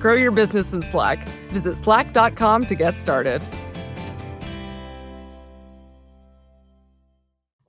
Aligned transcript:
Grow 0.00 0.14
your 0.14 0.32
business 0.32 0.72
in 0.72 0.80
Slack. 0.80 1.28
Visit 1.50 1.76
slack.com 1.76 2.66
to 2.66 2.74
get 2.74 2.96
started. 2.96 3.42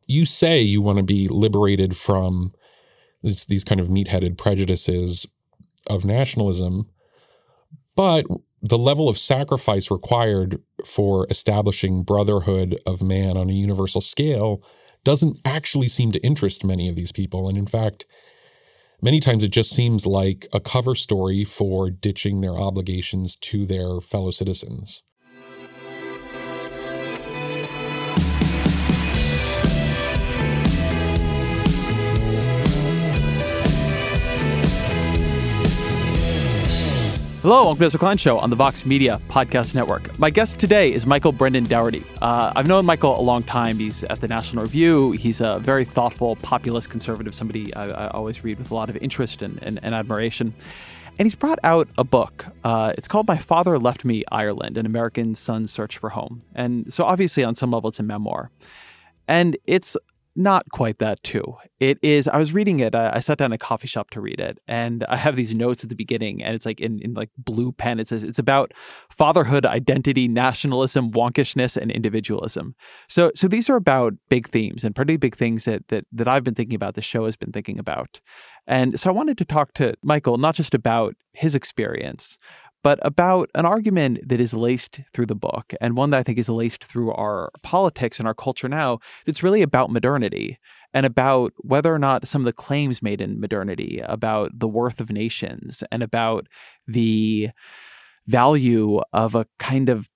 You 0.07 0.25
say 0.25 0.61
you 0.61 0.81
want 0.81 0.97
to 0.97 1.03
be 1.03 1.27
liberated 1.27 1.95
from 1.95 2.53
this, 3.21 3.45
these 3.45 3.63
kind 3.63 3.79
of 3.79 3.89
meat-headed 3.89 4.37
prejudices 4.37 5.25
of 5.87 6.05
nationalism, 6.05 6.89
but 7.95 8.25
the 8.61 8.77
level 8.77 9.09
of 9.09 9.17
sacrifice 9.17 9.91
required 9.91 10.61
for 10.85 11.27
establishing 11.29 12.03
brotherhood 12.03 12.79
of 12.85 13.01
man 13.01 13.35
on 13.35 13.49
a 13.49 13.53
universal 13.53 14.01
scale 14.01 14.63
doesn't 15.03 15.39
actually 15.43 15.87
seem 15.87 16.11
to 16.11 16.23
interest 16.23 16.63
many 16.63 16.87
of 16.87 16.95
these 16.95 17.11
people. 17.11 17.49
And 17.49 17.57
in 17.57 17.65
fact, 17.65 18.05
Many 19.03 19.19
times 19.19 19.43
it 19.43 19.51
just 19.51 19.71
seems 19.71 20.05
like 20.05 20.47
a 20.53 20.59
cover 20.59 20.93
story 20.93 21.43
for 21.43 21.89
ditching 21.89 22.41
their 22.41 22.55
obligations 22.55 23.35
to 23.37 23.65
their 23.65 23.99
fellow 23.99 24.29
citizens. 24.29 25.01
Hello, 37.41 37.63
welcome 37.63 37.79
to 37.79 37.85
Ezra 37.85 37.99
Klein 37.99 38.17
Show 38.17 38.37
on 38.37 38.51
the 38.51 38.55
Vox 38.55 38.85
Media 38.85 39.19
Podcast 39.27 39.73
Network. 39.73 40.19
My 40.19 40.29
guest 40.29 40.59
today 40.59 40.93
is 40.93 41.07
Michael 41.07 41.31
Brendan 41.31 41.63
Dougherty. 41.63 42.03
Uh, 42.21 42.53
I've 42.55 42.67
known 42.67 42.85
Michael 42.85 43.19
a 43.19 43.23
long 43.23 43.41
time. 43.41 43.79
He's 43.79 44.03
at 44.03 44.21
the 44.21 44.27
National 44.27 44.61
Review. 44.61 45.13
He's 45.13 45.41
a 45.41 45.57
very 45.57 45.83
thoughtful, 45.83 46.35
populist 46.35 46.91
conservative, 46.91 47.33
somebody 47.33 47.73
I, 47.73 47.87
I 47.89 48.07
always 48.11 48.43
read 48.43 48.59
with 48.59 48.69
a 48.69 48.75
lot 48.75 48.91
of 48.91 48.97
interest 48.97 49.41
and, 49.41 49.57
and, 49.63 49.79
and 49.81 49.95
admiration. 49.95 50.53
And 51.17 51.25
he's 51.25 51.33
brought 51.33 51.57
out 51.63 51.89
a 51.97 52.03
book. 52.03 52.45
Uh, 52.63 52.93
it's 52.95 53.07
called 53.07 53.27
My 53.27 53.39
Father 53.39 53.79
Left 53.79 54.05
Me 54.05 54.23
Ireland 54.31 54.77
An 54.77 54.85
American 54.85 55.33
Son's 55.33 55.71
Search 55.71 55.97
for 55.97 56.11
Home. 56.11 56.43
And 56.53 56.93
so, 56.93 57.05
obviously, 57.05 57.43
on 57.43 57.55
some 57.55 57.71
level, 57.71 57.89
it's 57.89 57.99
a 57.99 58.03
memoir. 58.03 58.51
And 59.27 59.57
it's 59.65 59.97
not 60.35 60.69
quite 60.71 60.99
that 60.99 61.21
too. 61.23 61.57
It 61.79 61.97
is. 62.01 62.27
I 62.27 62.37
was 62.37 62.53
reading 62.53 62.79
it. 62.79 62.95
I, 62.95 63.15
I, 63.15 63.19
sat 63.19 63.37
down 63.37 63.51
a 63.51 63.57
coffee 63.57 63.87
shop 63.87 64.11
to 64.11 64.21
read 64.21 64.39
it, 64.39 64.59
and 64.67 65.03
I 65.09 65.17
have 65.17 65.35
these 65.35 65.53
notes 65.53 65.83
at 65.83 65.89
the 65.89 65.95
beginning, 65.95 66.41
and 66.41 66.55
it's 66.55 66.65
like 66.65 66.79
in, 66.79 67.01
in 67.01 67.13
like 67.13 67.29
blue 67.37 67.71
pen. 67.71 67.99
It 67.99 68.07
says 68.07 68.23
it's 68.23 68.39
about 68.39 68.71
fatherhood, 69.09 69.65
identity, 69.65 70.27
nationalism, 70.27 71.11
wonkishness, 71.11 71.75
and 71.75 71.91
individualism. 71.91 72.75
So, 73.09 73.31
so 73.35 73.47
these 73.47 73.69
are 73.69 73.75
about 73.75 74.13
big 74.29 74.47
themes 74.47 74.83
and 74.83 74.95
pretty 74.95 75.17
big 75.17 75.35
things 75.35 75.65
that 75.65 75.87
that 75.89 76.05
that 76.11 76.27
I've 76.27 76.43
been 76.43 76.55
thinking 76.55 76.75
about. 76.75 76.95
The 76.95 77.01
show 77.01 77.25
has 77.25 77.35
been 77.35 77.51
thinking 77.51 77.77
about, 77.77 78.21
and 78.67 78.99
so 78.99 79.09
I 79.09 79.13
wanted 79.13 79.37
to 79.39 79.45
talk 79.45 79.73
to 79.75 79.95
Michael 80.03 80.37
not 80.37 80.55
just 80.55 80.73
about 80.73 81.15
his 81.33 81.55
experience, 81.55 82.37
but 82.83 82.99
about 83.01 83.49
an 83.55 83.65
argument 83.65 84.27
that 84.27 84.39
is 84.39 84.53
laced 84.53 85.01
through 85.13 85.27
the 85.27 85.35
book 85.35 85.73
and 85.79 85.95
one 85.95 86.09
that 86.09 86.17
I 86.17 86.23
think 86.23 86.37
is 86.37 86.49
laced 86.49 86.83
through 86.83 87.11
our 87.13 87.51
politics 87.61 88.19
and 88.19 88.27
our 88.27 88.33
culture 88.33 88.67
now 88.69 88.99
that's 89.25 89.43
really 89.43 89.61
about 89.61 89.91
modernity 89.91 90.57
and 90.93 91.05
about 91.05 91.53
whether 91.57 91.93
or 91.93 91.99
not 91.99 92.27
some 92.27 92.41
of 92.41 92.45
the 92.45 92.53
claims 92.53 93.01
made 93.01 93.21
in 93.21 93.39
modernity 93.39 94.01
about 94.03 94.51
the 94.57 94.67
worth 94.67 94.99
of 94.99 95.11
nations 95.11 95.83
and 95.91 96.03
about 96.03 96.47
the 96.87 97.49
value 98.27 99.01
of 99.13 99.35
a 99.35 99.45
kind 99.59 99.89
of 99.89 100.09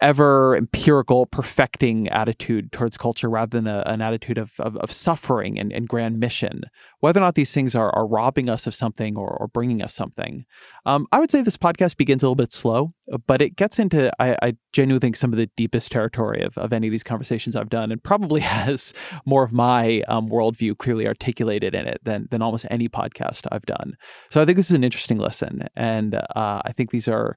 ever 0.00 0.56
empirical, 0.56 1.26
perfecting 1.26 2.08
attitude 2.08 2.72
towards 2.72 2.96
culture 2.96 3.28
rather 3.28 3.60
than 3.60 3.66
a, 3.66 3.82
an 3.86 4.00
attitude 4.00 4.38
of, 4.38 4.52
of, 4.58 4.76
of 4.78 4.90
suffering 4.90 5.58
and, 5.58 5.72
and, 5.72 5.88
grand 5.88 6.18
mission. 6.18 6.62
Whether 7.00 7.20
or 7.20 7.22
not 7.22 7.34
these 7.34 7.52
things 7.52 7.74
are, 7.74 7.94
are 7.94 8.06
robbing 8.06 8.48
us 8.48 8.66
of 8.66 8.74
something 8.74 9.16
or, 9.16 9.28
or 9.28 9.48
bringing 9.48 9.82
us 9.82 9.94
something. 9.94 10.44
Um, 10.86 11.06
I 11.12 11.18
would 11.20 11.30
say 11.30 11.42
this 11.42 11.56
podcast 11.56 11.96
begins 11.96 12.22
a 12.22 12.26
little 12.26 12.36
bit 12.36 12.52
slow, 12.52 12.94
but 13.26 13.42
it 13.42 13.56
gets 13.56 13.78
into, 13.78 14.10
I, 14.18 14.36
I 14.42 14.56
genuinely 14.72 15.00
think, 15.00 15.16
some 15.16 15.32
of 15.32 15.36
the 15.38 15.50
deepest 15.56 15.92
territory 15.92 16.42
of, 16.42 16.56
of 16.56 16.72
any 16.72 16.86
of 16.88 16.92
these 16.92 17.02
conversations 17.02 17.56
I've 17.56 17.70
done 17.70 17.92
and 17.92 18.02
probably 18.02 18.40
has 18.42 18.94
more 19.26 19.44
of 19.44 19.52
my 19.52 20.02
um, 20.08 20.28
worldview 20.28 20.78
clearly 20.78 21.06
articulated 21.06 21.74
in 21.74 21.86
it 21.86 22.00
than, 22.02 22.28
than 22.30 22.42
almost 22.42 22.66
any 22.70 22.88
podcast 22.88 23.46
I've 23.52 23.66
done. 23.66 23.94
So 24.30 24.40
I 24.40 24.44
think 24.44 24.56
this 24.56 24.70
is 24.70 24.76
an 24.76 24.84
interesting 24.84 25.18
lesson. 25.18 25.68
And 25.76 26.14
uh, 26.14 26.62
I 26.64 26.72
think 26.72 26.90
these 26.90 27.08
are 27.08 27.36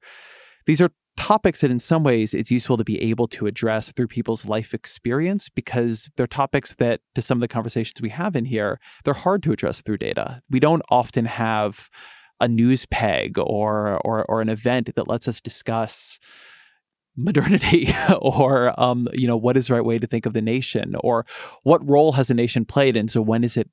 these 0.65 0.79
are 0.79 0.91
topics 1.17 1.61
that 1.61 1.71
in 1.71 1.79
some 1.79 2.03
ways 2.03 2.33
it's 2.33 2.51
useful 2.51 2.77
to 2.77 2.83
be 2.83 3.01
able 3.01 3.27
to 3.27 3.45
address 3.45 3.91
through 3.91 4.07
people's 4.07 4.45
life 4.45 4.73
experience 4.73 5.49
because 5.49 6.09
they're 6.17 6.27
topics 6.27 6.73
that 6.75 7.01
to 7.15 7.21
some 7.21 7.37
of 7.37 7.41
the 7.41 7.47
conversations 7.47 8.01
we 8.01 8.09
have 8.09 8.35
in 8.35 8.45
here 8.45 8.79
they're 9.03 9.13
hard 9.13 9.43
to 9.43 9.51
address 9.51 9.81
through 9.81 9.97
data. 9.97 10.41
We 10.49 10.59
don't 10.59 10.83
often 10.89 11.25
have 11.25 11.89
a 12.39 12.47
news 12.47 12.85
peg 12.87 13.37
or 13.37 13.97
or, 14.03 14.25
or 14.25 14.41
an 14.41 14.49
event 14.49 14.93
that 14.95 15.07
lets 15.07 15.27
us 15.27 15.39
discuss 15.39 16.19
modernity 17.15 17.87
or 18.21 18.79
um, 18.79 19.07
you 19.13 19.27
know 19.27 19.37
what 19.37 19.55
is 19.55 19.67
the 19.67 19.75
right 19.75 19.85
way 19.85 19.99
to 19.99 20.07
think 20.07 20.25
of 20.25 20.33
the 20.33 20.41
nation 20.41 20.95
or 20.99 21.25
what 21.63 21.87
role 21.87 22.13
has 22.13 22.29
a 22.29 22.33
nation 22.33 22.65
played 22.65 22.95
and 22.95 23.09
so 23.09 23.21
when 23.21 23.43
is 23.43 23.55
it 23.55 23.69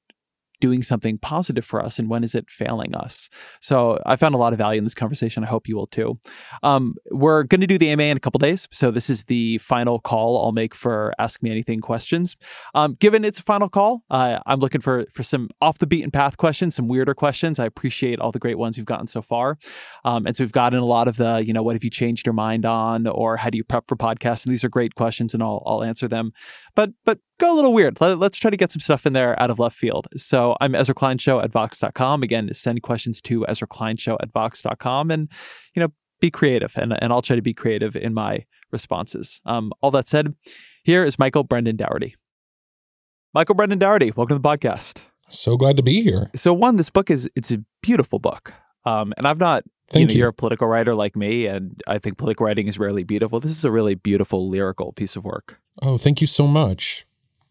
doing 0.60 0.82
something 0.82 1.18
positive 1.18 1.64
for 1.64 1.82
us 1.82 1.98
and 1.98 2.08
when 2.08 2.24
is 2.24 2.34
it 2.34 2.50
failing 2.50 2.94
us? 2.94 3.28
So 3.60 3.98
I 4.06 4.16
found 4.16 4.34
a 4.34 4.38
lot 4.38 4.52
of 4.52 4.58
value 4.58 4.78
in 4.78 4.84
this 4.84 4.94
conversation. 4.94 5.44
I 5.44 5.48
hope 5.48 5.68
you 5.68 5.76
will 5.76 5.86
too. 5.86 6.18
Um, 6.62 6.94
we're 7.10 7.42
going 7.44 7.60
to 7.60 7.66
do 7.66 7.78
the 7.78 7.90
AMA 7.90 8.04
in 8.04 8.16
a 8.16 8.20
couple 8.20 8.38
days. 8.38 8.68
So 8.70 8.90
this 8.90 9.10
is 9.10 9.24
the 9.24 9.58
final 9.58 9.98
call 9.98 10.42
I'll 10.42 10.52
make 10.52 10.74
for 10.74 11.12
Ask 11.18 11.42
Me 11.42 11.50
Anything 11.50 11.80
questions. 11.80 12.36
Um, 12.74 12.96
given 13.00 13.24
it's 13.24 13.40
a 13.40 13.42
final 13.42 13.68
call, 13.68 14.04
uh, 14.10 14.38
I'm 14.46 14.60
looking 14.60 14.80
for, 14.80 15.06
for 15.12 15.22
some 15.22 15.48
off 15.60 15.78
the 15.78 15.86
beaten 15.86 16.10
path 16.10 16.36
questions, 16.36 16.74
some 16.74 16.88
weirder 16.88 17.14
questions. 17.14 17.58
I 17.58 17.66
appreciate 17.66 18.20
all 18.20 18.32
the 18.32 18.38
great 18.38 18.58
ones 18.58 18.76
we've 18.76 18.86
gotten 18.86 19.06
so 19.06 19.22
far. 19.22 19.58
Um, 20.04 20.26
and 20.26 20.36
so 20.36 20.44
we've 20.44 20.52
gotten 20.52 20.78
a 20.78 20.84
lot 20.84 21.08
of 21.08 21.16
the, 21.16 21.42
you 21.44 21.52
know, 21.52 21.62
what 21.62 21.74
have 21.74 21.84
you 21.84 21.90
changed 21.90 22.26
your 22.26 22.32
mind 22.32 22.64
on 22.64 23.06
or 23.06 23.36
how 23.36 23.50
do 23.50 23.58
you 23.58 23.64
prep 23.64 23.88
for 23.88 23.96
podcasts? 23.96 24.44
And 24.44 24.52
these 24.52 24.64
are 24.64 24.68
great 24.68 24.94
questions 24.94 25.34
and 25.34 25.42
I'll, 25.42 25.62
I'll 25.66 25.82
answer 25.82 26.08
them. 26.08 26.32
But, 26.74 26.90
but 27.04 27.18
go 27.38 27.52
a 27.52 27.56
little 27.56 27.72
weird. 27.72 28.00
Let, 28.00 28.20
us 28.20 28.36
try 28.36 28.50
to 28.50 28.56
get 28.56 28.70
some 28.70 28.80
stuff 28.80 29.06
in 29.06 29.12
there 29.12 29.40
out 29.42 29.50
of 29.50 29.58
left 29.58 29.76
field. 29.76 30.06
So 30.16 30.49
I'm 30.60 30.74
Ezra 30.74 30.94
Klein 30.94 31.18
Show 31.18 31.40
at 31.40 31.52
Vox.com. 31.52 32.22
Again, 32.22 32.52
send 32.52 32.82
questions 32.82 33.20
to 33.22 33.46
Ezra 33.46 33.66
Klein 33.66 33.96
Show 33.96 34.16
at 34.20 34.32
Vox.com 34.32 35.10
and, 35.10 35.30
you 35.74 35.82
know, 35.82 35.88
be 36.20 36.30
creative. 36.30 36.76
And, 36.76 36.96
and 37.02 37.12
I'll 37.12 37.22
try 37.22 37.36
to 37.36 37.42
be 37.42 37.54
creative 37.54 37.96
in 37.96 38.14
my 38.14 38.44
responses. 38.70 39.40
Um, 39.46 39.72
all 39.80 39.90
that 39.90 40.06
said, 40.06 40.34
here 40.84 41.04
is 41.04 41.18
Michael 41.18 41.44
Brendan 41.44 41.76
Dougherty. 41.76 42.16
Michael 43.34 43.54
Brendan 43.54 43.78
Dougherty, 43.78 44.12
welcome 44.16 44.36
to 44.36 44.42
the 44.42 44.48
podcast. 44.48 45.02
So 45.28 45.56
glad 45.56 45.76
to 45.76 45.82
be 45.82 46.02
here. 46.02 46.30
So 46.34 46.52
one, 46.52 46.76
this 46.76 46.90
book 46.90 47.10
is 47.10 47.30
it's 47.36 47.50
a 47.50 47.64
beautiful 47.82 48.18
book. 48.18 48.52
Um, 48.84 49.12
and 49.16 49.26
I've 49.26 49.38
not 49.38 49.64
Thank 49.90 50.02
you 50.02 50.06
know, 50.06 50.12
you. 50.12 50.18
You're 50.20 50.28
a 50.28 50.32
political 50.32 50.68
writer 50.68 50.94
like 50.94 51.16
me, 51.16 51.46
and 51.46 51.80
I 51.86 51.98
think 51.98 52.16
political 52.16 52.46
writing 52.46 52.68
is 52.68 52.78
rarely 52.78 53.02
beautiful. 53.02 53.40
This 53.40 53.50
is 53.50 53.64
a 53.64 53.72
really 53.72 53.96
beautiful 53.96 54.48
lyrical 54.48 54.92
piece 54.92 55.16
of 55.16 55.24
work. 55.24 55.60
Oh, 55.82 55.98
thank 55.98 56.20
you 56.20 56.28
so 56.28 56.46
much. 56.46 57.06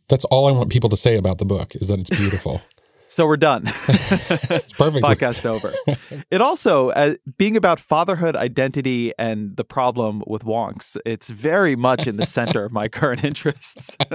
That's 0.07 0.24
all 0.25 0.48
I 0.48 0.52
want 0.52 0.69
people 0.69 0.90
to 0.90 0.98
say 0.98 1.18
about 1.18 1.38
the 1.38 1.45
book 1.45 1.75
is 1.75 1.90
that 1.90 2.00
it's 2.00 2.10
beautiful. 2.10 2.62
So 3.09 3.25
we're 3.25 3.38
done. 3.38 3.63
Perfect. 3.65 5.03
Podcast 5.03 5.44
over. 5.44 5.73
It 6.29 6.41
also, 6.41 6.89
uh, 6.89 7.15
being 7.39 7.57
about 7.57 7.79
fatherhood, 7.79 8.35
identity, 8.35 9.13
and 9.17 9.57
the 9.57 9.63
problem 9.63 10.21
with 10.27 10.44
wonks, 10.44 10.95
it's 11.07 11.27
very 11.29 11.75
much 11.75 12.06
in 12.06 12.17
the 12.17 12.25
center 12.27 12.63
of 12.65 12.71
my 12.71 12.88
current 13.00 13.23
interests. 13.23 13.97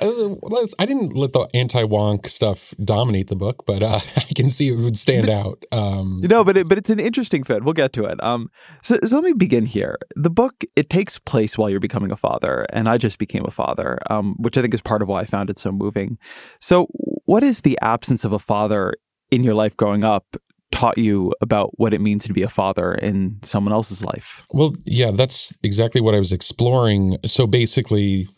I 0.00 0.84
didn't 0.84 1.16
let 1.16 1.32
the 1.32 1.48
anti-wonk 1.54 2.28
stuff 2.28 2.74
dominate 2.84 3.28
the 3.28 3.36
book, 3.36 3.64
but 3.66 3.82
uh, 3.82 4.00
I 4.16 4.32
can 4.34 4.50
see 4.50 4.68
it 4.68 4.76
would 4.76 4.98
stand 4.98 5.28
out. 5.28 5.64
Um, 5.72 6.20
no, 6.22 6.44
but 6.44 6.56
it, 6.56 6.68
but 6.68 6.78
it's 6.78 6.90
an 6.90 7.00
interesting 7.00 7.42
fit. 7.42 7.64
We'll 7.64 7.72
get 7.72 7.92
to 7.94 8.04
it. 8.04 8.22
Um, 8.22 8.50
so, 8.82 8.98
so 9.02 9.16
let 9.16 9.24
me 9.24 9.32
begin 9.32 9.66
here. 9.66 9.98
The 10.14 10.30
book 10.30 10.62
it 10.76 10.90
takes 10.90 11.18
place 11.18 11.58
while 11.58 11.70
you're 11.70 11.80
becoming 11.80 12.12
a 12.12 12.16
father, 12.16 12.66
and 12.72 12.88
I 12.88 12.98
just 12.98 13.18
became 13.18 13.44
a 13.46 13.50
father, 13.50 13.98
um, 14.10 14.36
which 14.38 14.56
I 14.56 14.60
think 14.60 14.74
is 14.74 14.82
part 14.82 15.02
of 15.02 15.08
why 15.08 15.22
I 15.22 15.24
found 15.24 15.50
it 15.50 15.58
so 15.58 15.72
moving. 15.72 16.18
So, 16.60 16.86
what 16.98 17.42
is 17.42 17.62
the 17.62 17.78
absence 17.82 18.24
of 18.24 18.32
a 18.32 18.38
father 18.38 18.94
in 19.30 19.44
your 19.44 19.54
life 19.54 19.76
growing 19.76 20.04
up 20.04 20.36
taught 20.70 20.98
you 20.98 21.32
about 21.40 21.78
what 21.78 21.94
it 21.94 22.00
means 22.00 22.24
to 22.24 22.32
be 22.32 22.42
a 22.42 22.48
father 22.48 22.94
in 22.94 23.38
someone 23.42 23.72
else's 23.72 24.04
life? 24.04 24.46
Well, 24.52 24.74
yeah, 24.84 25.10
that's 25.10 25.56
exactly 25.62 26.00
what 26.00 26.14
I 26.14 26.18
was 26.18 26.32
exploring. 26.32 27.16
So 27.24 27.46
basically, 27.46 28.28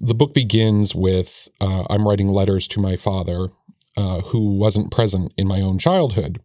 the 0.00 0.14
book 0.14 0.34
begins 0.34 0.94
with 0.94 1.48
uh, 1.60 1.84
I'm 1.90 2.06
writing 2.06 2.28
letters 2.28 2.68
to 2.68 2.80
my 2.80 2.96
father, 2.96 3.48
uh, 3.96 4.20
who 4.20 4.56
wasn't 4.56 4.92
present 4.92 5.32
in 5.36 5.46
my 5.46 5.60
own 5.60 5.78
childhood. 5.78 6.40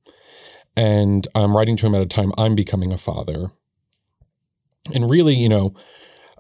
And 0.76 1.28
I'm 1.36 1.56
writing 1.56 1.78
to 1.78 1.88
him 1.88 1.96
at 1.96 2.02
a 2.02 2.06
time 2.06 2.32
I'm 2.38 2.56
becoming 2.56 2.94
a 2.94 2.98
father. 2.98 3.48
And 4.94 5.10
really, 5.10 5.36
you 5.36 5.50
know, 5.50 5.76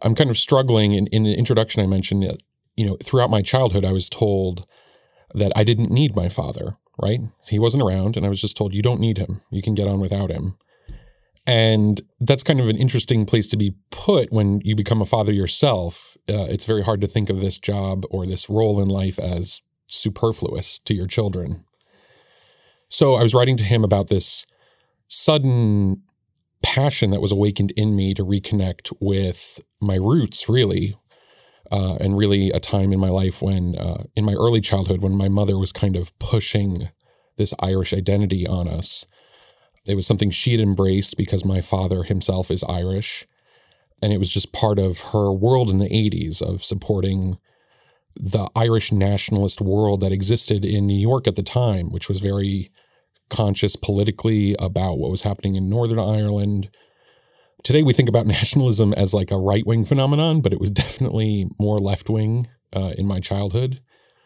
I'm 0.02 0.16
kind 0.16 0.30
of 0.30 0.38
struggling. 0.38 0.94
In, 0.94 1.08
in 1.08 1.24
the 1.24 1.34
introduction, 1.34 1.84
I 1.84 1.86
mentioned 1.86 2.24
that, 2.24 2.42
you 2.76 2.86
know, 2.86 2.98
throughout 3.04 3.30
my 3.30 3.42
childhood, 3.42 3.86
I 3.86 3.92
was 3.92 4.10
told 4.10 4.66
that 5.34 5.52
I 5.56 5.64
didn't 5.64 5.92
need 5.92 6.16
my 6.16 6.30
father, 6.30 6.78
right? 7.02 7.22
He 7.48 7.60
wasn't 7.60 7.84
around, 7.84 8.18
and 8.18 8.26
I 8.26 8.30
was 8.30 8.42
just 8.42 8.58
told, 8.58 8.74
you 8.74 8.82
don't 8.82 9.00
need 9.00 9.18
him. 9.18 9.42
You 9.52 9.62
can 9.62 9.76
get 9.76 9.88
on 9.88 10.00
without 10.00 10.30
him. 10.32 10.58
And 11.48 12.02
that's 12.20 12.44
kind 12.44 12.60
of 12.60 12.70
an 12.70 12.78
interesting 12.78 13.26
place 13.26 13.48
to 13.50 13.58
be 13.58 13.76
put 13.90 14.32
when 14.32 14.62
you 14.64 14.76
become 14.76 15.02
a 15.02 15.08
father 15.08 15.34
yourself. 15.34 16.16
Uh, 16.30 16.44
it's 16.44 16.66
very 16.66 16.84
hard 16.84 17.02
to 17.02 17.08
think 17.08 17.30
of 17.30 17.40
this 17.40 17.58
job 17.58 18.06
or 18.10 18.26
this 18.26 18.50
role 18.50 18.82
in 18.82 18.90
life 18.90 19.18
as 19.18 19.62
superfluous 19.88 20.80
to 20.80 20.94
your 20.94 21.08
children. 21.08 21.66
So 22.90 23.16
I 23.16 23.24
was 23.24 23.34
writing 23.34 23.58
to 23.58 23.64
him 23.64 23.84
about 23.84 24.08
this 24.08 24.46
sudden 25.08 26.04
passion 26.62 27.10
that 27.10 27.22
was 27.22 27.32
awakened 27.32 27.72
in 27.72 27.96
me 27.96 28.14
to 28.14 28.24
reconnect 28.24 28.94
with 29.00 29.60
my 29.82 29.96
roots, 29.96 30.48
really, 30.48 30.96
uh, 31.72 31.96
and 31.96 32.18
really 32.18 32.52
a 32.52 32.60
time 32.60 32.92
in 32.92 33.00
my 33.00 33.10
life 33.10 33.42
when, 33.42 33.76
uh, 33.78 34.04
in 34.16 34.26
my 34.26 34.34
early 34.34 34.62
childhood, 34.62 35.02
when 35.02 35.16
my 35.16 35.30
mother 35.30 35.58
was 35.58 35.72
kind 35.72 35.96
of 35.96 36.18
pushing 36.20 36.90
this 37.38 37.54
Irish 37.60 37.94
identity 37.94 38.46
on 38.46 38.68
us. 38.68 39.06
It 39.86 39.96
was 39.96 40.06
something 40.06 40.30
she 40.30 40.52
had 40.52 40.60
embraced 40.60 41.18
because 41.18 41.44
my 41.46 41.62
father 41.62 42.04
himself 42.04 42.52
is 42.52 42.64
Irish. 42.66 43.28
And 44.04 44.12
it 44.12 44.20
was 44.20 44.32
just 44.32 44.54
part 44.54 44.80
of 44.80 45.00
her 45.12 45.32
world 45.32 45.70
in 45.70 45.80
the 45.80 45.90
80s 45.90 46.42
of 46.42 46.64
supporting 46.64 47.38
the 48.16 48.48
Irish 48.56 48.92
nationalist 48.92 49.62
world 49.62 50.02
that 50.02 50.12
existed 50.12 50.66
in 50.66 50.86
New 50.86 51.00
York 51.00 51.28
at 51.28 51.36
the 51.36 51.44
time, 51.44 51.90
which 51.90 52.10
was 52.10 52.20
very 52.20 52.70
conscious 53.30 53.76
politically 53.76 54.56
about 54.60 54.98
what 54.98 55.12
was 55.12 55.24
happening 55.24 55.56
in 55.56 55.70
Northern 55.70 56.00
Ireland, 56.00 56.70
today 57.64 57.84
we 57.84 57.94
think 57.94 58.10
about 58.10 58.26
nationalism 58.28 58.94
as 58.94 59.14
like 59.14 59.32
a 59.32 59.38
right 59.38 59.66
wing 59.66 59.86
phenomenon, 59.86 60.42
but 60.42 60.54
it 60.54 60.60
was 60.60 60.70
definitely 60.70 61.50
more 61.60 61.78
left 61.78 62.10
wing 62.10 62.48
uh, 62.76 62.94
in 62.98 63.08
my 63.08 63.20
childhood, 63.20 63.82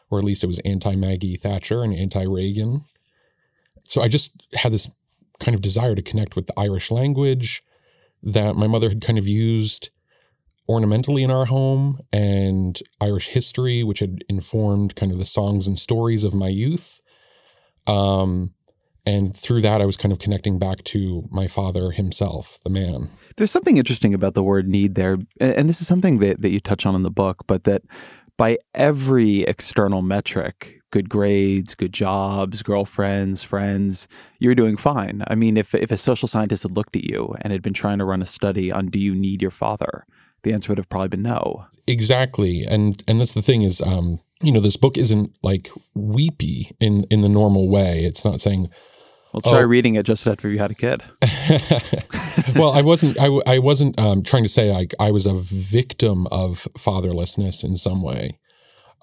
or 0.10 0.20
at 0.20 0.26
least 0.26 0.44
it 0.44 0.48
was 0.48 0.60
anti 0.60 0.96
Maggie 0.96 1.38
Thatcher 1.38 1.84
and 1.84 1.94
anti 1.94 2.24
Reagan. 2.24 2.86
So 3.88 4.02
I 4.02 4.08
just 4.08 4.44
had 4.54 4.72
this 4.72 4.90
kind 5.40 5.54
of 5.54 5.62
desire 5.62 5.96
to 5.96 6.02
connect 6.02 6.36
with 6.36 6.48
the 6.48 6.60
Irish 6.60 6.90
language 6.90 7.64
that 8.24 8.56
my 8.56 8.68
mother 8.68 8.90
had 8.90 9.02
kind 9.02 9.20
of 9.20 9.28
used 9.28 9.90
ornamentally 10.68 11.22
in 11.22 11.30
our 11.30 11.46
home 11.46 12.00
and 12.12 12.81
Irish 13.00 13.28
history, 13.28 13.84
which 13.84 14.00
had 14.00 14.24
informed 14.28 14.96
kind 14.96 15.12
of 15.12 15.20
the 15.20 15.26
songs 15.26 15.68
and 15.68 15.78
stories 15.78 16.24
of 16.24 16.34
my 16.34 16.48
youth. 16.48 17.02
Um, 17.86 18.55
and 19.06 19.36
through 19.38 19.62
that, 19.62 19.81
I 19.81 19.86
was 19.86 19.98
kind 19.98 20.12
of 20.12 20.19
connecting 20.19 20.57
back 20.57 20.84
to 20.86 21.28
my 21.31 21.48
father 21.48 21.92
himself, 21.92 22.60
the 22.63 22.69
man. 22.69 23.12
There's 23.38 23.52
something 23.52 23.78
interesting 23.78 24.13
about 24.13 24.34
the 24.34 24.44
word 24.44 24.68
need 24.68 24.96
there. 24.96 25.18
And 25.40 25.69
this 25.69 25.81
is 25.81 25.88
something 25.88 26.19
that, 26.19 26.42
that 26.42 26.50
you 26.50 26.60
touch 26.60 26.86
on 26.86 26.96
in 26.96 27.04
the 27.04 27.12
book, 27.12 27.44
but 27.48 27.66
that 27.66 27.84
by 28.38 28.57
every 28.74 29.44
external 29.44 30.02
metric, 30.02 30.81
good 30.92 31.10
grades, 31.10 31.75
good 31.75 31.94
jobs, 31.94 32.63
girlfriends, 32.63 33.44
friends, 33.44 34.07
you're 34.40 34.56
doing 34.56 34.75
fine. 34.75 35.24
I 35.28 35.36
mean, 35.36 35.56
if, 35.57 35.75
if 35.75 35.92
a 35.92 35.98
social 35.98 36.28
scientist 36.28 36.63
had 36.63 36.75
looked 36.75 36.96
at 36.96 37.04
you 37.04 37.36
and 37.42 37.54
had 37.54 37.62
been 37.62 37.74
trying 37.74 38.00
to 38.00 38.06
run 38.06 38.22
a 38.22 38.25
study 38.25 38.72
on 38.72 38.88
do 38.88 39.00
you 39.00 39.13
need 39.13 39.42
your 39.42 39.52
father, 39.52 40.06
the 40.44 40.54
answer 40.54 40.72
would 40.72 40.78
have 40.78 40.90
probably 40.90 41.10
been 41.10 41.22
no. 41.22 41.66
Exactly. 41.88 42.63
And 42.63 43.04
and 43.07 43.22
that's 43.22 43.36
the 43.36 43.42
thing 43.42 43.62
is 43.62 43.81
um, 43.81 44.19
you 44.42 44.52
know, 44.52 44.60
this 44.60 44.78
book 44.78 44.98
isn't 44.98 45.36
like 45.44 45.69
weepy 45.94 46.75
in 46.80 47.04
in 47.06 47.22
the 47.22 47.30
normal 47.30 47.69
way. 47.69 48.04
It's 48.04 48.25
not 48.25 48.42
saying 48.42 48.69
well, 49.44 49.54
try 49.54 49.64
oh. 49.64 49.68
reading 49.68 49.96
it 49.96 50.06
just 50.06 50.26
after 50.28 50.50
you 50.50 50.60
had 50.60 50.72
a 50.72 50.76
kid. 50.76 51.04
well, 52.56 52.72
I 52.72 52.82
wasn't. 52.82 53.20
I, 53.20 53.28
I 53.46 53.60
wasn't 53.60 54.00
um, 54.00 54.24
trying 54.24 54.44
to 54.44 54.50
say 54.50 54.72
like 54.72 54.94
I 54.98 55.12
was 55.12 55.26
a 55.26 55.34
victim 55.34 56.26
of 56.28 56.68
fatherlessness 56.78 57.64
in 57.64 57.76
some 57.76 58.02
way. 58.02 58.40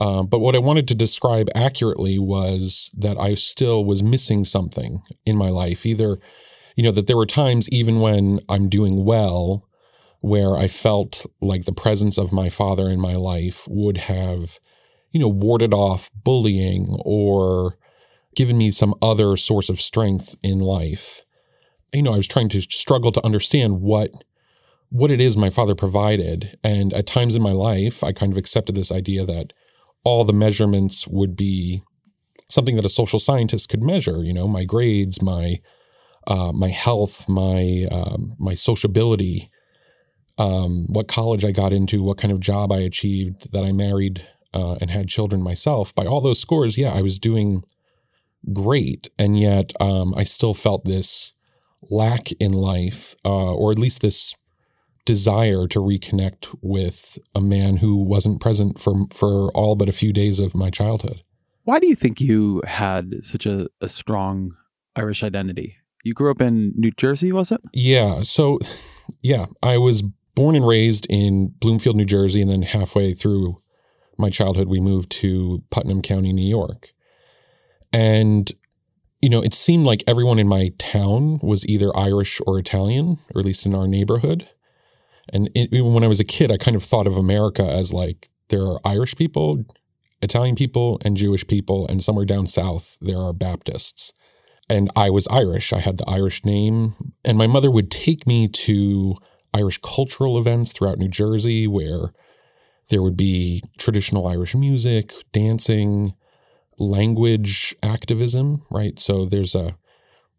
Um, 0.00 0.26
but 0.26 0.38
what 0.38 0.54
I 0.54 0.58
wanted 0.58 0.88
to 0.88 0.94
describe 0.94 1.48
accurately 1.54 2.18
was 2.18 2.90
that 2.96 3.18
I 3.18 3.34
still 3.34 3.84
was 3.84 4.02
missing 4.02 4.46
something 4.46 5.02
in 5.26 5.36
my 5.36 5.50
life. 5.50 5.84
Either, 5.84 6.18
you 6.76 6.82
know, 6.82 6.92
that 6.92 7.06
there 7.06 7.16
were 7.16 7.26
times 7.26 7.68
even 7.68 8.00
when 8.00 8.40
I'm 8.48 8.70
doing 8.70 9.04
well, 9.04 9.68
where 10.20 10.56
I 10.56 10.66
felt 10.66 11.26
like 11.42 11.66
the 11.66 11.72
presence 11.72 12.16
of 12.16 12.32
my 12.32 12.48
father 12.48 12.88
in 12.88 13.00
my 13.00 13.16
life 13.16 13.66
would 13.68 13.98
have, 13.98 14.58
you 15.10 15.20
know, 15.20 15.28
warded 15.28 15.74
off 15.74 16.10
bullying 16.14 16.96
or 17.04 17.76
given 18.34 18.58
me 18.58 18.70
some 18.70 18.94
other 19.02 19.36
source 19.36 19.68
of 19.68 19.80
strength 19.80 20.36
in 20.42 20.58
life. 20.58 21.22
You 21.92 22.02
know, 22.02 22.14
I 22.14 22.16
was 22.16 22.28
trying 22.28 22.48
to 22.50 22.62
struggle 22.62 23.12
to 23.12 23.24
understand 23.24 23.80
what 23.80 24.10
what 24.88 25.10
it 25.10 25.22
is 25.22 25.38
my 25.38 25.48
father 25.48 25.74
provided. 25.74 26.58
And 26.62 26.92
at 26.92 27.06
times 27.06 27.34
in 27.34 27.40
my 27.40 27.52
life, 27.52 28.04
I 28.04 28.12
kind 28.12 28.30
of 28.30 28.36
accepted 28.36 28.74
this 28.74 28.92
idea 28.92 29.24
that 29.24 29.54
all 30.04 30.22
the 30.24 30.34
measurements 30.34 31.08
would 31.08 31.34
be 31.34 31.82
something 32.50 32.76
that 32.76 32.84
a 32.84 32.90
social 32.90 33.18
scientist 33.18 33.70
could 33.70 33.82
measure, 33.82 34.22
you 34.22 34.34
know, 34.34 34.46
my 34.46 34.64
grades, 34.64 35.22
my 35.22 35.60
uh, 36.26 36.52
my 36.52 36.68
health, 36.68 37.28
my 37.28 37.86
um, 37.90 38.36
my 38.38 38.54
sociability, 38.54 39.50
um, 40.38 40.86
what 40.88 41.08
college 41.08 41.44
I 41.44 41.52
got 41.52 41.72
into, 41.72 42.02
what 42.02 42.18
kind 42.18 42.32
of 42.32 42.40
job 42.40 42.70
I 42.70 42.80
achieved, 42.80 43.52
that 43.52 43.64
I 43.64 43.72
married 43.72 44.26
uh, 44.54 44.74
and 44.74 44.90
had 44.90 45.08
children 45.08 45.42
myself. 45.42 45.94
By 45.94 46.04
all 46.04 46.20
those 46.20 46.38
scores, 46.38 46.76
yeah, 46.76 46.92
I 46.92 47.02
was 47.02 47.18
doing 47.18 47.64
great, 48.52 49.10
and 49.18 49.38
yet 49.38 49.72
um, 49.80 50.14
I 50.16 50.24
still 50.24 50.54
felt 50.54 50.84
this 50.84 51.32
lack 51.82 52.32
in 52.32 52.52
life, 52.52 53.14
uh, 53.24 53.54
or 53.54 53.72
at 53.72 53.78
least 53.78 54.02
this 54.02 54.36
desire 55.04 55.66
to 55.66 55.80
reconnect 55.80 56.56
with 56.60 57.18
a 57.34 57.40
man 57.40 57.78
who 57.78 57.96
wasn't 57.96 58.40
present 58.40 58.80
for 58.80 58.94
for 59.12 59.50
all 59.50 59.74
but 59.74 59.88
a 59.88 59.92
few 59.92 60.12
days 60.12 60.38
of 60.40 60.54
my 60.54 60.70
childhood. 60.70 61.22
Why 61.64 61.78
do 61.78 61.86
you 61.86 61.94
think 61.94 62.20
you 62.20 62.62
had 62.66 63.22
such 63.22 63.46
a, 63.46 63.68
a 63.80 63.88
strong 63.88 64.52
Irish 64.96 65.22
identity? 65.22 65.76
You 66.04 66.12
grew 66.12 66.30
up 66.30 66.40
in 66.40 66.72
New 66.76 66.90
Jersey, 66.90 67.30
was 67.30 67.52
it? 67.52 67.60
Yeah. 67.72 68.22
So, 68.22 68.58
yeah, 69.20 69.46
I 69.62 69.78
was 69.78 70.02
born 70.34 70.56
and 70.56 70.66
raised 70.66 71.06
in 71.08 71.54
Bloomfield, 71.60 71.94
New 71.94 72.04
Jersey, 72.04 72.42
and 72.42 72.50
then 72.50 72.62
halfway 72.62 73.14
through 73.14 73.62
my 74.18 74.28
childhood, 74.28 74.68
we 74.68 74.80
moved 74.80 75.10
to 75.10 75.62
Putnam 75.70 76.02
County, 76.02 76.32
New 76.32 76.48
York. 76.48 76.88
And, 77.92 78.50
you 79.20 79.28
know, 79.28 79.42
it 79.42 79.54
seemed 79.54 79.84
like 79.84 80.04
everyone 80.06 80.38
in 80.38 80.48
my 80.48 80.70
town 80.78 81.38
was 81.42 81.66
either 81.66 81.96
Irish 81.96 82.40
or 82.46 82.58
Italian, 82.58 83.18
or 83.34 83.40
at 83.40 83.46
least 83.46 83.66
in 83.66 83.74
our 83.74 83.86
neighborhood. 83.86 84.48
And 85.32 85.48
it, 85.54 85.68
even 85.72 85.92
when 85.94 86.04
I 86.04 86.08
was 86.08 86.20
a 86.20 86.24
kid, 86.24 86.50
I 86.50 86.56
kind 86.56 86.76
of 86.76 86.82
thought 86.82 87.06
of 87.06 87.16
America 87.16 87.64
as 87.64 87.92
like 87.92 88.30
there 88.48 88.62
are 88.62 88.80
Irish 88.84 89.14
people, 89.16 89.64
Italian 90.20 90.56
people, 90.56 91.00
and 91.04 91.16
Jewish 91.16 91.46
people, 91.46 91.86
and 91.88 92.02
somewhere 92.02 92.24
down 92.24 92.46
south, 92.46 92.98
there 93.00 93.18
are 93.18 93.32
Baptists. 93.32 94.12
And 94.68 94.90
I 94.96 95.10
was 95.10 95.28
Irish. 95.28 95.72
I 95.72 95.80
had 95.80 95.98
the 95.98 96.08
Irish 96.08 96.44
name. 96.44 96.94
And 97.24 97.36
my 97.36 97.46
mother 97.46 97.70
would 97.70 97.90
take 97.90 98.26
me 98.26 98.48
to 98.48 99.16
Irish 99.52 99.78
cultural 99.82 100.38
events 100.38 100.72
throughout 100.72 100.98
New 100.98 101.08
Jersey 101.08 101.66
where 101.66 102.12
there 102.88 103.02
would 103.02 103.16
be 103.16 103.62
traditional 103.78 104.26
Irish 104.26 104.54
music, 104.54 105.12
dancing, 105.32 106.14
language 106.78 107.74
activism, 107.82 108.62
right? 108.70 108.98
So 108.98 109.24
there's 109.24 109.54
a 109.54 109.76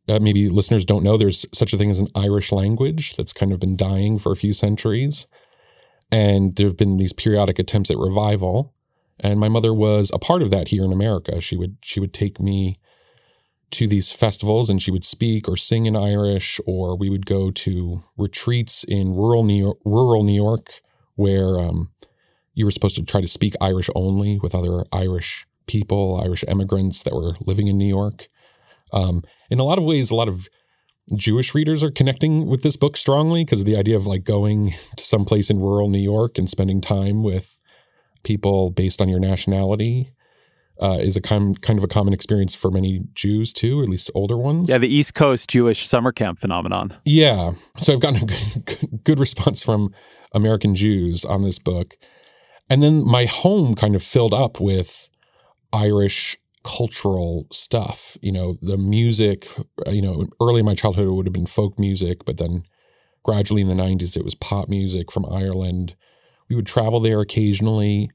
uh, 0.10 0.20
maybe 0.20 0.50
listeners 0.50 0.84
don't 0.84 1.04
know 1.04 1.18
there's 1.18 1.46
such 1.54 1.72
a 1.72 1.78
thing 1.78 1.90
as 1.90 2.00
an 2.00 2.10
Irish 2.14 2.52
language 2.52 3.16
that's 3.16 3.32
kind 3.32 3.54
of 3.54 3.60
been 3.60 3.78
dying 3.78 4.20
for 4.20 4.34
a 4.34 4.38
few 4.38 4.52
centuries. 4.52 5.28
And 6.12 6.58
there 6.58 6.68
have 6.68 6.76
been 6.76 6.98
these 6.98 7.14
periodic 7.14 7.58
attempts 7.58 7.90
at 7.90 7.98
revival. 7.98 8.74
And 9.20 9.40
my 9.40 9.48
mother 9.48 9.74
was 9.74 10.12
a 10.14 10.20
part 10.20 10.42
of 10.42 10.52
that 10.52 10.68
here 10.68 10.84
in 10.84 10.92
America. 10.92 11.40
She 11.40 11.56
would 11.56 11.78
she 11.82 12.00
would 12.00 12.14
take 12.14 12.40
me 12.40 12.78
to 13.72 13.88
these 13.88 14.12
festivals 14.12 14.70
and 14.70 14.82
she 14.82 14.92
would 14.92 15.06
speak 15.06 15.48
or 15.48 15.58
sing 15.58 15.86
in 15.86 15.96
Irish, 15.96 16.60
or 16.68 16.96
we 16.96 17.10
would 17.10 17.26
go 17.26 17.50
to 17.50 18.04
retreats 18.18 18.84
in 18.84 19.16
rural 19.16 19.44
New 19.44 19.64
York, 19.64 19.78
rural 19.86 20.24
New 20.24 20.36
York 20.36 20.82
where 21.16 21.60
um, 21.60 21.92
you 22.54 22.66
were 22.66 22.72
supposed 22.72 22.96
to 22.96 23.04
try 23.04 23.22
to 23.22 23.28
speak 23.28 23.54
Irish 23.62 23.90
only 23.96 24.40
with 24.40 24.56
other 24.56 24.86
Irish 24.92 25.48
people, 25.68 26.22
Irish 26.24 26.44
immigrants 26.48 27.04
that 27.04 27.14
were 27.14 27.34
living 27.46 27.68
in 27.68 27.78
New 27.78 27.88
York. 27.88 28.28
Um, 28.92 29.24
in 29.50 29.60
a 29.60 29.64
lot 29.64 29.78
of 29.78 29.84
ways, 29.84 30.12
a 30.12 30.16
lot 30.16 30.28
of 30.28 30.48
Jewish 31.16 31.54
readers 31.54 31.84
are 31.84 31.92
connecting 31.92 32.48
with 32.48 32.64
this 32.64 32.76
book 32.76 32.96
strongly 32.96 33.44
because 33.44 33.64
the 33.64 33.76
idea 33.76 33.98
of 33.98 34.06
like 34.06 34.24
going 34.24 34.74
to 34.98 35.04
some 35.04 35.26
place 35.26 35.50
in 35.50 35.60
rural 35.60 35.90
New 35.90 36.00
York 36.00 36.38
and 36.38 36.50
spending 36.50 36.82
time 36.82 37.24
with 37.24 37.60
people 38.24 38.70
based 38.70 39.02
on 39.02 39.10
your 39.10 39.20
nationality 39.20 40.14
uh, 40.82 40.98
is 41.00 41.16
a 41.16 41.22
kind 41.22 41.62
kind 41.62 41.78
of 41.78 41.84
a 41.84 41.88
common 41.88 42.14
experience 42.14 42.56
for 42.56 42.72
many 42.72 43.06
Jews 43.14 43.54
too, 43.54 43.80
or 43.80 43.84
at 43.84 43.90
least 43.90 44.10
older 44.16 44.38
ones. 44.38 44.70
Yeah, 44.70 44.80
the 44.80 44.88
East 44.88 45.14
Coast 45.14 45.50
Jewish 45.50 45.88
summer 45.88 46.12
camp 46.12 46.40
phenomenon. 46.40 46.98
Yeah, 47.06 47.54
so 47.78 47.94
I've 47.94 48.00
gotten 48.00 48.24
a 48.24 48.26
good, 48.26 49.04
good 49.04 49.20
response 49.20 49.62
from 49.62 49.94
American 50.34 50.76
Jews 50.76 51.26
on 51.26 51.44
this 51.44 51.60
book, 51.60 51.98
and 52.70 52.82
then 52.82 53.06
my 53.06 53.26
home 53.26 53.76
kind 53.76 53.96
of 53.96 54.02
filled 54.02 54.34
up 54.34 54.60
with 54.60 55.10
Irish 55.74 56.38
cultural 56.64 57.48
stuff. 57.52 58.18
You 58.22 58.32
know, 58.32 58.58
the 58.62 58.78
music, 58.78 59.48
you 59.88 60.02
know, 60.02 60.28
early 60.42 60.60
in 60.60 60.66
my 60.66 60.76
childhood, 60.76 61.08
it 61.08 61.12
would 61.12 61.26
have 61.26 61.34
been 61.34 61.46
folk 61.46 61.78
music, 61.78 62.24
but 62.26 62.38
then 62.38 62.64
gradually 63.24 63.62
in 63.62 63.68
the 63.68 63.74
90s, 63.74 64.16
it 64.16 64.24
was 64.24 64.36
pop 64.36 64.70
music 64.70 65.12
from 65.12 65.26
Ireland. 65.26 65.96
We 66.50 66.56
would 66.56 66.68
travel 66.68 67.00
there 67.00 67.22
occasionally. 67.22 68.10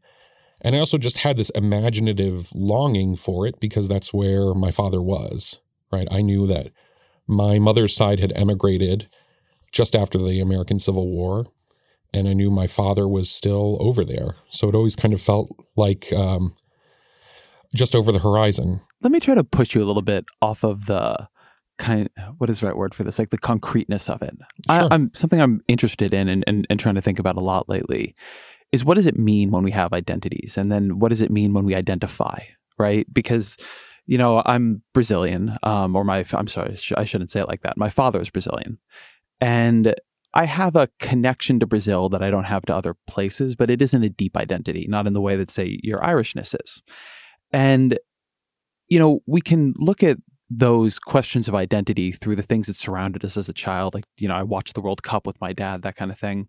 And 0.60 0.74
I 0.74 0.78
also 0.78 0.98
just 0.98 1.18
had 1.18 1.36
this 1.36 1.50
imaginative 1.50 2.48
longing 2.54 3.16
for 3.16 3.46
it 3.46 3.60
because 3.60 3.88
that's 3.88 4.12
where 4.12 4.54
my 4.54 4.70
father 4.70 5.00
was, 5.00 5.60
right? 5.92 6.08
I 6.10 6.22
knew 6.22 6.46
that 6.46 6.68
my 7.26 7.58
mother's 7.58 7.94
side 7.94 8.20
had 8.20 8.32
emigrated 8.34 9.08
just 9.70 9.94
after 9.94 10.18
the 10.18 10.40
American 10.40 10.78
Civil 10.78 11.08
War. 11.08 11.46
And 12.12 12.26
I 12.26 12.32
knew 12.32 12.50
my 12.50 12.66
father 12.66 13.06
was 13.06 13.30
still 13.30 13.76
over 13.80 14.04
there. 14.04 14.36
So 14.48 14.68
it 14.68 14.74
always 14.74 14.96
kind 14.96 15.12
of 15.12 15.20
felt 15.20 15.54
like 15.76 16.10
um, 16.12 16.54
just 17.74 17.94
over 17.94 18.12
the 18.12 18.18
horizon. 18.18 18.80
Let 19.02 19.12
me 19.12 19.20
try 19.20 19.34
to 19.34 19.44
push 19.44 19.74
you 19.74 19.82
a 19.82 19.86
little 19.86 20.02
bit 20.02 20.24
off 20.40 20.64
of 20.64 20.86
the 20.86 21.28
kind 21.78 22.08
what 22.38 22.50
is 22.50 22.60
the 22.60 22.66
right 22.66 22.76
word 22.76 22.94
for 22.94 23.04
this? 23.04 23.18
Like 23.18 23.30
the 23.30 23.38
concreteness 23.38 24.08
of 24.08 24.22
it. 24.22 24.36
Sure. 24.70 24.88
I, 24.90 24.94
am 24.94 25.12
something 25.14 25.40
i'm 25.40 25.60
interested 25.68 26.12
in 26.12 26.28
and, 26.28 26.44
and, 26.46 26.66
and 26.68 26.80
trying 26.80 26.96
to 26.96 27.00
think 27.00 27.18
about 27.18 27.36
a 27.36 27.40
lot 27.40 27.68
lately 27.68 28.14
is 28.72 28.84
what 28.84 28.94
does 28.94 29.06
it 29.06 29.18
mean 29.18 29.50
when 29.50 29.62
we 29.62 29.70
have 29.70 29.92
identities? 29.92 30.58
And 30.58 30.70
then 30.70 30.98
what 30.98 31.08
does 31.08 31.20
it 31.20 31.30
mean 31.30 31.54
when 31.54 31.64
we 31.64 31.74
identify 31.74 32.40
right? 32.78 33.06
Because 33.12 33.56
you 34.08 34.16
know 34.16 34.42
i'm 34.46 34.82
brazilian 34.94 35.54
um, 35.62 35.94
or 35.94 36.02
my 36.02 36.24
i'm 36.32 36.48
sorry 36.48 36.74
i 36.96 37.04
shouldn't 37.04 37.30
say 37.30 37.40
it 37.40 37.48
like 37.48 37.60
that. 37.60 37.76
My 37.76 37.90
father 37.90 38.20
is 38.20 38.30
brazilian. 38.30 38.78
And 39.40 39.94
i 40.34 40.44
have 40.44 40.74
a 40.74 40.88
connection 40.98 41.60
to 41.60 41.66
brazil 41.66 42.08
that 42.08 42.22
i 42.22 42.30
don't 42.30 42.44
have 42.44 42.64
to 42.66 42.74
other 42.74 42.96
places 43.06 43.54
but 43.54 43.70
it 43.70 43.80
isn't 43.80 44.02
a 44.02 44.08
deep 44.08 44.36
identity 44.36 44.86
not 44.88 45.06
in 45.06 45.12
the 45.12 45.20
way 45.20 45.36
that 45.36 45.50
say 45.50 45.78
your 45.82 46.04
irishness 46.04 46.54
is 46.54 46.82
and 47.52 47.98
you 48.88 48.98
know 48.98 49.20
we 49.26 49.40
can 49.40 49.74
look 49.78 50.02
at 50.02 50.18
those 50.50 50.98
questions 50.98 51.48
of 51.48 51.54
identity 51.54 52.12
through 52.12 52.36
the 52.36 52.42
things 52.42 52.66
that 52.66 52.74
surrounded 52.74 53.24
us 53.24 53.36
as 53.36 53.48
a 53.48 53.52
child. 53.52 53.94
Like, 53.94 54.04
you 54.18 54.28
know, 54.28 54.34
I 54.34 54.42
watched 54.42 54.74
the 54.74 54.80
World 54.80 55.02
Cup 55.02 55.26
with 55.26 55.40
my 55.40 55.52
dad, 55.52 55.82
that 55.82 55.96
kind 55.96 56.10
of 56.10 56.18
thing. 56.18 56.48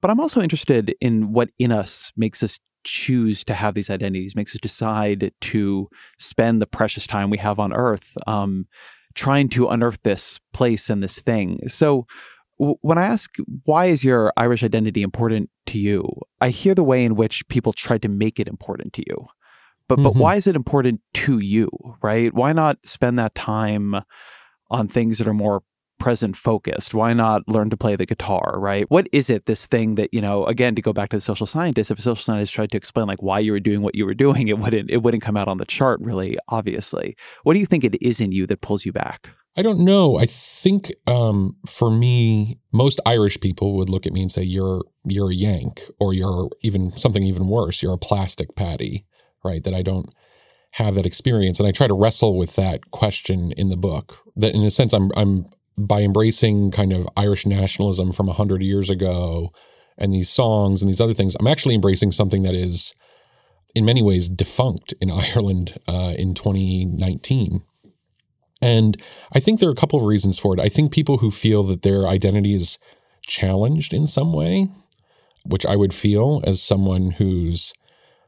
But 0.00 0.10
I'm 0.10 0.20
also 0.20 0.40
interested 0.40 0.94
in 1.00 1.32
what 1.32 1.50
in 1.58 1.72
us 1.72 2.12
makes 2.16 2.42
us 2.42 2.58
choose 2.84 3.44
to 3.44 3.54
have 3.54 3.74
these 3.74 3.90
identities, 3.90 4.36
makes 4.36 4.54
us 4.54 4.60
decide 4.60 5.32
to 5.40 5.88
spend 6.18 6.60
the 6.60 6.66
precious 6.66 7.06
time 7.06 7.30
we 7.30 7.38
have 7.38 7.58
on 7.58 7.72
earth 7.72 8.16
um, 8.26 8.66
trying 9.14 9.48
to 9.48 9.68
unearth 9.68 10.02
this 10.02 10.38
place 10.52 10.90
and 10.90 11.02
this 11.02 11.18
thing. 11.18 11.60
So, 11.68 12.06
when 12.56 12.98
I 12.98 13.04
ask, 13.04 13.34
why 13.64 13.86
is 13.86 14.04
your 14.04 14.32
Irish 14.36 14.62
identity 14.62 15.02
important 15.02 15.50
to 15.66 15.78
you? 15.78 16.08
I 16.40 16.50
hear 16.50 16.74
the 16.74 16.84
way 16.84 17.04
in 17.04 17.16
which 17.16 17.48
people 17.48 17.72
try 17.72 17.98
to 17.98 18.08
make 18.08 18.38
it 18.38 18.46
important 18.46 18.92
to 18.92 19.02
you 19.08 19.26
but 19.88 19.96
but 20.02 20.14
Mhm. 20.14 20.20
why 20.20 20.36
is 20.36 20.46
it 20.46 20.56
important 20.56 21.00
to 21.14 21.38
you 21.38 21.68
right 22.02 22.32
why 22.34 22.52
not 22.52 22.78
spend 22.84 23.18
that 23.18 23.34
time 23.34 23.96
on 24.70 24.88
things 24.88 25.18
that 25.18 25.28
are 25.28 25.34
more 25.34 25.62
present 26.00 26.36
focused 26.36 26.92
why 26.92 27.12
not 27.12 27.42
learn 27.48 27.70
to 27.70 27.76
play 27.76 27.94
the 27.94 28.04
guitar 28.04 28.56
right 28.58 28.90
what 28.90 29.06
is 29.12 29.30
it 29.30 29.46
this 29.46 29.64
thing 29.64 29.94
that 29.94 30.12
you 30.12 30.20
know 30.20 30.44
again 30.46 30.74
to 30.74 30.82
go 30.82 30.92
back 30.92 31.08
to 31.08 31.16
the 31.16 31.20
social 31.20 31.46
scientist 31.46 31.90
if 31.90 31.98
a 31.98 32.02
social 32.02 32.22
scientist 32.22 32.52
tried 32.52 32.70
to 32.70 32.76
explain 32.76 33.06
like 33.06 33.22
why 33.22 33.38
you 33.38 33.52
were 33.52 33.60
doing 33.60 33.80
what 33.80 33.94
you 33.94 34.04
were 34.04 34.14
doing 34.14 34.48
it 34.48 34.58
wouldn't 34.58 34.90
it 34.90 35.02
wouldn't 35.02 35.22
come 35.22 35.36
out 35.36 35.46
on 35.48 35.58
the 35.58 35.64
chart 35.64 36.00
really 36.02 36.36
obviously 36.48 37.16
what 37.44 37.54
do 37.54 37.60
you 37.60 37.66
think 37.66 37.84
it 37.84 37.96
is 38.02 38.20
in 38.20 38.32
you 38.32 38.46
that 38.46 38.60
pulls 38.60 38.84
you 38.84 38.92
back 38.92 39.30
I 39.56 39.62
don't 39.62 39.78
know. 39.84 40.18
I 40.18 40.26
think 40.26 40.92
um, 41.06 41.54
for 41.64 41.88
me, 41.88 42.58
most 42.72 42.98
Irish 43.06 43.38
people 43.38 43.76
would 43.76 43.88
look 43.88 44.04
at 44.04 44.12
me 44.12 44.20
and 44.20 44.32
say, 44.32 44.42
"You're 44.42 44.82
you're 45.04 45.30
a 45.30 45.34
Yank," 45.34 45.80
or 46.00 46.12
"You're 46.12 46.50
even 46.62 46.90
something 46.90 47.22
even 47.22 47.46
worse. 47.46 47.80
You're 47.80 47.92
a 47.94 47.96
plastic 47.96 48.56
Paddy." 48.56 49.04
Right? 49.44 49.62
That 49.62 49.74
I 49.74 49.82
don't 49.82 50.12
have 50.72 50.94
that 50.96 51.06
experience, 51.06 51.60
and 51.60 51.68
I 51.68 51.72
try 51.72 51.86
to 51.86 51.94
wrestle 51.94 52.36
with 52.36 52.56
that 52.56 52.90
question 52.90 53.52
in 53.52 53.68
the 53.68 53.76
book. 53.76 54.18
That, 54.36 54.54
in 54.54 54.62
a 54.62 54.70
sense, 54.70 54.92
I'm 54.92 55.10
I'm 55.16 55.46
by 55.76 56.02
embracing 56.02 56.70
kind 56.70 56.92
of 56.92 57.08
Irish 57.16 57.46
nationalism 57.46 58.12
from 58.12 58.28
hundred 58.28 58.62
years 58.62 58.90
ago, 58.90 59.50
and 59.98 60.12
these 60.12 60.28
songs 60.28 60.82
and 60.82 60.88
these 60.88 61.00
other 61.00 61.14
things. 61.14 61.36
I'm 61.38 61.46
actually 61.46 61.74
embracing 61.74 62.12
something 62.12 62.42
that 62.42 62.54
is, 62.54 62.94
in 63.74 63.84
many 63.84 64.02
ways, 64.02 64.28
defunct 64.28 64.94
in 65.00 65.10
Ireland 65.10 65.78
uh, 65.86 66.14
in 66.16 66.34
2019. 66.34 67.62
And 68.60 69.00
I 69.32 69.40
think 69.40 69.60
there 69.60 69.68
are 69.68 69.72
a 69.72 69.76
couple 69.76 69.98
of 69.98 70.06
reasons 70.06 70.38
for 70.38 70.54
it. 70.54 70.60
I 70.60 70.70
think 70.70 70.90
people 70.90 71.18
who 71.18 71.30
feel 71.30 71.62
that 71.64 71.82
their 71.82 72.06
identity 72.06 72.54
is 72.54 72.78
challenged 73.22 73.92
in 73.92 74.06
some 74.06 74.32
way, 74.32 74.68
which 75.44 75.66
I 75.66 75.76
would 75.76 75.92
feel 75.92 76.40
as 76.44 76.62
someone 76.62 77.12
whose 77.12 77.74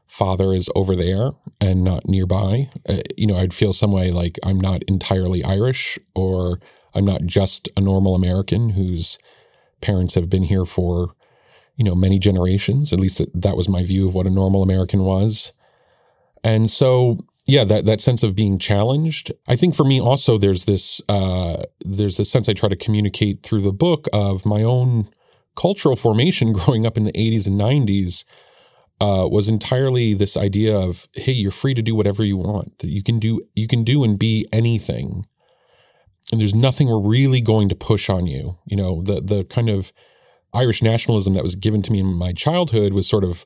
father 0.07 0.53
is 0.53 0.69
over 0.75 0.95
there 0.95 1.31
and 1.59 1.83
not 1.83 2.07
nearby. 2.07 2.69
Uh, 2.87 3.01
you 3.15 3.27
know, 3.27 3.37
I'd 3.37 3.53
feel 3.53 3.73
some 3.73 3.91
way 3.91 4.11
like 4.11 4.39
I'm 4.43 4.59
not 4.59 4.83
entirely 4.83 5.43
Irish 5.43 5.99
or 6.15 6.59
I'm 6.93 7.05
not 7.05 7.25
just 7.25 7.69
a 7.77 7.81
normal 7.81 8.15
American 8.15 8.71
whose 8.71 9.19
parents 9.81 10.15
have 10.15 10.29
been 10.29 10.43
here 10.43 10.65
for, 10.65 11.13
you 11.75 11.83
know, 11.83 11.93
many 11.93 12.19
generations. 12.19 12.91
At 12.91 12.99
least 12.99 13.21
that 13.33 13.57
was 13.57 13.69
my 13.69 13.83
view 13.83 14.07
of 14.07 14.15
what 14.15 14.25
a 14.25 14.31
normal 14.31 14.63
American 14.63 15.03
was. 15.03 15.51
And 16.43 16.71
so 16.71 17.17
yeah 17.47 17.63
that 17.63 17.85
that 17.85 18.01
sense 18.01 18.23
of 18.23 18.35
being 18.35 18.59
challenged 18.59 19.31
i 19.47 19.55
think 19.55 19.73
for 19.73 19.85
me 19.85 19.99
also 19.99 20.37
there's 20.37 20.65
this 20.65 21.01
uh 21.09 21.63
there's 21.83 22.17
this 22.17 22.29
sense 22.29 22.47
i 22.49 22.53
try 22.53 22.69
to 22.69 22.75
communicate 22.75 23.41
through 23.41 23.61
the 23.61 23.71
book 23.71 24.07
of 24.13 24.45
my 24.45 24.61
own 24.61 25.07
cultural 25.55 25.95
formation 25.95 26.51
growing 26.53 26.85
up 26.85 26.97
in 26.97 27.05
the 27.05 27.13
80s 27.13 27.47
and 27.47 27.59
90s 27.59 28.25
uh, 28.99 29.27
was 29.29 29.47
entirely 29.47 30.13
this 30.13 30.35
idea 30.35 30.75
of 30.75 31.07
hey 31.13 31.31
you're 31.31 31.51
free 31.51 31.73
to 31.73 31.81
do 31.81 31.95
whatever 31.95 32.23
you 32.23 32.37
want 32.37 32.79
that 32.79 32.89
you 32.89 33.03
can 33.03 33.19
do 33.19 33.41
you 33.55 33.67
can 33.67 33.83
do 33.83 34.03
and 34.03 34.17
be 34.17 34.47
anything. 34.51 35.27
And 36.31 36.41
there's 36.41 36.55
nothing 36.55 36.87
we're 36.87 36.99
really 36.99 37.39
going 37.39 37.69
to 37.69 37.75
push 37.75 38.09
on 38.09 38.25
you. 38.25 38.57
You 38.65 38.77
know 38.77 39.01
the 39.01 39.21
the 39.21 39.43
kind 39.45 39.69
of 39.69 39.91
irish 40.53 40.81
nationalism 40.81 41.33
that 41.33 41.43
was 41.43 41.55
given 41.55 41.81
to 41.83 41.91
me 41.91 41.99
in 41.99 42.13
my 42.13 42.33
childhood 42.33 42.93
was 42.93 43.07
sort 43.07 43.23
of 43.23 43.45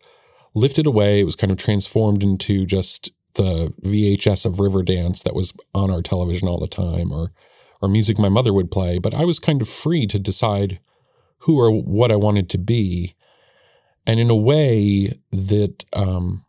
lifted 0.53 0.86
away. 0.86 1.20
It 1.20 1.25
was 1.25 1.36
kind 1.36 1.51
of 1.51 1.58
transformed 1.58 2.24
into 2.24 2.65
just 2.65 3.12
the 3.36 3.74
VHS 3.84 4.46
of 4.46 4.55
Riverdance 4.55 5.24
that 5.24 5.36
was 5.36 5.53
on 5.74 5.89
our 5.89 6.01
television 6.01 6.48
all 6.48 6.60
the 6.60 6.67
time 6.67 7.12
or 7.12 7.31
or 7.81 7.89
music 7.89 8.20
my 8.20 8.29
mother 8.29 8.53
would 8.53 8.70
play, 8.70 9.00
but 9.00 9.13
I 9.13 9.25
was 9.25 9.39
kind 9.39 9.62
of 9.62 9.67
free 9.67 10.05
to 10.08 10.20
decide 10.20 10.79
who 11.39 11.60
or 11.60 11.72
what 11.72 12.12
I 12.12 12.15
wanted 12.15 12.48
to 12.51 12.60
be. 12.60 13.15
And 14.05 14.20
in 14.20 14.29
a 14.29 14.36
way 14.36 15.20
that 15.31 15.86
um, 15.93 16.46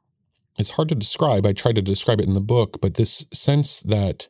it's 0.59 0.71
hard 0.71 0.89
to 0.89 0.95
describe, 0.95 1.47
I 1.47 1.53
try 1.53 1.73
to 1.73 1.83
describe 1.83 2.21
it 2.21 2.27
in 2.27 2.35
the 2.35 2.41
book, 2.41 2.81
but 2.81 2.95
this 2.95 3.27
sense 3.33 3.81
that 3.81 4.29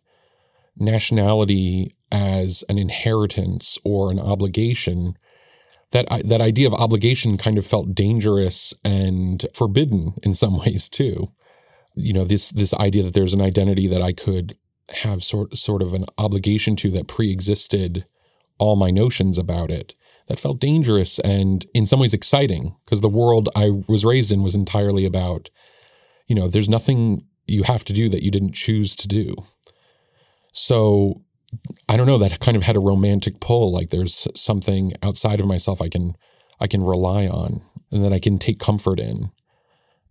nationality 0.76 1.94
as 2.10 2.64
an 2.68 2.78
inheritance 2.78 3.78
or 3.84 4.10
an 4.10 4.18
obligation 4.18 5.16
that 5.92 6.06
that 6.24 6.40
idea 6.40 6.66
of 6.66 6.74
obligation 6.74 7.36
kind 7.36 7.58
of 7.58 7.66
felt 7.66 7.94
dangerous 7.94 8.74
and 8.82 9.46
forbidden 9.54 10.14
in 10.22 10.34
some 10.34 10.58
ways 10.64 10.88
too. 10.88 11.28
You 11.94 12.14
know 12.14 12.24
this 12.24 12.50
this 12.50 12.74
idea 12.74 13.02
that 13.02 13.14
there's 13.14 13.34
an 13.34 13.42
identity 13.42 13.86
that 13.86 14.02
I 14.02 14.12
could 14.12 14.56
have 15.02 15.22
sort 15.22 15.56
sort 15.56 15.82
of 15.82 15.94
an 15.94 16.06
obligation 16.18 16.76
to 16.76 16.90
that 16.92 17.06
pre-existed 17.06 18.06
all 18.58 18.76
my 18.76 18.90
notions 18.90 19.38
about 19.38 19.70
it 19.70 19.94
that 20.32 20.40
felt 20.40 20.60
dangerous 20.60 21.18
and 21.18 21.66
in 21.74 21.86
some 21.86 22.00
ways 22.00 22.14
exciting 22.14 22.74
because 22.86 23.02
the 23.02 23.08
world 23.08 23.50
I 23.54 23.68
was 23.86 24.02
raised 24.02 24.32
in 24.32 24.42
was 24.42 24.54
entirely 24.54 25.04
about 25.04 25.50
you 26.26 26.34
know 26.34 26.48
there's 26.48 26.70
nothing 26.70 27.26
you 27.46 27.64
have 27.64 27.84
to 27.84 27.92
do 27.92 28.08
that 28.08 28.22
you 28.22 28.30
didn't 28.30 28.54
choose 28.54 28.96
to 28.96 29.06
do. 29.06 29.34
So 30.54 31.20
I 31.86 31.98
don't 31.98 32.06
know 32.06 32.16
that 32.16 32.40
kind 32.40 32.56
of 32.56 32.62
had 32.62 32.76
a 32.76 32.80
romantic 32.80 33.40
pull 33.40 33.70
like 33.70 33.90
there's 33.90 34.26
something 34.34 34.94
outside 35.02 35.38
of 35.38 35.46
myself 35.46 35.82
I 35.82 35.90
can 35.90 36.14
I 36.58 36.66
can 36.66 36.82
rely 36.82 37.26
on 37.26 37.60
and 37.90 38.02
that 38.02 38.14
I 38.14 38.18
can 38.18 38.38
take 38.38 38.58
comfort 38.58 38.98
in. 38.98 39.32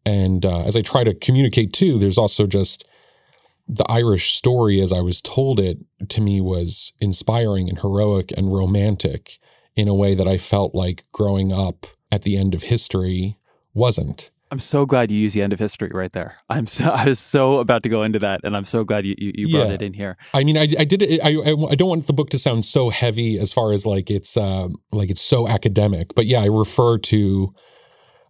And 0.05 0.45
uh, 0.45 0.61
as 0.61 0.77
I 0.77 0.83
try 0.83 1.03
to 1.03 1.15
communicate 1.15 1.73
too, 1.73 1.97
there's 1.97 2.19
also 2.19 2.45
just 2.45 2.85
the 3.67 3.89
Irish 3.89 4.35
story 4.35 4.81
as 4.81 4.93
I 4.93 4.99
was 4.99 5.19
told 5.19 5.59
it 5.59 5.79
to 6.09 6.21
me 6.21 6.41
was 6.41 6.93
inspiring 6.99 7.69
and 7.69 7.79
heroic 7.79 8.31
and 8.37 8.53
romantic 8.53 9.39
in 9.75 9.87
a 9.87 9.93
way 9.95 10.13
that 10.15 10.27
I 10.27 10.37
felt 10.37 10.75
like 10.75 11.05
growing 11.11 11.51
up 11.53 11.85
at 12.11 12.23
the 12.23 12.37
end 12.37 12.53
of 12.53 12.63
history 12.63 13.37
wasn't. 13.73 14.31
I'm 14.51 14.59
so 14.59 14.85
glad 14.85 15.09
you 15.11 15.17
used 15.17 15.33
the 15.33 15.41
end 15.41 15.53
of 15.53 15.59
history 15.59 15.89
right 15.93 16.11
there. 16.11 16.35
I'm 16.49 16.67
so 16.67 16.83
I 16.93 17.05
was 17.07 17.19
so 17.19 17.59
about 17.59 17.83
to 17.83 17.89
go 17.89 18.03
into 18.03 18.19
that, 18.19 18.41
and 18.43 18.55
I'm 18.57 18.65
so 18.65 18.83
glad 18.83 19.05
you 19.05 19.15
you, 19.17 19.31
you 19.35 19.49
brought 19.49 19.67
Yeah. 19.69 19.73
it 19.75 19.81
in 19.81 19.93
here. 19.93 20.17
I 20.33 20.43
mean, 20.43 20.57
I, 20.57 20.63
I 20.77 20.83
did 20.83 21.01
it. 21.01 21.21
I, 21.23 21.29
I 21.69 21.75
don't 21.75 21.87
want 21.87 22.07
the 22.07 22.13
book 22.13 22.29
to 22.31 22.37
sound 22.37 22.65
so 22.65 22.89
heavy 22.89 23.39
as 23.39 23.53
far 23.53 23.71
as 23.71 23.85
like 23.85 24.11
it's 24.11 24.35
um, 24.35 24.75
like 24.91 25.09
it's 25.09 25.21
so 25.21 25.47
academic. 25.47 26.13
But 26.15 26.25
yeah, 26.25 26.41
I 26.41 26.47
refer 26.47 26.97
to. 26.97 27.53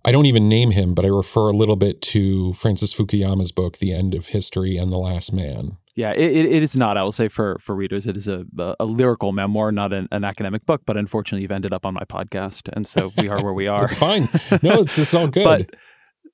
I 0.06 0.12
don't 0.12 0.26
even 0.28 0.48
name 0.50 0.72
him, 0.72 0.94
but 0.96 1.06
I 1.06 1.10
refer 1.10 1.48
a 1.48 1.54
little 1.56 1.76
bit 1.76 2.02
to 2.04 2.54
Francis 2.54 2.92
Fukuyama's 2.94 3.52
book, 3.52 3.78
The 3.78 3.94
End 3.94 4.16
of 4.16 4.30
History 4.30 4.76
and 4.78 4.92
the 4.92 4.98
Last 4.98 5.32
Man. 5.32 5.78
Yeah, 5.96 6.12
it, 6.14 6.46
it, 6.46 6.64
is 6.64 6.78
not. 6.78 6.96
I 6.98 7.04
will 7.04 7.12
say 7.12 7.28
for 7.28 7.58
for 7.60 7.76
readers, 7.76 8.08
it 8.08 8.16
is 8.16 8.28
a 8.28 8.46
a, 8.58 8.76
a 8.82 8.86
lyrical 8.86 9.34
memoir, 9.34 9.72
not 9.72 9.92
an, 9.92 10.08
an 10.12 10.24
academic 10.24 10.66
book. 10.66 10.84
But 10.86 10.98
unfortunately, 10.98 11.42
you've 11.42 11.52
ended 11.52 11.74
up 11.74 11.86
on 11.86 11.94
my 11.94 12.04
podcast, 12.04 12.70
and 12.72 12.88
so 12.88 13.12
we 13.18 13.28
are 13.28 13.44
where 13.44 13.54
we 13.54 13.68
are. 13.76 13.86
It's 13.86 13.96
fine. 13.96 14.28
No, 14.64 14.82
it's 14.82 14.96
just 14.96 15.14
all 15.14 15.28
good. 15.40 15.70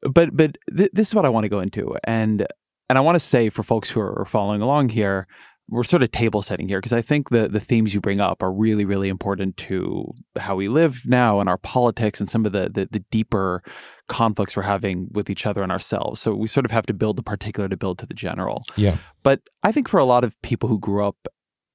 but 0.03 0.13
but 0.13 0.35
but 0.37 0.57
th- 0.75 0.91
this 0.93 1.07
is 1.07 1.15
what 1.15 1.25
I 1.25 1.29
want 1.29 1.45
to 1.45 1.49
go 1.49 1.59
into, 1.59 1.95
and 2.03 2.45
and 2.89 2.97
I 2.97 3.01
want 3.01 3.15
to 3.15 3.19
say 3.19 3.49
for 3.49 3.63
folks 3.63 3.89
who 3.89 3.99
are 3.99 4.25
following 4.25 4.61
along 4.61 4.89
here, 4.89 5.27
we're 5.69 5.83
sort 5.83 6.03
of 6.03 6.11
table 6.11 6.41
setting 6.41 6.67
here 6.67 6.79
because 6.79 6.93
I 6.93 7.01
think 7.01 7.29
the 7.29 7.47
the 7.47 7.59
themes 7.59 7.93
you 7.93 8.01
bring 8.01 8.19
up 8.19 8.41
are 8.41 8.51
really 8.51 8.85
really 8.85 9.09
important 9.09 9.57
to 9.57 10.13
how 10.37 10.55
we 10.55 10.69
live 10.69 11.01
now 11.05 11.39
and 11.39 11.49
our 11.49 11.57
politics 11.57 12.19
and 12.19 12.29
some 12.29 12.45
of 12.45 12.51
the 12.51 12.69
the, 12.69 12.87
the 12.91 13.03
deeper 13.11 13.61
conflicts 14.07 14.55
we're 14.55 14.63
having 14.63 15.09
with 15.11 15.29
each 15.29 15.45
other 15.45 15.63
and 15.63 15.71
ourselves. 15.71 16.21
So 16.21 16.33
we 16.33 16.47
sort 16.47 16.65
of 16.65 16.71
have 16.71 16.85
to 16.85 16.93
build 16.93 17.17
the 17.17 17.23
particular 17.23 17.67
to 17.67 17.77
build 17.77 17.99
to 17.99 18.05
the 18.05 18.13
general. 18.13 18.63
yeah, 18.77 18.97
But 19.23 19.41
I 19.63 19.71
think 19.71 19.89
for 19.89 19.99
a 19.99 20.05
lot 20.05 20.23
of 20.23 20.41
people 20.41 20.69
who 20.69 20.79
grew 20.79 21.05
up 21.05 21.27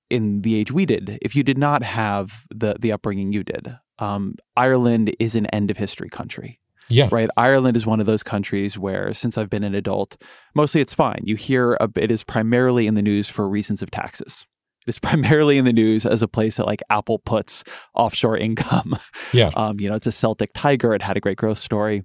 in 0.09 0.43
the 0.43 0.55
age 0.55 0.73
we 0.73 0.87
did, 0.87 1.19
if 1.21 1.37
you 1.37 1.43
did 1.43 1.59
not 1.59 1.83
have 1.83 2.45
the 2.51 2.77
the 2.79 2.93
upbringing 2.93 3.33
you 3.33 3.45
did, 3.45 3.77
um, 3.99 4.37
Ireland 4.57 5.15
is 5.19 5.35
an 5.35 5.47
end 5.47 5.71
of 5.71 5.77
history 5.77 6.09
country 6.09 6.59
yeah, 6.89 7.09
right? 7.11 7.29
Ireland 7.37 7.77
is 7.77 7.87
one 7.87 8.01
of 8.01 8.07
those 8.07 8.23
countries 8.23 8.79
where, 8.79 9.15
since 9.15 9.39
I've 9.39 9.51
been 9.51 9.65
an 9.65 9.75
adult, 9.75 10.17
mostly 10.55 10.81
it's 10.81 10.95
fine. 10.95 11.23
You 11.25 11.37
hear 11.37 11.75
a, 11.75 11.89
it 11.97 12.11
is 12.11 12.25
primarily 12.25 12.87
in 12.87 12.95
the 12.95 13.03
news 13.03 13.29
for 13.29 13.49
reasons 13.49 13.83
of 13.83 13.91
taxes. 13.91 14.47
It 14.87 14.91
is 14.91 14.99
primarily 15.01 15.59
in 15.59 15.65
the 15.65 15.73
news 15.73 16.05
as 16.07 16.23
a 16.23 16.29
place 16.29 16.57
that 16.57 16.67
like 16.67 16.83
Apple 16.91 17.19
puts 17.19 17.65
offshore 17.95 18.37
income. 18.37 18.97
yeah, 19.33 19.51
Um, 19.57 19.81
you 19.81 19.89
know, 19.89 19.97
it's 19.97 20.07
a 20.07 20.13
Celtic 20.13 20.53
tiger. 20.55 20.95
It 20.95 21.03
had 21.03 21.17
a 21.17 21.21
great 21.21 21.39
growth 21.39 21.59
story, 21.59 22.03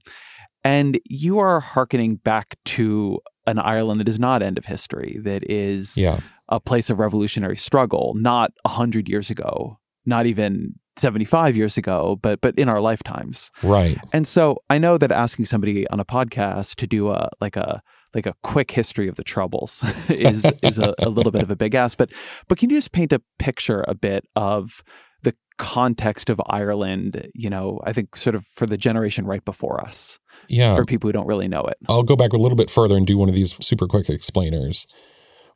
and 0.63 0.99
you 1.09 1.39
are 1.39 1.59
hearkening 1.59 2.17
back 2.17 2.55
to 2.65 3.19
an 3.45 3.59
Ireland 3.59 3.99
that 4.01 4.09
is 4.09 4.19
not 4.19 4.43
end 4.43 4.57
of 4.57 4.65
history. 4.65 5.19
That 5.23 5.49
is 5.49 5.97
yeah, 5.97 6.19
a 6.49 6.59
place 6.59 6.89
of 6.89 6.99
revolutionary 6.99 7.57
struggle, 7.57 8.13
not 8.15 8.51
a 8.65 8.69
hundred 8.69 9.07
years 9.09 9.29
ago, 9.29 9.79
not 10.05 10.25
even 10.25 10.75
seventy 10.97 11.25
five 11.25 11.55
years 11.55 11.77
ago, 11.77 12.17
but 12.21 12.41
but 12.41 12.57
in 12.57 12.69
our 12.69 12.81
lifetimes. 12.81 13.51
right. 13.63 13.97
And 14.13 14.27
so 14.27 14.61
I 14.69 14.77
know 14.77 14.97
that 14.97 15.11
asking 15.11 15.45
somebody 15.45 15.87
on 15.89 15.99
a 15.99 16.05
podcast 16.05 16.75
to 16.75 16.87
do 16.87 17.09
a 17.09 17.29
like 17.41 17.55
a 17.55 17.81
like 18.13 18.25
a 18.25 18.33
quick 18.41 18.71
history 18.71 19.07
of 19.07 19.15
the 19.15 19.23
troubles 19.23 19.83
is 20.09 20.45
is 20.63 20.79
a, 20.79 20.93
a 20.99 21.09
little 21.09 21.31
bit 21.31 21.43
of 21.43 21.51
a 21.51 21.55
big 21.55 21.75
ask. 21.75 21.97
But 21.97 22.11
but 22.47 22.57
can 22.57 22.69
you 22.69 22.77
just 22.77 22.91
paint 22.91 23.13
a 23.13 23.21
picture 23.39 23.83
a 23.87 23.95
bit 23.95 24.25
of 24.35 24.83
the 25.23 25.35
context 25.57 26.29
of 26.29 26.41
Ireland, 26.47 27.27
you 27.33 27.49
know, 27.49 27.79
I 27.83 27.93
think 27.93 28.15
sort 28.15 28.35
of 28.35 28.45
for 28.45 28.65
the 28.65 28.77
generation 28.77 29.25
right 29.25 29.43
before 29.43 29.81
us, 29.83 30.19
Yeah, 30.47 30.75
for 30.75 30.85
people 30.85 31.07
who 31.07 31.13
don't 31.13 31.27
really 31.27 31.47
know 31.47 31.61
it. 31.61 31.77
I'll 31.89 32.03
go 32.03 32.15
back 32.15 32.33
a 32.33 32.37
little 32.37 32.55
bit 32.55 32.69
further 32.69 32.95
and 32.95 33.05
do 33.05 33.17
one 33.17 33.29
of 33.29 33.35
these 33.35 33.55
super 33.65 33.87
quick 33.87 34.09
explainers. 34.09 34.87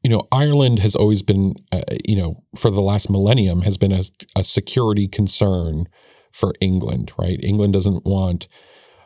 You 0.03 0.09
know, 0.09 0.27
Ireland 0.31 0.79
has 0.79 0.95
always 0.95 1.21
been, 1.21 1.55
uh, 1.71 1.81
you 2.07 2.15
know, 2.15 2.43
for 2.55 2.71
the 2.71 2.81
last 2.81 3.09
millennium, 3.09 3.61
has 3.61 3.77
been 3.77 3.91
a, 3.91 4.03
a 4.35 4.43
security 4.43 5.07
concern 5.07 5.87
for 6.31 6.53
England, 6.59 7.11
right? 7.19 7.39
England 7.43 7.73
doesn't 7.73 8.05
want 8.05 8.47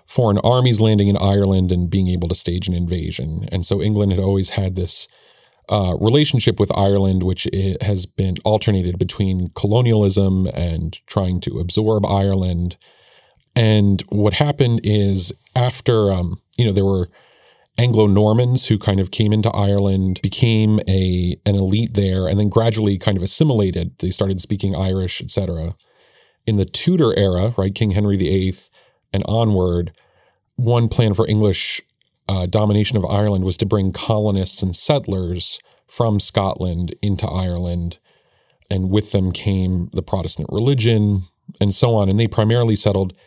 foreign 0.06 0.38
armies 0.40 0.80
landing 0.80 1.08
in 1.08 1.18
Ireland 1.18 1.72
and 1.72 1.90
being 1.90 2.08
able 2.08 2.28
to 2.30 2.36
stage 2.36 2.68
an 2.68 2.74
invasion. 2.74 3.48
And 3.52 3.66
so 3.66 3.82
England 3.82 4.12
had 4.12 4.22
always 4.22 4.52
had 4.52 4.76
this 4.76 5.08
uh, 5.68 5.96
relationship 6.00 6.60
with 6.60 6.72
Ireland, 6.78 7.24
which 7.24 7.48
has 7.82 8.06
been 8.06 8.36
alternated 8.46 9.00
between 9.00 9.50
colonialism 9.56 10.48
and 10.54 11.00
trying 11.08 11.42
to 11.42 11.60
absorb 11.60 12.06
Ireland. 12.06 12.78
And 13.56 14.02
what 14.10 14.34
happened 14.34 14.82
is 14.84 15.34
after, 15.56 16.12
um, 16.12 16.40
you 16.58 16.66
know, 16.66 16.72
there 16.72 16.86
were 16.86 17.10
Anglo 17.78 18.08
Normans 18.08 18.68
who 18.68 18.78
kind 18.78 19.00
of 19.00 19.12
came 19.12 19.34
into 19.34 19.50
Ireland, 19.50 20.22
became 20.22 20.80
a 20.88 21.38
an 21.46 21.56
elite 21.56 21.94
there, 21.94 22.28
and 22.28 22.40
then 22.40 22.50
gradually 22.50 22.98
kind 22.98 23.18
of 23.18 23.24
assimilated. 23.24 23.98
They 24.00 24.12
started 24.12 24.40
speaking 24.40 24.76
Irish, 24.76 25.22
etc. 25.22 25.76
In 26.48 26.56
the 26.56 26.66
Tudor 26.66 27.18
era, 27.18 27.54
right, 27.58 27.76
King 27.76 27.92
Henry 27.92 28.18
VIII 28.18 28.56
and 29.12 29.24
onward, 29.28 29.92
one 30.56 30.88
plan 30.88 31.14
for 31.14 31.28
English 31.28 31.82
uh, 32.30 32.46
domination 32.46 32.98
of 32.98 33.06
Ireland 33.06 33.44
was 33.44 33.58
to 33.58 33.66
bring 33.66 33.92
colonists 33.92 34.62
and 34.62 34.76
settlers 34.76 35.60
from 35.88 36.20
Scotland 36.20 36.96
into 37.02 37.28
Ireland, 37.28 37.98
and 38.70 38.90
with 38.90 39.12
them 39.12 39.32
came 39.32 39.90
the 39.94 40.02
Protestant 40.02 40.50
religion 40.52 41.24
and 41.60 41.76
so 41.76 41.96
on. 41.96 42.10
And 42.10 42.20
they 42.20 42.28
primarily 42.28 42.76
settled 42.76 43.18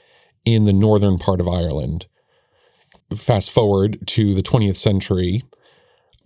in 0.44 0.64
the 0.64 0.72
northern 0.72 1.18
part 1.18 1.40
of 1.40 1.48
Ireland 1.48 2.06
fast 3.16 3.51
forward 3.51 3.99
to 4.09 4.35
the 4.35 4.42
20th 4.42 4.77
century, 4.77 5.42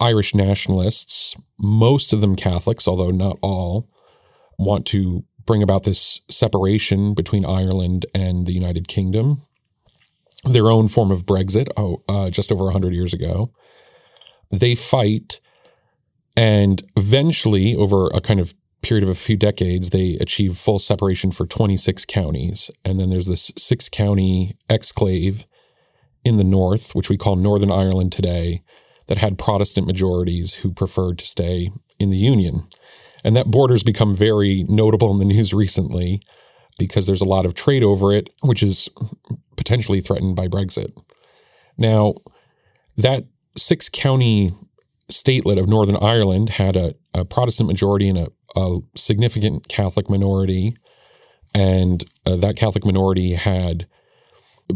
Irish 0.01 0.35
nationalists, 0.35 1.37
most 1.59 2.12
of 2.12 2.21
them 2.21 2.37
Catholics, 2.37 2.88
although 2.88 3.11
not 3.11 3.38
all, 3.40 3.88
want 4.59 4.87
to 4.87 5.25
bring 5.47 5.62
about 5.62 5.85
this 5.85 6.21
separation 6.29 7.14
between 7.14 7.45
Ireland 7.45 8.07
and 8.14 8.47
the 8.47 8.53
United 8.53 8.88
Kingdom, 8.88 9.42
their 10.45 10.71
own 10.71 10.88
form 10.88 11.11
of 11.11 11.25
Brexit, 11.25 11.68
oh, 11.77 12.03
uh, 12.09 12.31
just 12.31 12.51
over 12.51 12.64
100 12.64 12.92
years 12.92 13.14
ago. 13.14 13.53
They 14.51 14.75
fight, 14.75 15.40
and 16.37 16.83
eventually, 16.97 17.75
over 17.77 18.09
a 18.09 18.21
kind 18.21 18.40
of 18.40 18.55
period 18.83 19.05
of 19.05 19.09
a 19.09 19.14
few 19.14 19.37
decades, 19.37 19.90
they 19.90 20.16
achieve 20.21 20.59
full 20.59 20.79
separation 20.79 21.31
for 21.31 21.47
26 21.47 22.05
counties. 22.07 22.71
And 22.85 22.99
then 22.99 23.09
there's 23.09 23.27
this 23.27 23.53
six 23.57 23.88
county 23.88 24.57
exclave 24.68 25.45
in 26.24 26.37
the 26.37 26.44
north, 26.44 26.94
which 26.94 27.08
we 27.08 27.16
call 27.16 27.37
Northern 27.37 27.72
Ireland 27.72 28.12
today, 28.12 28.62
that 29.08 29.18
had 29.18 29.38
Protestant 29.38 29.87
majorities 29.87 30.54
who 30.56 30.72
preferred 30.72 31.18
to 31.18 31.26
stay 31.26 31.70
in 31.98 32.11
the 32.11 32.16
Union. 32.16 32.68
And 33.24 33.37
that 33.37 33.50
border's 33.50 33.82
become 33.82 34.14
very 34.14 34.64
notable 34.68 35.11
in 35.11 35.18
the 35.18 35.24
news 35.24 35.52
recently 35.54 36.22
because 36.78 37.06
there's 37.06 37.20
a 37.20 37.26
lot 37.26 37.46
of 37.46 37.54
trade 37.54 37.82
over 37.82 38.12
it, 38.12 38.30
which 38.40 38.62
is 38.62 38.88
potentially 39.56 40.00
threatened 40.00 40.37
by 40.37 40.48
Brexit. 40.48 40.92
Now, 41.76 42.14
that 42.96 43.24
six 43.56 43.88
county 43.88 44.54
statelet 45.11 45.58
of 45.58 45.68
Northern 45.68 45.96
Ireland 45.96 46.50
had 46.50 46.76
a, 46.76 46.94
a 47.14 47.24
Protestant 47.24 47.66
majority 47.66 48.08
and 48.08 48.18
a, 48.18 48.28
a 48.56 48.80
significant 48.96 49.68
Catholic 49.68 50.08
minority. 50.08 50.76
And 51.54 52.04
uh, 52.24 52.37
that 52.37 52.56
Catholic 52.56 52.85
minority 52.85 53.35
had 53.35 53.87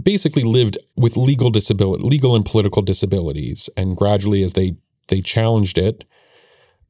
basically 0.02 0.44
lived 0.44 0.78
with 0.96 1.16
legal 1.16 1.50
disability, 1.50 2.02
legal 2.04 2.34
and 2.34 2.44
political 2.44 2.82
disabilities, 2.82 3.70
and 3.76 3.96
gradually, 3.96 4.42
as 4.42 4.54
they 4.54 4.76
they 5.08 5.20
challenged 5.20 5.78
it, 5.78 6.04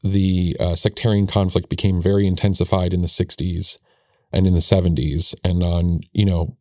the 0.02 0.56
uh, 0.58 0.74
sectarian 0.74 1.26
conflict 1.26 1.68
became 1.68 2.00
very 2.00 2.26
intensified 2.26 2.94
in 2.94 3.02
the 3.02 3.08
'60s 3.08 3.78
and 4.32 4.46
in 4.46 4.54
the 4.54 4.60
'70s. 4.60 5.34
And 5.44 5.62
on 5.62 6.00
you 6.12 6.24
know 6.24 6.56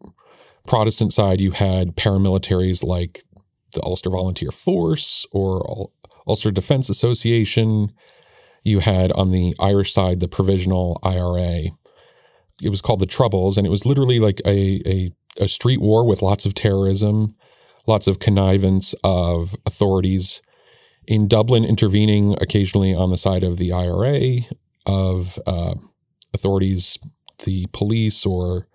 Protestant 0.66 1.14
side, 1.14 1.42
you 1.42 1.52
had 1.52 1.96
paramilitaries 1.96 2.84
like 2.84 3.24
the 3.74 3.84
Ulster 3.84 4.10
Volunteer 4.10 4.52
Force 4.52 5.26
or 5.32 5.70
Ul- 5.70 5.94
Ulster 6.28 6.52
Defense 6.52 6.90
Association. 6.90 7.92
You 8.64 8.80
had 8.80 9.12
on 9.12 9.30
the 9.30 9.56
Irish 9.60 9.94
side 9.94 10.20
the 10.20 10.28
Provisional 10.28 11.00
IRA. 11.04 11.72
It 12.62 12.70
was 12.70 12.82
called 12.82 13.00
the 13.00 13.06
Troubles, 13.06 13.58
and 13.58 13.68
it 13.68 13.70
was 13.70 13.86
literally 13.86 14.20
like 14.20 14.42
a 14.46 14.82
a 14.86 15.12
a 15.40 15.48
street 15.48 15.82
war 15.82 16.06
with 16.06 16.22
lots 16.22 16.46
of 16.46 16.54
terrorism, 16.54 17.36
lots 17.88 18.08
of 18.08 18.20
connivance 18.20 18.94
of 19.04 19.56
authorities. 19.66 20.42
In 21.08 21.28
Dublin 21.28 21.64
intervening 21.64 22.36
occasionally 22.42 22.94
on 22.94 23.12
the 23.12 23.18
side 23.18 23.44
of 23.44 23.58
the 23.58 23.72
IRA, 23.72 24.42
of 24.86 25.40
uh, 25.46 25.76
authorities, 26.34 26.98
the 27.44 27.68
police 27.74 28.26
or 28.26 28.68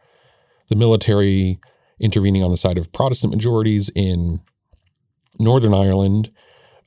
the 0.68 0.76
military 0.76 1.60
intervening 1.98 2.42
on 2.42 2.50
the 2.50 2.56
side 2.56 2.78
of 2.78 2.92
Protestant 2.92 3.32
majorities 3.32 3.90
in 3.94 4.40
Northern 5.38 5.74
Ireland. 5.74 6.30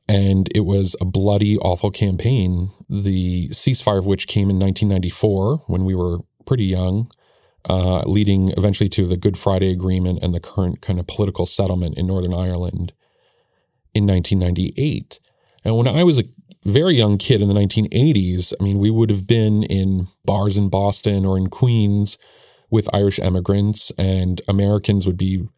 And 0.06 0.50
it 0.54 0.60
was 0.60 0.94
a 1.00 1.04
bloody, 1.04 1.56
awful 1.58 1.90
campaign, 1.90 2.70
the 2.90 3.48
ceasefire 3.48 3.98
of 3.98 4.06
which 4.06 4.26
came 4.26 4.50
in 4.50 4.58
1994 4.58 5.62
when 5.66 5.84
we 5.84 5.94
were 5.94 6.18
pretty 6.44 6.64
young 6.64 7.10
uh, 7.68 8.02
leading 8.06 8.50
eventually 8.56 8.88
to 8.90 9.06
the 9.06 9.16
Good 9.16 9.38
Friday 9.38 9.70
Agreement 9.70 10.18
and 10.22 10.34
the 10.34 10.40
current 10.40 10.80
kind 10.80 10.98
of 10.98 11.06
political 11.06 11.46
settlement 11.46 11.96
in 11.96 12.06
Northern 12.06 12.34
Ireland. 12.34 12.92
in 13.94 14.06
1998. 14.06 15.20
And 15.64 15.76
when 15.76 15.88
I 15.88 16.02
was 16.02 16.18
a 16.18 16.24
very 16.64 16.96
young 16.96 17.16
kid 17.16 17.40
in 17.40 17.48
the 17.48 17.54
1980s, 17.54 18.52
I 18.60 18.64
mean, 18.64 18.78
we 18.78 18.90
would 18.90 19.10
have 19.10 19.26
been 19.26 19.62
in 19.62 20.08
bars 20.24 20.56
in 20.56 20.68
Boston 20.68 21.24
or 21.24 21.38
in 21.38 21.48
Queens 21.48 22.18
with 22.70 22.92
Irish 22.94 23.18
immigrants, 23.18 23.92
and 23.98 24.40
Americans 24.48 25.06
would 25.06 25.16
be 25.16 25.48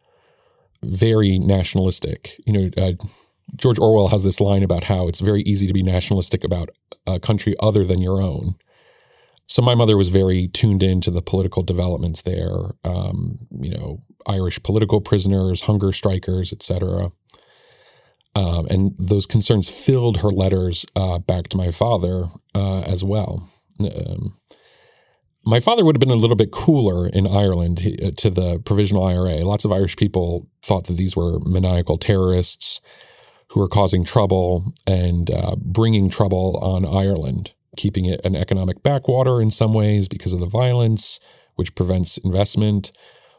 very 0.83 1.38
nationalistic. 1.38 2.38
You 2.45 2.53
know, 2.53 2.71
uh, 2.77 2.92
George 3.55 3.79
Orwell 3.79 4.09
has 4.09 4.25
this 4.25 4.40
line 4.40 4.62
about 4.62 4.85
how 4.85 5.09
it's 5.09 5.21
very 5.21 5.42
easy 5.42 5.66
to 5.66 5.73
be 5.73 5.83
nationalistic 5.83 6.45
about 6.45 6.69
a 7.07 7.19
country 7.19 7.55
other 7.61 7.85
than 7.85 8.03
your 8.03 8.21
own. 8.21 8.57
So 9.48 9.62
my 9.62 9.74
mother 9.74 9.96
was 9.96 10.09
very 10.09 10.48
tuned 10.48 10.82
into 10.82 11.11
the 11.11 11.22
political 11.22 11.62
developments 11.62 12.22
there. 12.22 12.74
Um, 12.85 13.38
you 13.61 13.70
know, 13.70 14.00
Irish 14.26 14.62
political 14.62 15.00
prisoners, 15.00 15.62
hunger 15.62 15.92
strikers, 15.92 16.52
etc. 16.52 17.12
Um, 18.35 18.66
and 18.68 18.94
those 18.98 19.24
concerns 19.24 19.68
filled 19.68 20.18
her 20.18 20.30
letters 20.30 20.85
uh, 20.94 21.18
back 21.18 21.48
to 21.48 21.56
my 21.56 21.70
father 21.70 22.26
uh, 22.54 22.80
as 22.80 23.02
well. 23.02 23.48
Um, 23.80 24.37
my 25.44 25.61
father 25.61 25.85
would 25.85 25.94
have 25.94 26.00
been 26.00 26.11
a 26.11 26.16
little 26.16 26.37
bit 26.37 26.50
cooler 26.50 27.09
in 27.09 27.26
Ireland 27.26 27.80
uh, 28.02 28.11
to 28.16 28.30
the 28.30 28.59
provisional 28.59 29.04
IRA. 29.04 29.44
Lots 29.44 29.64
of 29.64 29.72
Irish 29.72 29.96
people 29.96 30.48
thought 30.61 30.87
that 30.88 30.96
these 30.96 31.16
were 31.16 31.38
maniacal 31.40 31.98
terrorists 31.98 32.80
who 33.48 33.61
were 33.61 33.68
causing 33.68 34.04
trouble 34.04 34.74
and 34.87 35.30
uh, 35.30 35.54
bringing 35.56 36.11
trouble 36.11 36.59
on 36.61 36.85
Ireland, 36.85 37.52
keeping 37.76 38.04
it 38.04 38.20
an 38.24 38.34
economic 38.34 38.82
backwater 38.82 39.40
in 39.40 39.50
some 39.50 39.72
ways 39.72 40.08
because 40.08 40.32
of 40.32 40.40
the 40.40 40.46
violence, 40.46 41.20
which 41.54 41.74
prevents 41.74 42.18
investment, 42.18 42.92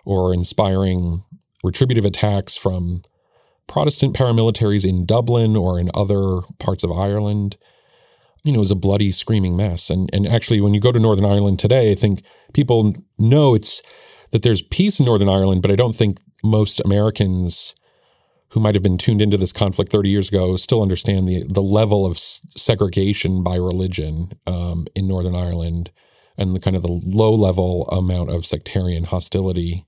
or 0.05 0.33
inspiring 0.33 1.23
retributive 1.63 2.05
attacks 2.05 2.55
from 2.55 3.01
Protestant 3.67 4.15
paramilitaries 4.15 4.87
in 4.87 5.05
Dublin 5.05 5.55
or 5.55 5.79
in 5.79 5.91
other 5.93 6.41
parts 6.59 6.83
of 6.83 6.91
Ireland 6.91 7.57
you 8.47 8.53
know, 8.53 8.61
is 8.61 8.71
a 8.71 8.75
bloody, 8.75 9.11
screaming 9.11 9.57
mess. 9.57 9.89
And 9.89 10.09
and 10.13 10.25
actually, 10.25 10.61
when 10.61 10.73
you 10.73 10.79
go 10.79 10.93
to 10.93 10.99
Northern 10.99 11.25
Ireland 11.25 11.59
today, 11.59 11.91
I 11.91 11.95
think 11.95 12.23
people 12.53 12.95
know 13.19 13.53
it's 13.53 13.81
that 14.31 14.41
there's 14.41 14.61
peace 14.61 14.99
in 14.99 15.05
Northern 15.05 15.27
Ireland, 15.27 15.61
but 15.61 15.71
I 15.71 15.75
don't 15.75 15.95
think 15.95 16.19
most 16.43 16.79
Americans 16.85 17.75
who 18.49 18.59
might 18.59 18.75
have 18.75 18.83
been 18.83 18.97
tuned 18.97 19.21
into 19.21 19.37
this 19.37 19.51
conflict 19.51 19.91
30 19.91 20.09
years 20.09 20.29
ago 20.29 20.55
still 20.57 20.81
understand 20.81 21.27
the 21.27 21.43
the 21.47 21.61
level 21.61 22.05
of 22.05 22.17
segregation 22.17 23.43
by 23.43 23.55
religion 23.55 24.31
um, 24.45 24.87
in 24.95 25.07
Northern 25.07 25.35
Ireland 25.35 25.91
and 26.37 26.55
the 26.55 26.59
kind 26.59 26.75
of 26.75 26.81
the 26.81 27.01
low 27.05 27.33
level 27.33 27.87
amount 27.89 28.29
of 28.29 28.45
sectarian 28.45 29.05
hostility 29.05 29.85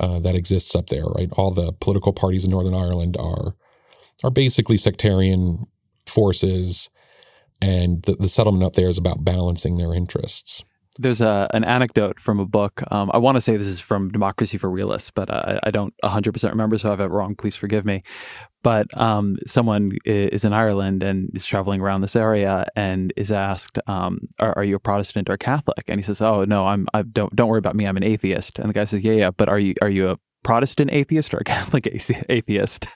uh, 0.00 0.18
that 0.20 0.34
exists 0.34 0.74
up 0.74 0.88
there. 0.88 1.04
Right, 1.04 1.30
all 1.32 1.50
the 1.50 1.72
political 1.72 2.12
parties 2.12 2.44
in 2.44 2.50
Northern 2.50 2.74
Ireland 2.74 3.16
are 3.18 3.54
are 4.24 4.30
basically 4.30 4.76
sectarian 4.76 5.66
forces 6.06 6.90
and 7.62 8.02
the, 8.02 8.16
the 8.16 8.28
settlement 8.28 8.64
up 8.64 8.74
there 8.74 8.88
is 8.88 8.98
about 8.98 9.24
balancing 9.24 9.76
their 9.76 9.94
interests. 9.94 10.64
There's 10.98 11.20
a, 11.20 11.48
an 11.54 11.64
anecdote 11.64 12.20
from 12.20 12.38
a 12.38 12.44
book. 12.44 12.82
Um, 12.90 13.10
I 13.14 13.18
want 13.18 13.36
to 13.36 13.40
say 13.40 13.56
this 13.56 13.66
is 13.66 13.80
from 13.80 14.10
Democracy 14.10 14.58
for 14.58 14.68
Realists, 14.68 15.10
but 15.10 15.30
uh, 15.30 15.58
I 15.62 15.70
don't 15.70 15.94
100% 16.04 16.50
remember. 16.50 16.78
So 16.78 16.88
if 16.88 16.98
I 16.98 17.02
have 17.02 17.10
it 17.10 17.14
wrong, 17.14 17.34
please 17.34 17.56
forgive 17.56 17.84
me. 17.84 18.02
But 18.62 18.96
um, 18.96 19.38
someone 19.46 19.92
is 20.04 20.44
in 20.44 20.52
Ireland 20.52 21.02
and 21.02 21.30
is 21.34 21.46
traveling 21.46 21.80
around 21.80 22.02
this 22.02 22.14
area 22.14 22.66
and 22.76 23.12
is 23.16 23.32
asked, 23.32 23.78
um, 23.86 24.20
are, 24.38 24.56
are, 24.56 24.64
you 24.64 24.76
a 24.76 24.80
Protestant 24.80 25.28
or 25.28 25.36
Catholic?" 25.36 25.84
And 25.88 25.98
he 25.98 26.02
says, 26.02 26.20
"Oh 26.20 26.44
no, 26.44 26.66
I'm. 26.66 26.86
I 26.94 27.02
don't. 27.02 27.34
Don't 27.34 27.48
worry 27.48 27.58
about 27.58 27.74
me. 27.74 27.86
I'm 27.86 27.96
an 27.96 28.04
atheist." 28.04 28.60
And 28.60 28.68
the 28.68 28.72
guy 28.72 28.84
says, 28.84 29.02
"Yeah, 29.02 29.14
yeah, 29.14 29.30
but 29.32 29.48
are 29.48 29.58
you 29.58 29.74
are 29.82 29.90
you 29.90 30.10
a 30.10 30.18
Protestant 30.42 30.90
atheist 30.92 31.32
or 31.32 31.38
a 31.38 31.44
Catholic 31.44 31.86
atheist. 32.28 32.86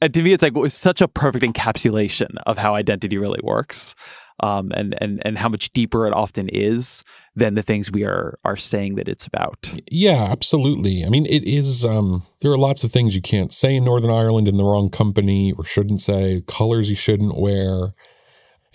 And 0.00 0.14
to 0.14 0.22
me, 0.22 0.32
it's 0.32 0.42
like 0.42 0.52
it's 0.56 0.74
such 0.74 1.00
a 1.00 1.08
perfect 1.08 1.44
encapsulation 1.44 2.36
of 2.46 2.58
how 2.58 2.74
identity 2.74 3.18
really 3.18 3.40
works, 3.42 3.94
um, 4.40 4.72
and 4.74 4.96
and 5.00 5.22
and 5.24 5.38
how 5.38 5.48
much 5.48 5.72
deeper 5.72 6.06
it 6.06 6.12
often 6.12 6.48
is 6.48 7.04
than 7.36 7.54
the 7.54 7.62
things 7.62 7.90
we 7.90 8.04
are 8.04 8.36
are 8.44 8.56
saying 8.56 8.96
that 8.96 9.08
it's 9.08 9.26
about. 9.26 9.72
Yeah, 9.90 10.26
absolutely. 10.30 11.04
I 11.04 11.08
mean, 11.08 11.26
it 11.26 11.44
is. 11.44 11.84
Um, 11.84 12.26
there 12.40 12.50
are 12.50 12.58
lots 12.58 12.84
of 12.84 12.92
things 12.92 13.14
you 13.14 13.22
can't 13.22 13.52
say 13.52 13.76
in 13.76 13.84
Northern 13.84 14.10
Ireland 14.10 14.48
in 14.48 14.56
the 14.56 14.64
wrong 14.64 14.90
company 14.90 15.52
or 15.52 15.64
shouldn't 15.64 16.00
say. 16.00 16.42
Colors 16.46 16.90
you 16.90 16.96
shouldn't 16.96 17.38
wear. 17.38 17.94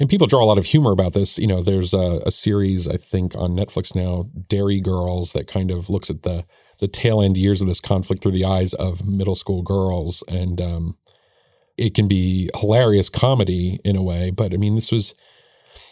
And 0.02 0.10
people 0.10 0.28
draw 0.28 0.42
a 0.42 0.46
lot 0.46 0.58
of 0.58 0.66
humor 0.66 0.92
about 0.92 1.12
this. 1.12 1.38
You 1.38 1.48
know, 1.48 1.62
there's 1.62 1.94
a, 1.94 2.22
a 2.26 2.32
series 2.32 2.88
I 2.88 2.96
think 2.96 3.36
on 3.36 3.52
Netflix 3.52 3.94
now, 3.94 4.30
Derry 4.48 4.80
Girls, 4.80 5.34
that 5.34 5.46
kind 5.46 5.72
of 5.72 5.90
looks 5.90 6.10
at 6.10 6.24
the 6.24 6.46
the 6.80 6.88
tail 6.88 7.22
end 7.22 7.38
years 7.38 7.60
of 7.60 7.68
this 7.68 7.82
conflict 7.82 8.24
through 8.24 8.32
the 8.32 8.46
eyes 8.46 8.74
of 8.74 9.06
middle 9.06 9.36
school 9.36 9.62
girls, 9.62 10.24
and 10.30 10.62
um, 10.62 10.98
it 11.78 11.94
can 11.94 12.08
be 12.08 12.50
hilarious 12.56 13.10
comedy 13.10 13.80
in 13.84 13.98
a 13.98 14.02
way. 14.02 14.30
But 14.30 14.54
I 14.54 14.58
mean, 14.58 14.76
this 14.76 14.92
was 14.92 15.14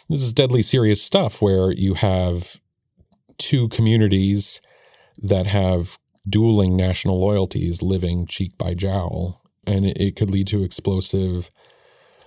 this 0.08 0.20
is 0.20 0.32
deadly 0.32 0.62
serious 0.62 1.02
stuff 1.02 1.42
where 1.42 1.70
you 1.70 1.94
have 1.94 2.60
two 3.36 3.68
communities 3.68 4.60
that 5.16 5.46
have 5.46 5.98
dueling 6.28 6.76
national 6.76 7.20
loyalties 7.20 7.82
living 7.82 8.26
cheek 8.26 8.56
by 8.58 8.74
jowl, 8.74 9.42
and 9.66 9.86
it, 9.86 10.16
could 10.16 10.30
lead 10.30 10.46
to 10.46 10.62
explosive 10.62 11.50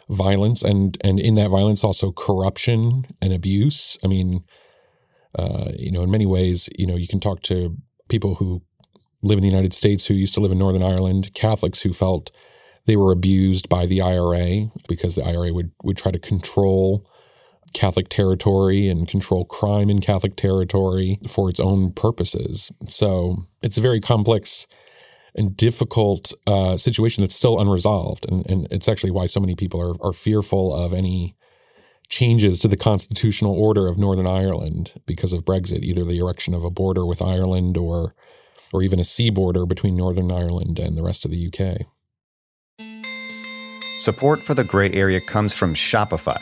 violence 0.09 0.61
and 0.61 0.97
and 1.03 1.19
in 1.19 1.35
that 1.35 1.49
violence 1.49 1.83
also 1.83 2.11
corruption 2.11 3.05
and 3.21 3.33
abuse. 3.33 3.97
I 4.03 4.07
mean. 4.07 4.43
Uh, 5.33 5.71
you 5.79 5.89
know, 5.89 6.03
in 6.03 6.11
many 6.11 6.25
ways, 6.25 6.67
you 6.77 6.85
know, 6.85 6.97
you 6.97 7.07
can 7.07 7.21
talk 7.21 7.41
to 7.41 7.77
people 8.09 8.35
who 8.35 8.61
live 9.21 9.37
in 9.37 9.41
the 9.41 9.49
United 9.49 9.73
States 9.73 10.05
who 10.05 10.13
used 10.13 10.33
to 10.33 10.41
live 10.41 10.51
in 10.51 10.57
Northern 10.57 10.83
Ireland, 10.83 11.33
Catholics 11.33 11.81
who 11.81 11.93
felt 11.93 12.31
they 12.85 12.97
were 12.97 13.11
abused 13.11 13.69
by 13.69 13.85
the 13.85 14.01
IRA 14.01 14.71
because 14.87 15.15
the 15.15 15.23
IRA 15.23 15.53
would 15.53 15.71
would 15.83 15.97
try 15.97 16.11
to 16.11 16.19
control 16.19 17.07
Catholic 17.73 18.09
territory 18.09 18.87
and 18.87 19.07
control 19.07 19.45
crime 19.45 19.89
in 19.89 20.01
Catholic 20.01 20.35
territory 20.35 21.19
for 21.27 21.49
its 21.49 21.59
own 21.59 21.91
purposes. 21.91 22.71
So 22.87 23.45
it's 23.61 23.77
a 23.77 23.81
very 23.81 23.99
complex 23.99 24.67
and 25.35 25.55
difficult 25.55 26.33
uh, 26.45 26.77
situation 26.77 27.21
that's 27.21 27.35
still 27.35 27.59
unresolved, 27.59 28.25
and, 28.29 28.45
and 28.49 28.67
it's 28.69 28.89
actually 28.89 29.11
why 29.11 29.25
so 29.25 29.39
many 29.39 29.55
people 29.55 29.79
are 29.81 29.95
are 30.05 30.13
fearful 30.13 30.73
of 30.73 30.93
any 30.93 31.35
changes 32.09 32.59
to 32.59 32.67
the 32.67 32.77
constitutional 32.77 33.53
order 33.53 33.87
of 33.87 33.97
Northern 33.97 34.27
Ireland 34.27 34.93
because 35.05 35.31
of 35.31 35.45
Brexit, 35.45 35.83
either 35.83 36.03
the 36.03 36.19
erection 36.19 36.53
of 36.53 36.65
a 36.65 36.69
border 36.69 37.05
with 37.05 37.21
Ireland 37.21 37.77
or 37.77 38.13
or 38.73 38.83
even 38.83 38.99
a 38.99 39.03
sea 39.03 39.29
border 39.29 39.65
between 39.65 39.95
Northern 39.95 40.31
Ireland 40.31 40.79
and 40.79 40.97
the 40.97 41.03
rest 41.03 41.25
of 41.25 41.31
the 41.31 41.47
UK. 41.47 41.87
Support 43.99 44.43
for 44.43 44.53
the 44.53 44.63
gray 44.63 44.91
area 44.91 45.21
comes 45.21 45.53
from 45.53 45.73
Shopify. 45.73 46.41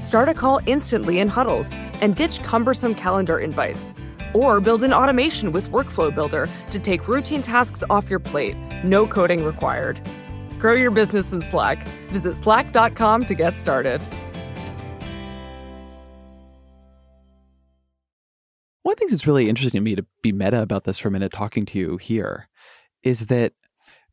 Start 0.00 0.28
a 0.28 0.34
call 0.34 0.60
instantly 0.66 1.18
in 1.18 1.28
huddles 1.28 1.68
and 2.00 2.14
ditch 2.14 2.42
cumbersome 2.42 2.94
calendar 2.94 3.38
invites. 3.38 3.92
Or 4.34 4.60
build 4.60 4.82
an 4.82 4.92
automation 4.92 5.52
with 5.52 5.70
Workflow 5.70 6.14
Builder 6.14 6.48
to 6.70 6.80
take 6.80 7.08
routine 7.08 7.42
tasks 7.42 7.82
off 7.88 8.10
your 8.10 8.18
plate. 8.18 8.56
No 8.84 9.06
coding 9.06 9.44
required. 9.44 10.00
Grow 10.58 10.72
your 10.72 10.90
business 10.90 11.32
in 11.32 11.40
Slack. 11.40 11.86
Visit 12.08 12.36
slack.com 12.36 13.24
to 13.26 13.34
get 13.34 13.56
started. 13.56 14.00
One 18.82 18.92
of 18.92 18.98
the 18.98 19.00
things 19.00 19.10
that's 19.10 19.26
really 19.26 19.48
interesting 19.48 19.80
to 19.80 19.84
me 19.84 19.96
to 19.96 20.06
be 20.22 20.30
meta 20.30 20.62
about 20.62 20.84
this 20.84 20.98
for 20.98 21.08
a 21.08 21.10
minute, 21.10 21.32
talking 21.32 21.66
to 21.66 21.78
you 21.78 21.96
here, 21.96 22.48
is 23.02 23.26
that 23.26 23.52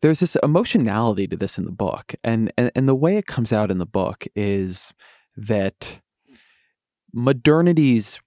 there's 0.02 0.20
this 0.20 0.36
emotionality 0.44 1.28
to 1.28 1.38
this 1.38 1.58
in 1.58 1.66
the 1.66 1.72
book. 1.72 2.16
And, 2.24 2.52
and, 2.58 2.72
and 2.76 2.90
the 2.90 2.96
way 2.96 3.18
it 3.18 3.28
comes 3.28 3.54
out 3.54 3.72
in 3.72 3.78
the 3.78 3.86
book 3.86 4.26
is 4.36 4.94
that 5.38 6.00
modernity's 7.14 8.20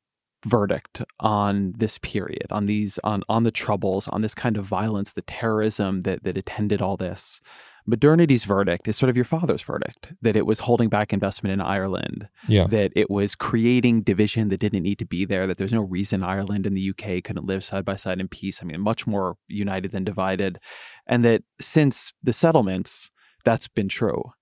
verdict 0.44 1.02
on 1.18 1.72
this 1.76 1.98
period, 1.98 2.46
on 2.50 2.66
these 2.66 2.98
on 3.02 3.22
on 3.28 3.42
the 3.42 3.50
troubles, 3.50 4.06
on 4.08 4.22
this 4.22 4.34
kind 4.34 4.56
of 4.56 4.64
violence, 4.64 5.12
the 5.12 5.22
terrorism 5.22 6.02
that 6.02 6.22
that 6.24 6.36
attended 6.36 6.80
all 6.80 6.96
this. 6.96 7.40
Modernity's 7.88 8.44
verdict 8.44 8.88
is 8.88 8.96
sort 8.96 9.10
of 9.10 9.16
your 9.16 9.24
father's 9.24 9.62
verdict 9.62 10.12
that 10.20 10.34
it 10.34 10.44
was 10.44 10.58
holding 10.58 10.88
back 10.88 11.12
investment 11.12 11.52
in 11.52 11.60
Ireland, 11.60 12.28
Yeah. 12.48 12.66
that 12.66 12.90
it 12.96 13.08
was 13.08 13.36
creating 13.36 14.02
division 14.02 14.48
that 14.48 14.58
didn't 14.58 14.82
need 14.82 14.98
to 14.98 15.06
be 15.06 15.24
there, 15.24 15.46
that 15.46 15.56
there's 15.56 15.72
no 15.72 15.82
reason 15.84 16.24
Ireland 16.24 16.66
and 16.66 16.76
the 16.76 16.90
UK 16.90 17.22
couldn't 17.22 17.46
live 17.46 17.62
side 17.62 17.84
by 17.84 17.94
side 17.94 18.18
in 18.18 18.26
peace. 18.26 18.60
I 18.60 18.66
mean, 18.66 18.80
much 18.80 19.06
more 19.06 19.36
united 19.46 19.92
than 19.92 20.02
divided, 20.02 20.58
and 21.06 21.24
that 21.24 21.44
since 21.60 22.12
the 22.20 22.32
settlements, 22.32 23.12
that's 23.44 23.68
been 23.68 23.88
true. 23.88 24.32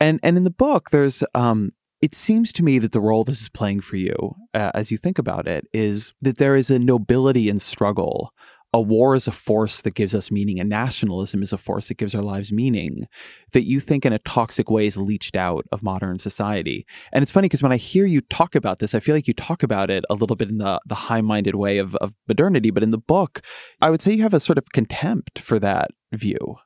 And 0.00 0.18
and 0.24 0.36
in 0.36 0.42
the 0.44 0.50
book, 0.50 0.90
there's 0.90 1.22
um, 1.34 1.70
it 2.02 2.14
seems 2.14 2.52
to 2.54 2.62
me 2.62 2.78
that 2.78 2.92
the 2.92 3.00
role 3.00 3.24
this 3.24 3.42
is 3.42 3.48
playing 3.48 3.80
for 3.80 3.96
you, 3.96 4.36
uh, 4.54 4.70
as 4.74 4.90
you 4.90 4.96
think 4.96 5.18
about 5.18 5.46
it, 5.46 5.66
is 5.72 6.14
that 6.22 6.38
there 6.38 6.56
is 6.56 6.70
a 6.70 6.78
nobility 6.78 7.48
in 7.48 7.58
struggle. 7.58 8.32
A 8.72 8.80
war 8.80 9.16
is 9.16 9.26
a 9.26 9.32
force 9.32 9.80
that 9.80 9.94
gives 9.96 10.14
us 10.14 10.30
meaning, 10.30 10.60
and 10.60 10.68
nationalism 10.68 11.42
is 11.42 11.52
a 11.52 11.58
force 11.58 11.88
that 11.88 11.98
gives 11.98 12.14
our 12.14 12.22
lives 12.22 12.52
meaning. 12.52 13.06
That 13.52 13.66
you 13.66 13.80
think 13.80 14.06
in 14.06 14.12
a 14.12 14.20
toxic 14.20 14.70
way 14.70 14.86
is 14.86 14.96
leached 14.96 15.36
out 15.36 15.66
of 15.72 15.82
modern 15.82 16.20
society. 16.20 16.86
And 17.12 17.20
it's 17.20 17.32
funny 17.32 17.46
because 17.46 17.64
when 17.64 17.72
I 17.72 17.76
hear 17.76 18.06
you 18.06 18.20
talk 18.20 18.54
about 18.54 18.78
this, 18.78 18.94
I 18.94 19.00
feel 19.00 19.14
like 19.14 19.26
you 19.26 19.34
talk 19.34 19.62
about 19.62 19.90
it 19.90 20.04
a 20.08 20.14
little 20.14 20.36
bit 20.36 20.48
in 20.48 20.58
the, 20.58 20.80
the 20.86 20.94
high 20.94 21.20
minded 21.20 21.56
way 21.56 21.78
of, 21.78 21.96
of 21.96 22.14
modernity. 22.28 22.70
But 22.70 22.84
in 22.84 22.90
the 22.90 22.98
book, 22.98 23.40
I 23.82 23.90
would 23.90 24.00
say 24.00 24.14
you 24.14 24.22
have 24.22 24.34
a 24.34 24.40
sort 24.40 24.56
of 24.56 24.70
contempt 24.72 25.40
for 25.40 25.58
that 25.58 25.90
view. 26.12 26.56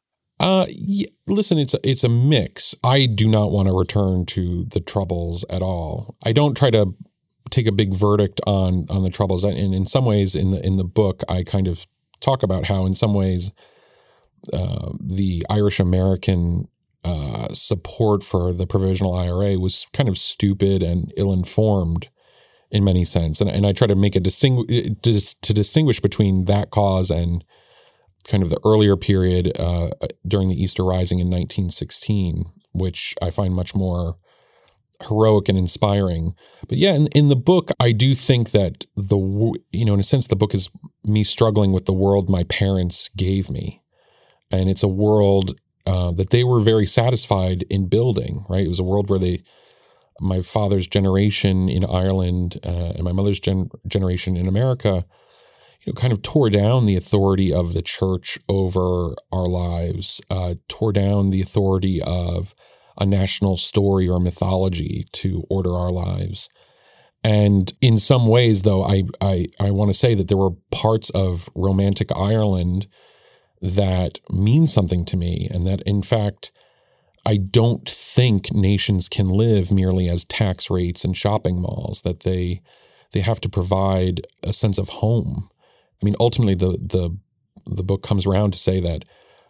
Uh, 0.45 0.67
yeah, 0.69 1.07
listen, 1.27 1.57
it's 1.57 1.73
a, 1.73 1.81
it's 1.89 2.05
a 2.05 2.09
mix. 2.09 2.75
I 2.85 3.07
do 3.07 3.27
not 3.27 3.51
want 3.51 3.67
to 3.67 3.73
return 3.73 4.27
to 4.27 4.67
the 4.67 4.81
troubles 4.81 5.43
at 5.49 5.63
all. 5.63 6.19
I 6.23 6.33
don't 6.33 6.55
try 6.55 6.69
to 6.69 6.95
take 7.49 7.67
a 7.67 7.73
big 7.73 7.95
verdict 7.95 8.43
on 8.47 8.85
on 8.91 9.03
the 9.05 9.09
troubles, 9.09 9.43
and 9.43 9.57
in 9.57 9.87
some 9.87 10.05
ways, 10.05 10.35
in 10.35 10.51
the 10.51 10.61
in 10.65 10.77
the 10.77 10.85
book, 10.85 11.23
I 11.31 11.45
kind 11.45 11.67
of 11.67 11.87
talk 12.21 12.43
about 12.43 12.67
how, 12.67 12.85
in 12.85 12.95
some 12.95 13.15
ways, 13.15 13.53
uh, 14.53 14.91
the 15.01 15.47
Irish 15.49 15.81
American 15.81 16.69
uh, 17.07 17.55
support 17.55 18.23
for 18.23 18.53
the 18.53 18.67
provisional 18.67 19.15
IRA 19.15 19.59
was 19.59 19.87
kind 19.95 20.11
of 20.11 20.19
stupid 20.19 20.83
and 20.83 21.11
ill 21.17 21.33
informed 21.33 22.11
in 22.71 22.85
many 22.85 23.07
sense, 23.07 23.41
and 23.41 23.49
and 23.49 23.65
I 23.67 23.73
try 23.73 23.87
to 23.87 23.97
make 23.97 24.15
a 24.15 24.21
distingu- 24.21 25.01
dis- 25.01 25.33
to 25.33 25.55
distinguish 25.55 26.01
between 26.01 26.45
that 26.45 26.71
cause 26.71 27.11
and 27.11 27.43
kind 28.29 28.43
of 28.43 28.51
the 28.51 28.61
earlier 28.65 28.97
period 28.97 29.53
uh, 29.59 29.91
during 30.27 30.49
the 30.49 30.61
Easter 30.61 30.85
Rising 30.85 31.19
in 31.19 31.27
1916, 31.27 32.45
which 32.73 33.15
I 33.21 33.31
find 33.31 33.55
much 33.55 33.75
more 33.75 34.17
heroic 35.03 35.49
and 35.49 35.59
inspiring. 35.59 36.35
But 36.69 36.79
yeah, 36.79 36.95
in, 36.95 37.07
in 37.09 37.29
the 37.29 37.37
book, 37.37 37.71
I 37.79 37.93
do 37.93 38.15
think 38.15 38.51
that 38.51 38.87
the 38.97 39.19
you 39.73 39.85
know, 39.85 39.95
in 39.95 40.01
a 40.01 40.05
sense, 40.05 40.27
the 40.27 40.37
book 40.37 40.55
is 40.55 40.71
me 41.05 41.25
struggling 41.25 41.73
with 41.73 41.87
the 41.87 41.93
world 41.93 42.31
my 42.31 42.45
parents 42.45 43.11
gave 43.17 43.51
me, 43.51 43.83
and 44.51 44.71
it's 44.71 44.83
a 44.83 44.89
world 44.89 45.59
uh, 45.87 46.13
that 46.13 46.31
they 46.31 46.45
were 46.45 46.61
very 46.61 46.87
satisfied 46.87 47.65
in 47.69 47.89
building. 47.89 48.45
Right, 48.49 48.65
it 48.65 48.69
was 48.69 48.81
a 48.81 48.85
world 48.85 49.11
where 49.11 49.19
they. 49.19 49.43
My 50.21 50.43
father's 50.43 50.87
generation 50.87 51.69
in 51.69 51.85
Ireland 51.85 52.61
uh, 52.65 52.93
and 52.95 53.03
my 53.03 53.11
mother's 53.11 53.41
gen- 53.41 53.71
generation 53.89 54.37
in 54.37 54.47
America, 54.47 55.05
you 55.85 55.93
know, 55.93 56.01
kind 56.01 56.13
of 56.13 56.23
tore 56.23 56.51
down 56.51 56.87
the 56.87 56.97
authority 56.97 57.53
of 57.53 57.75
the 57.75 57.83
church 57.83 58.39
over 58.49 59.15
our 59.33 59.47
lives, 59.47 60.21
uh, 60.31 60.55
tore 60.69 60.93
down 60.93 61.31
the 61.31 61.43
authority 61.43 62.01
of 62.03 62.55
a 62.99 63.05
national 63.05 63.57
story 63.57 64.09
or 64.09 64.21
mythology 64.21 65.07
to 65.13 65.45
order 65.51 65.75
our 65.75 65.91
lives. 65.91 66.49
And 67.23 67.73
in 67.81 67.99
some 67.99 68.27
ways, 68.27 68.63
though, 68.63 68.85
I 68.85 69.05
I, 69.21 69.47
I 69.59 69.71
want 69.71 69.91
to 69.91 69.99
say 69.99 70.15
that 70.15 70.29
there 70.29 70.37
were 70.37 70.53
parts 70.71 71.11
of 71.11 71.49
romantic 71.55 72.11
Ireland 72.15 72.87
that 73.61 74.21
mean 74.31 74.67
something 74.67 75.07
to 75.07 75.17
me, 75.17 75.49
and 75.51 75.67
that 75.67 75.81
in 75.83 76.03
fact, 76.03 76.53
I 77.25 77.39
don't 77.39 77.89
think 77.89 78.53
nations 78.53 79.09
can 79.09 79.31
live 79.31 79.73
merely 79.73 80.09
as 80.09 80.27
tax 80.27 80.69
rates 80.69 81.03
and 81.05 81.17
shopping 81.17 81.61
malls. 81.61 82.03
That 82.03 82.21
they 82.21 82.61
they 83.13 83.21
have 83.21 83.41
to 83.41 83.49
provide 83.49 84.27
a 84.43 84.53
sense 84.53 84.77
of 84.77 84.91
home. 84.91 85.49
I 86.05 86.13
mean, 86.13 86.17
ultimately, 86.21 86.55
the 86.55 86.77
the 86.79 87.17
the 87.65 87.83
book 87.83 88.03
comes 88.03 88.27
around 88.27 88.53
to 88.53 88.59
say 88.59 88.79
that 88.79 89.07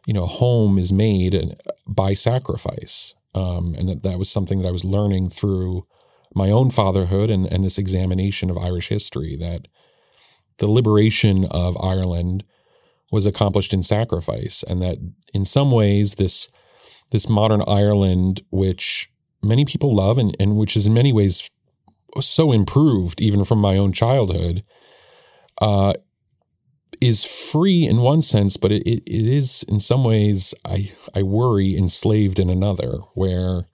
you 0.07 0.15
know 0.15 0.27
home 0.27 0.79
is 0.79 0.93
made 0.93 1.57
by 1.85 2.15
sacrifice, 2.15 3.17
um, 3.35 3.75
and 3.77 3.89
that 3.89 4.05
that 4.05 4.21
was 4.21 4.31
something 4.31 4.63
that 4.63 4.69
I 4.69 4.71
was 4.71 4.85
learning 4.85 5.31
through 5.31 5.85
my 6.33 6.51
own 6.51 6.71
fatherhood 6.71 7.29
and 7.29 7.45
and 7.53 7.65
this 7.65 7.77
examination 7.77 8.51
of 8.51 8.57
Irish 8.57 8.89
history. 8.89 9.37
That 9.37 9.67
the 10.59 10.71
liberation 10.71 11.45
of 11.47 11.77
Ireland 11.83 12.45
was 13.11 13.27
accomplished 13.27 13.75
in 13.75 13.83
sacrifice, 13.83 14.63
and 14.63 14.81
that 14.81 14.99
in 15.33 15.45
some 15.45 15.73
ways 15.73 16.15
this 16.15 16.49
this 17.11 17.29
modern 17.29 17.65
Ireland, 17.67 18.43
which 18.51 19.11
many 19.43 19.65
people 19.65 19.93
love 19.93 20.19
and, 20.19 20.37
and 20.39 20.57
which 20.57 20.77
is 20.77 20.87
in 20.87 20.95
many 20.95 21.13
ways 21.13 21.51
so 22.21 22.53
improved 22.53 23.21
even 23.21 23.45
from 23.45 23.59
my 23.59 23.77
own 23.77 23.93
childhood, 23.93 24.63
uh, 25.61 25.95
is 27.05 27.25
free 27.25 27.87
in 27.87 27.99
one 27.99 28.23
sense, 28.23 28.57
but 28.57 28.73
it, 28.73 28.83
it, 28.89 29.03
it 29.07 29.29
is 29.29 29.63
in 29.65 29.79
some 29.79 30.05
ways, 30.05 30.55
I, 30.65 30.93
I 31.15 31.23
worry, 31.23 31.77
enslaved 31.77 32.39
in 32.39 32.49
another, 32.49 32.99
where 33.15 33.67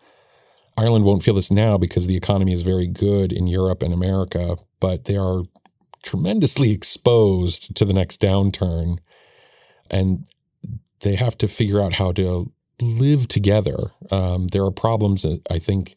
Ireland 0.77 1.05
won't 1.05 1.23
feel 1.23 1.35
this 1.35 1.51
now 1.51 1.79
because 1.79 2.07
the 2.07 2.16
economy 2.16 2.53
is 2.53 2.62
very 2.62 2.88
good 2.88 3.33
in 3.33 3.47
Europe 3.47 3.83
and 3.83 3.95
America, 3.95 4.57
but 4.81 5.05
they 5.05 5.16
are 5.16 5.43
tremendously 6.03 6.73
exposed 6.73 7.77
to 7.77 7.85
the 7.85 7.93
next 7.93 8.21
downturn. 8.21 8.99
And 9.90 10.27
they 11.01 11.14
have 11.14 11.38
to 11.38 11.49
figure 11.49 11.81
out 11.81 11.95
how 11.95 12.12
to 12.12 12.51
live 12.81 13.29
together. 13.29 13.93
Um, 14.11 14.49
there 14.49 14.64
are 14.64 14.73
problems, 14.73 15.25
I 15.49 15.59
think, 15.59 15.97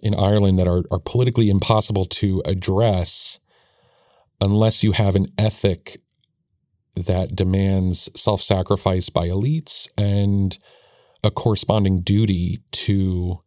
in 0.00 0.14
Ireland 0.14 0.58
that 0.58 0.68
are, 0.68 0.84
are 0.90 0.98
politically 1.00 1.50
impossible 1.50 2.06
to 2.06 2.42
address 2.44 3.40
unless 4.40 4.82
you 4.82 4.92
have 4.92 5.16
an 5.16 5.32
ethic 5.38 6.00
that 6.94 7.34
demands 7.34 8.10
self 8.14 8.42
sacrifice 8.42 9.08
by 9.08 9.28
elites 9.28 9.88
and 9.96 10.58
a 11.24 11.30
corresponding 11.30 12.00
duty 12.00 12.60
to 12.72 13.40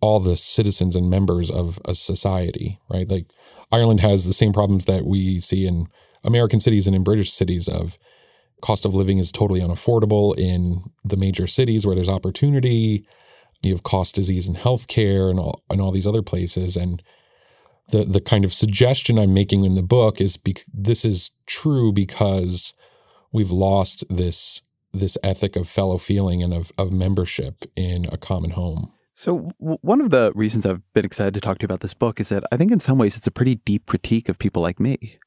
all 0.00 0.20
the 0.20 0.36
citizens 0.36 0.94
and 0.94 1.10
members 1.10 1.50
of 1.50 1.78
a 1.84 1.94
society, 1.94 2.78
right? 2.88 3.10
Like 3.10 3.26
Ireland 3.72 4.00
has 4.00 4.24
the 4.24 4.32
same 4.32 4.52
problems 4.52 4.84
that 4.84 5.04
we 5.04 5.40
see 5.40 5.66
in 5.66 5.88
American 6.24 6.60
cities 6.60 6.86
and 6.86 6.94
in 6.94 7.02
British 7.04 7.32
cities 7.32 7.68
of 7.68 7.98
cost 8.60 8.84
of 8.84 8.94
living 8.94 9.18
is 9.18 9.32
totally 9.32 9.60
unaffordable 9.60 10.36
in 10.36 10.82
the 11.04 11.16
major 11.16 11.46
cities 11.46 11.86
where 11.86 11.94
there's 11.94 12.08
opportunity. 12.08 13.06
You 13.62 13.72
have 13.72 13.82
cost, 13.82 14.14
disease, 14.14 14.46
and 14.46 14.56
healthcare, 14.56 15.30
and 15.30 15.38
all 15.38 15.62
and 15.68 15.80
all 15.80 15.90
these 15.90 16.06
other 16.06 16.22
places. 16.22 16.76
And 16.76 17.02
the 17.90 18.04
the 18.04 18.20
kind 18.20 18.44
of 18.44 18.54
suggestion 18.54 19.18
I'm 19.18 19.34
making 19.34 19.64
in 19.64 19.74
the 19.74 19.82
book 19.82 20.20
is 20.20 20.36
be, 20.36 20.56
this 20.72 21.04
is 21.04 21.30
true 21.46 21.92
because 21.92 22.74
we've 23.38 23.52
lost 23.52 24.02
this 24.10 24.62
this 24.92 25.16
ethic 25.22 25.54
of 25.54 25.68
fellow 25.68 25.96
feeling 25.96 26.42
and 26.42 26.52
of 26.52 26.72
of 26.76 26.92
membership 26.92 27.64
in 27.76 28.06
a 28.10 28.16
common 28.16 28.50
home. 28.50 28.92
So 29.14 29.52
w- 29.60 29.78
one 29.80 30.00
of 30.00 30.10
the 30.10 30.32
reasons 30.34 30.66
I've 30.66 30.82
been 30.92 31.04
excited 31.04 31.34
to 31.34 31.40
talk 31.40 31.58
to 31.58 31.62
you 31.62 31.66
about 31.66 31.80
this 31.80 31.94
book 31.94 32.18
is 32.18 32.30
that 32.30 32.42
I 32.50 32.56
think 32.56 32.72
in 32.72 32.80
some 32.80 32.98
ways 32.98 33.16
it's 33.16 33.28
a 33.28 33.30
pretty 33.30 33.54
deep 33.54 33.86
critique 33.86 34.28
of 34.28 34.40
people 34.40 34.60
like 34.60 34.80
me. 34.80 35.18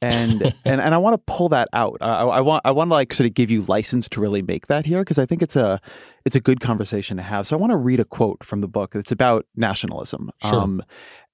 And 0.00 0.42
and 0.64 0.80
and 0.80 0.94
I 0.94 0.98
want 0.98 1.14
to 1.14 1.22
pull 1.26 1.48
that 1.48 1.66
out. 1.72 1.98
I, 2.00 2.22
I 2.38 2.40
want 2.40 2.62
I 2.64 2.70
want 2.70 2.90
to 2.90 2.94
like 2.94 3.12
sort 3.12 3.28
of 3.28 3.34
give 3.34 3.50
you 3.50 3.62
license 3.62 4.08
to 4.10 4.20
really 4.20 4.42
make 4.42 4.68
that 4.68 4.86
here 4.86 5.00
because 5.00 5.18
I 5.18 5.26
think 5.26 5.42
it's 5.42 5.56
a 5.56 5.80
it's 6.24 6.36
a 6.36 6.40
good 6.40 6.60
conversation 6.60 7.16
to 7.16 7.24
have. 7.24 7.48
So 7.48 7.56
I 7.56 7.60
want 7.60 7.72
to 7.72 7.76
read 7.76 7.98
a 7.98 8.04
quote 8.04 8.44
from 8.44 8.60
the 8.60 8.68
book. 8.68 8.94
It's 8.94 9.12
about 9.12 9.46
nationalism. 9.56 10.30
Sure. 10.44 10.60
Um, 10.60 10.82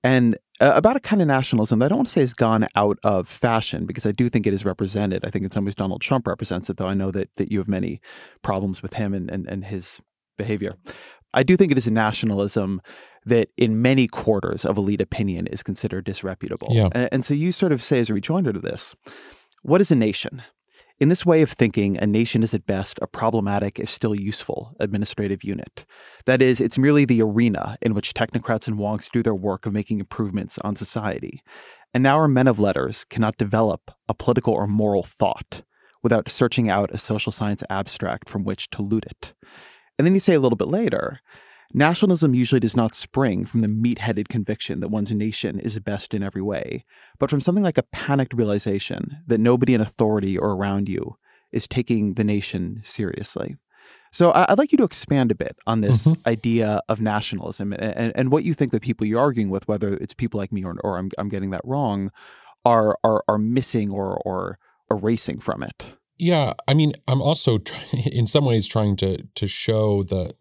and 0.02 0.36
uh, 0.60 0.72
about 0.74 0.96
a 0.96 1.00
kind 1.00 1.22
of 1.22 1.28
nationalism 1.28 1.78
that 1.78 1.86
I 1.86 1.88
don't 1.88 1.98
want 1.98 2.08
to 2.08 2.12
say 2.12 2.20
has 2.20 2.34
gone 2.34 2.66
out 2.74 2.98
of 3.02 3.28
fashion 3.28 3.86
because 3.86 4.06
I 4.06 4.12
do 4.12 4.28
think 4.28 4.46
it 4.46 4.54
is 4.54 4.64
represented. 4.64 5.24
I 5.24 5.30
think 5.30 5.44
in 5.44 5.50
some 5.50 5.64
ways 5.64 5.74
Donald 5.74 6.00
Trump 6.00 6.26
represents 6.26 6.68
it, 6.68 6.76
though 6.76 6.88
I 6.88 6.94
know 6.94 7.10
that 7.10 7.30
that 7.36 7.50
you 7.50 7.58
have 7.58 7.68
many 7.68 8.00
problems 8.42 8.82
with 8.82 8.94
him 8.94 9.14
and 9.14 9.30
and, 9.30 9.48
and 9.48 9.64
his 9.64 10.00
behavior. 10.36 10.76
I 11.32 11.42
do 11.42 11.56
think 11.56 11.70
it 11.70 11.78
is 11.78 11.86
a 11.86 11.92
nationalism 11.92 12.80
that 13.24 13.50
in 13.56 13.82
many 13.82 14.08
quarters 14.08 14.64
of 14.64 14.76
elite 14.76 15.00
opinion 15.00 15.46
is 15.46 15.62
considered 15.62 16.04
disreputable. 16.04 16.68
Yeah. 16.70 16.88
And, 16.92 17.08
and 17.12 17.24
so 17.24 17.34
you 17.34 17.52
sort 17.52 17.72
of 17.72 17.82
say 17.82 18.00
as 18.00 18.10
a 18.10 18.14
rejoinder 18.14 18.52
to 18.52 18.58
this, 18.58 18.96
what 19.62 19.80
is 19.80 19.90
a 19.90 19.96
nation? 19.96 20.42
In 21.00 21.08
this 21.08 21.24
way 21.24 21.40
of 21.40 21.50
thinking, 21.50 21.96
a 21.96 22.06
nation 22.06 22.42
is 22.42 22.52
at 22.52 22.66
best 22.66 22.98
a 23.00 23.06
problematic, 23.06 23.78
if 23.78 23.88
still 23.88 24.14
useful, 24.14 24.76
administrative 24.78 25.42
unit. 25.42 25.86
That 26.26 26.42
is, 26.42 26.60
it's 26.60 26.76
merely 26.76 27.06
the 27.06 27.22
arena 27.22 27.78
in 27.80 27.94
which 27.94 28.12
technocrats 28.12 28.66
and 28.66 28.76
wonks 28.76 29.10
do 29.10 29.22
their 29.22 29.34
work 29.34 29.64
of 29.64 29.72
making 29.72 30.00
improvements 30.00 30.58
on 30.58 30.76
society. 30.76 31.42
And 31.94 32.02
now 32.02 32.16
our 32.16 32.28
men 32.28 32.46
of 32.46 32.58
letters 32.58 33.06
cannot 33.06 33.38
develop 33.38 33.90
a 34.10 34.14
political 34.14 34.52
or 34.52 34.66
moral 34.66 35.02
thought 35.02 35.62
without 36.02 36.28
searching 36.28 36.68
out 36.68 36.90
a 36.90 36.98
social 36.98 37.32
science 37.32 37.62
abstract 37.70 38.28
from 38.28 38.44
which 38.44 38.68
to 38.68 38.82
loot 38.82 39.06
it. 39.06 39.32
And 39.98 40.06
then 40.06 40.12
you 40.12 40.20
say 40.20 40.34
a 40.34 40.40
little 40.40 40.56
bit 40.56 40.68
later, 40.68 41.20
Nationalism 41.72 42.35
usually 42.35 42.61
does 42.61 42.76
not 42.76 42.94
spring 42.94 43.46
from 43.46 43.61
the 43.61 43.68
meat 43.68 43.98
headed 43.98 44.28
conviction 44.28 44.80
that 44.80 44.88
one's 44.88 45.12
nation 45.12 45.61
is 45.61 45.74
the 45.74 45.80
best 45.80 46.12
in 46.12 46.22
every 46.22 46.42
way, 46.42 46.85
but 47.18 47.30
from 47.30 47.40
something 47.40 47.62
like 47.62 47.78
a 47.78 47.85
panicked 47.85 48.35
realization 48.35 49.18
that 49.26 49.38
nobody 49.38 49.74
in 49.74 49.80
authority 49.80 50.37
or 50.37 50.50
around 50.50 50.88
you 50.88 51.16
is 51.52 51.68
taking 51.68 52.14
the 52.14 52.24
nation 52.24 52.80
seriously. 52.83 53.56
So 54.12 54.33
I'd 54.35 54.59
like 54.59 54.72
you 54.72 54.78
to 54.78 54.85
expand 54.85 55.30
a 55.30 55.37
bit 55.37 55.56
on 55.68 55.83
this 55.83 56.09
mm-hmm. 56.09 56.28
idea 56.28 56.80
of 56.88 57.00
nationalism 57.00 57.72
and, 57.72 58.12
and, 58.16 58.33
what 58.33 58.42
you 58.42 58.54
think 58.54 58.72
the 58.72 58.80
people 58.80 59.06
you're 59.06 59.20
arguing 59.20 59.50
with, 59.50 59.68
whether 59.68 59.94
it's 59.94 60.14
people 60.14 60.38
like 60.38 60.50
me 60.50 60.64
or, 60.64 60.74
or 60.83 60.98
I'm, 60.98 61.11
I'm 61.16 61.28
getting 61.28 61.50
that 61.50 61.61
wrong, 61.62 62.11
are, 62.64 62.96
are, 63.04 63.22
are 63.28 63.38
missing 63.38 63.92
or, 63.92 64.20
or 64.24 64.59
erasing 64.90 65.38
from 65.38 65.62
it. 65.62 65.92
Yeah, 66.18 66.54
I 66.66 66.74
mean, 66.74 66.92
I'm 67.06 67.22
also 67.22 67.61
in 67.92 68.26
some 68.26 68.44
ways 68.44 68.66
trying 68.66 68.96
to 68.96 69.22
to 69.37 69.46
show 69.46 70.02
the 70.02 70.35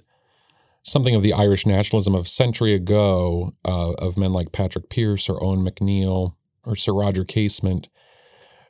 something 0.84 1.16
of 1.16 1.24
the 1.24 1.34
Irish 1.34 1.66
nationalism 1.66 2.16
of 2.16 2.26
a 2.26 2.30
century 2.30 2.74
ago 2.74 3.54
uh, 3.66 3.92
of 3.94 4.18
men 4.18 4.34
like 4.34 4.52
Patrick 4.52 4.90
Pearse 4.90 5.30
or 5.30 5.40
Eoin 5.40 5.68
MacNeill 5.68 6.36
or 6.64 6.76
Sir 6.76 6.94
Roger 6.94 7.24
Casement 7.24 7.90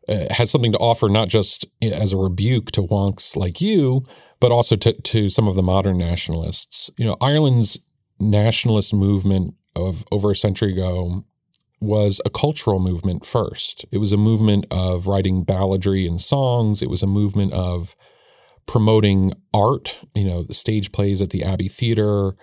uh, 0.07 0.25
has 0.31 0.49
something 0.49 0.71
to 0.71 0.77
offer, 0.79 1.07
not 1.07 1.27
just 1.27 1.65
as 1.81 2.13
a 2.13 2.17
rebuke 2.17 2.71
to 2.71 2.81
wonks 2.81 3.35
like 3.35 3.61
you, 3.61 4.05
but 4.39 4.51
also 4.51 4.75
to, 4.75 4.93
to 4.93 5.29
some 5.29 5.47
of 5.47 5.55
the 5.55 5.63
modern 5.63 5.97
nationalists. 5.97 6.89
You 6.97 7.05
know, 7.05 7.17
Ireland's 7.21 7.77
nationalist 8.19 8.93
movement 8.93 9.55
of 9.75 10.03
over 10.11 10.31
a 10.31 10.35
century 10.35 10.71
ago 10.73 11.25
was 11.79 12.19
a 12.25 12.29
cultural 12.29 12.79
movement 12.79 13.25
first. 13.25 13.85
It 13.91 13.99
was 13.99 14.11
a 14.11 14.17
movement 14.17 14.65
of 14.71 15.07
writing 15.07 15.45
balladry 15.45 16.07
and 16.07 16.19
songs. 16.19 16.81
It 16.81 16.89
was 16.89 17.03
a 17.03 17.07
movement 17.07 17.53
of 17.53 17.95
promoting 18.69 19.33
art, 19.51 19.97
you 20.13 20.23
know, 20.23 20.43
the 20.43 20.53
stage 20.53 20.91
plays 20.91 21.23
at 21.23 21.31
the 21.31 21.43
Abbey 21.43 21.67
Theater, 21.67 22.35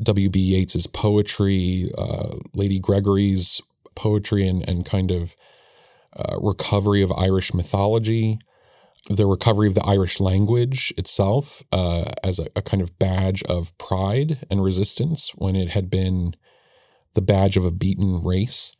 W.B. 0.00 0.38
Yeats's 0.38 0.86
poetry, 0.86 1.90
uh, 1.98 2.36
Lady 2.54 2.78
Gregory's 2.78 3.60
poetry, 3.96 4.46
and, 4.46 4.66
and 4.68 4.86
kind 4.86 5.10
of 5.10 5.34
uh, 6.16 6.36
recovery 6.40 7.02
of 7.02 7.10
Irish 7.10 7.52
mythology, 7.52 8.38
the 9.10 9.26
recovery 9.26 9.66
of 9.66 9.74
the 9.74 9.84
Irish 9.84 10.20
language 10.20 10.94
itself 10.96 11.60
uh, 11.72 12.04
as 12.22 12.38
a, 12.38 12.46
a 12.54 12.62
kind 12.62 12.80
of 12.80 12.96
badge 13.00 13.42
of 13.42 13.76
pride 13.76 14.46
and 14.48 14.62
resistance 14.62 15.32
when 15.34 15.56
it 15.56 15.70
had 15.70 15.90
been 15.90 16.36
the 17.14 17.20
badge 17.20 17.56
of 17.56 17.64
a 17.64 17.72
beaten 17.72 18.22
race. 18.22 18.70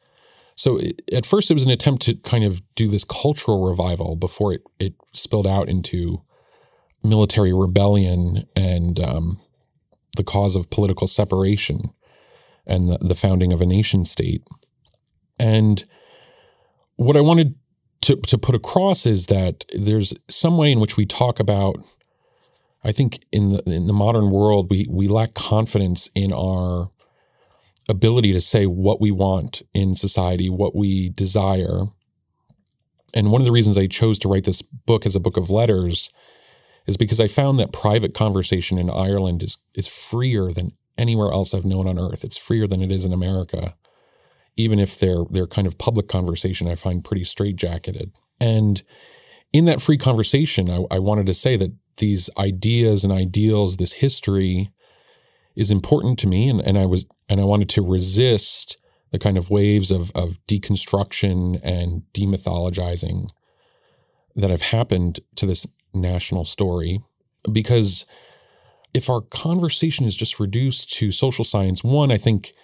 So 0.55 0.77
it, 0.77 1.03
at 1.13 1.27
first, 1.27 1.51
it 1.51 1.55
was 1.55 1.65
an 1.65 1.73
attempt 1.73 2.03
to 2.03 2.15
kind 2.15 2.45
of 2.45 2.63
do 2.77 2.87
this 2.87 3.03
cultural 3.03 3.69
revival 3.69 4.15
before 4.15 4.53
it 4.53 4.63
it 4.79 4.95
spilled 5.13 5.49
out 5.49 5.69
into 5.69 6.23
military 7.05 7.53
rebellion 7.53 8.47
and 8.57 8.99
um, 8.99 9.41
the 10.17 10.25
cause 10.25 10.57
of 10.57 10.71
political 10.71 11.07
separation 11.07 11.91
and 12.67 12.89
the, 12.89 12.99
the 12.99 13.15
founding 13.15 13.53
of 13.53 13.61
a 13.61 13.67
nation 13.67 14.05
state. 14.05 14.43
And 15.39 15.85
what 16.97 17.17
I 17.17 17.21
wanted 17.21 17.55
to, 18.03 18.17
to 18.17 18.39
put 18.39 18.55
across 18.55 19.07
is 19.07 19.27
that 19.27 19.65
there's 19.75 20.15
some 20.29 20.57
way 20.57 20.73
in 20.73 20.81
which 20.81 20.97
we 20.97 21.07
talk 21.07 21.41
about. 21.41 21.77
I 22.83 22.93
think 22.93 23.25
in 23.33 23.53
the 23.53 23.63
in 23.65 23.87
the 23.87 23.95
modern 23.95 24.31
world, 24.31 24.69
we 24.71 24.87
we 24.91 25.09
lack 25.09 25.33
confidence 25.33 26.11
in 26.15 26.35
our 26.35 26.91
ability 27.89 28.33
to 28.35 28.41
say 28.41 28.67
what 28.67 29.01
we 29.01 29.11
want 29.11 29.63
in 29.73 29.97
society, 29.97 30.51
what 30.51 30.77
we 30.77 31.09
desire. 31.09 31.85
And 33.15 33.31
one 33.31 33.41
of 33.41 33.47
the 33.47 33.53
reasons 33.53 33.79
I 33.79 33.87
chose 33.87 34.19
to 34.21 34.29
write 34.29 34.45
this 34.45 34.61
book 34.61 35.07
as 35.07 35.17
a 35.17 35.21
book 35.21 35.37
of 35.37 35.49
letters 35.49 36.11
is 36.87 36.97
because 36.97 37.21
I 37.21 37.29
found 37.29 37.59
that 37.59 37.73
private 37.73 38.15
conversation 38.15 38.79
in 38.79 38.91
Ireland 38.91 39.43
is 39.43 39.59
is 39.75 39.89
freer 39.89 40.53
than 40.53 40.73
anywhere 40.97 41.33
else 41.33 41.55
I've 41.55 41.65
known 41.65 41.89
on 41.89 41.99
earth. 41.99 42.25
It's 42.25 42.37
freer 42.37 42.67
than 42.67 42.83
it 42.83 42.93
is 42.93 43.05
in 43.05 43.13
America. 43.13 43.75
Even 44.57 44.79
if 44.79 44.99
their 44.99 45.25
their 45.31 45.47
kind 45.47 45.67
of 45.67 45.79
public 45.79 46.09
conversation 46.09 46.69
I 46.69 46.75
find 46.75 47.05
pretty 47.05 47.25
straitjacketed. 47.25 48.13
And 48.41 48.83
in 49.53 49.65
that 49.67 49.81
free 49.81 49.99
conversation, 49.99 50.69
I, 50.71 50.85
I 50.91 50.99
wanted 50.99 51.27
to 51.27 51.35
say 51.35 51.57
that 51.57 51.73
these 51.99 52.29
ideas 52.37 53.05
and 53.05 53.13
ideals, 53.13 53.77
this 53.77 53.95
history 53.95 54.73
is 55.55 55.71
important 55.71 56.19
to 56.19 56.27
me 56.27 56.49
and, 56.49 56.61
and 56.61 56.77
I 56.77 56.87
was 56.87 57.07
and 57.29 57.41
I 57.41 57.45
wanted 57.45 57.69
to 57.71 57.83
resist 57.83 58.77
the 59.11 59.19
kind 59.19 59.39
of 59.39 59.51
waves 59.51 59.91
of 59.91 60.11
of 60.15 60.39
deconstruction 60.49 61.61
and 61.63 62.03
demythologizing 62.13 63.29
that 64.37 64.51
have 64.51 64.63
happened 64.63 65.21
to 65.37 65.47
this 65.47 65.67
national 65.95 66.45
story 66.45 67.01
because 67.51 68.07
if 68.93 69.11
our 69.11 69.21
conversation 69.21 70.07
is 70.07 70.17
just 70.17 70.39
reduced 70.39 70.93
to 70.95 71.11
social 71.11 71.45
science, 71.45 71.83
one, 71.83 72.13
I 72.13 72.17
think 72.17 72.55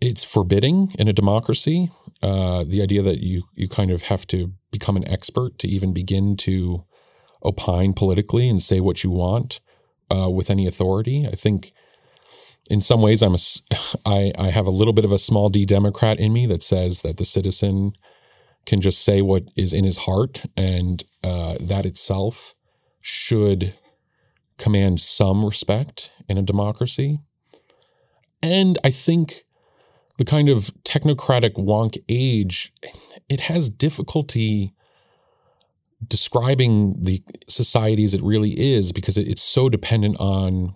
it's 0.00 0.24
forbidding 0.24 0.94
in 0.98 1.08
a 1.08 1.12
democracy. 1.12 1.90
Uh, 2.22 2.64
the 2.66 2.82
idea 2.82 3.02
that 3.02 3.18
you 3.18 3.44
you 3.54 3.68
kind 3.68 3.90
of 3.90 4.02
have 4.02 4.26
to 4.28 4.52
become 4.70 4.96
an 4.96 5.06
expert 5.08 5.58
to 5.58 5.68
even 5.68 5.92
begin 5.92 6.36
to 6.36 6.84
opine 7.44 7.92
politically 7.92 8.48
and 8.48 8.62
say 8.62 8.80
what 8.80 9.04
you 9.04 9.10
want 9.10 9.60
uh, 10.10 10.28
with 10.28 10.50
any 10.50 10.66
authority. 10.66 11.26
I 11.26 11.34
think 11.34 11.72
in 12.70 12.80
some 12.80 13.02
ways 13.02 13.22
I'm 13.22 13.34
a 13.34 13.38
I, 14.06 14.32
I 14.38 14.50
have 14.50 14.66
a 14.66 14.70
little 14.70 14.92
bit 14.92 15.04
of 15.04 15.12
a 15.12 15.18
small 15.18 15.50
d 15.50 15.64
Democrat 15.64 16.18
in 16.18 16.32
me 16.32 16.46
that 16.46 16.62
says 16.62 17.02
that 17.02 17.18
the 17.18 17.24
citizen 17.24 17.92
can 18.66 18.80
just 18.80 19.02
say 19.02 19.22
what 19.22 19.44
is 19.56 19.72
in 19.72 19.84
his 19.84 19.98
heart, 19.98 20.42
and 20.56 21.04
uh, 21.24 21.56
that 21.60 21.86
itself 21.86 22.54
should 23.00 23.74
command 24.58 25.00
some 25.00 25.44
respect 25.44 26.10
in 26.28 26.36
a 26.36 26.42
democracy. 26.42 27.18
And 28.42 28.78
I 28.84 28.90
think 28.90 29.44
the 30.18 30.24
kind 30.24 30.48
of 30.48 30.70
technocratic 30.84 31.54
wonk 31.54 31.96
age, 32.08 32.72
it 33.28 33.40
has 33.42 33.70
difficulty 33.70 34.74
describing 36.06 37.02
the 37.02 37.22
society 37.48 38.04
it 38.04 38.22
really 38.22 38.52
is 38.58 38.92
because 38.92 39.18
it's 39.18 39.42
so 39.42 39.68
dependent 39.68 40.16
on 40.18 40.74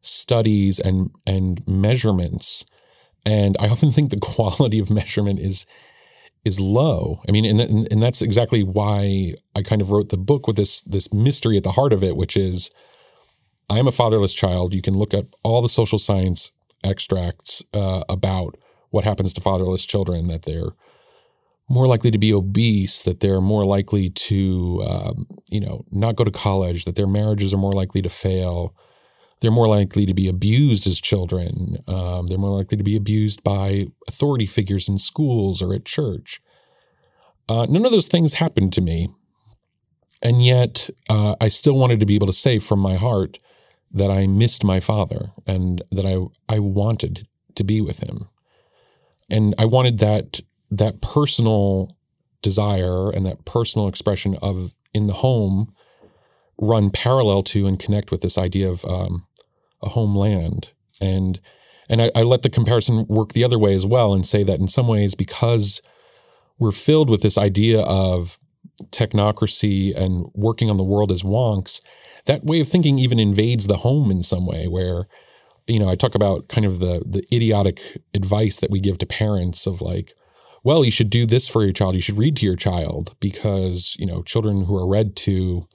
studies 0.00 0.78
and 0.78 1.10
and 1.26 1.66
measurements 1.66 2.64
and 3.24 3.56
i 3.58 3.68
often 3.68 3.92
think 3.92 4.10
the 4.10 4.16
quality 4.20 4.78
of 4.78 4.90
measurement 4.90 5.38
is 5.38 5.66
is 6.44 6.58
low. 6.58 7.20
I 7.28 7.32
mean, 7.32 7.44
and, 7.44 7.60
and 7.60 7.88
and 7.90 8.02
that's 8.02 8.22
exactly 8.22 8.62
why 8.62 9.34
I 9.54 9.62
kind 9.62 9.80
of 9.80 9.90
wrote 9.90 10.08
the 10.08 10.16
book 10.16 10.46
with 10.46 10.56
this 10.56 10.80
this 10.82 11.12
mystery 11.12 11.56
at 11.56 11.62
the 11.62 11.72
heart 11.72 11.92
of 11.92 12.02
it, 12.02 12.16
which 12.16 12.36
is 12.36 12.70
I 13.70 13.78
am 13.78 13.86
a 13.86 13.92
fatherless 13.92 14.34
child. 14.34 14.74
You 14.74 14.82
can 14.82 14.98
look 14.98 15.14
at 15.14 15.26
all 15.42 15.62
the 15.62 15.68
social 15.68 15.98
science 15.98 16.52
extracts 16.84 17.62
uh, 17.72 18.02
about 18.08 18.56
what 18.90 19.04
happens 19.04 19.32
to 19.32 19.40
fatherless 19.40 19.86
children 19.86 20.26
that 20.26 20.42
they're 20.42 20.72
more 21.68 21.86
likely 21.86 22.10
to 22.10 22.18
be 22.18 22.34
obese, 22.34 23.02
that 23.04 23.20
they're 23.20 23.40
more 23.40 23.64
likely 23.64 24.10
to 24.10 24.82
um, 24.86 25.26
you 25.50 25.60
know 25.60 25.84
not 25.90 26.16
go 26.16 26.24
to 26.24 26.30
college, 26.30 26.84
that 26.84 26.96
their 26.96 27.06
marriages 27.06 27.54
are 27.54 27.58
more 27.58 27.72
likely 27.72 28.02
to 28.02 28.10
fail. 28.10 28.74
They're 29.42 29.50
more 29.50 29.66
likely 29.66 30.06
to 30.06 30.14
be 30.14 30.28
abused 30.28 30.86
as 30.86 31.00
children. 31.00 31.82
Um, 31.88 32.28
they're 32.28 32.38
more 32.38 32.56
likely 32.56 32.76
to 32.76 32.84
be 32.84 32.94
abused 32.94 33.42
by 33.42 33.88
authority 34.06 34.46
figures 34.46 34.88
in 34.88 35.00
schools 35.00 35.60
or 35.60 35.74
at 35.74 35.84
church. 35.84 36.40
Uh, 37.48 37.66
none 37.68 37.84
of 37.84 37.90
those 37.90 38.06
things 38.06 38.34
happened 38.34 38.72
to 38.74 38.80
me. 38.80 39.08
And 40.22 40.44
yet, 40.44 40.88
uh, 41.10 41.34
I 41.40 41.48
still 41.48 41.76
wanted 41.76 41.98
to 41.98 42.06
be 42.06 42.14
able 42.14 42.28
to 42.28 42.32
say 42.32 42.60
from 42.60 42.78
my 42.78 42.94
heart 42.94 43.40
that 43.90 44.12
I 44.12 44.28
missed 44.28 44.62
my 44.62 44.78
father 44.78 45.32
and 45.44 45.82
that 45.90 46.06
I, 46.06 46.18
I 46.48 46.60
wanted 46.60 47.26
to 47.56 47.64
be 47.64 47.80
with 47.80 47.98
him. 47.98 48.28
And 49.28 49.56
I 49.58 49.64
wanted 49.64 49.98
that, 49.98 50.38
that 50.70 51.00
personal 51.00 51.96
desire 52.42 53.10
and 53.10 53.26
that 53.26 53.44
personal 53.44 53.88
expression 53.88 54.36
of 54.40 54.72
in 54.94 55.08
the 55.08 55.14
home 55.14 55.74
run 56.58 56.90
parallel 56.90 57.42
to 57.42 57.66
and 57.66 57.78
connect 57.78 58.12
with 58.12 58.20
this 58.20 58.38
idea 58.38 58.70
of 58.70 58.84
um, 58.84 59.26
a 59.82 59.90
homeland. 59.90 60.70
And 61.00 61.40
and 61.88 62.00
I, 62.00 62.10
I 62.14 62.22
let 62.22 62.42
the 62.42 62.50
comparison 62.50 63.06
work 63.08 63.32
the 63.32 63.44
other 63.44 63.58
way 63.58 63.74
as 63.74 63.84
well 63.84 64.14
and 64.14 64.26
say 64.26 64.42
that 64.44 64.60
in 64.60 64.68
some 64.68 64.88
ways, 64.88 65.14
because 65.14 65.82
we're 66.58 66.72
filled 66.72 67.10
with 67.10 67.22
this 67.22 67.36
idea 67.36 67.80
of 67.80 68.38
technocracy 68.86 69.94
and 69.94 70.26
working 70.34 70.70
on 70.70 70.76
the 70.76 70.84
world 70.84 71.12
as 71.12 71.22
wonks, 71.22 71.80
that 72.26 72.44
way 72.44 72.60
of 72.60 72.68
thinking 72.68 72.98
even 72.98 73.18
invades 73.18 73.66
the 73.66 73.78
home 73.78 74.10
in 74.10 74.22
some 74.22 74.46
way, 74.46 74.68
where 74.68 75.06
you 75.66 75.78
know, 75.78 75.88
I 75.88 75.94
talk 75.94 76.14
about 76.14 76.48
kind 76.48 76.66
of 76.66 76.78
the 76.80 77.02
the 77.06 77.24
idiotic 77.34 78.02
advice 78.14 78.58
that 78.60 78.70
we 78.70 78.80
give 78.80 78.98
to 78.98 79.06
parents 79.06 79.66
of 79.66 79.80
like, 79.80 80.14
well, 80.64 80.84
you 80.84 80.90
should 80.90 81.10
do 81.10 81.26
this 81.26 81.48
for 81.48 81.62
your 81.62 81.72
child. 81.72 81.94
You 81.94 82.00
should 82.00 82.18
read 82.18 82.36
to 82.36 82.46
your 82.46 82.56
child 82.56 83.14
because, 83.20 83.96
you 83.98 84.06
know, 84.06 84.22
children 84.22 84.64
who 84.64 84.76
are 84.76 84.86
read 84.86 85.16
to 85.16 85.66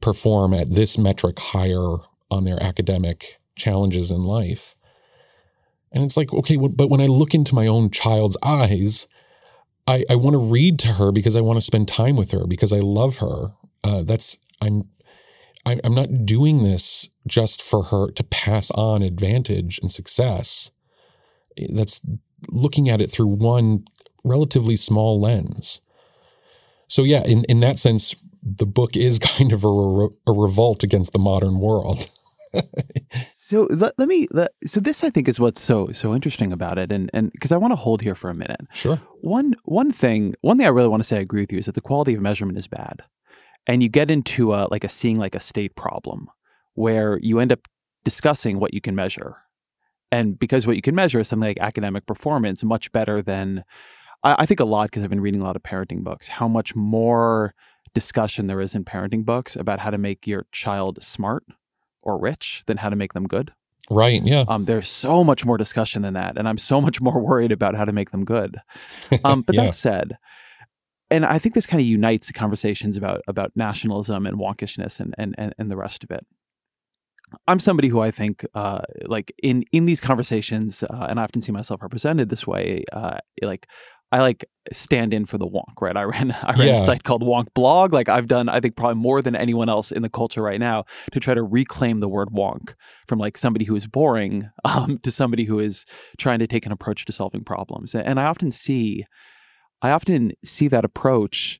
perform 0.00 0.52
at 0.52 0.70
this 0.70 0.98
metric 0.98 1.38
higher 1.38 1.98
on 2.32 2.44
their 2.44 2.60
academic 2.62 3.38
challenges 3.54 4.10
in 4.10 4.24
life. 4.24 4.74
And 5.92 6.02
it's 6.02 6.16
like, 6.16 6.32
okay, 6.32 6.56
but 6.56 6.88
when 6.88 7.02
I 7.02 7.06
look 7.06 7.34
into 7.34 7.54
my 7.54 7.66
own 7.66 7.90
child's 7.90 8.38
eyes, 8.42 9.06
I, 9.86 10.04
I 10.08 10.16
want 10.16 10.34
to 10.34 10.38
read 10.38 10.78
to 10.80 10.94
her 10.94 11.12
because 11.12 11.36
I 11.36 11.42
want 11.42 11.58
to 11.58 11.62
spend 11.62 11.88
time 11.88 12.16
with 12.16 12.30
her 12.30 12.46
because 12.46 12.72
I 12.72 12.78
love 12.78 13.18
her. 13.18 13.48
Uh, 13.84 14.02
that's 14.02 14.38
I'm 14.60 14.88
I'm 15.64 15.94
not 15.94 16.26
doing 16.26 16.64
this 16.64 17.08
just 17.26 17.62
for 17.62 17.84
her 17.84 18.10
to 18.12 18.24
pass 18.24 18.70
on 18.72 19.02
advantage 19.02 19.78
and 19.80 19.92
success. 19.92 20.70
That's 21.68 22.00
looking 22.48 22.88
at 22.88 23.00
it 23.00 23.12
through 23.12 23.28
one 23.28 23.84
relatively 24.24 24.76
small 24.76 25.20
lens. 25.20 25.80
So 26.88 27.04
yeah, 27.04 27.22
in 27.24 27.44
in 27.44 27.60
that 27.60 27.78
sense, 27.78 28.14
the 28.42 28.66
book 28.66 28.96
is 28.96 29.18
kind 29.36 29.52
of 29.52 29.64
a, 29.64 29.68
re- 29.68 30.16
a 30.26 30.32
revolt 30.32 30.82
against 30.82 31.12
the 31.12 31.18
modern 31.18 31.60
world. 31.60 32.08
So 33.34 33.66
let, 33.70 33.92
let 33.98 34.08
me 34.08 34.26
let, 34.30 34.52
so 34.64 34.80
this 34.80 35.04
I 35.04 35.10
think 35.10 35.28
is 35.28 35.40
what's 35.40 35.60
so 35.60 35.90
so 35.92 36.14
interesting 36.14 36.52
about 36.52 36.78
it 36.78 36.92
and 36.92 37.10
and 37.12 37.30
because 37.32 37.52
I 37.52 37.56
want 37.56 37.72
to 37.72 37.76
hold 37.76 38.02
here 38.02 38.14
for 38.14 38.30
a 38.30 38.34
minute. 38.34 38.60
Sure. 38.72 39.00
One 39.20 39.54
one 39.64 39.90
thing 39.90 40.34
one 40.40 40.58
thing 40.58 40.66
I 40.66 40.70
really 40.70 40.88
want 40.88 41.02
to 41.02 41.06
say 41.06 41.18
I 41.18 41.20
agree 41.20 41.42
with 41.42 41.52
you 41.52 41.58
is 41.58 41.66
that 41.66 41.74
the 41.74 41.80
quality 41.80 42.14
of 42.14 42.20
measurement 42.20 42.58
is 42.58 42.68
bad. 42.68 43.02
And 43.66 43.82
you 43.82 43.88
get 43.88 44.10
into 44.10 44.54
a 44.54 44.68
like 44.70 44.84
a 44.84 44.88
seeing 44.88 45.18
like 45.18 45.34
a 45.34 45.40
state 45.40 45.76
problem 45.76 46.28
where 46.74 47.18
you 47.22 47.38
end 47.38 47.52
up 47.52 47.68
discussing 48.04 48.58
what 48.58 48.74
you 48.74 48.80
can 48.80 48.94
measure. 48.94 49.36
And 50.10 50.38
because 50.38 50.66
what 50.66 50.76
you 50.76 50.82
can 50.82 50.94
measure 50.94 51.20
is 51.20 51.28
something 51.28 51.48
like 51.48 51.58
academic 51.60 52.06
performance, 52.06 52.62
much 52.64 52.92
better 52.92 53.22
than 53.22 53.64
I, 54.22 54.36
I 54.40 54.46
think 54.46 54.60
a 54.60 54.64
lot 54.64 54.90
because 54.90 55.02
I've 55.02 55.10
been 55.10 55.20
reading 55.20 55.40
a 55.40 55.44
lot 55.44 55.56
of 55.56 55.62
parenting 55.62 56.02
books, 56.02 56.28
how 56.28 56.48
much 56.48 56.74
more 56.74 57.54
discussion 57.94 58.46
there 58.46 58.60
is 58.60 58.74
in 58.74 58.84
parenting 58.84 59.24
books 59.24 59.56
about 59.56 59.80
how 59.80 59.90
to 59.90 59.98
make 59.98 60.26
your 60.26 60.46
child 60.52 61.02
smart 61.02 61.44
or 62.02 62.18
rich 62.18 62.62
than 62.66 62.78
how 62.78 62.88
to 62.88 62.96
make 62.96 63.12
them 63.12 63.26
good. 63.26 63.52
Right. 63.90 64.22
Yeah. 64.24 64.44
Um, 64.48 64.64
there's 64.64 64.88
so 64.88 65.24
much 65.24 65.44
more 65.44 65.58
discussion 65.58 66.02
than 66.02 66.14
that, 66.14 66.38
and 66.38 66.48
I'm 66.48 66.58
so 66.58 66.80
much 66.80 67.00
more 67.00 67.20
worried 67.20 67.52
about 67.52 67.74
how 67.74 67.84
to 67.84 67.92
make 67.92 68.10
them 68.10 68.24
good. 68.24 68.56
Um, 69.24 69.42
but 69.42 69.54
yeah. 69.54 69.66
that 69.66 69.74
said, 69.74 70.18
and 71.10 71.24
I 71.26 71.38
think 71.38 71.54
this 71.54 71.66
kind 71.66 71.80
of 71.80 71.86
unites 71.86 72.26
the 72.26 72.32
conversations 72.32 72.96
about 72.96 73.20
about 73.28 73.52
nationalism 73.54 74.26
and 74.26 74.38
wonkishness 74.38 75.00
and 75.00 75.14
and 75.18 75.34
and, 75.36 75.54
and 75.58 75.70
the 75.70 75.76
rest 75.76 76.02
of 76.02 76.10
it. 76.10 76.26
I'm 77.46 77.60
somebody 77.60 77.88
who 77.88 78.00
I 78.00 78.10
think, 78.10 78.44
uh, 78.54 78.82
like 79.04 79.32
in 79.42 79.64
in 79.72 79.84
these 79.84 80.00
conversations, 80.00 80.82
uh, 80.82 81.06
and 81.08 81.20
I 81.20 81.24
often 81.24 81.42
see 81.42 81.52
myself 81.52 81.82
represented 81.82 82.30
this 82.30 82.46
way. 82.46 82.84
Uh, 82.92 83.18
like 83.42 83.68
I 84.12 84.20
like 84.20 84.44
stand 84.72 85.14
in 85.14 85.24
for 85.24 85.38
the 85.38 85.46
wonk, 85.46 85.80
right? 85.80 85.96
I 85.96 86.04
ran 86.04 86.30
I 86.42 86.52
ran 86.52 86.68
yeah. 86.68 86.82
a 86.82 86.84
site 86.84 87.02
called 87.02 87.22
Wonk 87.22 87.52
Blog. 87.54 87.92
Like 87.92 88.08
I've 88.08 88.28
done, 88.28 88.48
I 88.48 88.60
think 88.60 88.76
probably 88.76 88.96
more 88.96 89.22
than 89.22 89.34
anyone 89.34 89.68
else 89.68 89.90
in 89.90 90.02
the 90.02 90.10
culture 90.10 90.42
right 90.42 90.60
now 90.60 90.84
to 91.12 91.18
try 91.18 91.34
to 91.34 91.42
reclaim 91.42 91.98
the 91.98 92.08
word 92.08 92.28
wonk 92.28 92.74
from 93.08 93.18
like 93.18 93.38
somebody 93.38 93.64
who 93.64 93.74
is 93.74 93.86
boring 93.86 94.50
um, 94.64 94.98
to 94.98 95.10
somebody 95.10 95.44
who 95.44 95.58
is 95.58 95.86
trying 96.18 96.38
to 96.38 96.46
take 96.46 96.66
an 96.66 96.72
approach 96.72 97.06
to 97.06 97.12
solving 97.12 97.42
problems. 97.42 97.94
And 97.94 98.20
I 98.20 98.24
often 98.24 98.50
see, 98.50 99.06
I 99.80 99.90
often 99.90 100.32
see 100.44 100.68
that 100.68 100.84
approach 100.84 101.58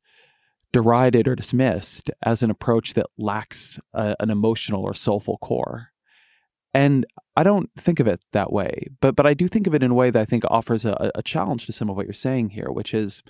derided 0.73 1.29
or 1.29 1.35
dismissed 1.35 2.11
as 2.23 2.43
an 2.43 2.51
approach 2.51 2.95
that 2.95 3.07
lacks 3.19 3.81
a, 3.93 4.15
an 4.21 4.31
emotional 4.31 4.83
or 4.83 4.95
soulful 4.95 5.39
core. 5.39 5.89
And 6.75 7.07
I 7.35 7.43
don't 7.43 7.71
think 7.79 7.99
of 7.99 8.07
it 8.07 8.21
that 8.33 8.53
way, 8.53 8.89
but 9.01 9.17
but 9.17 9.27
I 9.27 9.35
do 9.35 9.49
think 9.49 9.67
of 9.67 9.75
it 9.75 9.83
in 9.83 9.91
a 9.91 9.95
way 9.95 10.11
that 10.11 10.21
I 10.21 10.25
think 10.25 10.45
offers 10.49 10.85
a, 10.85 11.11
a 11.15 11.23
challenge 11.23 11.67
to 11.67 11.73
some 11.73 11.89
of 11.89 11.97
what 11.97 12.07
you're 12.07 12.13
saying 12.13 12.51
here, 12.51 12.71
which 12.71 12.93
is, 12.93 13.23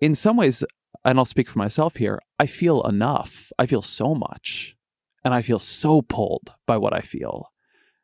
in 0.00 0.14
some 0.14 0.36
ways, 0.36 0.62
and 1.04 1.18
I'll 1.18 1.24
speak 1.24 1.48
for 1.48 1.58
myself 1.58 1.96
here. 1.96 2.20
I 2.38 2.46
feel 2.46 2.82
enough. 2.82 3.52
I 3.58 3.66
feel 3.66 3.82
so 3.82 4.14
much, 4.14 4.76
and 5.24 5.32
I 5.32 5.40
feel 5.40 5.58
so 5.58 6.02
pulled 6.02 6.54
by 6.66 6.76
what 6.76 6.92
I 6.92 7.00
feel 7.00 7.52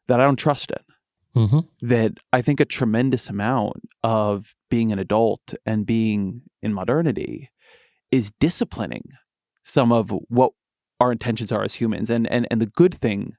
that 0.09 0.20
I 0.20 0.24
don't 0.24 0.39
trust 0.39 0.70
it. 0.70 0.85
Mm-hmm. 1.37 1.61
That 1.87 2.14
I 2.33 2.43
think 2.43 2.59
a 2.59 2.64
tremendous 2.64 3.28
amount 3.28 3.83
of 4.03 4.55
being 4.68 4.93
an 4.93 4.99
adult 4.99 5.55
and 5.64 5.87
being 5.87 6.43
in 6.62 6.72
modernity 6.74 7.51
is 8.11 8.33
disciplining 8.41 9.12
some 9.62 9.93
of 9.93 10.11
what 10.28 10.53
our 10.99 11.12
intentions 11.12 11.53
are 11.53 11.62
as 11.62 11.74
humans. 11.74 12.09
And 12.11 12.26
and 12.33 12.49
and 12.51 12.61
the 12.62 12.66
good 12.66 12.95
thing 12.95 13.37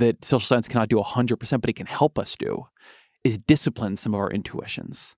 that 0.00 0.24
social 0.24 0.46
science 0.46 0.68
cannot 0.68 0.88
do 0.88 0.96
100%, 0.96 1.60
but 1.60 1.70
it 1.70 1.76
can 1.76 1.86
help 1.86 2.18
us 2.18 2.36
do 2.36 2.66
is 3.24 3.38
discipline 3.38 3.96
some 3.96 4.14
of 4.14 4.20
our 4.20 4.30
intuitions. 4.30 5.16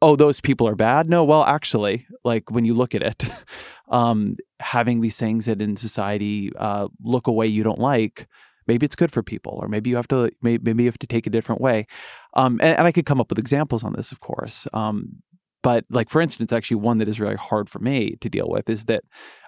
Oh, 0.00 0.16
those 0.16 0.40
people 0.40 0.66
are 0.66 0.74
bad? 0.74 1.08
No, 1.08 1.22
well, 1.22 1.44
actually, 1.44 2.06
like 2.24 2.50
when 2.50 2.64
you 2.64 2.74
look 2.74 2.94
at 2.94 3.02
it, 3.02 3.24
um, 3.88 4.36
having 4.58 5.00
these 5.00 5.16
things 5.16 5.46
that 5.46 5.62
in 5.62 5.76
society 5.76 6.50
uh, 6.56 6.88
look 7.02 7.28
a 7.28 7.32
way 7.32 7.46
you 7.46 7.62
don't 7.62 7.78
like, 7.78 8.26
maybe 8.66 8.84
it's 8.84 8.96
good 8.96 9.12
for 9.12 9.22
people, 9.22 9.58
or 9.62 9.68
maybe 9.68 9.90
you 9.90 9.96
have 9.96 10.08
to 10.08 10.32
maybe, 10.42 10.82
you 10.82 10.88
have 10.88 10.98
to 10.98 11.06
take 11.06 11.26
a 11.26 11.30
different 11.30 11.60
way. 11.60 11.86
Um, 12.34 12.58
and, 12.60 12.76
and, 12.78 12.86
I 12.86 12.92
could 12.92 13.06
come 13.06 13.20
up 13.20 13.30
with 13.30 13.38
examples 13.38 13.84
on 13.84 13.92
this, 13.92 14.10
of 14.10 14.20
course. 14.20 14.66
Um, 14.72 15.22
but 15.62 15.84
like 15.90 16.10
for 16.10 16.20
instance, 16.20 16.52
actually 16.52 16.76
one 16.76 16.98
that 16.98 17.08
is 17.08 17.20
really 17.20 17.36
hard 17.36 17.68
for 17.68 17.78
me 17.78 18.16
to 18.20 18.28
deal 18.28 18.48
with 18.48 18.68
is 18.68 18.84
that, 18.84 19.04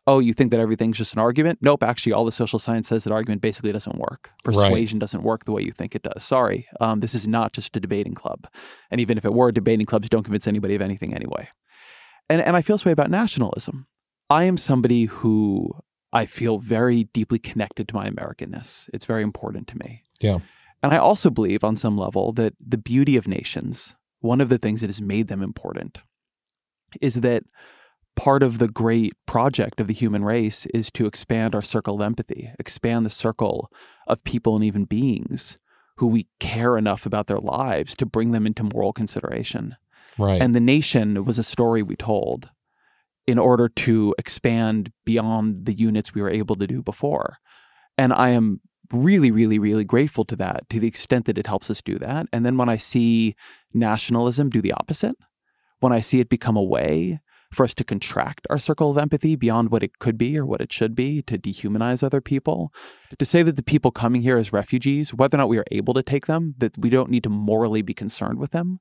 oh, 0.06 0.18
you 0.18 0.32
think 0.32 0.50
that 0.50 0.60
everything's 0.60 0.98
just 0.98 1.14
an 1.14 1.20
argument? 1.20 1.58
Nope, 1.62 1.82
actually 1.82 2.12
all 2.12 2.24
the 2.24 2.32
social 2.32 2.58
science 2.58 2.88
says 2.88 3.04
that 3.04 3.12
argument 3.12 3.42
basically 3.42 3.72
doesn't 3.72 3.98
work. 3.98 4.30
Persuasion 4.44 4.98
right. 4.98 5.00
doesn't 5.00 5.22
work 5.22 5.44
the 5.44 5.52
way 5.52 5.62
you 5.62 5.72
think 5.72 5.94
it 5.94 6.02
does. 6.02 6.22
Sorry. 6.22 6.68
Um, 6.80 7.00
this 7.00 7.14
is 7.14 7.26
not 7.26 7.52
just 7.52 7.76
a 7.76 7.80
debating 7.80 8.14
club. 8.14 8.46
And 8.90 9.00
even 9.00 9.18
if 9.18 9.24
it 9.24 9.34
were, 9.34 9.52
debating 9.52 9.86
clubs 9.86 10.08
don't 10.08 10.22
convince 10.22 10.46
anybody 10.46 10.74
of 10.74 10.82
anything 10.82 11.14
anyway. 11.14 11.48
And 12.28 12.40
and 12.40 12.56
I 12.56 12.62
feel 12.62 12.76
this 12.76 12.84
way 12.84 12.92
about 12.92 13.10
nationalism. 13.10 13.86
I 14.30 14.44
am 14.44 14.56
somebody 14.56 15.04
who 15.04 15.70
I 16.12 16.26
feel 16.26 16.58
very 16.58 17.04
deeply 17.04 17.38
connected 17.38 17.88
to 17.88 17.94
my 17.94 18.08
Americanness. 18.08 18.88
It's 18.94 19.04
very 19.04 19.22
important 19.22 19.66
to 19.68 19.78
me. 19.78 20.04
Yeah. 20.20 20.38
And 20.82 20.92
I 20.92 20.98
also 20.98 21.30
believe 21.30 21.64
on 21.64 21.76
some 21.76 21.98
level 21.98 22.32
that 22.32 22.54
the 22.60 22.78
beauty 22.78 23.16
of 23.16 23.26
nations 23.26 23.96
one 24.24 24.40
of 24.40 24.48
the 24.48 24.58
things 24.58 24.80
that 24.80 24.88
has 24.88 25.02
made 25.02 25.28
them 25.28 25.42
important 25.42 25.98
is 27.00 27.16
that 27.16 27.44
part 28.16 28.42
of 28.42 28.58
the 28.58 28.68
great 28.68 29.12
project 29.26 29.80
of 29.80 29.86
the 29.86 29.92
human 29.92 30.24
race 30.24 30.64
is 30.66 30.90
to 30.90 31.04
expand 31.04 31.54
our 31.54 31.60
circle 31.60 31.96
of 31.96 32.00
empathy, 32.00 32.50
expand 32.58 33.04
the 33.04 33.10
circle 33.10 33.70
of 34.06 34.24
people 34.24 34.54
and 34.54 34.64
even 34.64 34.86
beings 34.86 35.58
who 35.98 36.06
we 36.06 36.26
care 36.40 36.78
enough 36.78 37.04
about 37.04 37.26
their 37.26 37.38
lives 37.38 37.94
to 37.94 38.06
bring 38.06 38.30
them 38.30 38.46
into 38.46 38.64
moral 38.72 38.94
consideration. 38.94 39.76
Right. 40.18 40.40
And 40.40 40.54
the 40.54 40.60
nation 40.60 41.26
was 41.26 41.38
a 41.38 41.44
story 41.44 41.82
we 41.82 41.94
told 41.94 42.48
in 43.26 43.38
order 43.38 43.68
to 43.68 44.14
expand 44.18 44.90
beyond 45.04 45.66
the 45.66 45.74
units 45.74 46.14
we 46.14 46.22
were 46.22 46.30
able 46.30 46.56
to 46.56 46.66
do 46.66 46.82
before. 46.82 47.36
And 47.98 48.10
I 48.10 48.30
am 48.30 48.60
really, 48.92 49.30
really, 49.30 49.58
really 49.58 49.84
grateful 49.84 50.24
to 50.26 50.36
that 50.36 50.68
to 50.70 50.80
the 50.80 50.86
extent 50.86 51.26
that 51.26 51.38
it 51.38 51.46
helps 51.46 51.70
us 51.70 51.82
do 51.82 51.98
that. 51.98 52.26
And 52.32 52.44
then 52.44 52.56
when 52.56 52.68
I 52.68 52.76
see 52.76 53.34
nationalism 53.72 54.50
do 54.50 54.60
the 54.60 54.72
opposite, 54.72 55.16
when 55.80 55.92
I 55.92 56.00
see 56.00 56.20
it 56.20 56.28
become 56.28 56.56
a 56.56 56.62
way 56.62 57.20
for 57.52 57.64
us 57.64 57.74
to 57.74 57.84
contract 57.84 58.46
our 58.50 58.58
circle 58.58 58.90
of 58.90 58.98
empathy 58.98 59.36
beyond 59.36 59.70
what 59.70 59.82
it 59.82 59.98
could 59.98 60.18
be 60.18 60.36
or 60.36 60.44
what 60.44 60.60
it 60.60 60.72
should 60.72 60.94
be, 60.94 61.22
to 61.22 61.38
dehumanize 61.38 62.02
other 62.02 62.20
people, 62.20 62.72
to 63.16 63.24
say 63.24 63.42
that 63.42 63.56
the 63.56 63.62
people 63.62 63.90
coming 63.90 64.22
here 64.22 64.36
as 64.36 64.52
refugees, 64.52 65.14
whether 65.14 65.36
or 65.36 65.38
not 65.38 65.48
we 65.48 65.58
are 65.58 65.64
able 65.70 65.94
to 65.94 66.02
take 66.02 66.26
them, 66.26 66.54
that 66.58 66.76
we 66.76 66.90
don't 66.90 67.10
need 67.10 67.22
to 67.22 67.30
morally 67.30 67.80
be 67.80 67.94
concerned 67.94 68.38
with 68.38 68.50
them. 68.50 68.80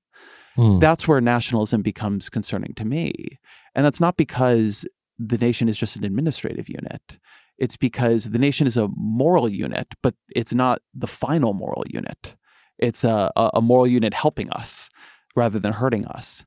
Mm. 0.57 0.79
That's 0.79 1.07
where 1.07 1.21
nationalism 1.21 1.81
becomes 1.81 2.29
concerning 2.29 2.73
to 2.75 2.85
me. 2.85 3.39
And 3.75 3.85
that's 3.85 3.99
not 3.99 4.17
because 4.17 4.87
the 5.19 5.37
nation 5.37 5.69
is 5.69 5.77
just 5.77 5.95
an 5.95 6.03
administrative 6.03 6.67
unit. 6.67 7.19
It's 7.63 7.77
because 7.77 8.21
the 8.35 8.43
nation 8.47 8.67
is 8.67 8.75
a 8.75 8.89
moral 8.97 9.47
unit, 9.47 9.87
but 10.01 10.15
it's 10.35 10.53
not 10.53 10.79
the 10.93 11.07
final 11.07 11.53
moral 11.53 11.85
unit. 11.87 12.35
It's 12.77 13.05
a, 13.05 13.31
a 13.37 13.61
moral 13.61 13.87
unit 13.87 14.13
helping 14.13 14.49
us 14.49 14.89
rather 15.33 15.59
than 15.59 15.71
hurting 15.71 16.05
us. 16.07 16.43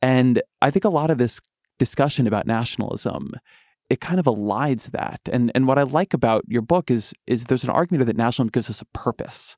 And 0.00 0.40
I 0.60 0.70
think 0.70 0.84
a 0.84 0.96
lot 1.00 1.10
of 1.10 1.18
this 1.18 1.40
discussion 1.80 2.28
about 2.28 2.46
nationalism, 2.46 3.32
it 3.90 4.00
kind 4.00 4.20
of 4.20 4.26
elides 4.26 4.92
that. 4.92 5.20
And 5.32 5.50
and 5.54 5.66
what 5.66 5.80
I 5.80 5.82
like 5.82 6.14
about 6.14 6.44
your 6.46 6.62
book 6.62 6.92
is 6.92 7.12
is 7.26 7.44
there's 7.44 7.64
an 7.64 7.70
argument 7.80 8.06
that 8.06 8.16
nationalism 8.16 8.52
gives 8.52 8.70
us 8.70 8.80
a 8.80 8.98
purpose. 9.06 9.56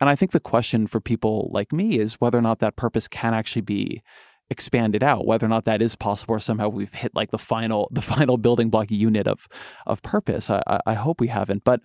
And 0.00 0.10
I 0.10 0.16
think 0.16 0.32
the 0.32 0.48
question 0.52 0.86
for 0.86 1.00
people 1.00 1.48
like 1.50 1.72
me 1.72 1.98
is 1.98 2.20
whether 2.20 2.36
or 2.36 2.42
not 2.42 2.58
that 2.58 2.76
purpose 2.76 3.08
can 3.08 3.32
actually 3.32 3.62
be 3.62 4.02
expand 4.52 4.94
it 4.94 5.02
out. 5.02 5.26
Whether 5.26 5.46
or 5.46 5.48
not 5.48 5.64
that 5.64 5.82
is 5.82 5.96
possible, 5.96 6.36
or 6.36 6.40
somehow 6.40 6.68
we've 6.68 6.94
hit 6.94 7.14
like 7.14 7.32
the 7.32 7.38
final 7.38 7.88
the 7.90 8.02
final 8.02 8.36
building 8.36 8.70
block 8.70 8.90
unit 8.90 9.26
of 9.26 9.48
of 9.86 10.02
purpose. 10.02 10.48
I, 10.48 10.62
I 10.86 10.94
hope 10.94 11.20
we 11.20 11.28
haven't, 11.28 11.64
but 11.64 11.80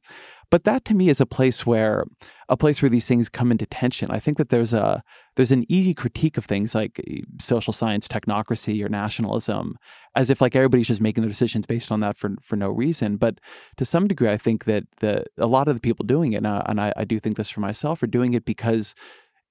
but 0.50 0.64
that 0.64 0.86
to 0.86 0.96
me 0.96 1.10
is 1.10 1.20
a 1.20 1.26
place 1.26 1.66
where 1.66 2.06
a 2.48 2.56
place 2.56 2.82
where 2.82 2.90
these 2.90 3.08
things 3.08 3.28
come 3.28 3.52
into 3.52 3.66
tension. 3.66 4.10
I 4.12 4.20
think 4.20 4.38
that 4.38 4.50
there's 4.50 4.74
a 4.74 5.04
there's 5.36 5.52
an 5.52 5.66
easy 5.68 5.94
critique 5.94 6.38
of 6.38 6.46
things 6.46 6.74
like 6.74 7.02
eh, 7.08 7.22
social 7.40 7.74
science, 7.74 8.08
technocracy, 8.08 8.84
or 8.84 8.88
nationalism, 8.88 9.78
as 10.16 10.30
if 10.30 10.40
like 10.40 10.56
everybody's 10.56 10.88
just 10.88 11.02
making 11.02 11.24
their 11.24 11.30
decisions 11.30 11.66
based 11.66 11.92
on 11.92 12.00
that 12.00 12.18
for 12.18 12.36
for 12.42 12.56
no 12.56 12.70
reason. 12.70 13.18
But 13.18 13.40
to 13.76 13.86
some 13.86 14.08
degree, 14.08 14.30
I 14.30 14.38
think 14.38 14.64
that 14.66 14.86
the 15.00 15.26
a 15.38 15.48
lot 15.48 15.68
of 15.68 15.76
the 15.76 15.82
people 15.82 16.06
doing 16.06 16.34
it, 16.34 16.38
and, 16.38 16.48
I, 16.48 16.64
and 16.68 16.80
I, 16.80 16.94
I 16.96 17.04
do 17.04 17.20
think 17.20 17.36
this 17.36 17.50
for 17.50 17.60
myself, 17.60 18.02
are 18.02 18.08
doing 18.08 18.34
it 18.34 18.46
because 18.46 18.96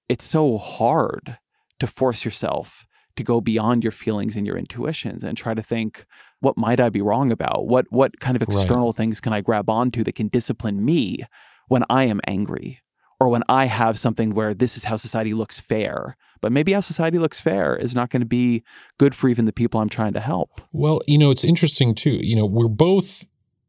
it's 0.08 0.24
so 0.24 0.56
hard 0.56 1.38
to 1.78 1.86
force 1.86 2.24
yourself 2.24 2.85
to 3.16 3.24
go 3.24 3.40
beyond 3.40 3.82
your 3.82 3.92
feelings 3.92 4.36
and 4.36 4.46
your 4.46 4.56
intuitions 4.56 5.24
and 5.24 5.36
try 5.36 5.54
to 5.54 5.62
think 5.62 6.06
what 6.40 6.56
might 6.56 6.80
I 6.80 6.90
be 6.90 7.02
wrong 7.02 7.32
about? 7.32 7.66
What 7.66 7.86
what 7.90 8.20
kind 8.20 8.36
of 8.36 8.42
external 8.42 8.88
right. 8.88 8.96
things 8.96 9.20
can 9.20 9.32
I 9.32 9.40
grab 9.40 9.68
onto 9.68 10.04
that 10.04 10.14
can 10.14 10.28
discipline 10.28 10.84
me 10.84 11.20
when 11.68 11.84
I 11.90 12.04
am 12.04 12.20
angry 12.26 12.80
or 13.18 13.28
when 13.28 13.42
I 13.48 13.66
have 13.66 13.98
something 13.98 14.30
where 14.30 14.54
this 14.54 14.76
is 14.76 14.84
how 14.84 14.96
society 14.96 15.32
looks 15.32 15.58
fair. 15.58 16.16
But 16.40 16.52
maybe 16.52 16.72
how 16.72 16.80
society 16.80 17.18
looks 17.18 17.40
fair 17.40 17.74
is 17.74 17.94
not 17.94 18.10
going 18.10 18.20
to 18.20 18.26
be 18.26 18.62
good 18.98 19.14
for 19.14 19.28
even 19.28 19.46
the 19.46 19.52
people 19.52 19.80
I'm 19.80 19.88
trying 19.88 20.12
to 20.12 20.20
help. 20.20 20.60
Well, 20.72 21.00
you 21.06 21.16
know, 21.16 21.30
it's 21.30 21.44
interesting 21.44 21.94
too. 21.94 22.18
You 22.22 22.36
know, 22.36 22.46
we're 22.46 22.68
both 22.68 23.24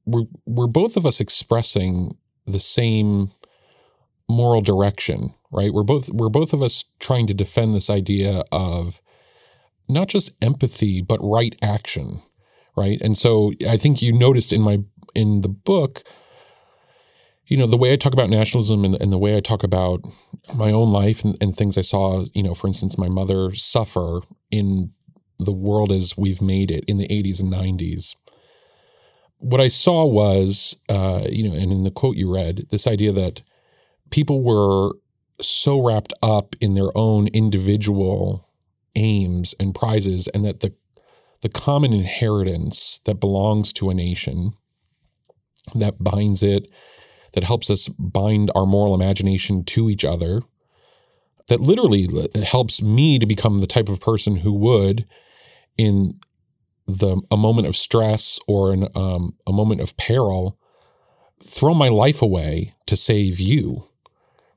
we're 0.05 0.25
we're 0.45 0.67
both 0.67 0.97
of 0.97 1.05
us 1.05 1.19
expressing 1.19 2.17
the 2.45 2.59
same 2.59 3.31
moral 4.29 4.61
direction, 4.61 5.33
right? 5.51 5.73
We're 5.73 5.83
both 5.83 6.09
we're 6.09 6.29
both 6.29 6.53
of 6.53 6.61
us 6.61 6.83
trying 6.99 7.27
to 7.27 7.33
defend 7.33 7.73
this 7.73 7.89
idea 7.89 8.43
of 8.51 9.01
not 9.89 10.07
just 10.07 10.31
empathy 10.41 11.01
but 11.01 11.19
right 11.21 11.55
action, 11.61 12.21
right? 12.75 12.99
And 13.01 13.17
so 13.17 13.53
I 13.67 13.77
think 13.77 14.01
you 14.01 14.11
noticed 14.11 14.53
in 14.53 14.61
my 14.61 14.79
in 15.15 15.41
the 15.41 15.49
book 15.49 16.03
you 17.47 17.57
know 17.57 17.65
the 17.65 17.77
way 17.77 17.93
I 17.93 17.95
talk 17.95 18.13
about 18.13 18.29
nationalism 18.29 18.83
and, 18.85 19.01
and 19.01 19.11
the 19.11 19.17
way 19.17 19.35
I 19.35 19.39
talk 19.39 19.63
about 19.63 20.01
my 20.53 20.71
own 20.71 20.91
life 20.91 21.23
and, 21.23 21.37
and, 21.41 21.55
things 21.55 21.77
I 21.77 21.81
saw, 21.81 22.25
you 22.33 22.43
know, 22.43 22.53
for 22.53 22.67
instance, 22.67 22.97
my 22.97 23.09
mother 23.09 23.53
suffer 23.53 24.21
in 24.49 24.91
the 25.39 25.51
world 25.51 25.91
as 25.91 26.17
we've 26.17 26.41
made 26.41 26.71
it 26.71 26.85
in 26.87 26.97
the 26.97 27.07
80s 27.07 27.41
and 27.41 27.51
90s. 27.51 28.15
What 29.39 29.61
I 29.61 29.67
saw 29.67 30.05
was, 30.05 30.77
uh, 30.89 31.25
you 31.29 31.47
know, 31.47 31.55
and 31.55 31.71
in 31.71 31.83
the 31.83 31.91
quote 31.91 32.15
you 32.15 32.33
read, 32.33 32.67
this 32.69 32.87
idea 32.87 33.11
that 33.11 33.41
people 34.09 34.41
were 34.41 34.93
so 35.41 35.79
wrapped 35.83 36.13
up 36.23 36.55
in 36.59 36.73
their 36.73 36.97
own 36.97 37.27
individual 37.27 38.46
aims 38.97 39.55
and 39.59 39.75
prizes 39.75 40.27
and 40.29 40.43
that 40.45 40.59
the 40.61 40.73
the 41.41 41.49
common 41.49 41.93
inheritance 41.93 42.99
that 43.05 43.19
belongs 43.19 43.71
to 43.71 43.89
a 43.89 43.93
nation 43.93 44.53
that 45.75 46.03
binds 46.03 46.41
it 46.41 46.67
that 47.33 47.43
helps 47.43 47.69
us 47.69 47.87
bind 47.87 48.49
our 48.55 48.65
moral 48.65 48.95
imagination 48.95 49.63
to 49.63 49.89
each 49.89 50.03
other 50.03 50.41
that 51.47 51.61
literally 51.61 52.09
helps 52.43 52.81
me 52.81 53.19
to 53.19 53.25
become 53.25 53.59
the 53.59 53.67
type 53.67 53.87
of 53.87 54.01
person 54.01 54.37
who 54.37 54.51
would 54.51 55.05
in 55.77 56.19
the 56.87 57.21
a 57.29 57.37
moment 57.37 57.67
of 57.67 57.77
stress 57.77 58.39
or 58.47 58.73
an, 58.73 58.87
um, 58.95 59.35
a 59.45 59.53
moment 59.53 59.81
of 59.81 59.95
peril 59.97 60.57
throw 61.43 61.73
my 61.73 61.87
life 61.89 62.21
away 62.21 62.73
to 62.87 62.95
save 62.95 63.39
you 63.39 63.87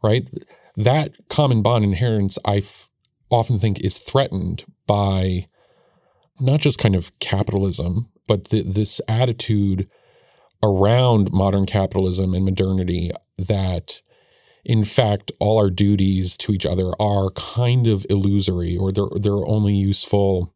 right? 0.03 0.29
That 0.77 1.13
common 1.29 1.63
bond 1.63 1.85
inheritance, 1.85 2.39
I 2.45 2.59
f- 2.59 2.90
often 3.31 3.59
think, 3.59 3.81
is 3.81 3.99
threatened 3.99 4.65
by 4.87 5.47
not 6.41 6.61
just 6.61 6.79
kind 6.79 6.95
of 6.95 7.17
capitalism, 7.19 8.09
but 8.27 8.47
the, 8.47 8.63
this 8.63 9.01
attitude 9.09 9.89
around 10.63 11.33
modern 11.33 11.67
capitalism 11.67 12.35
and 12.35 12.45
modernity 12.45 13.11
that 13.39 14.03
in 14.65 14.85
fact 14.85 15.33
all 15.39 15.59
our 15.59 15.71
duties 15.71 16.37
to 16.37 16.53
each 16.53 16.67
other 16.67 16.93
are 17.01 17.31
kind 17.31 17.87
of 17.87 18.05
illusory 18.11 18.77
or 18.77 18.93
they're 18.93 19.09
they're 19.21 19.47
only 19.47 19.75
useful. 19.75 20.55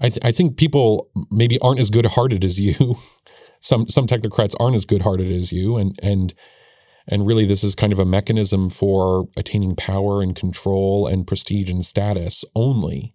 I, 0.00 0.08
th- 0.10 0.24
I 0.24 0.32
think 0.32 0.56
people 0.56 1.10
maybe 1.30 1.58
aren't 1.58 1.80
as 1.80 1.90
good-hearted 1.90 2.44
as 2.44 2.60
you. 2.60 2.98
Some 3.60 3.88
some 3.88 4.06
technocrats 4.06 4.54
aren't 4.60 4.76
as 4.76 4.84
good-hearted 4.84 5.32
as 5.32 5.50
you 5.50 5.76
and 5.76 5.98
and 6.00 6.32
and 7.08 7.26
really, 7.26 7.46
this 7.46 7.64
is 7.64 7.74
kind 7.74 7.92
of 7.92 7.98
a 7.98 8.04
mechanism 8.04 8.68
for 8.68 9.28
attaining 9.36 9.74
power 9.74 10.22
and 10.22 10.36
control 10.36 11.06
and 11.06 11.26
prestige 11.26 11.70
and 11.70 11.84
status 11.84 12.44
only. 12.54 13.14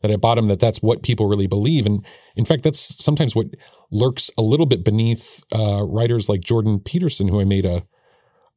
That 0.00 0.10
at 0.10 0.20
bottom, 0.20 0.46
that 0.46 0.58
that's 0.58 0.82
what 0.82 1.02
people 1.02 1.26
really 1.26 1.46
believe. 1.46 1.86
And 1.86 2.04
in 2.34 2.44
fact, 2.44 2.62
that's 2.62 3.02
sometimes 3.02 3.36
what 3.36 3.48
lurks 3.90 4.30
a 4.36 4.42
little 4.42 4.66
bit 4.66 4.84
beneath 4.84 5.42
uh, 5.54 5.82
writers 5.84 6.28
like 6.28 6.40
Jordan 6.40 6.80
Peterson, 6.80 7.28
who 7.28 7.40
I 7.40 7.44
made 7.44 7.66
a, 7.66 7.84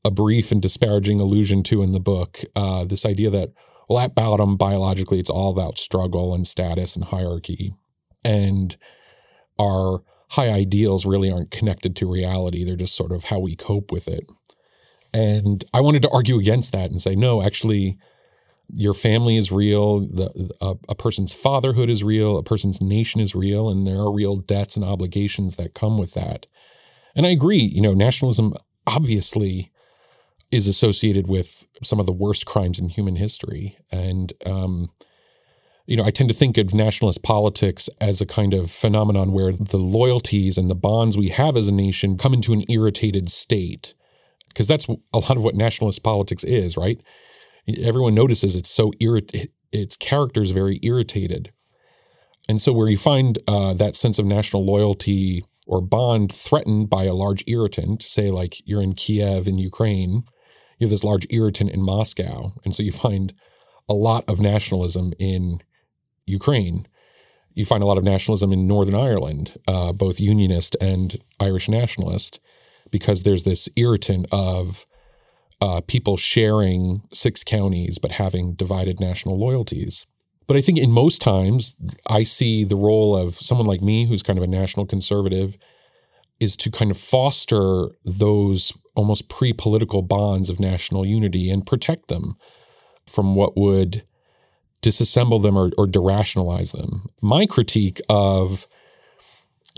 a 0.03 0.09
brief 0.09 0.51
and 0.51 0.61
disparaging 0.61 1.19
allusion 1.19 1.61
to 1.63 1.83
in 1.83 1.91
the 1.91 1.99
book. 1.99 2.39
Uh, 2.55 2.85
this 2.85 3.05
idea 3.05 3.29
that, 3.29 3.53
well, 3.87 3.99
at 3.99 4.15
bottom, 4.15 4.57
biologically, 4.57 5.19
it's 5.19 5.29
all 5.29 5.51
about 5.51 5.77
struggle 5.77 6.33
and 6.33 6.47
status 6.47 6.95
and 6.95 7.05
hierarchy. 7.05 7.75
And 8.23 8.75
our 9.59 10.03
high 10.29 10.49
ideals 10.49 11.05
really 11.05 11.31
aren't 11.31 11.51
connected 11.51 11.95
to 11.95 12.11
reality. 12.11 12.63
They're 12.63 12.75
just 12.75 12.95
sort 12.95 13.11
of 13.11 13.25
how 13.25 13.39
we 13.39 13.55
cope 13.55 13.91
with 13.91 14.07
it. 14.07 14.25
And 15.15 15.63
I 15.73 15.79
wanted 15.79 16.01
to 16.01 16.09
argue 16.09 16.37
against 16.37 16.73
that 16.73 16.91
and 16.91 17.01
say, 17.01 17.15
no, 17.15 17.41
actually, 17.41 17.97
your 18.73 18.93
family 18.93 19.37
is 19.37 19.49
real. 19.49 20.01
The, 20.01 20.51
a, 20.59 20.75
a, 20.89 20.95
person's 20.95 21.33
fatherhood 21.33 21.89
is 21.89 22.03
real. 22.03 22.37
A 22.37 22.43
person's 22.43 22.81
nation 22.81 23.21
is 23.21 23.33
real. 23.33 23.69
And 23.69 23.87
there 23.87 23.95
are 23.95 24.11
real 24.11 24.35
debts 24.35 24.75
and 24.75 24.83
obligations 24.83 25.55
that 25.55 25.73
come 25.73 25.97
with 25.97 26.15
that. 26.15 26.47
And 27.15 27.25
I 27.25 27.29
agree, 27.29 27.59
you 27.61 27.79
know, 27.79 27.93
nationalism 27.93 28.55
obviously 28.85 29.71
is 30.51 30.67
associated 30.67 31.27
with 31.27 31.65
some 31.81 32.01
of 32.01 32.05
the 32.05 32.11
worst 32.11 32.45
crimes 32.45 32.77
in 32.77 32.89
human 32.89 33.15
history. 33.15 33.77
And, 33.93 34.33
um, 34.45 34.89
you 35.85 35.95
know, 35.95 36.03
I 36.03 36.11
tend 36.11 36.27
to 36.27 36.35
think 36.35 36.57
of 36.57 36.73
nationalist 36.73 37.23
politics 37.23 37.89
as 38.01 38.19
a 38.19 38.25
kind 38.25 38.53
of 38.53 38.69
phenomenon 38.69 39.31
where 39.31 39.53
the 39.53 39.77
loyalties 39.77 40.57
and 40.57 40.69
the 40.69 40.75
bonds 40.75 41.17
we 41.17 41.29
have 41.29 41.55
as 41.55 41.69
a 41.69 41.73
nation 41.73 42.17
come 42.17 42.33
into 42.33 42.51
an 42.51 42.65
irritated 42.67 43.31
state 43.31 43.93
because 44.55 44.69
that's 44.69 44.87
a 44.87 45.17
lot 45.19 45.35
of 45.35 45.43
what 45.43 45.53
nationalist 45.53 46.01
politics 46.01 46.45
is, 46.45 46.77
right? 46.77 47.01
Everyone 47.77 48.15
notices 48.15 48.55
it's 48.55 48.69
so 48.69 48.91
irrit- 49.01 49.49
its 49.73 49.97
character 49.97 50.41
is 50.41 50.51
very 50.51 50.79
irritated. 50.81 51.51
And 52.47 52.61
so, 52.61 52.71
where 52.71 52.87
you 52.87 52.97
find 52.97 53.37
uh, 53.47 53.73
that 53.73 53.97
sense 53.97 54.17
of 54.17 54.25
national 54.25 54.65
loyalty 54.65 55.43
or 55.67 55.81
bond 55.81 56.31
threatened 56.31 56.89
by 56.89 57.03
a 57.03 57.13
large 57.13 57.43
irritant, 57.47 58.01
say 58.03 58.31
like 58.31 58.65
you're 58.65 58.81
in 58.81 58.93
Kiev 58.93 59.47
in 59.47 59.57
Ukraine, 59.57 60.23
you 60.79 60.85
have 60.85 60.91
this 60.91 61.03
large 61.03 61.27
irritant 61.29 61.71
in 61.71 61.81
Moscow. 61.81 62.53
And 62.63 62.73
so 62.73 62.81
you 62.81 62.91
find 62.93 63.33
a 63.89 63.93
lot 63.93 64.23
of 64.27 64.39
nationalism 64.39 65.13
in 65.19 65.59
Ukraine. 66.25 66.87
You 67.53 67.65
find 67.65 67.83
a 67.83 67.87
lot 67.87 67.97
of 67.97 68.03
nationalism 68.03 68.53
in 68.53 68.67
Northern 68.67 68.95
Ireland, 68.95 69.59
uh, 69.67 69.91
both 69.91 70.19
unionist 70.19 70.77
and 70.79 71.19
Irish 71.39 71.67
nationalist 71.67 72.39
because 72.91 73.23
there's 73.23 73.43
this 73.43 73.69
irritant 73.75 74.27
of 74.31 74.85
uh, 75.61 75.81
people 75.87 76.17
sharing 76.17 77.01
six 77.13 77.43
counties 77.43 77.97
but 77.97 78.11
having 78.11 78.53
divided 78.53 78.99
national 78.99 79.37
loyalties. 79.39 80.05
But 80.47 80.57
I 80.57 80.61
think 80.61 80.77
in 80.77 80.91
most 80.91 81.21
times, 81.21 81.75
I 82.07 82.23
see 82.23 82.63
the 82.63 82.75
role 82.75 83.15
of 83.15 83.35
someone 83.35 83.65
like 83.65 83.81
me, 83.81 84.05
who's 84.05 84.21
kind 84.21 84.37
of 84.37 84.43
a 84.43 84.47
national 84.47 84.85
conservative, 84.85 85.57
is 86.39 86.55
to 86.57 86.69
kind 86.69 86.91
of 86.91 86.97
foster 86.97 87.89
those 88.03 88.71
almost 88.93 89.29
pre 89.29 89.53
political 89.53 90.01
bonds 90.01 90.49
of 90.49 90.59
national 90.59 91.05
unity 91.05 91.49
and 91.49 91.65
protect 91.65 92.09
them 92.09 92.35
from 93.07 93.35
what 93.35 93.57
would 93.57 94.03
disassemble 94.81 95.41
them 95.41 95.57
or, 95.57 95.71
or 95.77 95.87
derationalize 95.87 96.71
them. 96.73 97.07
My 97.21 97.45
critique 97.45 97.99
of 98.07 98.67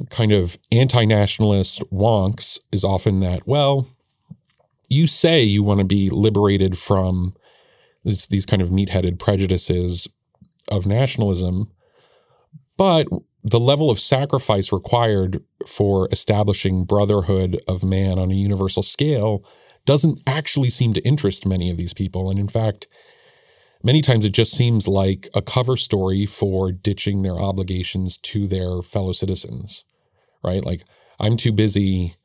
kind 0.10 0.32
of 0.32 0.58
anti 0.72 1.06
nationalist 1.06 1.82
wonks 1.92 2.60
is 2.72 2.84
often 2.84 3.20
that, 3.22 3.48
well, 3.48 3.88
you 4.90 5.08
say 5.08 5.42
you 5.42 5.64
want 5.64 5.80
to 5.80 5.86
be 5.86 6.10
liberated 6.10 6.78
from 6.78 7.36
these 8.04 8.46
kind 8.46 8.62
of 8.62 8.72
meat-headed 8.72 9.20
prejudices 9.20 10.08
of 10.70 10.86
nationalism, 10.86 11.70
but 12.78 13.08
the 13.44 13.60
level 13.60 13.90
of 13.90 14.00
sacrifice 14.00 14.72
required 14.72 15.44
for 15.66 16.08
establishing 16.12 16.86
brotherhood 16.86 17.60
of 17.68 17.84
man 17.84 18.18
on 18.18 18.32
a 18.32 18.36
universal 18.36 18.84
scale 18.84 19.44
doesn't 19.86 20.22
actually 20.28 20.70
seem 20.70 20.94
to 20.94 21.06
interest 21.06 21.46
many 21.46 21.70
of 21.70 21.78
these 21.78 21.94
people. 21.94 22.30
And 22.30 22.40
in 22.40 22.48
fact, 22.48 22.88
many 23.84 24.02
times 24.02 24.26
it 24.26 24.32
just 24.32 24.52
seems 24.52 24.88
like 24.88 25.30
a 25.34 25.42
cover 25.42 25.78
story 25.78 26.26
for 26.26 26.72
ditching 26.72 27.22
their 27.22 27.40
obligations 27.40 28.18
to 28.18 28.48
their 28.48 28.82
fellow 28.82 29.12
citizens 29.12 29.84
right? 30.44 30.66
Like 30.66 30.84
I'm 31.20 31.38
too 31.38 31.52
busy, 31.52 32.16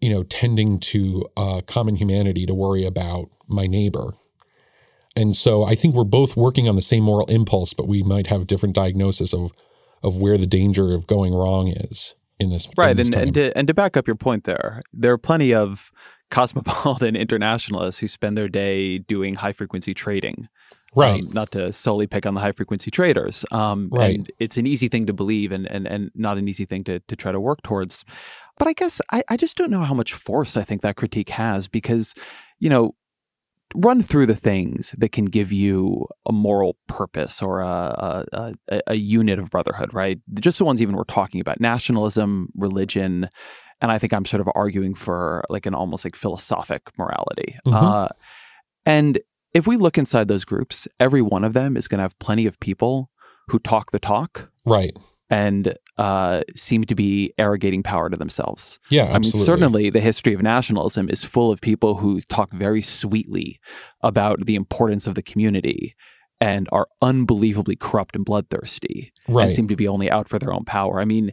you 0.00 0.10
know, 0.10 0.22
tending 0.24 0.78
to 0.80 1.26
uh, 1.36 1.60
common 1.66 1.96
humanity 1.96 2.46
to 2.46 2.54
worry 2.54 2.84
about 2.84 3.30
my 3.46 3.66
neighbor. 3.66 4.14
and 5.16 5.36
so 5.36 5.62
I 5.62 5.74
think 5.74 5.94
we're 5.94 6.04
both 6.04 6.36
working 6.36 6.68
on 6.68 6.76
the 6.76 6.82
same 6.82 7.04
moral 7.04 7.26
impulse, 7.26 7.72
but 7.72 7.86
we 7.86 8.02
might 8.02 8.26
have 8.26 8.46
different 8.46 8.74
diagnosis 8.74 9.32
of 9.32 9.52
of 10.02 10.18
where 10.18 10.36
the 10.36 10.46
danger 10.46 10.92
of 10.92 11.06
going 11.06 11.32
wrong 11.32 11.68
is 11.68 12.14
in 12.38 12.50
this. 12.50 12.68
Right, 12.76 12.90
in 12.90 12.96
this 12.96 13.08
and 13.08 13.16
and 13.16 13.34
to, 13.34 13.56
and 13.56 13.68
to 13.68 13.74
back 13.74 13.96
up 13.96 14.06
your 14.06 14.16
point, 14.16 14.44
there 14.44 14.82
there 14.92 15.12
are 15.12 15.18
plenty 15.18 15.54
of 15.54 15.92
cosmopolitan 16.30 17.14
internationalists 17.26 18.00
who 18.00 18.08
spend 18.08 18.36
their 18.36 18.48
day 18.48 18.98
doing 18.98 19.34
high 19.34 19.52
frequency 19.52 19.94
trading. 19.94 20.48
Right, 20.96 21.22
Um, 21.22 21.32
not 21.32 21.50
to 21.52 21.72
solely 21.72 22.06
pick 22.06 22.26
on 22.26 22.34
the 22.34 22.40
high 22.40 22.52
frequency 22.52 22.90
traders. 22.90 23.44
Um, 23.50 23.88
Right. 23.92 24.16
And 24.16 24.30
it's 24.38 24.56
an 24.56 24.66
easy 24.66 24.88
thing 24.88 25.06
to 25.06 25.12
believe 25.12 25.52
and, 25.52 25.66
and, 25.70 25.86
and 25.86 26.10
not 26.14 26.38
an 26.38 26.48
easy 26.48 26.64
thing 26.64 26.84
to, 26.84 27.00
to 27.00 27.16
try 27.16 27.32
to 27.32 27.40
work 27.40 27.62
towards. 27.62 28.04
But 28.58 28.68
I 28.68 28.72
guess 28.72 29.00
I, 29.12 29.22
I 29.28 29.36
just 29.36 29.56
don't 29.56 29.70
know 29.70 29.82
how 29.82 29.94
much 29.94 30.12
force 30.14 30.56
I 30.56 30.62
think 30.62 30.82
that 30.82 30.96
critique 30.96 31.30
has 31.30 31.68
because, 31.68 32.14
you 32.58 32.68
know, 32.70 32.94
run 33.74 34.00
through 34.02 34.26
the 34.26 34.36
things 34.36 34.94
that 34.98 35.10
can 35.10 35.24
give 35.24 35.50
you 35.50 36.06
a 36.26 36.32
moral 36.32 36.76
purpose 36.86 37.42
or 37.42 37.60
a, 37.60 38.24
a, 38.32 38.54
a, 38.68 38.80
a 38.88 38.94
unit 38.94 39.38
of 39.40 39.50
brotherhood, 39.50 39.92
right? 39.92 40.20
Just 40.38 40.58
the 40.58 40.64
ones 40.64 40.80
even 40.80 40.94
we're 40.94 41.04
talking 41.04 41.40
about 41.40 41.60
nationalism, 41.60 42.50
religion. 42.54 43.28
And 43.80 43.90
I 43.90 43.98
think 43.98 44.12
I'm 44.12 44.24
sort 44.24 44.40
of 44.40 44.48
arguing 44.54 44.94
for 44.94 45.42
like 45.48 45.66
an 45.66 45.74
almost 45.74 46.04
like 46.04 46.14
philosophic 46.14 46.82
morality. 46.96 47.56
Mhm. 47.66 47.72
Uh, 47.74 48.08
and 48.86 49.18
if 49.54 49.66
we 49.66 49.76
look 49.76 49.96
inside 49.96 50.28
those 50.28 50.44
groups, 50.44 50.86
every 51.00 51.22
one 51.22 51.44
of 51.44 51.52
them 51.52 51.76
is 51.76 51.88
going 51.88 51.98
to 51.98 52.02
have 52.02 52.18
plenty 52.18 52.44
of 52.44 52.58
people 52.60 53.10
who 53.48 53.58
talk 53.58 53.92
the 53.92 53.98
talk 53.98 54.50
right, 54.66 54.96
and 55.30 55.74
uh, 55.96 56.42
seem 56.54 56.84
to 56.84 56.94
be 56.94 57.32
arrogating 57.38 57.82
power 57.82 58.10
to 58.10 58.16
themselves. 58.16 58.80
yeah, 58.90 59.02
absolutely. 59.02 59.30
I 59.30 59.38
mean, 59.38 59.46
certainly 59.46 59.90
the 59.90 60.00
history 60.00 60.34
of 60.34 60.42
nationalism 60.42 61.08
is 61.08 61.24
full 61.24 61.50
of 61.52 61.60
people 61.60 61.96
who 61.96 62.20
talk 62.20 62.52
very 62.52 62.82
sweetly 62.82 63.60
about 64.00 64.44
the 64.44 64.56
importance 64.56 65.06
of 65.06 65.14
the 65.14 65.22
community 65.22 65.94
and 66.40 66.68
are 66.72 66.88
unbelievably 67.00 67.76
corrupt 67.76 68.16
and 68.16 68.24
bloodthirsty 68.24 69.12
right, 69.28 69.44
and 69.44 69.52
seem 69.52 69.68
to 69.68 69.76
be 69.76 69.86
only 69.86 70.10
out 70.10 70.28
for 70.28 70.38
their 70.38 70.52
own 70.52 70.64
power. 70.64 71.00
I 71.00 71.04
mean, 71.04 71.32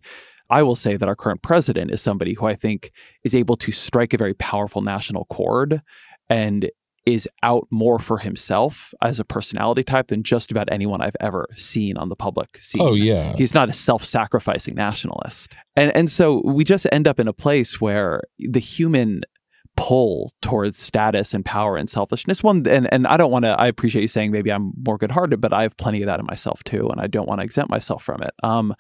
I 0.50 0.64
will 0.64 0.76
say 0.76 0.96
that 0.96 1.08
our 1.08 1.16
current 1.16 1.42
president 1.42 1.92
is 1.92 2.02
somebody 2.02 2.34
who 2.34 2.46
I 2.46 2.56
think 2.56 2.92
is 3.24 3.34
able 3.34 3.56
to 3.58 3.72
strike 3.72 4.14
a 4.14 4.18
very 4.18 4.34
powerful 4.34 4.82
national 4.82 5.26
chord 5.26 5.82
and 6.30 6.70
is 7.06 7.28
out 7.42 7.68
more 7.72 7.98
for 8.00 8.20
himself 8.20 8.94
as 9.02 9.20
a 9.20 9.26
personality 9.26 9.84
type 9.84 10.08
than 10.10 10.22
just 10.24 10.52
about 10.52 10.72
anyone 10.72 11.02
I've 11.02 11.16
ever 11.20 11.48
seen 11.58 11.98
on 11.98 12.10
the 12.10 12.16
public 12.16 12.58
scene. 12.58 12.82
oh 12.82 12.94
yeah, 12.94 13.34
He's 13.36 13.54
not 13.56 13.70
a 13.70 13.74
self-sacrificing 13.74 14.76
nationalist. 14.76 15.56
And 15.76 15.96
and 15.96 16.10
so 16.12 16.42
we 16.46 16.64
just 16.64 16.86
end 16.92 17.08
up 17.08 17.20
in 17.20 17.28
a 17.28 17.34
place 17.34 17.82
where 17.82 18.22
the 18.38 18.60
human 18.60 19.22
pull 19.78 20.32
towards 20.42 20.78
status 20.78 21.34
and 21.34 21.46
power 21.46 21.78
and 21.78 21.90
selfishness 21.90 22.44
one 22.44 22.68
and 22.68 22.92
and 22.94 23.08
I 23.08 23.16
don't 23.18 23.32
want 23.32 23.46
to 23.46 23.60
I 23.60 23.68
appreciate 23.68 24.02
you 24.02 24.08
saying 24.10 24.32
maybe 24.32 24.52
I'm 24.52 24.74
more 24.86 24.98
good-hearted 24.98 25.40
but 25.40 25.54
I 25.54 25.62
have 25.64 25.78
plenty 25.78 26.02
of 26.04 26.08
that 26.08 26.20
in 26.20 26.26
myself 26.26 26.62
too 26.66 26.90
and 26.90 27.00
I 27.00 27.08
don't 27.08 27.28
want 27.28 27.40
to 27.40 27.46
exempt 27.46 27.72
myself 27.72 28.04
from 28.04 28.22
it. 28.22 28.32
Um 28.44 28.76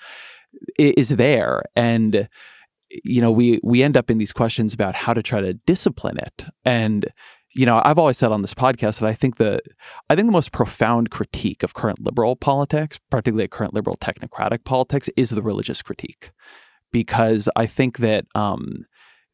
i- 0.79 0.93
is 0.97 1.09
there 1.09 1.61
and 1.77 2.27
you 3.05 3.21
know 3.21 3.31
we 3.31 3.59
we 3.63 3.81
end 3.81 3.95
up 3.95 4.11
in 4.11 4.17
these 4.17 4.33
questions 4.33 4.73
about 4.73 4.93
how 4.95 5.13
to 5.13 5.23
try 5.23 5.39
to 5.39 5.53
discipline 5.53 6.17
it 6.17 6.45
and 6.65 7.05
you 7.53 7.65
know 7.65 7.81
I've 7.83 7.99
always 7.99 8.17
said 8.17 8.31
on 8.31 8.41
this 8.41 8.53
podcast 8.53 8.99
that 8.99 9.07
I 9.07 9.13
think 9.13 9.37
the 9.37 9.59
I 10.09 10.15
think 10.15 10.27
the 10.27 10.33
most 10.33 10.51
profound 10.51 11.09
critique 11.09 11.63
of 11.63 11.73
current 11.73 12.03
liberal 12.03 12.35
politics, 12.35 12.99
particularly 13.09 13.47
current 13.47 13.73
liberal 13.73 13.97
technocratic 13.97 14.63
politics, 14.63 15.09
is 15.17 15.29
the 15.29 15.41
religious 15.41 15.81
critique, 15.81 16.31
because 16.91 17.49
I 17.55 17.65
think 17.65 17.97
that 17.97 18.25
um, 18.35 18.85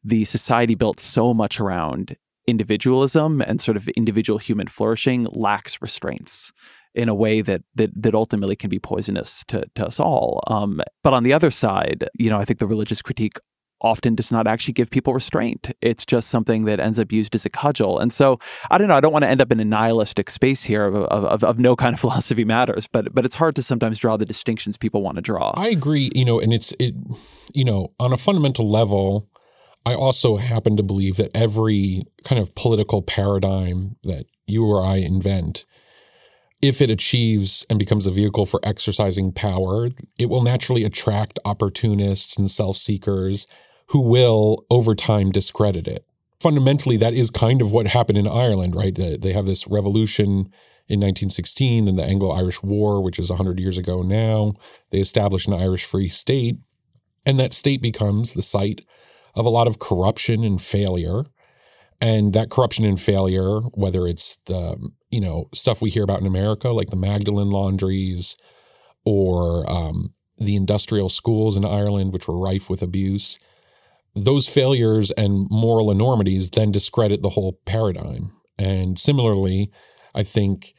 the 0.04 0.24
society 0.24 0.74
built 0.74 1.00
so 1.00 1.34
much 1.34 1.60
around 1.60 2.16
individualism 2.46 3.42
and 3.42 3.60
sort 3.60 3.76
of 3.76 3.88
individual 3.88 4.38
human 4.38 4.66
flourishing 4.66 5.26
lacks 5.32 5.82
restraints 5.82 6.52
in 6.94 7.08
a 7.08 7.14
way 7.14 7.42
that 7.42 7.62
that 7.74 7.90
that 7.94 8.14
ultimately 8.14 8.56
can 8.56 8.70
be 8.70 8.78
poisonous 8.78 9.44
to, 9.48 9.64
to 9.74 9.86
us 9.86 10.00
all. 10.00 10.42
Um, 10.46 10.80
but 11.04 11.12
on 11.12 11.22
the 11.22 11.32
other 11.32 11.50
side, 11.50 12.08
you 12.18 12.30
know, 12.30 12.38
I 12.38 12.44
think 12.44 12.58
the 12.58 12.66
religious 12.66 13.02
critique 13.02 13.38
often 13.80 14.14
does 14.14 14.32
not 14.32 14.46
actually 14.46 14.74
give 14.74 14.90
people 14.90 15.12
restraint. 15.12 15.70
It's 15.80 16.04
just 16.04 16.28
something 16.28 16.64
that 16.64 16.80
ends 16.80 16.98
up 16.98 17.12
used 17.12 17.34
as 17.34 17.44
a 17.44 17.50
cudgel. 17.50 17.98
And 17.98 18.12
so 18.12 18.38
I 18.70 18.78
don't 18.78 18.88
know. 18.88 18.96
I 18.96 19.00
don't 19.00 19.12
want 19.12 19.22
to 19.24 19.28
end 19.28 19.40
up 19.40 19.52
in 19.52 19.60
a 19.60 19.64
nihilistic 19.64 20.30
space 20.30 20.64
here 20.64 20.86
of, 20.86 20.96
of, 20.96 21.44
of, 21.44 21.58
no 21.58 21.76
kind 21.76 21.94
of 21.94 22.00
philosophy 22.08 22.44
matters, 22.44 22.86
but 22.90 23.14
but 23.14 23.24
it's 23.24 23.34
hard 23.34 23.56
to 23.56 23.62
sometimes 23.62 23.98
draw 23.98 24.16
the 24.16 24.26
distinctions 24.26 24.76
people 24.76 25.02
want 25.02 25.16
to 25.16 25.22
draw. 25.22 25.52
I 25.56 25.68
agree. 25.68 26.10
You 26.14 26.24
know, 26.24 26.40
and 26.40 26.52
it's 26.52 26.72
it. 26.78 26.94
You 27.54 27.64
know, 27.64 27.92
on 27.98 28.12
a 28.12 28.16
fundamental 28.16 28.68
level, 28.68 29.28
I 29.86 29.94
also 29.94 30.36
happen 30.36 30.76
to 30.76 30.82
believe 30.82 31.16
that 31.16 31.30
every 31.34 32.04
kind 32.24 32.40
of 32.40 32.54
political 32.54 33.00
paradigm 33.00 33.96
that 34.04 34.26
you 34.46 34.66
or 34.66 34.84
I 34.84 34.96
invent, 34.96 35.64
if 36.60 36.82
it 36.82 36.90
achieves 36.90 37.64
and 37.70 37.78
becomes 37.78 38.06
a 38.06 38.10
vehicle 38.10 38.44
for 38.44 38.60
exercising 38.62 39.32
power, 39.32 39.88
it 40.18 40.26
will 40.26 40.42
naturally 40.42 40.84
attract 40.84 41.38
opportunists 41.44 42.36
and 42.36 42.50
self 42.50 42.76
seekers 42.76 43.46
who 43.88 44.00
will, 44.00 44.64
over 44.70 44.94
time, 44.94 45.30
discredit 45.30 45.86
it. 45.88 46.04
Fundamentally, 46.40 46.96
that 46.96 47.14
is 47.14 47.30
kind 47.30 47.60
of 47.60 47.72
what 47.72 47.88
happened 47.88 48.18
in 48.18 48.28
Ireland, 48.28 48.76
right? 48.76 48.94
They 48.94 49.32
have 49.32 49.46
this 49.46 49.66
revolution 49.66 50.52
in 50.88 51.00
1916, 51.00 51.84
then 51.84 51.96
the 51.96 52.04
Anglo 52.04 52.30
Irish 52.30 52.62
War, 52.62 53.02
which 53.02 53.18
is 53.18 53.28
100 53.28 53.58
years 53.58 53.76
ago 53.76 54.02
now. 54.02 54.54
They 54.90 54.98
establish 54.98 55.46
an 55.46 55.52
Irish 55.52 55.84
Free 55.84 56.08
State, 56.08 56.56
and 57.26 57.38
that 57.38 57.52
state 57.52 57.82
becomes 57.82 58.32
the 58.32 58.42
site 58.42 58.82
of 59.34 59.44
a 59.44 59.50
lot 59.50 59.66
of 59.66 59.78
corruption 59.78 60.44
and 60.44 60.60
failure. 60.60 61.24
And 62.00 62.32
that 62.32 62.50
corruption 62.50 62.84
and 62.84 63.00
failure, 63.00 63.60
whether 63.74 64.06
it's 64.06 64.38
the 64.46 64.78
you 65.10 65.20
know 65.20 65.48
stuff 65.52 65.82
we 65.82 65.90
hear 65.90 66.04
about 66.04 66.20
in 66.20 66.26
America, 66.26 66.70
like 66.70 66.90
the 66.90 66.96
Magdalen 66.96 67.50
laundries, 67.50 68.36
or 69.04 69.68
um, 69.68 70.14
the 70.38 70.54
industrial 70.54 71.08
schools 71.08 71.56
in 71.56 71.64
Ireland, 71.64 72.12
which 72.12 72.28
were 72.28 72.38
rife 72.38 72.70
with 72.70 72.82
abuse, 72.82 73.38
those 74.24 74.48
failures 74.48 75.10
and 75.12 75.46
moral 75.50 75.90
enormities 75.90 76.50
then 76.50 76.72
discredit 76.72 77.22
the 77.22 77.30
whole 77.30 77.60
paradigm. 77.64 78.32
And 78.58 78.98
similarly, 78.98 79.70
I 80.14 80.22
think 80.22 80.74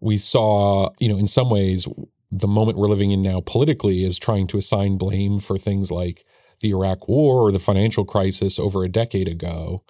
we 0.00 0.18
saw, 0.18 0.90
you 0.98 1.08
know, 1.08 1.18
in 1.18 1.26
some 1.26 1.50
ways, 1.50 1.86
the 2.30 2.48
moment 2.48 2.78
we're 2.78 2.88
living 2.88 3.12
in 3.12 3.22
now 3.22 3.40
politically 3.40 4.04
is 4.04 4.18
trying 4.18 4.46
to 4.48 4.58
assign 4.58 4.98
blame 4.98 5.38
for 5.38 5.56
things 5.56 5.90
like 5.90 6.24
the 6.60 6.70
Iraq 6.70 7.08
War 7.08 7.40
or 7.40 7.52
the 7.52 7.58
financial 7.58 8.04
crisis 8.04 8.58
over 8.58 8.84
a 8.84 8.88
decade 8.88 9.28
ago 9.28 9.84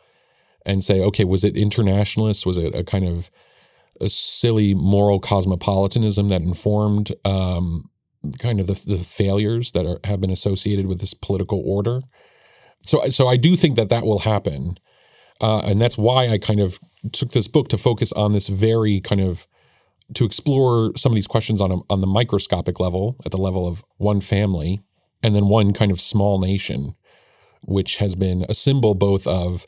and 0.67 0.85
say, 0.85 1.01
okay, 1.01 1.25
was 1.25 1.45
it 1.45 1.57
internationalist? 1.57 2.47
Was 2.47 2.59
it 2.59 2.75
a 2.75 2.85
kind 2.85 3.07
of 3.07 3.31
a 4.01 4.09
silly 4.09 4.75
moral 4.75 5.21
cosmopolitanism 5.21 6.29
that 6.29 6.43
informed 6.43 7.13
um, 7.25 7.91
kind 8.39 8.61
of 8.61 8.67
the, 8.67 8.75
the 8.87 8.99
failures 8.99 9.73
that 9.73 9.87
are, 9.87 10.01
have 10.05 10.21
been 10.21 10.31
associated 10.31 10.87
with 10.87 11.01
this 11.01 11.15
political 11.15 11.63
order? 11.65 12.01
So, 12.85 13.09
so 13.09 13.29
I 13.29 13.37
do 13.37 13.57
think 13.57 13.77
that 13.77 13.89
that 13.89 14.05
will 14.05 14.21
happen. 14.21 14.79
Uh, 15.41 15.61
and 15.61 15.81
that's 15.81 15.99
why 15.99 16.29
I 16.29 16.39
kind 16.39 16.61
of 16.61 16.79
took 17.13 17.33
this 17.33 17.49
book 17.49 17.69
to 17.69 17.79
focus 17.79 18.13
on 18.13 18.33
this 18.33 18.49
very 18.49 19.01
kind 19.01 19.21
of 19.21 19.47
to 20.15 20.25
explore 20.25 20.93
some 20.97 21.13
of 21.13 21.17
these 21.17 21.27
questions 21.27 21.61
on 21.61 21.73
a, 21.73 21.77
on 21.91 22.01
the 22.01 22.07
microscopic 22.07 22.79
level, 22.79 23.17
at 23.25 23.33
the 23.33 23.39
level 23.39 23.67
of 23.67 23.83
one 23.97 24.21
family, 24.21 24.83
and 25.23 25.35
then 25.35 25.49
one 25.49 25.73
kind 25.73 25.91
of 25.91 26.01
small 26.01 26.39
nation, 26.39 26.95
which 27.63 27.97
has 27.97 28.15
been 28.15 28.45
a 28.49 28.55
symbol 28.55 28.95
both 28.95 29.27
of 29.27 29.67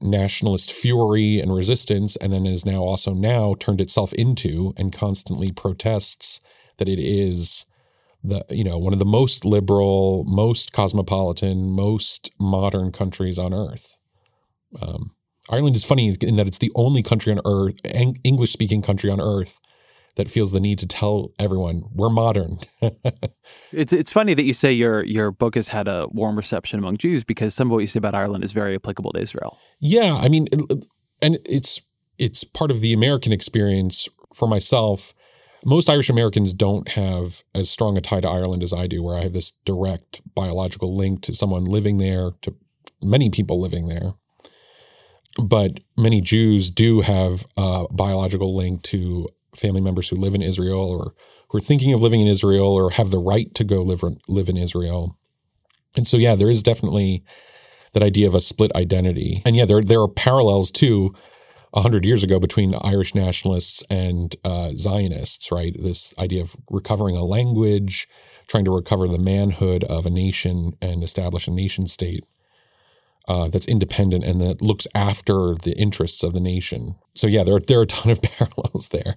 nationalist 0.00 0.72
fury 0.72 1.40
and 1.40 1.54
resistance, 1.54 2.16
and 2.16 2.32
then 2.32 2.44
is 2.44 2.66
now 2.66 2.82
also 2.82 3.14
now 3.14 3.54
turned 3.58 3.80
itself 3.80 4.12
into 4.12 4.74
and 4.76 4.92
constantly 4.92 5.50
protests 5.50 6.40
that 6.76 6.88
it 6.88 6.98
is 6.98 7.64
the 8.28 8.44
you 8.50 8.64
know 8.64 8.78
one 8.78 8.92
of 8.92 8.98
the 8.98 9.04
most 9.04 9.44
liberal, 9.44 10.24
most 10.26 10.72
cosmopolitan, 10.72 11.70
most 11.70 12.30
modern 12.38 12.92
countries 12.92 13.38
on 13.38 13.54
earth. 13.54 13.96
Um, 14.80 15.12
Ireland 15.48 15.76
is 15.76 15.84
funny 15.84 16.16
in 16.20 16.36
that 16.36 16.46
it's 16.46 16.58
the 16.58 16.72
only 16.74 17.02
country 17.02 17.32
on 17.32 17.40
earth, 17.44 17.76
English 18.24 18.52
speaking 18.52 18.82
country 18.82 19.10
on 19.10 19.20
earth, 19.20 19.60
that 20.16 20.28
feels 20.30 20.50
the 20.50 20.60
need 20.60 20.78
to 20.80 20.86
tell 20.86 21.32
everyone 21.38 21.84
we're 21.94 22.10
modern. 22.10 22.58
It's 23.72 23.92
it's 23.92 24.10
funny 24.10 24.34
that 24.34 24.42
you 24.44 24.54
say 24.54 24.72
your 24.72 25.04
your 25.04 25.30
book 25.30 25.54
has 25.54 25.68
had 25.68 25.86
a 25.86 26.08
warm 26.10 26.36
reception 26.36 26.78
among 26.78 26.96
Jews 26.96 27.24
because 27.24 27.54
some 27.54 27.68
of 27.68 27.72
what 27.72 27.78
you 27.78 27.86
say 27.86 27.98
about 27.98 28.14
Ireland 28.14 28.42
is 28.42 28.52
very 28.52 28.74
applicable 28.74 29.12
to 29.12 29.20
Israel. 29.20 29.58
yeah, 29.78 30.14
I 30.14 30.28
mean, 30.28 30.46
and 31.22 31.38
it's 31.44 31.80
it's 32.18 32.42
part 32.42 32.70
of 32.70 32.80
the 32.80 32.92
American 32.92 33.32
experience 33.32 34.08
for 34.34 34.48
myself. 34.48 35.14
Most 35.64 35.90
Irish 35.90 36.08
Americans 36.08 36.52
don't 36.52 36.88
have 36.90 37.42
as 37.54 37.70
strong 37.70 37.96
a 37.96 38.00
tie 38.00 38.20
to 38.20 38.28
Ireland 38.28 38.62
as 38.62 38.72
I 38.72 38.86
do, 38.86 39.02
where 39.02 39.16
I 39.16 39.22
have 39.22 39.32
this 39.32 39.52
direct 39.64 40.20
biological 40.34 40.94
link 40.94 41.22
to 41.22 41.34
someone 41.34 41.64
living 41.64 41.98
there, 41.98 42.32
to 42.42 42.54
many 43.02 43.30
people 43.30 43.60
living 43.60 43.88
there. 43.88 44.14
But 45.42 45.80
many 45.98 46.20
Jews 46.20 46.70
do 46.70 47.00
have 47.00 47.46
a 47.56 47.86
biological 47.90 48.54
link 48.54 48.82
to 48.84 49.28
family 49.54 49.80
members 49.80 50.08
who 50.08 50.16
live 50.16 50.34
in 50.34 50.42
Israel 50.42 50.80
or 50.80 51.14
who 51.48 51.58
are 51.58 51.62
thinking 51.62 51.92
of 51.92 52.00
living 52.00 52.20
in 52.20 52.26
Israel 52.26 52.66
or 52.66 52.90
have 52.90 53.10
the 53.10 53.18
right 53.18 53.54
to 53.54 53.64
go 53.64 53.82
live, 53.82 54.02
live 54.28 54.48
in 54.48 54.56
Israel. 54.56 55.18
And 55.96 56.06
so, 56.06 56.16
yeah, 56.16 56.34
there 56.34 56.50
is 56.50 56.62
definitely 56.62 57.24
that 57.92 58.02
idea 58.02 58.26
of 58.26 58.34
a 58.34 58.40
split 58.40 58.72
identity. 58.74 59.42
And 59.44 59.56
yeah, 59.56 59.64
there, 59.64 59.82
there 59.82 60.00
are 60.00 60.08
parallels 60.08 60.70
too 60.70 61.14
100 61.76 62.06
years 62.06 62.24
ago 62.24 62.40
between 62.40 62.70
the 62.70 62.78
Irish 62.78 63.14
nationalists 63.14 63.84
and 63.90 64.34
uh, 64.44 64.70
Zionists, 64.76 65.52
right? 65.52 65.76
This 65.78 66.14
idea 66.18 66.40
of 66.40 66.56
recovering 66.70 67.16
a 67.16 67.24
language, 67.24 68.08
trying 68.48 68.64
to 68.64 68.74
recover 68.74 69.06
the 69.06 69.18
manhood 69.18 69.84
of 69.84 70.06
a 70.06 70.10
nation 70.10 70.74
and 70.80 71.04
establish 71.04 71.46
a 71.46 71.50
nation 71.50 71.86
state 71.86 72.24
uh, 73.28 73.48
that's 73.48 73.68
independent 73.68 74.24
and 74.24 74.40
that 74.40 74.62
looks 74.62 74.86
after 74.94 75.54
the 75.54 75.74
interests 75.76 76.22
of 76.22 76.32
the 76.32 76.40
nation. 76.40 76.96
So, 77.14 77.26
yeah, 77.26 77.44
there, 77.44 77.60
there 77.60 77.80
are 77.80 77.82
a 77.82 77.86
ton 77.86 78.10
of 78.10 78.22
parallels 78.22 78.88
there. 78.88 79.16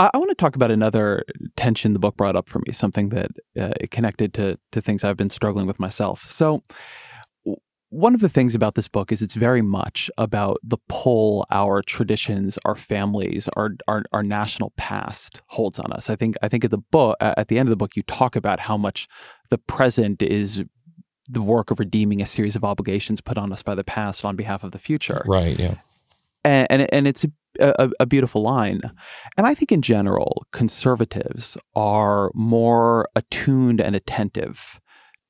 I, 0.00 0.10
I 0.14 0.18
want 0.18 0.30
to 0.30 0.34
talk 0.34 0.56
about 0.56 0.70
another 0.70 1.24
tension 1.56 1.92
the 1.92 1.98
book 1.98 2.16
brought 2.16 2.34
up 2.34 2.48
for 2.48 2.60
me, 2.60 2.72
something 2.72 3.10
that 3.10 3.30
uh, 3.58 3.72
connected 3.90 4.32
to 4.34 4.58
to 4.72 4.80
things 4.80 5.04
I've 5.04 5.16
been 5.16 5.30
struggling 5.30 5.66
with 5.66 5.78
myself. 5.78 6.28
So, 6.28 6.62
one 7.90 8.14
of 8.14 8.20
the 8.20 8.28
things 8.28 8.54
about 8.54 8.76
this 8.76 8.88
book 8.88 9.12
is 9.12 9.20
it's 9.20 9.34
very 9.34 9.62
much 9.62 10.10
about 10.16 10.58
the 10.62 10.78
pull 10.88 11.44
our 11.50 11.82
traditions, 11.82 12.58
our 12.64 12.76
families, 12.76 13.48
our, 13.56 13.76
our 13.86 14.04
our, 14.12 14.22
national 14.22 14.72
past 14.76 15.42
holds 15.48 15.78
on 15.78 15.92
us. 15.92 16.08
I 16.08 16.16
think 16.16 16.36
I 16.40 16.48
think 16.48 16.64
at 16.64 16.70
the 16.70 16.78
book 16.78 17.16
at 17.20 17.48
the 17.48 17.58
end 17.58 17.68
of 17.68 17.70
the 17.70 17.76
book 17.76 17.94
you 17.94 18.02
talk 18.04 18.36
about 18.36 18.60
how 18.60 18.78
much 18.78 19.06
the 19.50 19.58
present 19.58 20.22
is 20.22 20.64
the 21.28 21.42
work 21.42 21.70
of 21.70 21.78
redeeming 21.78 22.22
a 22.22 22.26
series 22.26 22.56
of 22.56 22.64
obligations 22.64 23.20
put 23.20 23.36
on 23.36 23.52
us 23.52 23.62
by 23.62 23.74
the 23.74 23.84
past 23.84 24.24
on 24.24 24.34
behalf 24.34 24.64
of 24.64 24.72
the 24.72 24.78
future. 24.78 25.22
Right. 25.26 25.58
Yeah. 25.58 25.74
And 26.42 26.66
and, 26.70 26.94
and 26.94 27.06
it's 27.06 27.24
a, 27.24 27.28
a, 27.60 28.06
beautiful 28.06 28.42
line. 28.42 28.80
And 29.36 29.46
I 29.46 29.54
think 29.54 29.72
in 29.72 29.82
general, 29.82 30.46
conservatives 30.52 31.56
are 31.74 32.30
more 32.34 33.06
attuned 33.14 33.80
and 33.80 33.94
attentive 33.94 34.80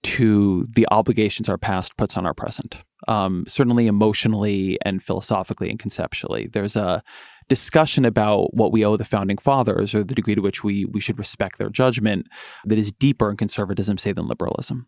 to 0.03 0.67
the 0.71 0.87
obligations 0.91 1.49
our 1.49 1.59
past 1.59 1.97
puts 1.97 2.17
on 2.17 2.27
our 2.27 2.35
present. 2.35 2.79
Um, 3.09 3.45
certainly 3.49 3.87
emotionally 3.87 4.79
and 4.85 5.03
philosophically 5.03 5.71
and 5.71 5.79
conceptually. 5.79 6.49
There's 6.53 6.77
a 6.77 7.03
discussion 7.49 8.05
about 8.05 8.55
what 8.55 8.73
we 8.73 8.85
owe 8.85 8.97
the 8.97 9.05
founding 9.05 9.39
fathers 9.39 9.95
or 9.95 10.05
the 10.05 10.15
degree 10.15 10.35
to 10.35 10.43
which 10.43 10.63
we, 10.63 10.85
we 10.85 11.01
should 11.01 11.19
respect 11.19 11.59
their 11.59 11.71
judgment 11.71 12.27
that 12.65 12.79
is 12.79 12.93
deeper 12.93 13.31
in 13.31 13.37
conservatism, 13.37 13.99
say, 13.99 14.13
than 14.13 14.29
liberalism. 14.29 14.87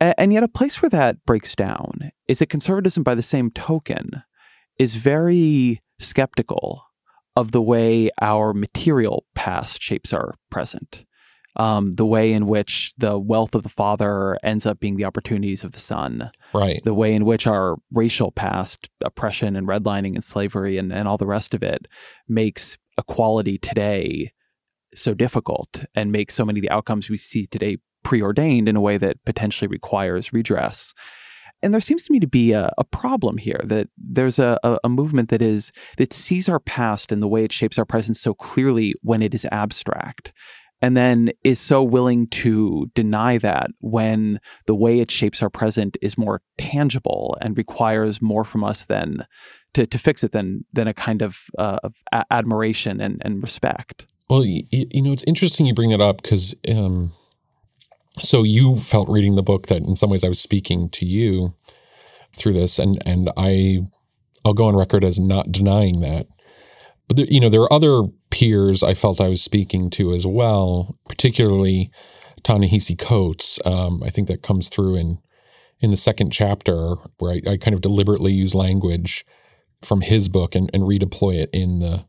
and 0.00 0.32
yet, 0.32 0.42
a 0.42 0.48
place 0.48 0.82
where 0.82 0.90
that 0.90 1.24
breaks 1.24 1.54
down 1.54 2.10
is 2.26 2.40
that 2.40 2.48
conservatism, 2.48 3.02
by 3.02 3.14
the 3.14 3.22
same 3.22 3.50
token, 3.50 4.22
is 4.78 4.96
very 4.96 5.80
skeptical 6.00 6.84
of 7.36 7.52
the 7.52 7.62
way 7.62 8.10
our 8.20 8.52
material 8.52 9.24
past 9.34 9.82
shapes 9.82 10.12
our 10.12 10.34
present. 10.50 11.04
Um, 11.56 11.96
the 11.96 12.06
way 12.06 12.32
in 12.32 12.46
which 12.46 12.92
the 12.96 13.18
wealth 13.18 13.54
of 13.54 13.64
the 13.64 13.68
father 13.68 14.38
ends 14.42 14.66
up 14.66 14.78
being 14.78 14.96
the 14.96 15.04
opportunities 15.04 15.64
of 15.64 15.72
the 15.72 15.80
son. 15.80 16.30
Right. 16.52 16.80
The 16.84 16.94
way 16.94 17.12
in 17.12 17.24
which 17.24 17.46
our 17.46 17.76
racial 17.92 18.30
past, 18.30 18.88
oppression 19.04 19.56
and 19.56 19.66
redlining 19.66 20.14
and 20.14 20.22
slavery 20.22 20.78
and, 20.78 20.92
and 20.92 21.08
all 21.08 21.18
the 21.18 21.26
rest 21.26 21.52
of 21.52 21.62
it 21.62 21.86
makes 22.28 22.78
equality 22.96 23.58
today 23.58 24.32
so 24.94 25.12
difficult 25.12 25.84
and 25.94 26.12
makes 26.12 26.34
so 26.34 26.44
many 26.44 26.60
of 26.60 26.62
the 26.62 26.70
outcomes 26.70 27.10
we 27.10 27.16
see 27.16 27.46
today 27.46 27.78
preordained 28.02 28.68
in 28.68 28.76
a 28.76 28.80
way 28.80 28.96
that 28.96 29.22
potentially 29.24 29.68
requires 29.68 30.32
redress. 30.32 30.94
And 31.62 31.74
there 31.74 31.80
seems 31.80 32.04
to 32.04 32.12
me 32.12 32.20
to 32.20 32.26
be 32.26 32.52
a, 32.52 32.72
a 32.78 32.84
problem 32.84 33.38
here 33.38 33.60
that 33.64 33.88
there's 33.98 34.38
a, 34.38 34.58
a, 34.82 34.88
movement 34.88 35.28
that 35.28 35.42
is 35.42 35.72
that 35.98 36.12
sees 36.12 36.48
our 36.48 36.60
past 36.60 37.12
and 37.12 37.22
the 37.22 37.28
way 37.28 37.44
it 37.44 37.52
shapes 37.52 37.78
our 37.78 37.84
present 37.84 38.16
so 38.16 38.34
clearly 38.34 38.94
when 39.02 39.22
it 39.22 39.34
is 39.34 39.46
abstract, 39.52 40.32
and 40.80 40.96
then 40.96 41.30
is 41.44 41.60
so 41.60 41.82
willing 41.82 42.26
to 42.28 42.90
deny 42.94 43.38
that 43.38 43.70
when 43.80 44.40
the 44.66 44.74
way 44.74 45.00
it 45.00 45.10
shapes 45.10 45.42
our 45.42 45.50
present 45.50 45.96
is 46.00 46.16
more 46.16 46.42
tangible 46.56 47.36
and 47.40 47.58
requires 47.58 48.22
more 48.22 48.44
from 48.44 48.64
us 48.64 48.84
than 48.84 49.26
to, 49.74 49.86
to 49.86 49.98
fix 49.98 50.24
it 50.24 50.32
than 50.32 50.64
than 50.72 50.88
a 50.88 50.94
kind 50.94 51.22
of, 51.22 51.44
uh, 51.58 51.78
of 51.84 51.94
a- 52.12 52.24
admiration 52.30 53.00
and, 53.00 53.20
and 53.24 53.42
respect. 53.42 54.06
Well, 54.28 54.44
you, 54.44 54.64
you, 54.70 55.02
know, 55.02 55.12
it's 55.12 55.24
interesting 55.24 55.66
you 55.66 55.74
bring 55.74 55.90
that 55.90 56.00
up 56.00 56.22
because. 56.22 56.54
Um 56.68 57.12
so 58.18 58.42
you 58.42 58.76
felt 58.76 59.08
reading 59.08 59.36
the 59.36 59.42
book 59.42 59.66
that 59.66 59.82
in 59.82 59.96
some 59.96 60.10
ways 60.10 60.24
I 60.24 60.28
was 60.28 60.40
speaking 60.40 60.88
to 60.90 61.06
you 61.06 61.54
through 62.34 62.54
this, 62.54 62.78
and 62.78 63.00
and 63.06 63.30
I 63.36 63.80
I'll 64.44 64.54
go 64.54 64.64
on 64.64 64.76
record 64.76 65.04
as 65.04 65.18
not 65.18 65.52
denying 65.52 66.00
that. 66.00 66.26
But 67.08 67.16
there, 67.16 67.26
you 67.26 67.40
know, 67.40 67.48
there 67.48 67.62
are 67.62 67.72
other 67.72 68.02
peers 68.30 68.82
I 68.82 68.94
felt 68.94 69.20
I 69.20 69.28
was 69.28 69.42
speaking 69.42 69.90
to 69.90 70.12
as 70.12 70.26
well, 70.26 70.96
particularly 71.08 71.90
Ta-Nehisi 72.42 72.96
Coates. 72.96 73.58
Um, 73.64 74.02
I 74.04 74.10
think 74.10 74.28
that 74.28 74.42
comes 74.42 74.68
through 74.68 74.96
in 74.96 75.18
in 75.80 75.90
the 75.90 75.96
second 75.96 76.30
chapter 76.30 76.96
where 77.18 77.32
I, 77.32 77.52
I, 77.52 77.56
kind 77.56 77.74
of 77.74 77.80
deliberately 77.80 78.32
use 78.32 78.54
language 78.54 79.24
from 79.82 80.02
his 80.02 80.28
book 80.28 80.54
and, 80.54 80.70
and 80.74 80.82
redeploy 80.82 81.36
it 81.36 81.48
in 81.54 81.78
the 81.78 82.04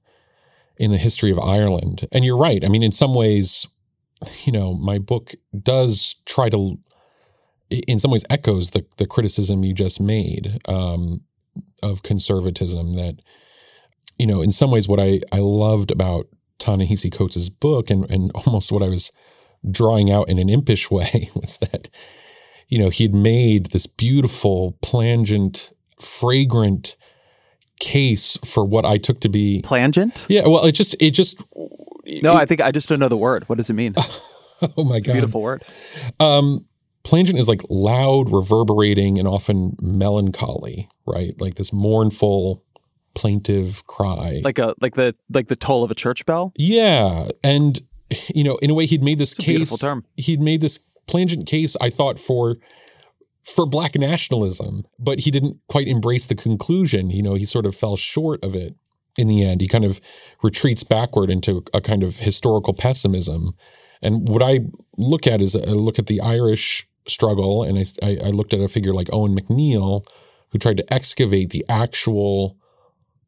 in 0.78 0.92
the 0.92 0.98
history 0.98 1.32
of 1.32 1.40
Ireland. 1.40 2.08
And 2.12 2.26
you're 2.26 2.38
right. 2.38 2.66
I 2.66 2.68
mean, 2.68 2.84
in 2.84 2.92
some 2.92 3.14
ways, 3.14 3.68
you 4.44 4.52
know, 4.52 4.74
my 4.74 4.98
book 5.00 5.34
does 5.62 6.16
try 6.26 6.50
to, 6.50 6.80
in 7.70 8.00
some 8.00 8.12
ways, 8.12 8.26
echoes 8.30 8.72
the 8.72 8.86
the 8.98 9.08
criticism 9.08 9.64
you 9.64 9.74
just 9.74 10.00
made 10.00 10.60
um, 10.68 11.22
of 11.82 12.04
conservatism. 12.04 12.96
That, 12.96 13.22
you 14.18 14.28
know, 14.28 14.42
in 14.42 14.52
some 14.52 14.72
ways, 14.72 14.88
what 14.88 15.00
I 15.00 15.22
I 15.32 15.40
loved 15.40 15.92
about 15.92 16.28
Ta-Nehisi 16.60 17.12
Coates' 17.12 17.50
book, 17.50 17.90
and 17.90 18.10
and 18.10 18.32
almost 18.36 18.72
what 18.72 18.84
I 18.84 18.90
was 18.90 19.12
drawing 19.70 20.12
out 20.12 20.30
in 20.30 20.40
an 20.40 20.50
impish 20.50 20.90
way, 20.90 21.30
was 21.36 21.58
that, 21.58 21.90
you 22.68 22.80
know, 22.80 22.90
he'd 22.90 23.14
made 23.14 23.68
this 23.68 23.86
beautiful, 23.86 24.78
plangent, 24.82 25.70
fragrant 26.00 26.96
case 27.80 28.38
for 28.46 28.64
what 28.64 28.86
I 28.86 28.98
took 28.98 29.20
to 29.22 29.30
be 29.30 29.62
plangent. 29.64 30.24
Yeah, 30.30 30.48
well, 30.48 30.66
it 30.66 30.74
just 30.74 30.96
it 31.00 31.12
just 31.12 31.42
no, 32.06 32.34
I 32.34 32.46
think 32.46 32.62
I 32.62 32.72
just 32.72 32.90
don't 32.90 33.00
know 33.00 33.10
the 33.10 33.18
word. 33.18 33.48
What 33.50 33.58
does 33.58 33.70
it 33.70 33.74
mean? 33.74 33.94
oh 34.78 34.84
my 34.84 35.00
god, 35.00 35.14
beautiful 35.14 35.42
word. 35.42 35.64
Um, 36.20 36.66
plangent 37.04 37.40
is 37.40 37.48
like 37.48 37.62
loud, 37.70 38.32
reverberating, 38.32 39.20
and 39.20 39.28
often 39.28 39.76
melancholy, 39.82 40.90
right? 41.06 41.40
Like 41.40 41.56
this 41.56 41.74
mournful, 41.74 42.64
plaintive 43.16 43.86
cry, 43.88 44.42
like 44.44 44.60
a 44.60 44.74
like 44.82 44.96
the 44.96 45.14
like 45.30 45.48
the 45.48 45.56
toll 45.56 45.84
of 45.84 45.92
a 45.92 45.96
church 45.96 46.26
bell. 46.26 46.54
Yeah, 46.56 47.30
and 47.44 47.82
you 48.34 48.44
know, 48.44 48.58
in 48.58 48.70
a 48.70 48.74
way, 48.74 48.86
he'd 48.86 49.04
made 49.04 49.18
this 49.18 49.34
case. 49.34 49.78
term. 49.78 50.06
He'd 50.18 50.42
made 50.42 50.62
this 50.62 50.80
plangent 51.08 51.48
case. 51.48 51.76
I 51.82 51.90
thought 51.90 52.20
for 52.20 52.58
for 53.44 53.66
black 53.66 53.96
nationalism, 53.96 54.86
but 55.00 55.20
he 55.20 55.32
didn't 55.32 55.58
quite 55.68 55.88
embrace 55.88 56.26
the 56.26 56.36
conclusion. 56.36 57.10
You 57.10 57.24
know, 57.24 57.36
he 57.36 57.46
sort 57.46 57.66
of 57.66 57.76
fell 57.76 57.98
short 57.98 58.44
of 58.44 58.56
it 58.56 58.76
in 59.18 59.28
the 59.28 59.44
end. 59.46 59.62
He 59.62 59.68
kind 59.68 59.86
of 59.86 60.00
retreats 60.42 60.84
backward 60.84 61.30
into 61.30 61.64
a 61.74 61.82
kind 61.82 62.04
of 62.04 62.20
historical 62.20 62.74
pessimism. 62.74 63.54
And 64.02 64.28
what 64.28 64.42
I 64.42 64.62
look 64.98 65.28
at 65.28 65.42
is 65.42 65.56
I 65.56 65.60
look 65.60 66.00
at 66.00 66.08
the 66.08 66.22
Irish 66.22 66.88
struggle, 67.08 67.64
and 67.64 67.78
I, 68.02 68.18
I 68.24 68.30
looked 68.30 68.54
at 68.54 68.62
a 68.62 68.68
figure 68.68 68.94
like 68.94 69.08
Eoin 69.08 69.38
MacNeill, 69.38 70.06
who 70.52 70.58
tried 70.58 70.78
to 70.78 70.94
excavate 70.94 71.52
the 71.52 71.66
actual 71.70 72.58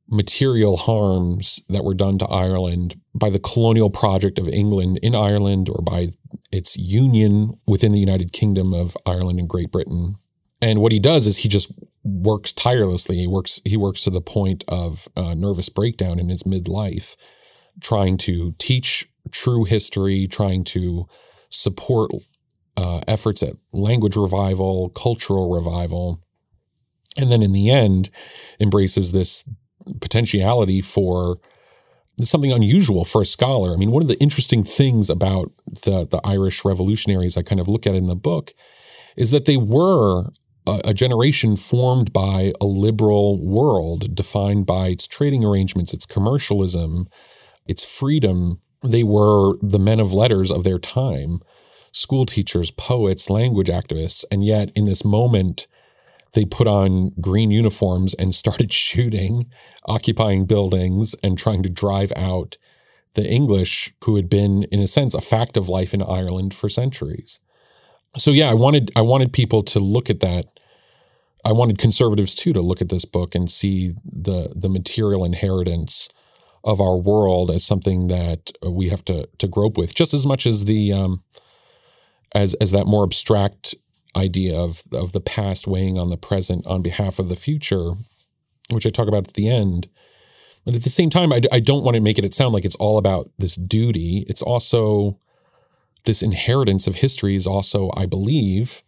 material 0.09 0.77
harms 0.77 1.61
that 1.69 1.83
were 1.83 1.93
done 1.93 2.17
to 2.17 2.27
Ireland 2.27 2.99
by 3.15 3.29
the 3.29 3.39
colonial 3.39 3.89
project 3.89 4.37
of 4.37 4.49
England 4.49 4.99
in 5.01 5.15
Ireland 5.15 5.69
or 5.69 5.81
by 5.81 6.09
its 6.51 6.75
union 6.77 7.57
within 7.65 7.91
the 7.93 7.99
United 7.99 8.33
Kingdom 8.33 8.73
of 8.73 8.97
Ireland 9.05 9.39
and 9.39 9.47
Great 9.47 9.71
Britain. 9.71 10.15
And 10.61 10.81
what 10.81 10.91
he 10.91 10.99
does 10.99 11.25
is 11.25 11.37
he 11.37 11.49
just 11.49 11.71
works 12.03 12.51
tirelessly. 12.51 13.17
He 13.17 13.27
works 13.27 13.59
he 13.63 13.77
works 13.77 14.01
to 14.01 14.09
the 14.09 14.21
point 14.21 14.63
of 14.67 15.07
uh, 15.15 15.33
nervous 15.33 15.69
breakdown 15.69 16.19
in 16.19 16.29
his 16.29 16.43
midlife, 16.43 17.15
trying 17.81 18.17
to 18.19 18.53
teach 18.57 19.09
true 19.31 19.63
history, 19.63 20.27
trying 20.27 20.63
to 20.65 21.07
support 21.49 22.11
uh, 22.75 23.01
efforts 23.07 23.41
at 23.43 23.55
language 23.71 24.15
revival, 24.15 24.89
cultural 24.89 25.53
revival, 25.53 26.21
and 27.17 27.31
then 27.31 27.41
in 27.41 27.53
the 27.53 27.69
end, 27.69 28.09
embraces 28.59 29.11
this 29.11 29.47
potentiality 30.01 30.81
for 30.81 31.39
something 32.23 32.51
unusual 32.51 33.05
for 33.05 33.21
a 33.21 33.25
scholar. 33.25 33.73
I 33.73 33.77
mean, 33.77 33.91
one 33.91 34.03
of 34.03 34.07
the 34.07 34.19
interesting 34.19 34.63
things 34.63 35.09
about 35.09 35.51
the 35.65 36.05
the 36.05 36.21
Irish 36.23 36.65
revolutionaries 36.65 37.37
I 37.37 37.43
kind 37.43 37.61
of 37.61 37.67
look 37.67 37.87
at 37.87 37.95
in 37.95 38.07
the 38.07 38.15
book 38.15 38.53
is 39.15 39.31
that 39.31 39.45
they 39.45 39.57
were 39.57 40.31
a, 40.65 40.93
generation 40.93 41.55
formed 41.55 42.13
by 42.13 42.53
a 42.61 42.65
liberal 42.65 43.43
world 43.43 44.15
defined 44.15 44.65
by 44.65 44.87
its 44.87 45.07
trading 45.07 45.43
arrangements, 45.43 45.93
its 45.93 46.05
commercialism, 46.05 47.07
its 47.65 47.83
freedom. 47.83 48.61
They 48.81 49.03
were 49.03 49.57
the 49.61 49.79
men 49.79 49.99
of 49.99 50.13
letters 50.13 50.51
of 50.51 50.63
their 50.63 50.79
time, 50.79 51.39
school 51.91 52.25
teachers, 52.25 52.71
poets, 52.71 53.29
language 53.29 53.69
activists, 53.69 54.25
and 54.31 54.43
yet 54.43 54.71
in 54.75 54.85
this 54.85 55.05
moment 55.05 55.67
they 56.33 56.45
put 56.45 56.67
on 56.67 57.11
green 57.21 57.51
uniforms 57.51 58.13
and 58.15 58.35
started 58.35 58.73
shooting, 58.73 59.43
occupying 59.85 60.45
buildings, 60.45 61.15
and 61.23 61.37
trying 61.37 61.63
to 61.63 61.69
drive 61.69 62.11
out 62.15 62.57
the 63.13 63.27
English 63.27 63.93
who 64.05 64.15
had 64.15 64.29
been, 64.29 64.63
in 64.63 64.79
a 64.79 64.87
sense, 64.87 65.13
a 65.13 65.21
fact 65.21 65.55
of 65.55 65.69
life 65.69 65.93
in 65.93 66.01
Ireland 66.01 66.53
for 66.53 66.67
centuries. 66.67 67.39
So 68.17 68.31
yeah, 68.31 68.49
I 68.49 68.53
wanted 68.53 68.91
I 68.95 69.01
wanted 69.01 69.33
people 69.33 69.63
to 69.63 69.79
look 69.79 70.09
at 70.09 70.19
that. 70.19 70.45
I 71.45 71.51
wanted 71.51 71.77
conservatives 71.77 72.35
too 72.35 72.53
to 72.53 72.61
look 72.61 72.81
at 72.81 72.89
this 72.89 73.05
book 73.05 73.35
and 73.35 73.51
see 73.51 73.95
the 74.05 74.53
the 74.55 74.69
material 74.69 75.25
inheritance 75.25 76.09
of 76.63 76.79
our 76.79 76.97
world 76.97 77.51
as 77.51 77.63
something 77.63 78.07
that 78.07 78.51
we 78.65 78.89
have 78.89 79.03
to 79.05 79.27
to 79.39 79.47
grope 79.47 79.77
with, 79.77 79.95
just 79.95 80.13
as 80.13 80.25
much 80.25 80.45
as 80.45 80.65
the 80.65 80.93
um, 80.93 81.23
as 82.33 82.53
as 82.55 82.71
that 82.71 82.85
more 82.85 83.03
abstract 83.03 83.75
idea 84.15 84.57
of 84.57 84.83
of 84.91 85.11
the 85.11 85.21
past 85.21 85.67
weighing 85.67 85.97
on 85.97 86.09
the 86.09 86.17
present 86.17 86.65
on 86.67 86.81
behalf 86.81 87.19
of 87.19 87.29
the 87.29 87.35
future, 87.35 87.91
which 88.69 88.85
I 88.85 88.89
talk 88.89 89.07
about 89.07 89.27
at 89.27 89.33
the 89.33 89.49
end. 89.49 89.89
But 90.65 90.75
at 90.75 90.83
the 90.83 90.89
same 90.89 91.09
time, 91.09 91.33
I, 91.33 91.41
I 91.51 91.59
don't 91.59 91.83
want 91.83 91.95
to 91.95 92.01
make 92.01 92.17
it, 92.17 92.23
it 92.23 92.33
sound 92.33 92.53
like 92.53 92.63
it's 92.63 92.75
all 92.77 92.97
about 92.97 93.29
this 93.37 93.55
duty. 93.55 94.25
It's 94.29 94.41
also 94.41 95.19
this 96.05 96.21
inheritance 96.21 96.87
of 96.87 96.95
history 96.95 97.35
is 97.35 97.47
also, 97.47 97.91
I 97.95 98.05
believe, 98.05 98.81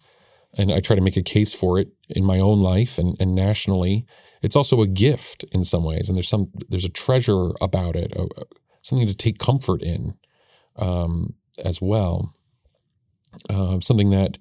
and 0.53 0.71
I 0.71 0.79
try 0.79 0.95
to 0.95 1.01
make 1.01 1.17
a 1.17 1.23
case 1.23 1.53
for 1.53 1.79
it 1.79 1.89
in 2.09 2.23
my 2.23 2.39
own 2.39 2.61
life 2.61 2.97
and, 2.97 3.15
and 3.19 3.35
nationally. 3.35 4.05
It's 4.41 4.55
also 4.55 4.81
a 4.81 4.87
gift 4.87 5.43
in 5.51 5.65
some 5.65 5.83
ways, 5.83 6.07
and 6.07 6.15
there's 6.15 6.29
some 6.29 6.51
there's 6.69 6.85
a 6.85 6.89
treasure 6.89 7.51
about 7.61 7.95
it, 7.95 8.13
uh, 8.15 8.27
something 8.81 9.07
to 9.07 9.15
take 9.15 9.39
comfort 9.39 9.81
in 9.81 10.15
um, 10.75 11.33
as 11.63 11.81
well. 11.81 12.33
Uh, 13.49 13.79
something 13.81 14.11
that 14.11 14.37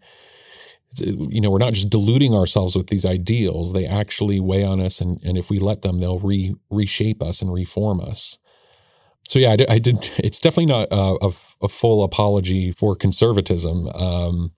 you 1.01 1.41
know, 1.41 1.51
we're 1.51 1.59
not 1.59 1.73
just 1.73 1.91
deluding 1.91 2.35
ourselves 2.35 2.77
with 2.77 2.89
these 2.89 3.05
ideals. 3.05 3.73
They 3.73 3.87
actually 3.87 4.41
weigh 4.41 4.65
on 4.65 4.81
us, 4.81 5.01
and, 5.01 5.21
and 5.25 5.37
if 5.37 5.51
we 5.51 5.59
let 5.59 5.83
them, 5.83 6.01
they'll 6.01 6.21
re, 6.21 6.55
reshape 6.71 7.23
us 7.23 7.43
and 7.43 7.53
reform 7.53 8.01
us. 8.01 8.39
So 9.27 9.39
yeah, 9.39 9.53
I 9.53 9.57
did. 9.57 9.71
I 9.71 9.79
did 9.79 10.11
it's 10.19 10.41
definitely 10.41 10.67
not 10.67 10.89
a, 10.91 11.27
a, 11.27 11.33
a, 11.65 11.69
full 11.69 12.05
apology 12.05 12.73
for 12.73 12.95
conservatism. 12.95 13.89
Um, 13.89 14.53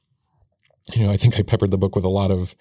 you 0.94 1.04
know, 1.04 1.12
I 1.12 1.16
think 1.16 1.38
I 1.38 1.42
peppered 1.42 1.70
the 1.70 1.78
book 1.78 1.96
with 1.96 2.04
a 2.04 2.10
lot 2.10 2.30
of 2.30 2.54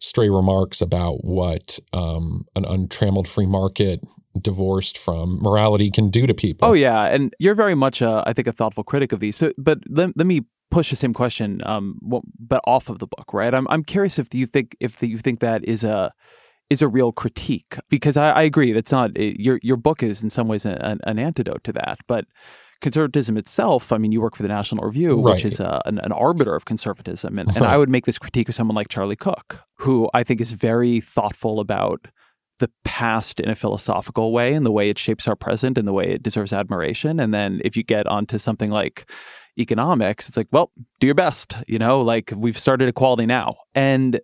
stray 0.00 0.28
remarks 0.28 0.80
about 0.80 1.24
what 1.24 1.78
um, 1.92 2.46
an 2.56 2.64
untrammeled 2.64 3.28
free 3.28 3.46
market 3.46 4.00
divorced 4.40 4.98
from 4.98 5.38
morality 5.40 5.90
can 5.90 6.10
do 6.10 6.26
to 6.26 6.34
people. 6.34 6.68
Oh 6.68 6.72
yeah, 6.72 7.04
and 7.04 7.34
you're 7.38 7.54
very 7.54 7.74
much, 7.74 8.00
a, 8.00 8.22
I 8.26 8.32
think, 8.32 8.48
a 8.48 8.52
thoughtful 8.52 8.84
critic 8.84 9.12
of 9.12 9.20
these. 9.20 9.36
So, 9.36 9.52
but 9.56 9.78
let, 9.88 10.16
let 10.16 10.26
me 10.26 10.42
push 10.70 10.90
the 10.90 10.96
same 10.96 11.12
question, 11.12 11.60
um, 11.64 11.98
but 12.38 12.62
off 12.66 12.88
of 12.88 12.98
the 12.98 13.06
book, 13.06 13.32
right? 13.32 13.54
I'm 13.54 13.68
I'm 13.68 13.84
curious 13.84 14.18
if 14.18 14.34
you 14.34 14.46
think 14.46 14.76
if 14.80 15.02
you 15.02 15.18
think 15.18 15.40
that 15.40 15.64
is 15.64 15.84
a 15.84 16.12
is 16.70 16.82
a 16.82 16.88
real 16.88 17.12
critique 17.12 17.76
because 17.90 18.16
I, 18.16 18.30
I 18.30 18.42
agree 18.42 18.72
that's 18.72 18.90
not 18.90 19.10
your 19.16 19.60
your 19.62 19.76
book 19.76 20.02
is 20.02 20.22
in 20.22 20.30
some 20.30 20.48
ways 20.48 20.64
an, 20.64 20.98
an, 21.04 21.18
antidote 21.18 21.62
to 21.64 21.72
that, 21.74 21.98
but 22.08 22.24
conservatism 22.82 23.38
itself. 23.38 23.92
I 23.92 23.98
mean, 23.98 24.12
you 24.12 24.20
work 24.20 24.36
for 24.36 24.42
the 24.42 24.48
National 24.48 24.84
Review, 24.84 25.14
right. 25.14 25.34
which 25.34 25.44
is 25.44 25.60
a, 25.60 25.80
an, 25.86 25.98
an, 26.00 26.12
arbiter 26.12 26.54
of 26.54 26.66
conservatism, 26.66 27.38
and, 27.38 27.48
and 27.48 27.64
uh-huh. 27.64 27.74
I 27.74 27.78
would 27.78 27.88
make 27.88 28.04
this 28.04 28.18
critique 28.18 28.48
of 28.48 28.54
someone 28.54 28.74
like 28.74 28.88
Charlie 28.88 29.16
Cooke, 29.16 29.60
who 29.78 30.10
I 30.12 30.22
think 30.22 30.40
is 30.40 30.52
very 30.52 31.00
thoughtful 31.00 31.60
about 31.60 32.08
the 32.58 32.70
past 32.84 33.40
in 33.40 33.48
a 33.48 33.54
philosophical 33.54 34.32
way 34.32 34.54
and 34.54 34.64
the 34.64 34.70
way 34.70 34.90
it 34.90 34.98
shapes 34.98 35.26
our 35.26 35.34
present 35.34 35.78
and 35.78 35.88
the 35.88 35.92
way 35.92 36.10
it 36.10 36.22
deserves 36.22 36.52
admiration. 36.52 37.18
And 37.18 37.32
then 37.32 37.60
if 37.64 37.76
you 37.76 37.82
get 37.82 38.06
onto 38.06 38.38
something 38.38 38.70
like 38.70 39.10
economics, 39.58 40.28
it's 40.28 40.36
like, 40.36 40.48
well, 40.52 40.70
do 41.00 41.06
your 41.06 41.14
best, 41.14 41.56
you 41.66 41.78
know, 41.78 42.00
like 42.02 42.32
we've 42.36 42.58
started 42.58 42.88
equality 42.88 43.26
now. 43.26 43.56
And 43.74 44.20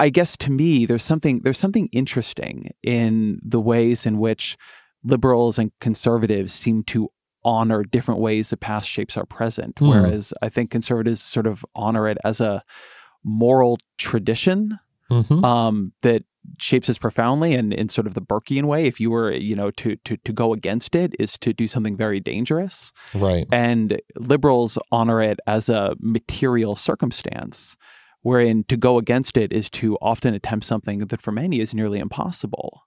I 0.00 0.08
guess 0.08 0.36
to 0.38 0.50
me, 0.50 0.86
there's 0.86 1.04
something 1.04 1.40
there's 1.42 1.58
something 1.58 1.88
interesting 1.92 2.70
in 2.82 3.38
the 3.42 3.60
ways 3.60 4.06
in 4.06 4.18
which 4.18 4.56
liberals 5.04 5.58
and 5.58 5.70
conservatives 5.80 6.52
seem 6.52 6.82
to 6.84 7.08
honor 7.46 7.84
different 7.84 8.20
ways 8.20 8.50
the 8.50 8.56
past 8.56 8.88
shapes 8.88 9.16
our 9.16 9.24
present. 9.24 9.76
Mm. 9.76 9.88
Whereas 9.88 10.34
I 10.42 10.50
think 10.50 10.70
conservatives 10.70 11.22
sort 11.22 11.46
of 11.46 11.64
honor 11.74 12.08
it 12.08 12.18
as 12.24 12.40
a 12.40 12.62
moral 13.24 13.78
tradition 13.96 14.78
mm-hmm. 15.10 15.44
um, 15.44 15.92
that 16.02 16.24
shapes 16.58 16.88
us 16.88 16.98
profoundly 16.98 17.54
and 17.54 17.72
in 17.72 17.88
sort 17.88 18.06
of 18.06 18.14
the 18.14 18.20
Burkean 18.20 18.64
way. 18.64 18.86
If 18.86 19.00
you 19.00 19.10
were, 19.10 19.32
you 19.32 19.56
know, 19.56 19.70
to 19.72 19.96
to 19.96 20.16
to 20.16 20.32
go 20.32 20.52
against 20.52 20.94
it 20.94 21.14
is 21.18 21.38
to 21.38 21.52
do 21.52 21.66
something 21.66 21.96
very 21.96 22.20
dangerous. 22.20 22.92
Right. 23.14 23.46
And 23.52 24.00
liberals 24.16 24.78
honor 24.92 25.22
it 25.22 25.38
as 25.46 25.68
a 25.68 25.96
material 26.00 26.76
circumstance, 26.76 27.76
wherein 28.22 28.64
to 28.64 28.76
go 28.76 28.98
against 28.98 29.36
it 29.36 29.52
is 29.52 29.70
to 29.70 29.96
often 30.00 30.34
attempt 30.34 30.66
something 30.66 30.98
that 30.98 31.22
for 31.22 31.32
many 31.32 31.60
is 31.60 31.74
nearly 31.74 31.98
impossible. 31.98 32.82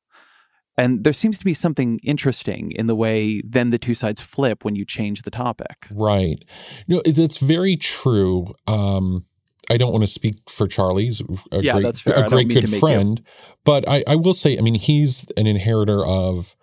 And 0.79 1.03
there 1.03 1.13
seems 1.13 1.37
to 1.39 1.45
be 1.45 1.53
something 1.53 1.99
interesting 2.03 2.71
in 2.71 2.87
the 2.87 2.95
way 2.95 3.41
then 3.45 3.69
the 3.69 3.77
two 3.77 3.93
sides 3.93 4.21
flip 4.21 4.63
when 4.63 4.75
you 4.75 4.85
change 4.85 5.23
the 5.23 5.31
topic. 5.31 5.87
Right. 5.91 6.43
You 6.87 6.95
know, 6.95 7.01
it's 7.05 7.37
very 7.37 7.75
true. 7.75 8.55
Um, 8.65 9.25
I 9.69 9.77
don't 9.77 9.91
want 9.91 10.03
to 10.03 10.07
speak 10.07 10.49
for 10.49 10.67
Charlie's 10.67 11.21
a 11.51 11.61
yeah, 11.61 11.73
great, 11.73 11.83
that's 11.83 11.99
fair. 11.99 12.25
a 12.25 12.29
great 12.29 12.47
good 12.47 12.69
friend, 12.69 13.21
but 13.65 13.87
I, 13.87 14.03
I 14.07 14.15
will 14.15 14.33
say, 14.33 14.57
I 14.57 14.61
mean, 14.61 14.75
he's 14.75 15.29
an 15.37 15.45
inheritor 15.45 16.03
of 16.03 16.55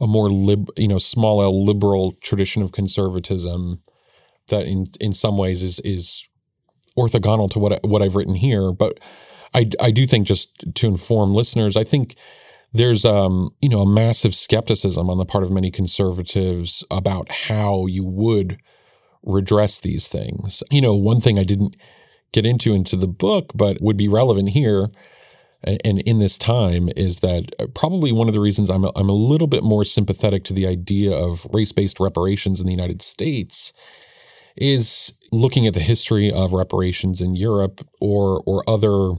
a 0.00 0.06
more 0.06 0.30
lib, 0.30 0.68
you 0.76 0.86
know, 0.86 0.98
small 0.98 1.42
L 1.42 1.64
liberal 1.64 2.12
tradition 2.22 2.62
of 2.62 2.72
conservatism 2.72 3.82
that 4.48 4.66
in 4.66 4.86
in 5.00 5.14
some 5.14 5.38
ways 5.38 5.62
is 5.62 5.80
is 5.80 6.28
orthogonal 6.96 7.50
to 7.50 7.58
what 7.58 7.72
I, 7.72 7.78
what 7.82 8.02
I've 8.02 8.16
written 8.16 8.34
here. 8.34 8.70
But 8.70 9.00
I 9.54 9.70
I 9.80 9.90
do 9.90 10.06
think 10.06 10.26
just 10.28 10.64
to 10.74 10.86
inform 10.86 11.34
listeners, 11.34 11.76
I 11.76 11.84
think 11.84 12.16
there's 12.72 13.04
um 13.04 13.54
you 13.60 13.68
know 13.68 13.80
a 13.80 13.86
massive 13.86 14.34
skepticism 14.34 15.10
on 15.10 15.18
the 15.18 15.24
part 15.24 15.44
of 15.44 15.50
many 15.50 15.70
conservatives 15.70 16.84
about 16.90 17.30
how 17.30 17.86
you 17.86 18.04
would 18.04 18.58
redress 19.22 19.80
these 19.80 20.08
things. 20.08 20.62
You 20.70 20.80
know, 20.80 20.94
one 20.94 21.20
thing 21.20 21.38
I 21.38 21.44
didn't 21.44 21.76
get 22.32 22.46
into 22.46 22.74
into 22.74 22.96
the 22.96 23.08
book, 23.08 23.52
but 23.54 23.80
would 23.80 23.96
be 23.96 24.08
relevant 24.08 24.50
here 24.50 24.90
and 25.64 26.00
in 26.00 26.18
this 26.18 26.38
time 26.38 26.88
is 26.96 27.20
that 27.20 27.54
uh, 27.58 27.66
probably 27.74 28.10
one 28.12 28.28
of 28.28 28.34
the 28.34 28.40
reasons 28.40 28.70
I'm 28.70 28.84
a, 28.84 28.92
I'm 28.96 29.08
a 29.08 29.14
little 29.14 29.46
bit 29.46 29.62
more 29.62 29.84
sympathetic 29.84 30.44
to 30.44 30.52
the 30.52 30.66
idea 30.66 31.12
of 31.12 31.46
race-based 31.52 32.00
reparations 32.00 32.60
in 32.60 32.66
the 32.66 32.72
United 32.72 33.00
States 33.00 33.72
is 34.56 35.14
looking 35.30 35.66
at 35.66 35.74
the 35.74 35.80
history 35.80 36.30
of 36.30 36.52
reparations 36.52 37.20
in 37.20 37.36
Europe 37.36 37.86
or 38.00 38.42
or 38.44 38.68
other 38.68 39.12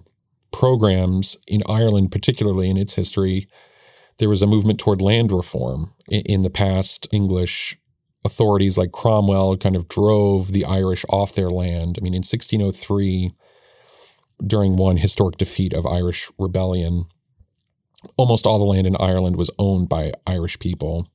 programs 0.54 1.36
in 1.48 1.64
Ireland 1.68 2.12
particularly 2.12 2.70
in 2.70 2.78
its 2.78 2.96
history 2.96 3.48
there 4.20 4.30
was 4.30 4.42
a 4.42 4.48
movement 4.48 4.80
toward 4.80 5.02
land 5.02 5.32
reform 5.32 5.94
in, 6.08 6.22
in 6.22 6.44
the 6.44 6.50
past 6.50 7.08
English 7.12 7.78
authorities 8.26 8.78
like 8.78 8.92
Cromwell 8.92 9.58
kind 9.58 9.76
of 9.76 9.88
drove 9.88 10.52
the 10.52 10.66
Irish 10.66 11.06
off 11.10 11.36
their 11.36 11.50
land. 11.50 11.98
I 12.00 12.02
mean, 12.02 12.14
in 12.14 12.20
1603, 12.20 13.34
during 14.46 14.76
one 14.76 14.98
historic 14.98 15.38
defeat 15.38 15.74
of 15.74 15.86
Irish 15.86 16.32
rebellion, 16.38 17.06
almost 18.18 18.46
all 18.46 18.60
the 18.60 18.66
land 18.66 18.88
in 18.88 18.96
Ireland 18.98 19.36
was 19.36 19.52
owned 19.60 19.90
by 19.90 20.14
Irish 20.26 20.60
people. 20.60 21.08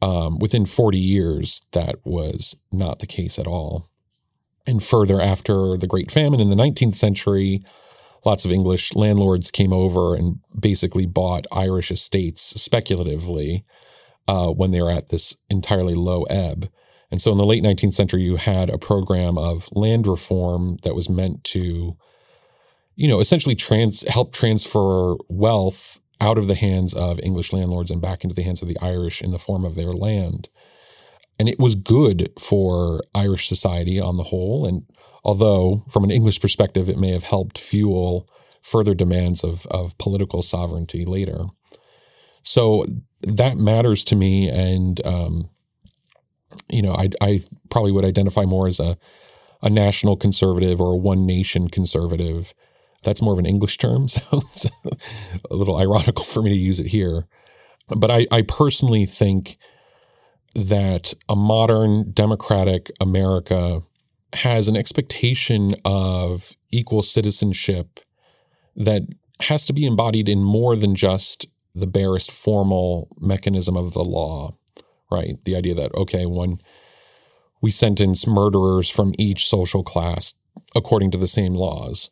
Um, 0.00 0.38
within 0.38 0.66
40 0.66 0.98
years, 0.98 1.62
that 1.72 1.96
was 2.04 2.56
not 2.72 2.98
the 2.98 3.06
case 3.06 3.38
at 3.38 3.46
all. 3.46 3.88
And 4.66 4.82
further, 4.82 5.20
after 5.20 5.76
the 5.76 5.86
Great 5.86 6.10
Famine 6.10 6.40
in 6.40 6.50
the 6.50 6.56
19th 6.56 6.94
century, 6.94 7.64
lots 8.24 8.44
of 8.44 8.52
English 8.52 8.94
landlords 8.94 9.50
came 9.50 9.72
over 9.72 10.14
and 10.14 10.38
basically 10.58 11.06
bought 11.06 11.46
Irish 11.50 11.90
estates 11.90 12.60
speculatively 12.60 13.64
uh, 14.28 14.48
when 14.48 14.70
they 14.70 14.80
were 14.80 14.90
at 14.90 15.08
this 15.08 15.36
entirely 15.50 15.94
low 15.94 16.22
ebb. 16.24 16.70
And 17.10 17.20
so 17.20 17.30
in 17.30 17.38
the 17.38 17.46
late 17.46 17.62
19th 17.62 17.92
century, 17.92 18.22
you 18.22 18.36
had 18.36 18.70
a 18.70 18.78
program 18.78 19.36
of 19.36 19.68
land 19.72 20.06
reform 20.06 20.78
that 20.82 20.94
was 20.94 21.10
meant 21.10 21.44
to, 21.44 21.96
you 22.94 23.08
know, 23.08 23.20
essentially 23.20 23.54
trans- 23.54 24.08
help 24.08 24.32
transfer 24.32 25.16
wealth 25.28 26.00
out 26.20 26.38
of 26.38 26.46
the 26.46 26.54
hands 26.54 26.94
of 26.94 27.20
English 27.20 27.52
landlords 27.52 27.90
and 27.90 28.00
back 28.00 28.22
into 28.22 28.34
the 28.34 28.44
hands 28.44 28.62
of 28.62 28.68
the 28.68 28.78
Irish 28.80 29.20
in 29.20 29.32
the 29.32 29.38
form 29.38 29.64
of 29.64 29.74
their 29.74 29.92
land. 29.92 30.48
And 31.38 31.48
it 31.48 31.58
was 31.58 31.74
good 31.74 32.32
for 32.40 33.02
Irish 33.14 33.48
society 33.48 34.00
on 34.00 34.16
the 34.16 34.24
whole. 34.24 34.64
And 34.64 34.84
although, 35.24 35.84
from 35.88 36.04
an 36.04 36.10
English 36.10 36.40
perspective, 36.40 36.88
it 36.88 36.98
may 36.98 37.10
have 37.10 37.24
helped 37.24 37.58
fuel 37.58 38.28
further 38.62 38.94
demands 38.94 39.42
of, 39.42 39.66
of 39.66 39.96
political 39.98 40.42
sovereignty 40.42 41.04
later. 41.04 41.44
So 42.42 42.84
that 43.20 43.56
matters 43.56 44.04
to 44.04 44.16
me. 44.16 44.48
And, 44.48 45.04
um, 45.06 45.50
you 46.68 46.82
know, 46.82 46.94
I, 46.94 47.10
I 47.20 47.40
probably 47.70 47.92
would 47.92 48.04
identify 48.04 48.44
more 48.44 48.66
as 48.66 48.80
a, 48.80 48.96
a 49.62 49.70
national 49.70 50.16
conservative 50.16 50.80
or 50.80 50.94
a 50.94 50.96
one 50.96 51.26
nation 51.26 51.68
conservative. 51.68 52.54
That's 53.02 53.22
more 53.22 53.32
of 53.32 53.38
an 53.38 53.46
English 53.46 53.78
term. 53.78 54.08
So 54.16 54.40
it's 54.52 54.66
a 55.50 55.54
little 55.54 55.76
ironical 55.76 56.24
for 56.24 56.42
me 56.42 56.50
to 56.50 56.56
use 56.56 56.80
it 56.80 56.86
here. 56.86 57.26
But 57.88 58.10
I, 58.10 58.26
I 58.30 58.42
personally 58.42 59.06
think 59.06 59.56
that 60.54 61.14
a 61.28 61.36
modern 61.36 62.12
democratic 62.12 62.90
America 63.00 63.82
has 64.34 64.68
an 64.68 64.76
expectation 64.76 65.74
of 65.84 66.52
equal 66.70 67.02
citizenship 67.02 68.00
that 68.74 69.02
has 69.40 69.66
to 69.66 69.72
be 69.72 69.86
embodied 69.86 70.28
in 70.28 70.42
more 70.42 70.76
than 70.76 70.94
just 70.94 71.46
the 71.74 71.86
barest 71.86 72.30
formal 72.30 73.08
mechanism 73.20 73.76
of 73.76 73.92
the 73.92 74.04
law, 74.04 74.54
right? 75.10 75.42
The 75.44 75.56
idea 75.56 75.74
that, 75.74 75.94
okay, 75.94 76.26
when 76.26 76.60
we 77.60 77.70
sentence 77.70 78.26
murderers 78.26 78.90
from 78.90 79.14
each 79.18 79.48
social 79.48 79.82
class 79.82 80.34
according 80.74 81.10
to 81.12 81.18
the 81.18 81.28
same 81.28 81.54
laws. 81.54 82.10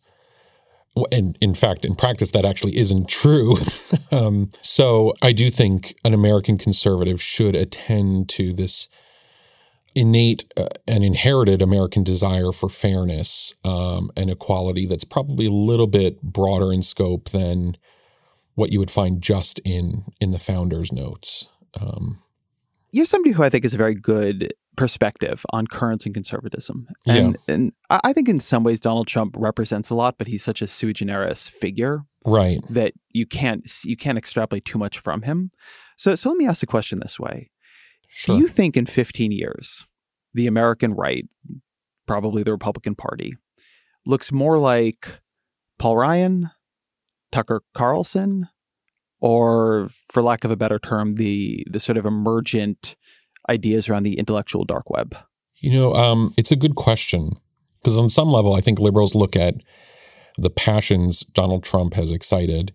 And 1.12 1.36
in 1.40 1.54
fact, 1.54 1.84
in 1.84 1.94
practice, 1.94 2.30
that 2.32 2.44
actually 2.44 2.76
isn't 2.76 3.08
true. 3.08 3.56
um, 4.10 4.50
so 4.60 5.14
I 5.22 5.32
do 5.32 5.50
think 5.50 5.94
an 6.04 6.14
American 6.14 6.58
conservative 6.58 7.22
should 7.22 7.54
attend 7.54 8.28
to 8.30 8.52
this 8.52 8.88
innate 9.94 10.44
uh, 10.56 10.66
and 10.86 11.02
inherited 11.02 11.62
American 11.62 12.04
desire 12.04 12.52
for 12.52 12.68
fairness 12.68 13.54
um, 13.64 14.10
and 14.16 14.30
equality 14.30 14.86
that's 14.86 15.04
probably 15.04 15.46
a 15.46 15.50
little 15.50 15.86
bit 15.86 16.22
broader 16.22 16.72
in 16.72 16.82
scope 16.82 17.30
than 17.30 17.76
what 18.54 18.72
you 18.72 18.78
would 18.78 18.90
find 18.90 19.22
just 19.22 19.58
in 19.60 20.04
in 20.20 20.30
the 20.30 20.38
founders' 20.38 20.92
notes. 20.92 21.46
Um, 21.80 22.22
You're 22.92 23.06
somebody 23.06 23.32
who 23.32 23.42
I 23.42 23.48
think 23.48 23.64
is 23.64 23.74
a 23.74 23.78
very 23.78 23.94
good 23.94 24.52
perspective 24.76 25.44
on 25.50 25.66
currents 25.66 26.06
and 26.06 26.14
conservatism, 26.14 26.88
and 27.06 27.36
Yeah. 27.46 27.54
and 27.54 27.72
I 27.88 28.00
I 28.04 28.12
think 28.12 28.28
in 28.28 28.40
some 28.40 28.62
ways 28.64 28.80
Donald 28.80 29.08
Trump 29.08 29.34
represents 29.36 29.90
a 29.90 29.94
lot, 29.94 30.16
but 30.18 30.26
he's 30.26 30.44
such 30.44 30.62
a 30.62 30.66
sui 30.66 30.92
generis 30.92 31.48
figure 31.48 32.04
right. 32.24 32.60
that 32.68 32.92
you 33.10 33.26
can't 33.26 33.62
you 33.84 33.96
can't 33.96 34.18
extrapolate 34.18 34.64
too 34.64 34.78
much 34.78 34.98
from 34.98 35.22
him. 35.22 35.50
So 35.96 36.14
so 36.14 36.28
let 36.28 36.38
me 36.38 36.46
ask 36.46 36.60
the 36.60 36.66
question 36.66 37.00
this 37.00 37.18
way: 37.18 37.50
Sure. 38.10 38.36
Do 38.36 38.42
you 38.42 38.48
think 38.48 38.76
in 38.76 38.86
15 38.86 39.32
years, 39.32 39.86
the 40.34 40.46
American 40.46 40.94
right, 40.94 41.26
probably 42.06 42.42
the 42.42 42.52
Republican 42.52 42.94
Party, 42.94 43.32
looks 44.04 44.32
more 44.32 44.58
like 44.58 45.20
Paul 45.78 45.96
Ryan, 45.96 46.50
Tucker 47.30 47.62
Carlson, 47.72 48.48
or, 49.20 49.88
for 50.10 50.22
lack 50.22 50.44
of 50.44 50.50
a 50.50 50.56
better 50.56 50.78
term, 50.78 51.12
the 51.12 51.64
the 51.70 51.78
sort 51.78 51.98
of 51.98 52.06
emergent 52.06 52.96
ideas 53.48 53.88
around 53.88 54.02
the 54.02 54.18
intellectual 54.18 54.64
dark 54.64 54.90
web? 54.90 55.14
You 55.60 55.72
know, 55.72 55.94
um, 55.94 56.34
it's 56.36 56.50
a 56.50 56.56
good 56.56 56.74
question 56.74 57.32
because 57.80 57.98
on 57.98 58.10
some 58.10 58.30
level, 58.30 58.54
I 58.54 58.60
think 58.60 58.78
liberals 58.78 59.14
look 59.14 59.36
at 59.36 59.54
the 60.36 60.50
passions 60.50 61.20
Donald 61.20 61.62
Trump 61.62 61.94
has 61.94 62.12
excited, 62.12 62.74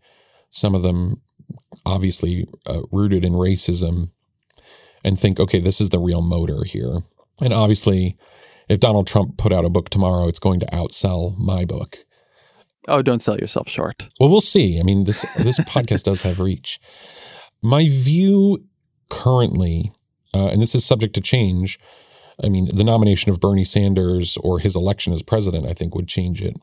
some 0.51 0.75
of 0.75 0.83
them 0.83 1.21
obviously 1.85 2.47
uh, 2.67 2.81
rooted 2.91 3.25
in 3.25 3.33
racism, 3.33 4.11
and 5.05 5.19
think, 5.19 5.39
okay, 5.39 5.59
this 5.59 5.79
is 5.79 5.89
the 5.89 5.99
real 5.99 6.21
motor 6.21 6.63
here. 6.63 7.03
And 7.39 7.53
obviously, 7.53 8.17
if 8.67 8.79
Donald 8.79 9.05
Trump 9.05 9.37
put 9.37 9.53
out 9.53 9.63
a 9.63 9.69
book 9.69 9.89
tomorrow, 9.89 10.27
it's 10.27 10.39
going 10.39 10.59
to 10.61 10.65
outsell 10.67 11.37
my 11.37 11.63
book. 11.63 11.99
Oh, 12.87 13.03
don't 13.03 13.21
sell 13.21 13.37
yourself 13.37 13.69
short. 13.69 14.09
Well, 14.19 14.29
we'll 14.29 14.41
see. 14.41 14.79
I 14.79 14.83
mean, 14.83 15.03
this 15.03 15.21
this 15.35 15.59
podcast 15.69 16.03
does 16.03 16.23
have 16.23 16.39
reach. 16.39 16.79
My 17.61 17.87
view 17.87 18.65
currently, 19.09 19.93
uh, 20.33 20.47
and 20.47 20.59
this 20.59 20.73
is 20.73 20.83
subject 20.83 21.13
to 21.15 21.21
change. 21.21 21.79
I 22.43 22.49
mean, 22.49 22.67
the 22.73 22.83
nomination 22.83 23.31
of 23.31 23.39
Bernie 23.39 23.63
Sanders 23.63 24.37
or 24.37 24.59
his 24.59 24.75
election 24.75 25.13
as 25.13 25.21
president, 25.21 25.67
I 25.67 25.73
think, 25.73 25.93
would 25.93 26.07
change 26.07 26.41
it. 26.41 26.57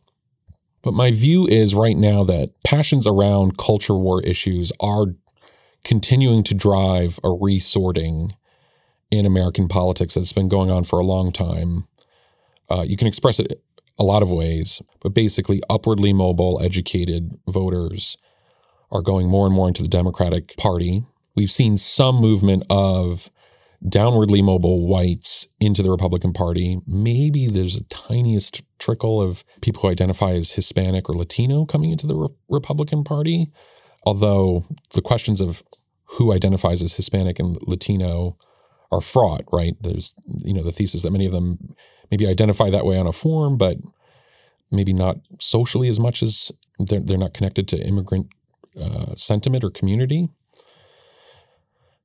But 0.83 0.95
my 0.95 1.13
view 1.13 1.47
is 1.47 1.77
right 1.77 1.97
now 1.97 2.25
that 2.25 2.51
passions 2.65 3.07
around 3.07 3.57
culture 3.57 3.95
war 3.95 4.21
issues 4.23 4.73
are 4.81 5.07
continuing 5.85 6.43
to 6.45 6.55
drive 6.55 7.19
a 7.25 7.31
resorting 7.31 8.35
in 9.11 9.27
American 9.27 9.69
politics 9.69 10.15
that's 10.15 10.33
been 10.33 10.49
going 10.49 10.71
on 10.71 10.85
for 10.85 10.99
a 10.99 11.05
long 11.05 11.33
time. 11.33 11.87
Uh, 12.71 12.83
you 12.83 12.97
can 12.97 13.07
express 13.07 13.39
it 13.39 13.63
a 13.99 14.05
lot 14.05 14.23
of 14.23 14.31
ways, 14.31 14.81
but 15.01 15.13
basically, 15.13 15.61
upwardly 15.69 16.13
mobile, 16.13 16.61
educated 16.63 17.39
voters 17.47 18.17
are 18.91 19.03
going 19.03 19.29
more 19.29 19.47
and 19.47 19.55
more 19.55 19.69
into 19.69 19.83
the 19.83 19.89
Democratic 19.89 20.57
Party. 20.57 21.05
We've 21.35 21.51
seen 21.51 21.77
some 21.79 22.17
movement 22.17 22.65
of 22.71 23.31
downwardly 23.85 24.43
mobile 24.43 24.87
whites 24.87 25.49
into 25.59 25.83
the 25.83 25.91
Republican 25.91 26.33
Party. 26.33 26.81
Maybe 26.87 27.49
there's 27.49 27.77
a 27.77 27.85
tiniest 27.85 28.63
trickle 28.79 29.21
of 29.21 29.45
people 29.61 29.83
who 29.83 29.89
identify 29.89 30.33
as 30.33 30.53
Hispanic 30.53 31.09
or 31.09 31.15
Latino 31.15 31.65
coming 31.65 31.91
into 31.91 32.07
the 32.07 32.15
Re- 32.15 32.29
Republican 32.49 33.03
Party. 33.03 33.51
Although 34.05 34.67
the 34.95 35.03
questions 35.03 35.41
of 35.41 35.63
who 36.05 36.33
identifies 36.33 36.83
as 36.83 36.95
Hispanic 36.95 37.39
and 37.39 37.59
Latino 37.63 38.37
are 38.91 39.01
fraught, 39.01 39.45
right? 39.53 39.75
There's, 39.81 40.15
you 40.27 40.53
know, 40.53 40.63
the 40.63 40.73
thesis 40.73 41.03
that 41.03 41.13
many 41.13 41.25
of 41.25 41.33
them 41.33 41.75
maybe 42.11 42.27
identify 42.27 42.69
that 42.71 42.85
way 42.85 42.99
on 42.99 43.07
a 43.07 43.13
form, 43.13 43.57
but 43.57 43.79
maybe 44.71 44.93
not 44.93 45.17
socially 45.41 45.89
as 45.89 45.99
much 45.99 46.23
as 46.23 46.53
they're, 46.79 47.01
they're 47.01 47.19
not 47.19 47.35
connected 47.35 47.69
to 47.69 47.87
immigrant 47.87 48.29
uh, 48.79 49.15
sentiment 49.17 49.65
or 49.65 49.71
community. 49.71 50.29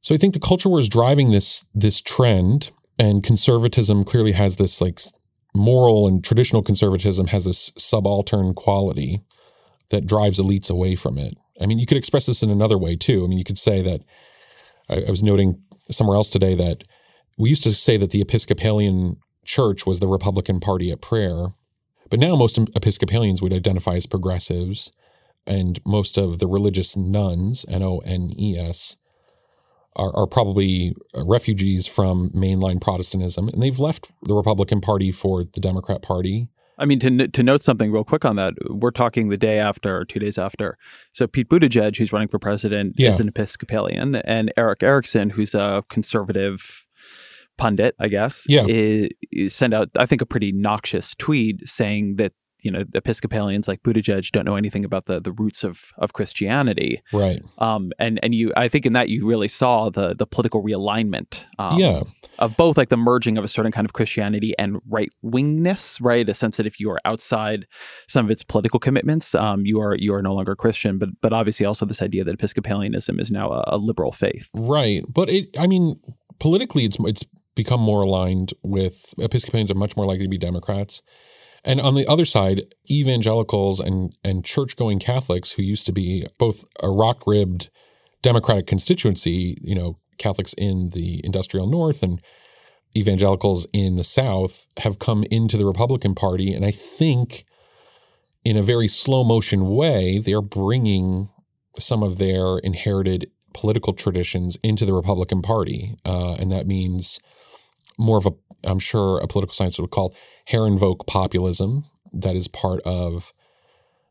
So 0.01 0.15
I 0.15 0.17
think 0.17 0.33
the 0.33 0.39
culture 0.39 0.69
war 0.69 0.79
is 0.79 0.87
driving 0.87 1.31
this 1.31 1.65
this 1.73 1.99
trend, 1.99 2.71
and 2.97 3.23
conservatism 3.23 4.05
clearly 4.05 4.31
has 4.33 4.55
this 4.55 4.79
like 4.79 5.01
moral 5.53 6.07
and 6.07 6.23
traditional 6.23 6.61
conservatism 6.61 7.27
has 7.27 7.45
this 7.45 7.71
subaltern 7.77 8.53
quality 8.53 9.23
that 9.89 10.05
drives 10.05 10.39
elites 10.39 10.69
away 10.69 10.95
from 10.95 11.17
it. 11.17 11.35
I 11.61 11.65
mean, 11.65 11.79
you 11.79 11.85
could 11.85 11.97
express 11.97 12.25
this 12.25 12.43
in 12.43 12.49
another 12.49 12.77
way 12.77 12.95
too. 12.95 13.23
I 13.23 13.27
mean, 13.27 13.37
you 13.37 13.43
could 13.43 13.59
say 13.59 13.81
that 13.81 14.01
I, 14.89 15.03
I 15.07 15.09
was 15.09 15.23
noting 15.23 15.61
somewhere 15.91 16.15
else 16.15 16.29
today 16.29 16.55
that 16.55 16.83
we 17.37 17.49
used 17.49 17.63
to 17.63 17.73
say 17.73 17.97
that 17.97 18.11
the 18.11 18.21
Episcopalian 18.21 19.17
Church 19.45 19.85
was 19.85 19.99
the 19.99 20.07
Republican 20.07 20.59
Party 20.59 20.91
at 20.91 21.01
prayer, 21.01 21.53
but 22.09 22.19
now 22.19 22.35
most 22.35 22.57
Episcopalians 22.57 23.41
would 23.41 23.53
identify 23.53 23.95
as 23.95 24.05
progressives, 24.05 24.91
and 25.45 25.79
most 25.85 26.17
of 26.17 26.39
the 26.39 26.47
religious 26.47 26.97
nuns, 26.97 27.65
N 27.69 27.83
O 27.83 27.99
N 27.99 28.33
E 28.37 28.57
S, 28.57 28.97
are, 29.95 30.15
are 30.15 30.27
probably 30.27 30.95
uh, 31.15 31.25
refugees 31.25 31.87
from 31.87 32.29
mainline 32.31 32.81
Protestantism, 32.81 33.47
and 33.49 33.61
they've 33.61 33.79
left 33.79 34.11
the 34.23 34.35
Republican 34.35 34.81
Party 34.81 35.11
for 35.11 35.43
the 35.43 35.61
Democrat 35.61 36.01
Party. 36.01 36.49
I 36.77 36.85
mean, 36.85 36.99
to, 36.99 37.27
to 37.27 37.43
note 37.43 37.61
something 37.61 37.91
real 37.91 38.03
quick 38.03 38.23
on 38.25 38.35
that, 38.35 38.53
we're 38.69 38.91
talking 38.91 39.29
the 39.29 39.37
day 39.37 39.59
after, 39.59 40.05
two 40.05 40.19
days 40.19 40.37
after. 40.37 40.77
So 41.13 41.25
Pete 41.27 41.49
Buttigieg, 41.49 41.97
who's 41.97 42.13
running 42.13 42.27
for 42.27 42.39
president, 42.39 42.95
Yeah. 42.97 43.09
is 43.09 43.19
an 43.19 43.27
Episcopalian, 43.29 44.15
and 44.15 44.53
Erick 44.57 44.83
Erickson, 44.83 45.31
who's 45.31 45.55
a 45.55 45.83
conservative 45.89 46.85
pundit, 47.57 47.95
I 47.99 48.07
guess, 48.07 48.45
Yeah. 48.47 48.65
i- 48.69 49.09
i- 49.35 49.47
sent 49.47 49.73
out, 49.73 49.89
I 49.97 50.05
think, 50.05 50.21
a 50.21 50.25
pretty 50.27 50.51
noxious 50.51 51.15
tweet 51.15 51.67
saying 51.67 52.17
that 52.17 52.33
you 52.67 52.71
know 52.73 52.83
Episcopalians 52.93 53.65
like 53.65 53.81
Buttigieg 53.81 54.29
don't 54.31 54.43
know 54.43 54.57
anything 54.57 54.83
about 54.83 55.05
the 55.05 55.21
the 55.21 55.31
roots 55.31 55.63
of 55.63 55.93
of 55.97 56.11
Christianity. 56.11 57.01
Right. 57.13 57.41
Um, 57.59 57.93
and 57.97 58.19
and 58.21 58.35
you, 58.35 58.51
I 58.57 58.67
think, 58.67 58.85
in 58.85 58.91
that 58.91 59.07
you 59.07 59.25
really 59.25 59.47
saw 59.47 59.89
the 59.89 60.13
the 60.13 60.27
political 60.27 60.61
realignment. 60.61 61.45
Um, 61.57 61.79
yeah. 61.79 62.01
of 62.39 62.57
both 62.57 62.75
like 62.75 62.89
the 62.89 62.97
merging 62.97 63.37
of 63.37 63.45
a 63.45 63.47
certain 63.47 63.71
kind 63.71 63.85
of 63.85 63.93
Christianity 63.93 64.53
and 64.59 64.79
right 64.89 65.09
wingness, 65.23 65.97
right? 66.01 66.27
A 66.27 66.33
sense 66.33 66.57
that 66.57 66.65
if 66.65 66.77
you 66.77 66.91
are 66.91 66.99
outside 67.05 67.65
some 68.09 68.25
of 68.25 68.31
its 68.31 68.43
political 68.43 68.81
commitments, 68.81 69.33
um, 69.33 69.65
you 69.65 69.79
are 69.79 69.95
you 69.95 70.13
are 70.13 70.21
no 70.21 70.33
longer 70.33 70.53
Christian. 70.53 70.97
But 70.97 71.09
but 71.21 71.31
obviously 71.31 71.65
also 71.65 71.85
this 71.85 72.01
idea 72.01 72.25
that 72.25 72.37
Episcopalianism 72.37 73.21
is 73.21 73.31
now 73.31 73.49
a, 73.49 73.63
a 73.67 73.77
liberal 73.77 74.11
faith. 74.11 74.49
Right. 74.53 75.03
But 75.07 75.29
it 75.29 75.57
I 75.57 75.67
mean, 75.67 76.01
politically 76.39 76.83
it's 76.83 76.97
it's 76.99 77.23
become 77.55 77.79
more 77.79 78.01
aligned 78.01 78.53
with 78.61 79.13
Episcopalians 79.17 79.71
are 79.71 79.75
much 79.75 79.95
more 79.95 80.05
likely 80.05 80.25
to 80.25 80.29
be 80.29 80.37
Democrats. 80.37 81.01
And 81.63 81.81
on 81.81 81.95
the 81.95 82.07
other 82.07 82.25
side, 82.25 82.61
evangelicals 82.89 83.79
and 83.79 84.15
and 84.23 84.45
church-going 84.45 84.99
Catholics 84.99 85.51
who 85.51 85.63
used 85.63 85.85
to 85.85 85.91
be 85.91 86.25
both 86.37 86.65
a 86.81 86.89
rock-ribbed 86.89 87.69
Democratic 88.21 88.67
constituency, 88.67 89.57
you 89.61 89.75
know, 89.75 89.99
Catholics 90.17 90.53
in 90.53 90.89
the 90.89 91.21
industrial 91.23 91.67
north 91.67 92.03
and 92.03 92.21
evangelicals 92.95 93.67
in 93.73 93.95
the 93.95 94.03
south 94.03 94.65
have 94.77 94.97
come 94.97 95.23
into 95.29 95.57
the 95.57 95.65
Republican 95.65 96.15
Party. 96.15 96.53
And 96.53 96.65
I 96.65 96.71
think 96.71 97.45
in 98.43 98.57
a 98.57 98.63
very 98.63 98.87
slow 98.87 99.23
motion 99.23 99.67
way 99.67 100.19
they're 100.19 100.41
bringing 100.41 101.29
some 101.77 102.01
of 102.01 102.17
their 102.17 102.57
inherited 102.59 103.29
political 103.53 103.93
traditions 103.93 104.57
into 104.63 104.85
the 104.85 104.93
Republican 104.93 105.41
Party, 105.41 105.95
uh, 106.05 106.33
and 106.33 106.51
that 106.51 106.65
means 106.65 107.19
more 107.97 108.17
of 108.17 108.25
a, 108.25 108.31
I'm 108.63 108.79
sure, 108.79 109.19
a 109.19 109.27
political 109.27 109.53
science 109.53 109.79
would 109.79 109.91
call 109.91 110.15
Herrenvolk 110.49 111.05
populism. 111.07 111.85
That 112.13 112.35
is 112.35 112.47
part 112.47 112.81
of 112.81 113.33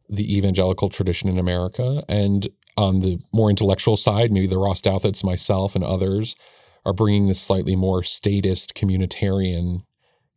the 0.08 0.36
evangelical 0.36 0.88
tradition 0.88 1.28
in 1.28 1.38
America, 1.38 2.04
and 2.08 2.48
on 2.76 3.00
the 3.00 3.18
more 3.32 3.50
intellectual 3.50 3.96
side, 3.96 4.30
maybe 4.30 4.46
the 4.46 4.58
Ross 4.58 4.80
Douthat's, 4.80 5.24
myself, 5.24 5.74
and 5.74 5.82
others 5.82 6.36
are 6.84 6.92
bringing 6.92 7.26
this 7.26 7.40
slightly 7.40 7.74
more 7.74 8.02
statist, 8.02 8.74
communitarian, 8.74 9.82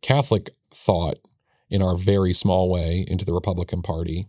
Catholic 0.02 0.50
thought 0.72 1.18
in 1.68 1.82
our 1.82 1.96
very 1.96 2.32
small 2.32 2.68
way 2.68 3.04
into 3.06 3.24
the 3.24 3.32
Republican 3.32 3.82
Party. 3.82 4.28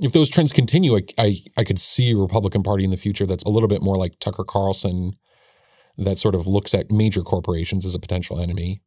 If 0.00 0.12
those 0.12 0.30
trends 0.30 0.52
continue, 0.52 0.96
I, 0.96 1.02
I, 1.18 1.40
I 1.56 1.64
could 1.64 1.78
see 1.78 2.12
a 2.12 2.16
Republican 2.16 2.62
Party 2.62 2.84
in 2.84 2.90
the 2.90 2.96
future 2.96 3.26
that's 3.26 3.44
a 3.44 3.50
little 3.50 3.68
bit 3.68 3.82
more 3.82 3.96
like 3.96 4.18
Tucker 4.18 4.44
Carlson, 4.44 5.16
that 5.96 6.18
sort 6.18 6.34
of 6.34 6.46
looks 6.46 6.74
at 6.74 6.90
major 6.90 7.22
corporations 7.22 7.84
as 7.84 7.94
a 7.94 8.00
potential 8.00 8.40
enemy, 8.40 8.80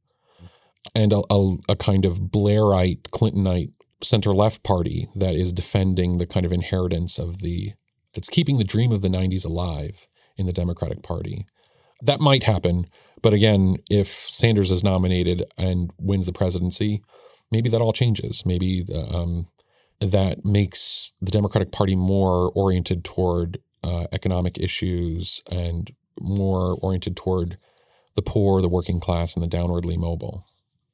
and 0.95 1.13
a, 1.13 1.21
a, 1.29 1.57
a 1.69 1.75
kind 1.75 2.05
of 2.05 2.19
Blairite, 2.19 3.03
Clintonite 3.09 3.71
center 4.03 4.33
left 4.33 4.63
party 4.63 5.07
that 5.15 5.35
is 5.35 5.53
defending 5.53 6.17
the 6.17 6.25
kind 6.25 6.45
of 6.45 6.51
inheritance 6.51 7.19
of 7.19 7.41
the 7.41 7.73
that's 8.13 8.29
keeping 8.29 8.57
the 8.57 8.63
dream 8.63 8.91
of 8.91 9.01
the 9.01 9.07
90s 9.07 9.45
alive 9.45 10.07
in 10.35 10.45
the 10.45 10.53
Democratic 10.53 11.01
Party. 11.01 11.45
That 12.01 12.19
might 12.19 12.43
happen, 12.43 12.87
but 13.21 13.33
again, 13.33 13.77
if 13.89 14.07
Sanders 14.31 14.71
is 14.71 14.83
nominated 14.83 15.45
and 15.57 15.91
wins 15.97 16.25
the 16.25 16.33
presidency, 16.33 17.01
maybe 17.51 17.69
that 17.69 17.81
all 17.81 17.93
changes. 17.93 18.43
Maybe 18.45 18.85
um, 18.93 19.47
that 19.99 20.43
makes 20.43 21.13
the 21.21 21.31
Democratic 21.31 21.71
Party 21.71 21.95
more 21.95 22.51
oriented 22.55 23.03
toward 23.03 23.59
uh, 23.83 24.07
economic 24.11 24.57
issues 24.57 25.41
and 25.49 25.93
more 26.19 26.77
oriented 26.81 27.15
toward 27.15 27.57
the 28.15 28.21
poor, 28.21 28.61
the 28.61 28.69
working 28.69 28.99
class, 28.99 29.35
and 29.35 29.43
the 29.43 29.57
downwardly 29.57 29.97
mobile. 29.97 30.45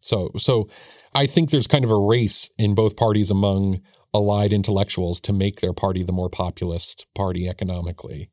So, 0.08 0.32
so 0.38 0.70
I 1.14 1.26
think 1.26 1.50
there's 1.50 1.68
kind 1.68 1.84
of 1.84 1.92
a 1.92 2.00
race 2.00 2.50
in 2.58 2.76
both 2.76 2.96
parties 2.96 3.30
among 3.30 3.82
allied 4.14 4.54
intellectuals 4.54 5.20
to 5.22 5.34
make 5.34 5.60
their 5.60 5.74
party 5.74 6.04
the 6.04 6.14
more 6.14 6.30
populist 6.30 7.06
party 7.14 7.48
economically. 7.48 8.30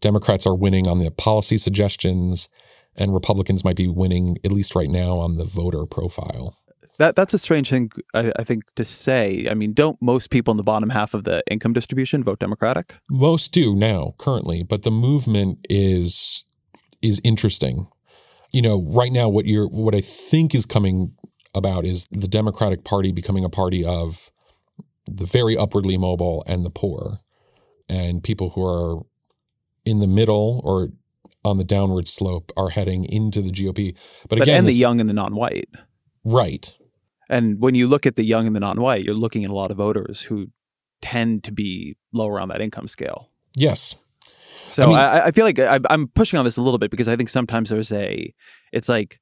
Democrats 0.00 0.46
are 0.46 0.54
winning 0.54 0.86
on 0.86 0.98
the 0.98 1.10
policy 1.10 1.58
suggestions, 1.58 2.48
and 2.96 3.14
Republicans 3.14 3.64
might 3.64 3.76
be 3.76 3.88
winning, 3.88 4.36
at 4.44 4.52
least 4.52 4.74
right 4.74 4.90
now, 4.90 5.18
on 5.18 5.36
the 5.36 5.44
voter 5.44 5.84
profile. 5.90 6.56
That 6.98 7.16
that's 7.16 7.34
a 7.34 7.38
strange 7.38 7.70
thing, 7.70 7.90
I, 8.14 8.32
I, 8.38 8.44
think, 8.44 8.72
to 8.74 8.84
say. 8.84 9.46
I 9.50 9.54
mean, 9.54 9.72
don't 9.72 10.00
most 10.02 10.30
people 10.30 10.52
in 10.52 10.56
the 10.56 10.62
bottom 10.62 10.90
half 10.90 11.14
of 11.14 11.24
the 11.24 11.42
income 11.50 11.72
distribution 11.72 12.22
vote 12.22 12.38
Democratic? 12.38 12.96
Most 13.10 13.52
do 13.52 13.74
now, 13.74 14.12
currently, 14.18 14.62
but 14.62 14.82
the 14.82 14.90
movement 14.90 15.66
is 15.70 16.44
is 17.00 17.20
interesting. 17.24 17.88
You 18.52 18.62
know, 18.62 18.82
right 18.82 19.12
now, 19.12 19.28
what 19.28 19.46
you're 19.46 19.66
what 19.66 19.94
I 19.94 20.00
think 20.00 20.54
is 20.54 20.66
coming 20.66 21.14
about 21.54 21.84
is 21.84 22.06
the 22.10 22.28
Democratic 22.28 22.84
Party 22.84 23.12
becoming 23.12 23.44
a 23.44 23.48
party 23.48 23.84
of 23.84 24.30
the 25.06 25.26
very 25.26 25.56
upwardly 25.56 25.96
mobile 25.96 26.44
and 26.46 26.64
the 26.64 26.70
poor, 26.70 27.20
and 27.88 28.22
people 28.22 28.50
who 28.50 28.64
are 28.64 29.02
in 29.84 30.00
the 30.00 30.06
middle 30.06 30.60
or 30.64 30.90
on 31.44 31.58
the 31.58 31.64
downward 31.64 32.08
slope 32.08 32.52
are 32.56 32.70
heading 32.70 33.04
into 33.04 33.40
the 33.40 33.50
GOP. 33.50 33.94
But, 34.28 34.38
but 34.38 34.42
again, 34.42 34.58
and 34.58 34.66
the 34.66 34.72
young 34.72 35.00
and 35.00 35.08
the 35.08 35.14
non-white, 35.14 35.68
right? 36.24 36.72
And 37.28 37.60
when 37.60 37.74
you 37.74 37.86
look 37.88 38.06
at 38.06 38.16
the 38.16 38.24
young 38.24 38.46
and 38.46 38.54
the 38.54 38.60
non-white, 38.60 39.04
you're 39.04 39.14
looking 39.14 39.44
at 39.44 39.50
a 39.50 39.54
lot 39.54 39.70
of 39.70 39.78
voters 39.78 40.22
who 40.22 40.48
tend 41.00 41.42
to 41.44 41.52
be 41.52 41.96
lower 42.12 42.38
on 42.38 42.48
that 42.50 42.60
income 42.60 42.86
scale. 42.86 43.30
Yes. 43.56 43.96
So 44.68 44.84
I, 44.84 44.86
mean, 44.86 44.96
I, 44.96 45.26
I 45.26 45.30
feel 45.30 45.44
like 45.44 45.58
I, 45.58 45.80
I'm 45.90 46.08
pushing 46.08 46.38
on 46.38 46.44
this 46.44 46.56
a 46.56 46.62
little 46.62 46.78
bit 46.78 46.90
because 46.90 47.08
I 47.08 47.16
think 47.16 47.28
sometimes 47.28 47.70
there's 47.70 47.92
a, 47.92 48.32
it's 48.72 48.88
like 48.88 49.20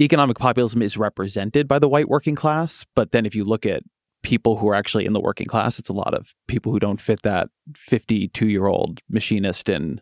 economic 0.00 0.38
populism 0.38 0.82
is 0.82 0.96
represented 0.96 1.68
by 1.68 1.78
the 1.78 1.88
white 1.88 2.08
working 2.08 2.34
class, 2.34 2.86
but 2.94 3.12
then 3.12 3.26
if 3.26 3.34
you 3.34 3.44
look 3.44 3.66
at 3.66 3.82
people 4.22 4.56
who 4.56 4.68
are 4.68 4.74
actually 4.74 5.06
in 5.06 5.12
the 5.12 5.20
working 5.20 5.46
class, 5.46 5.78
it's 5.78 5.88
a 5.88 5.94
lot 5.94 6.14
of 6.14 6.34
people 6.46 6.72
who 6.72 6.78
don't 6.78 7.00
fit 7.00 7.22
that 7.22 7.48
52 7.76 8.48
year 8.48 8.66
old 8.66 9.00
machinist 9.08 9.68
in 9.68 10.00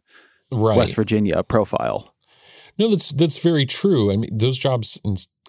right. 0.52 0.76
West 0.76 0.94
Virginia 0.94 1.42
profile. 1.42 2.14
No, 2.78 2.88
that's 2.90 3.10
that's 3.10 3.38
very 3.38 3.66
true. 3.66 4.12
I 4.12 4.16
mean, 4.16 4.36
those 4.36 4.56
jobs 4.56 5.00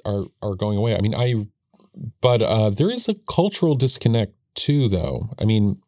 are 0.03 0.23
are 0.41 0.55
going 0.55 0.77
away. 0.77 0.95
I 0.95 1.01
mean, 1.01 1.13
I 1.13 1.47
but 2.21 2.41
uh, 2.41 2.69
there 2.69 2.89
is 2.89 3.07
a 3.07 3.15
cultural 3.27 3.75
disconnect 3.75 4.34
too, 4.55 4.89
though. 4.89 5.30
I 5.39 5.45
mean, 5.45 5.82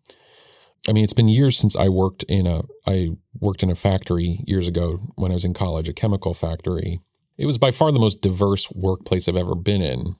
I 0.87 0.93
mean, 0.93 1.03
it's 1.03 1.13
been 1.13 1.29
years 1.29 1.57
since 1.57 1.75
I 1.75 1.89
worked 1.89 2.23
in 2.23 2.47
a 2.47 2.63
I 2.87 3.11
worked 3.39 3.63
in 3.63 3.69
a 3.69 3.75
factory 3.75 4.43
years 4.47 4.67
ago 4.67 4.99
when 5.15 5.31
I 5.31 5.35
was 5.35 5.45
in 5.45 5.53
college, 5.53 5.87
a 5.87 5.93
chemical 5.93 6.33
factory. 6.33 7.01
It 7.37 7.45
was 7.45 7.57
by 7.57 7.71
far 7.71 7.91
the 7.91 7.99
most 7.99 8.21
diverse 8.21 8.69
workplace 8.71 9.27
I've 9.27 9.35
ever 9.35 9.55
been 9.55 9.81
in. 9.81 10.15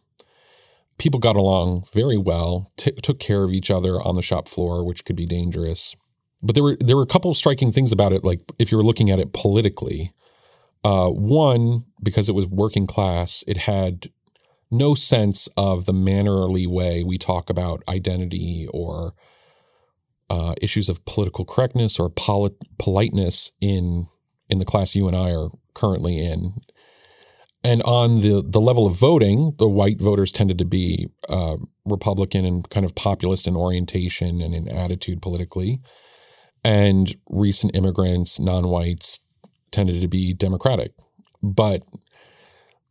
People 0.97 1.20
got 1.20 1.36
along 1.36 1.86
very 1.93 2.18
well, 2.18 2.72
t- 2.78 2.91
took 2.91 3.20
care 3.20 3.43
of 3.43 3.51
each 3.51 3.72
other 3.72 4.01
on 4.01 4.16
the 4.16 4.22
shop 4.22 4.47
floor, 4.47 4.86
which 4.86 5.03
could 5.03 5.16
be 5.16 5.26
dangerous. 5.26 5.95
But 6.43 6.53
there 6.55 6.64
were 6.64 6.78
there 6.80 6.95
were 6.97 7.03
a 7.03 7.07
couple 7.07 7.32
of 7.32 7.38
striking 7.38 7.72
things 7.72 7.91
about 7.91 8.14
it. 8.14 8.24
Like 8.24 8.41
if 8.59 8.72
you 8.72 8.78
were 8.78 8.84
looking 8.84 9.09
at 9.09 9.20
it 9.20 9.34
politically, 9.34 10.14
uh, 10.84 11.09
one 11.09 11.86
because 12.03 12.30
it 12.30 12.36
was 12.36 12.45
working 12.45 12.86
class, 12.86 13.43
it 13.47 13.57
had 13.57 14.12
no 14.70 14.93
sense 14.93 15.47
of 15.57 15.86
the 15.86 15.93
mannerly 15.93 16.68
way 16.68 17.03
we 17.03 17.18
talk 17.18 17.49
about 17.49 17.84
identity 17.88 18.68
or 18.72 19.14
uh, 20.32 20.54
issues 20.62 20.88
of 20.88 21.04
political 21.04 21.44
correctness 21.44 22.00
or 22.00 22.10
polit- 22.10 22.64
politeness 22.78 23.52
in 23.60 24.08
in 24.50 24.60
the 24.60 24.66
class 24.66 24.96
you 24.96 25.08
and 25.08 25.16
I 25.16 25.32
are 25.32 25.50
currently 25.74 26.26
in. 26.26 26.54
And 27.66 27.82
on 27.84 28.22
the 28.22 28.42
the 28.42 28.62
level 28.62 28.88
of 28.88 28.96
voting, 28.96 29.56
the 29.58 29.68
white 29.68 30.00
voters 30.00 30.32
tended 30.32 30.58
to 30.60 30.66
be 30.66 31.10
uh, 31.28 31.58
Republican 31.86 32.46
and 32.46 32.68
kind 32.70 32.86
of 32.86 32.96
populist 32.96 33.46
in 33.46 33.58
orientation 33.58 34.42
and 34.42 34.56
in 34.56 34.70
attitude 34.70 35.22
politically, 35.22 35.82
and 36.64 37.14
recent 37.30 37.76
immigrants, 37.76 38.40
non-whites, 38.40 39.20
tended 39.70 40.00
to 40.00 40.08
be 40.08 40.34
Democratic. 40.34 40.94
But 41.44 41.84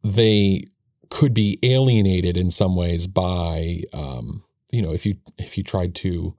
they 0.05 0.65
could 1.09 1.33
be 1.33 1.59
alienated 1.63 2.37
in 2.37 2.51
some 2.51 2.77
ways 2.77 3.07
by 3.07 3.85
um, 3.95 4.45
you 4.71 4.83
know 4.83 4.93
if 4.93 5.07
you 5.07 5.17
if 5.39 5.57
you 5.57 5.65
tried 5.65 5.95
to 5.97 6.37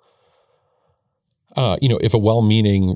uh, 1.55 1.77
you 1.81 1.89
know 1.89 1.99
if 2.01 2.13
a 2.13 2.17
well-meaning 2.17 2.95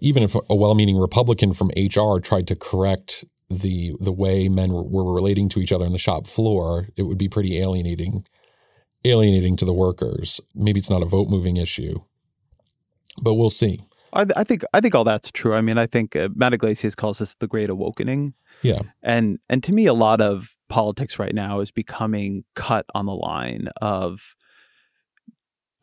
even 0.00 0.22
if 0.22 0.34
a 0.34 0.54
well-meaning 0.54 0.98
Republican 0.98 1.54
from 1.54 1.70
HR 1.76 2.18
tried 2.18 2.46
to 2.48 2.56
correct 2.56 3.24
the 3.48 3.94
the 4.00 4.12
way 4.12 4.48
men 4.48 4.72
were, 4.72 5.12
relating 5.12 5.48
to 5.50 5.60
each 5.60 5.72
other 5.72 5.86
on 5.86 5.92
the 5.92 5.98
shop 5.98 6.26
floor, 6.26 6.88
it 6.96 7.02
would 7.02 7.18
be 7.18 7.28
pretty 7.28 7.58
alienating 7.58 8.24
alienating 9.04 9.56
to 9.56 9.64
the 9.64 9.72
workers. 9.72 10.40
Maybe 10.54 10.80
it's 10.80 10.90
not 10.90 11.02
a 11.02 11.06
vote 11.06 11.28
moving 11.28 11.56
issue, 11.56 12.00
but 13.22 13.34
we'll 13.34 13.50
see. 13.50 13.80
I, 14.12 14.26
I, 14.36 14.44
think 14.44 14.64
I 14.72 14.80
think 14.80 14.94
all 14.94 15.04
that's 15.04 15.30
true. 15.30 15.54
I 15.54 15.60
mean, 15.60 15.78
I 15.78 15.86
think 15.86 16.16
uh, 16.16 16.28
Matt 16.34 16.54
Yglesias 16.54 16.94
calls 16.94 17.18
this 17.18 17.34
the 17.34 17.46
Great 17.46 17.70
Awokening. 17.70 18.34
Yeah, 18.62 18.82
and 19.02 19.38
and 19.48 19.62
to 19.64 19.72
me, 19.72 19.86
a 19.86 19.94
lot 19.94 20.20
of 20.20 20.56
politics 20.68 21.18
right 21.18 21.34
now 21.34 21.60
is 21.60 21.70
becoming 21.70 22.44
cut 22.54 22.86
on 22.94 23.06
the 23.06 23.14
line 23.14 23.68
of 23.80 24.34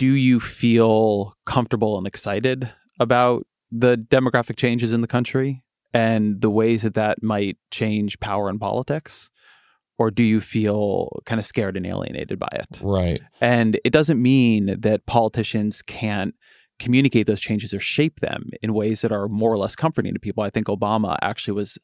do 0.04 0.16
you 0.16 0.38
feel 0.42 1.34
comfortable 1.46 1.98
and 1.98 2.06
excited 2.06 2.70
about 3.00 3.48
the 3.72 3.96
demographic 3.96 4.58
changes 4.58 4.92
in 4.92 5.00
the 5.00 5.08
country 5.08 5.64
and 5.94 6.42
the 6.42 6.50
ways 6.50 6.82
that 6.82 6.94
that 6.96 7.24
might 7.24 7.58
change 7.72 8.20
power 8.20 8.50
and 8.50 8.60
politics? 8.60 9.32
Or 9.98 10.12
do 10.12 10.22
you 10.22 10.42
feel 10.42 11.22
kind 11.26 11.40
of 11.40 11.46
scared 11.46 11.78
and 11.78 11.86
alienated 11.86 12.38
by 12.38 12.50
it? 12.52 12.82
Right. 12.82 13.22
And 13.40 13.80
it 13.86 13.92
doesn't 13.92 14.22
mean 14.22 14.76
that 14.82 15.06
politicians 15.06 15.82
can't 15.82 16.36
communicate 16.80 17.26
those 17.26 17.40
changes 17.40 17.74
or 17.74 17.80
shape 17.80 18.20
them 18.20 18.50
in 18.62 18.74
ways 18.74 19.04
that 19.04 19.14
are 19.14 19.30
more 19.30 19.54
or 19.54 19.58
less 19.58 19.74
comforting 19.74 20.14
to 20.16 20.20
people. 20.20 20.44
I 20.44 20.50
think 20.50 20.68
Obama 20.68 21.16
actually 21.22 21.54
was 21.54 21.78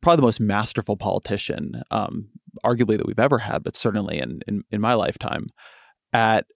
probably 0.00 0.16
the 0.16 0.26
most 0.26 0.40
masterful 0.40 0.96
politician, 0.96 1.84
um, 1.92 2.30
arguably 2.64 2.96
that 2.96 3.06
we've 3.06 3.20
ever 3.20 3.38
had, 3.38 3.62
but 3.62 3.76
certainly 3.76 4.18
in, 4.18 4.40
in, 4.48 4.64
in 4.72 4.80
my 4.80 4.94
lifetime, 4.94 5.46
at 6.12 6.46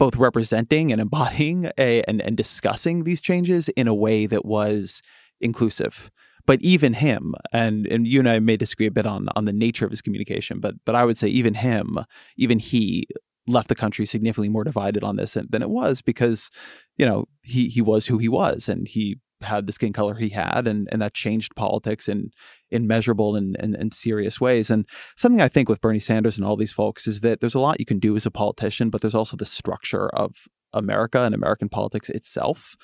both 0.00 0.16
representing 0.16 0.90
and 0.90 1.00
embodying 1.00 1.70
a, 1.76 2.02
and, 2.04 2.22
and 2.22 2.34
discussing 2.34 3.04
these 3.04 3.20
changes 3.20 3.68
in 3.68 3.86
a 3.86 3.94
way 3.94 4.24
that 4.24 4.46
was 4.46 5.02
inclusive. 5.42 6.10
But 6.46 6.60
even 6.62 6.94
him, 6.94 7.34
and, 7.52 7.86
and 7.86 8.06
you 8.06 8.18
and 8.18 8.28
I 8.28 8.38
may 8.38 8.56
disagree 8.56 8.86
a 8.86 8.90
bit 8.90 9.04
on 9.04 9.28
on 9.36 9.44
the 9.44 9.52
nature 9.52 9.84
of 9.84 9.90
his 9.90 10.00
communication, 10.00 10.58
but 10.58 10.74
but 10.86 10.94
I 10.94 11.04
would 11.04 11.18
say 11.18 11.28
even 11.28 11.52
him, 11.52 11.98
even 12.38 12.58
he 12.58 13.06
left 13.46 13.68
the 13.68 13.74
country 13.74 14.06
significantly 14.06 14.48
more 14.48 14.64
divided 14.64 15.04
on 15.04 15.16
this 15.16 15.34
than 15.34 15.62
it 15.62 15.68
was 15.68 16.00
because 16.00 16.50
you 16.96 17.04
know 17.04 17.26
he 17.42 17.68
he 17.68 17.82
was 17.82 18.06
who 18.06 18.16
he 18.16 18.28
was 18.28 18.68
and 18.68 18.88
he 18.88 19.18
had 19.42 19.66
the 19.66 19.72
skin 19.72 19.92
color 19.92 20.14
he 20.14 20.30
had 20.30 20.66
and 20.66 20.88
and 20.92 21.00
that 21.00 21.14
changed 21.14 21.54
politics 21.56 22.08
in 22.08 22.30
in 22.70 22.86
measurable 22.86 23.36
and, 23.36 23.56
and, 23.58 23.74
and 23.74 23.92
serious 23.92 24.40
ways 24.40 24.70
and 24.70 24.86
something 25.16 25.40
i 25.40 25.48
think 25.48 25.68
with 25.68 25.80
bernie 25.80 25.98
sanders 25.98 26.36
and 26.36 26.46
all 26.46 26.56
these 26.56 26.72
folks 26.72 27.06
is 27.06 27.20
that 27.20 27.40
there's 27.40 27.54
a 27.54 27.60
lot 27.60 27.80
you 27.80 27.86
can 27.86 27.98
do 27.98 28.16
as 28.16 28.26
a 28.26 28.30
politician 28.30 28.90
but 28.90 29.00
there's 29.00 29.14
also 29.14 29.36
the 29.36 29.46
structure 29.46 30.08
of 30.10 30.48
america 30.72 31.20
and 31.20 31.34
american 31.34 31.68
politics 31.68 32.08
itself 32.08 32.76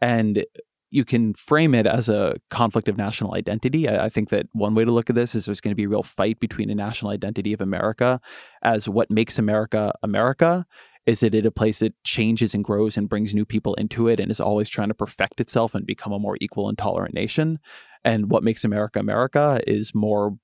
and 0.00 0.44
you 0.90 1.04
can 1.04 1.34
frame 1.34 1.74
it 1.74 1.86
as 1.86 2.08
a 2.08 2.36
conflict 2.50 2.88
of 2.88 2.96
national 2.96 3.34
identity. 3.34 3.88
I, 3.88 4.06
I, 4.06 4.08
think 4.08 4.30
that 4.30 4.46
one 4.52 4.74
way 4.74 4.84
to 4.84 4.90
look 4.90 5.10
at 5.10 5.16
this 5.16 5.34
is 5.34 5.44
there's 5.44 5.60
going 5.60 5.72
to 5.72 5.76
be 5.76 5.84
a 5.84 5.88
real 5.88 6.02
fight 6.02 6.40
between 6.40 6.70
a 6.70 6.74
national 6.74 7.10
identity 7.10 7.52
of 7.52 7.60
America 7.60 8.20
as 8.62 8.88
what 8.88 9.10
makes 9.10 9.38
America 9.38 9.92
America 10.02 10.64
Is 11.08 11.22
it 11.22 11.34
at 11.34 11.46
a 11.46 11.50
place 11.50 11.78
that 11.78 11.94
changes 12.04 12.52
and 12.52 12.62
grows 12.62 12.98
and 12.98 13.08
brings 13.08 13.34
new 13.34 13.46
people 13.46 13.72
into 13.76 14.08
it 14.08 14.20
and 14.20 14.30
is 14.30 14.40
always 14.40 14.68
trying 14.68 14.88
to 14.88 14.94
perfect 14.94 15.40
itself 15.40 15.74
and 15.74 15.86
become 15.86 16.12
a 16.12 16.18
more 16.18 16.36
equal 16.38 16.68
and 16.68 16.76
tolerant 16.76 17.14
nation? 17.14 17.60
And 18.04 18.30
what 18.30 18.44
makes 18.44 18.62
America 18.62 19.00
America 19.00 19.58
is 19.66 19.94
more 19.94 20.36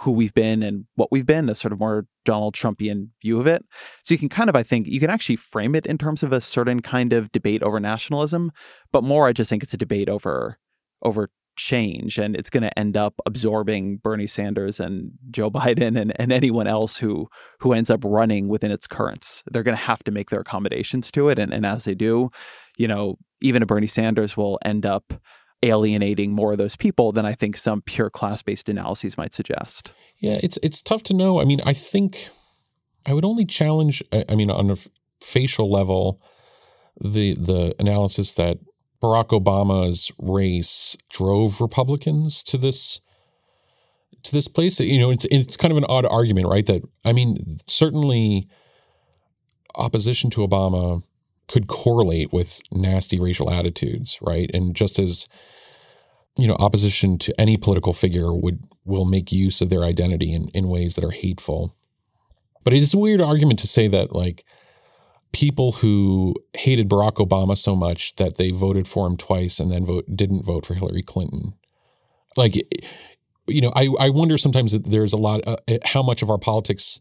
who 0.00 0.12
we've 0.12 0.34
been 0.34 0.62
and 0.62 0.84
what 0.96 1.10
we've 1.10 1.24
been, 1.24 1.48
a 1.48 1.54
sort 1.54 1.72
of 1.72 1.80
more 1.80 2.06
Donald 2.26 2.54
Trumpian 2.54 3.08
view 3.22 3.40
of 3.40 3.46
it. 3.46 3.64
So 4.02 4.12
you 4.12 4.18
can 4.18 4.28
kind 4.28 4.50
of, 4.50 4.56
I 4.56 4.62
think, 4.62 4.86
you 4.86 5.00
can 5.00 5.08
actually 5.08 5.36
frame 5.36 5.74
it 5.74 5.86
in 5.86 5.96
terms 5.96 6.22
of 6.22 6.30
a 6.30 6.42
certain 6.42 6.80
kind 6.80 7.14
of 7.14 7.32
debate 7.32 7.62
over 7.62 7.80
nationalism, 7.80 8.52
but 8.92 9.04
more, 9.04 9.26
I 9.26 9.32
just 9.32 9.48
think 9.48 9.62
it's 9.62 9.72
a 9.72 9.78
debate 9.78 10.10
over 10.10 10.58
over 11.02 11.30
change 11.62 12.18
and 12.18 12.36
it's 12.36 12.50
going 12.50 12.62
to 12.62 12.78
end 12.78 12.96
up 12.96 13.14
absorbing 13.24 13.98
Bernie 13.98 14.26
Sanders 14.26 14.80
and 14.80 15.12
Joe 15.30 15.50
Biden 15.50 16.00
and, 16.00 16.12
and 16.20 16.32
anyone 16.32 16.66
else 16.66 16.98
who 16.98 17.28
who 17.60 17.72
ends 17.72 17.90
up 17.90 18.00
running 18.04 18.48
within 18.48 18.70
its 18.70 18.86
currents. 18.86 19.42
They're 19.50 19.62
going 19.62 19.76
to 19.76 19.82
have 19.84 20.02
to 20.04 20.10
make 20.10 20.30
their 20.30 20.40
accommodations 20.40 21.10
to 21.12 21.28
it. 21.28 21.38
And, 21.38 21.52
and 21.52 21.64
as 21.64 21.84
they 21.84 21.94
do, 21.94 22.30
you 22.76 22.88
know, 22.88 23.16
even 23.40 23.62
a 23.62 23.66
Bernie 23.66 23.86
Sanders 23.86 24.36
will 24.36 24.58
end 24.64 24.84
up 24.84 25.14
alienating 25.62 26.32
more 26.32 26.52
of 26.52 26.58
those 26.58 26.74
people 26.74 27.12
than 27.12 27.24
I 27.24 27.34
think 27.34 27.56
some 27.56 27.82
pure 27.82 28.10
class-based 28.10 28.68
analyses 28.68 29.16
might 29.16 29.32
suggest. 29.32 29.92
Yeah, 30.18 30.40
it's 30.42 30.58
it's 30.62 30.82
tough 30.82 31.04
to 31.04 31.14
know. 31.14 31.40
I 31.40 31.44
mean, 31.44 31.60
I 31.64 31.72
think 31.72 32.28
I 33.06 33.12
would 33.12 33.24
only 33.24 33.44
challenge 33.44 34.02
I 34.12 34.34
mean 34.34 34.50
on 34.50 34.70
a 34.70 34.76
facial 35.20 35.70
level 35.70 36.20
the 37.00 37.34
the 37.34 37.74
analysis 37.78 38.34
that 38.34 38.58
Barack 39.02 39.28
Obama's 39.28 40.12
race 40.18 40.96
drove 41.10 41.60
Republicans 41.60 42.42
to 42.44 42.56
this 42.56 43.00
to 44.22 44.32
this 44.32 44.46
place. 44.46 44.78
You 44.78 45.00
know, 45.00 45.10
it's 45.10 45.26
it's 45.30 45.56
kind 45.56 45.72
of 45.72 45.78
an 45.78 45.86
odd 45.88 46.06
argument, 46.06 46.46
right? 46.46 46.64
That 46.66 46.82
I 47.04 47.12
mean, 47.12 47.58
certainly 47.66 48.48
opposition 49.74 50.30
to 50.30 50.46
Obama 50.46 51.02
could 51.48 51.66
correlate 51.66 52.32
with 52.32 52.60
nasty 52.70 53.18
racial 53.18 53.50
attitudes, 53.50 54.18
right? 54.22 54.50
And 54.54 54.74
just 54.74 54.98
as 54.98 55.26
you 56.38 56.46
know, 56.46 56.56
opposition 56.58 57.18
to 57.18 57.40
any 57.40 57.56
political 57.56 57.92
figure 57.92 58.32
would 58.32 58.62
will 58.84 59.04
make 59.04 59.32
use 59.32 59.60
of 59.60 59.70
their 59.70 59.82
identity 59.82 60.32
in, 60.32 60.48
in 60.48 60.68
ways 60.68 60.94
that 60.94 61.04
are 61.04 61.10
hateful. 61.10 61.74
But 62.64 62.72
it 62.72 62.82
is 62.82 62.94
a 62.94 62.98
weird 62.98 63.20
argument 63.20 63.58
to 63.60 63.66
say 63.66 63.88
that 63.88 64.14
like 64.14 64.44
people 65.32 65.72
who 65.72 66.34
hated 66.54 66.88
Barack 66.88 67.14
Obama 67.14 67.56
so 67.56 67.74
much 67.74 68.14
that 68.16 68.36
they 68.36 68.50
voted 68.50 68.86
for 68.86 69.06
him 69.06 69.16
twice 69.16 69.58
and 69.58 69.70
then 69.70 69.86
vote 69.86 70.04
didn't 70.14 70.44
vote 70.44 70.66
for 70.66 70.74
Hillary 70.74 71.02
Clinton. 71.02 71.54
Like, 72.36 72.56
you 73.46 73.60
know, 73.60 73.72
I 73.74 73.88
I 73.98 74.10
wonder 74.10 74.38
sometimes 74.38 74.72
that 74.72 74.84
there's 74.84 75.12
a 75.12 75.18
lot 75.18 75.46
uh, 75.46 75.56
uh, 75.68 75.78
how 75.84 76.02
much 76.02 76.22
of 76.22 76.30
our 76.30 76.38
politics 76.38 77.00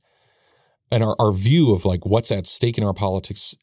and 0.91 1.03
our 1.03 1.15
our 1.19 1.31
view 1.31 1.73
of 1.73 1.85
like 1.85 2.05
what's 2.05 2.31
at 2.31 2.47
stake 2.47 2.77
in 2.77 2.83
our 2.83 2.93
politics 2.93 3.55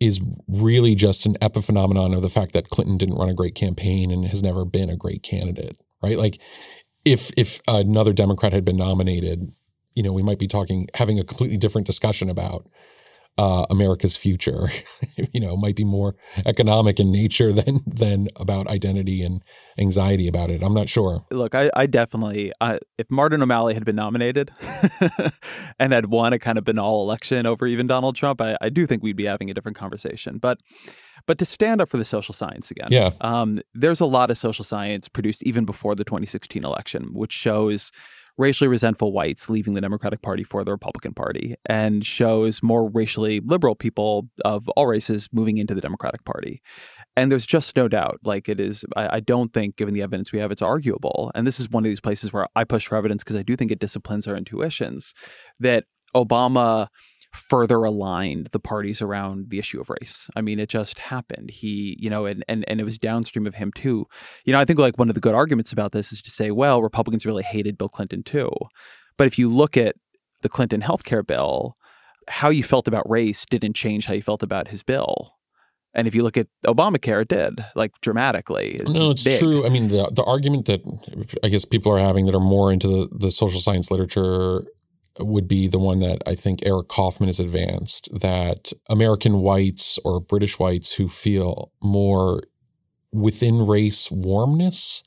is 0.00 0.20
really 0.48 0.94
just 0.94 1.24
an 1.24 1.34
epiphenomenon 1.40 2.14
of 2.14 2.20
the 2.20 2.28
fact 2.28 2.52
that 2.52 2.68
Clinton 2.68 2.98
didn't 2.98 3.14
run 3.16 3.28
a 3.28 3.34
great 3.34 3.54
campaign 3.54 4.10
and 4.10 4.26
has 4.26 4.42
never 4.42 4.64
been 4.64 4.90
a 4.90 4.96
great 4.96 5.22
candidate, 5.22 5.80
right? 6.02 6.18
Like, 6.18 6.38
if 7.04 7.30
if 7.36 7.60
another 7.68 8.12
Democrat 8.12 8.52
had 8.52 8.64
been 8.64 8.76
nominated, 8.76 9.52
you 9.94 10.02
know, 10.02 10.12
we 10.12 10.22
might 10.22 10.38
be 10.38 10.48
talking 10.48 10.88
having 10.94 11.18
a 11.18 11.24
completely 11.24 11.56
different 11.56 11.86
discussion 11.86 12.28
about 12.28 12.66
uh, 13.36 13.66
America's 13.70 14.16
future. 14.16 14.68
you 15.32 15.40
know, 15.40 15.56
might 15.56 15.76
be 15.76 15.84
more 15.84 16.14
economic 16.46 17.00
in 17.00 17.10
nature 17.10 17.52
than 17.52 17.80
than 17.86 18.28
about 18.36 18.66
identity 18.68 19.22
and 19.22 19.42
anxiety 19.78 20.28
about 20.28 20.50
it. 20.50 20.62
I'm 20.62 20.74
not 20.74 20.88
sure. 20.88 21.24
Look, 21.30 21.54
I, 21.54 21.70
I 21.74 21.86
definitely, 21.86 22.52
I, 22.60 22.78
if 22.96 23.10
Martin 23.10 23.42
O'Malley 23.42 23.74
had 23.74 23.84
been 23.84 23.96
nominated 23.96 24.52
and 25.80 25.92
had 25.92 26.06
won 26.06 26.32
a 26.32 26.38
kind 26.38 26.58
of 26.58 26.64
banal 26.64 27.02
election 27.02 27.44
over 27.44 27.66
even 27.66 27.88
Donald 27.88 28.14
Trump, 28.14 28.40
I, 28.40 28.56
I 28.60 28.68
do 28.68 28.86
think 28.86 29.02
we'd 29.02 29.16
be 29.16 29.24
having 29.24 29.50
a 29.50 29.54
different 29.54 29.76
conversation. 29.76 30.38
But 30.38 30.58
but 31.26 31.38
to 31.38 31.44
stand 31.44 31.80
up 31.80 31.88
for 31.88 31.96
the 31.96 32.04
social 32.04 32.34
science 32.34 32.70
again, 32.70 32.88
yeah, 32.90 33.10
um, 33.20 33.60
there's 33.74 34.00
a 34.00 34.06
lot 34.06 34.30
of 34.30 34.38
social 34.38 34.64
science 34.64 35.08
produced 35.08 35.42
even 35.42 35.64
before 35.64 35.94
the 35.94 36.04
2016 36.04 36.64
election, 36.64 37.14
which 37.14 37.32
shows 37.32 37.90
racially 38.36 38.68
resentful 38.68 39.12
whites 39.12 39.48
leaving 39.48 39.74
the 39.74 39.80
Democratic 39.80 40.22
Party 40.22 40.42
for 40.42 40.64
the 40.64 40.72
Republican 40.72 41.14
Party 41.14 41.54
and 41.66 42.04
shows 42.04 42.62
more 42.62 42.90
racially 42.90 43.40
liberal 43.40 43.74
people 43.74 44.28
of 44.44 44.68
all 44.70 44.86
races 44.86 45.28
moving 45.32 45.58
into 45.58 45.74
the 45.74 45.80
Democratic 45.80 46.24
Party. 46.24 46.60
And 47.16 47.30
there's 47.30 47.46
just 47.46 47.76
no 47.76 47.86
doubt, 47.86 48.20
like 48.24 48.48
it 48.48 48.58
is, 48.58 48.84
I, 48.96 49.16
I, 49.16 49.20
don't 49.20 49.52
think, 49.52 49.76
given 49.76 49.94
the 49.94 50.02
evidence 50.02 50.32
we 50.32 50.40
have, 50.40 50.50
it's 50.50 50.62
arguable. 50.62 51.30
And 51.34 51.46
this 51.46 51.60
is 51.60 51.70
one 51.70 51.84
of 51.84 51.88
these 51.88 52.00
places 52.00 52.32
where 52.32 52.46
I 52.56 52.64
push 52.64 52.86
for 52.86 52.96
evidence 52.96 53.22
because 53.22 53.36
I 53.36 53.42
do 53.42 53.54
think 53.54 53.70
it 53.70 53.78
disciplines 53.78 54.26
our 54.26 54.36
intuitions 54.36 55.14
that 55.60 55.84
Obama 56.14 56.88
further 57.34 57.82
aligned 57.82 58.48
the 58.52 58.60
parties 58.60 59.02
around 59.02 59.50
the 59.50 59.58
issue 59.58 59.80
of 59.80 59.90
race. 59.90 60.30
I 60.36 60.40
mean, 60.40 60.58
it 60.58 60.68
just 60.68 60.98
happened. 60.98 61.50
He, 61.50 61.96
you 62.00 62.08
know, 62.08 62.26
and 62.26 62.44
and 62.48 62.64
and 62.68 62.80
it 62.80 62.84
was 62.84 62.98
downstream 62.98 63.46
of 63.46 63.54
him 63.56 63.72
too. 63.72 64.06
You 64.44 64.52
know, 64.52 64.60
I 64.60 64.64
think 64.64 64.78
like 64.78 64.98
one 64.98 65.08
of 65.08 65.14
the 65.14 65.20
good 65.20 65.34
arguments 65.34 65.72
about 65.72 65.92
this 65.92 66.12
is 66.12 66.22
to 66.22 66.30
say, 66.30 66.50
well, 66.50 66.82
Republicans 66.82 67.26
really 67.26 67.42
hated 67.42 67.76
Bill 67.76 67.88
Clinton 67.88 68.22
too. 68.22 68.50
But 69.16 69.26
if 69.26 69.38
you 69.38 69.48
look 69.48 69.76
at 69.76 69.96
the 70.42 70.48
Clinton 70.48 70.80
healthcare 70.80 71.26
bill, 71.26 71.74
how 72.28 72.50
you 72.50 72.62
felt 72.62 72.88
about 72.88 73.08
race 73.08 73.44
didn't 73.44 73.74
change 73.74 74.06
how 74.06 74.14
you 74.14 74.22
felt 74.22 74.42
about 74.42 74.68
his 74.68 74.82
bill. 74.82 75.34
And 75.96 76.08
if 76.08 76.14
you 76.14 76.24
look 76.24 76.36
at 76.36 76.48
Obamacare, 76.66 77.22
it 77.22 77.28
did 77.28 77.64
like 77.76 77.92
dramatically. 78.00 78.78
It's 78.80 78.90
no, 78.90 79.10
it's 79.10 79.22
big. 79.22 79.38
true. 79.38 79.64
I 79.64 79.68
mean, 79.68 79.88
the 79.88 80.10
the 80.12 80.24
argument 80.24 80.66
that 80.66 80.82
I 81.44 81.48
guess 81.48 81.64
people 81.64 81.92
are 81.92 82.00
having 82.00 82.26
that 82.26 82.34
are 82.34 82.40
more 82.40 82.72
into 82.72 82.88
the, 82.88 83.08
the 83.12 83.30
social 83.30 83.60
science 83.60 83.90
literature 83.90 84.64
would 85.18 85.46
be 85.46 85.68
the 85.68 85.78
one 85.78 86.00
that 86.00 86.22
I 86.26 86.34
think 86.34 86.60
Eric 86.64 86.88
Kaufmann 86.88 87.28
has 87.28 87.40
advanced 87.40 88.08
that 88.12 88.72
American 88.88 89.40
whites 89.40 89.98
or 90.04 90.20
British 90.20 90.58
whites 90.58 90.94
who 90.94 91.08
feel 91.08 91.72
more 91.82 92.42
within 93.12 93.66
race 93.66 94.10
warmness 94.10 95.04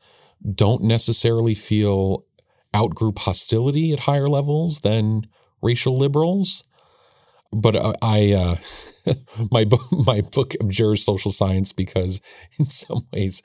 don't 0.53 0.84
necessarily 0.84 1.55
feel 1.55 2.25
outgroup 2.73 3.19
hostility 3.19 3.91
at 3.91 4.01
higher 4.01 4.29
levels 4.29 4.79
than 4.79 5.27
racial 5.61 5.97
liberals. 5.97 6.63
But 7.51 7.75
uh, 7.75 7.93
I, 8.01 8.31
uh, 8.34 8.55
my 9.51 9.65
book, 9.65 9.81
my 9.91 10.21
book 10.31 10.53
abjures 10.59 11.03
social 11.03 11.31
science 11.31 11.71
because 11.71 12.21
in 12.59 12.67
some 12.67 13.07
ways 13.11 13.41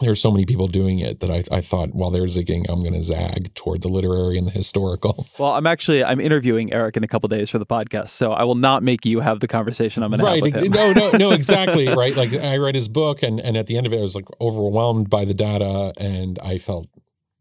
there 0.00 0.10
are 0.10 0.16
so 0.16 0.30
many 0.30 0.44
people 0.44 0.68
doing 0.68 0.98
it 0.98 1.20
that 1.20 1.30
I, 1.30 1.44
I 1.54 1.60
thought 1.60 1.90
while 1.92 2.10
they're 2.10 2.22
zigging, 2.24 2.64
I'm 2.68 2.80
going 2.80 2.94
to 2.94 3.02
zag 3.02 3.54
toward 3.54 3.82
the 3.82 3.88
literary 3.88 4.38
and 4.38 4.46
the 4.46 4.50
historical. 4.50 5.26
Well, 5.38 5.52
I'm 5.52 5.66
actually 5.66 6.04
I'm 6.04 6.20
interviewing 6.20 6.72
Eric 6.72 6.96
in 6.96 7.02
a 7.02 7.08
couple 7.08 7.28
days 7.28 7.50
for 7.50 7.58
the 7.58 7.66
podcast, 7.66 8.10
so 8.10 8.32
I 8.32 8.44
will 8.44 8.54
not 8.54 8.82
make 8.82 9.04
you 9.04 9.20
have 9.20 9.40
the 9.40 9.48
conversation 9.48 10.02
I'm 10.02 10.10
going 10.10 10.22
right. 10.22 10.42
to 10.42 10.50
have 10.50 10.62
with 10.62 10.66
him. 10.66 10.72
no, 10.72 10.92
no, 10.92 11.10
no, 11.18 11.30
exactly 11.32 11.88
right. 11.88 12.14
Like 12.14 12.32
I 12.34 12.58
read 12.58 12.74
his 12.74 12.86
book, 12.86 13.22
and 13.22 13.40
and 13.40 13.56
at 13.56 13.66
the 13.66 13.76
end 13.76 13.86
of 13.86 13.92
it, 13.92 13.98
I 13.98 14.02
was 14.02 14.14
like 14.14 14.26
overwhelmed 14.40 15.10
by 15.10 15.24
the 15.24 15.34
data, 15.34 15.92
and 15.96 16.38
I 16.40 16.58
felt, 16.58 16.86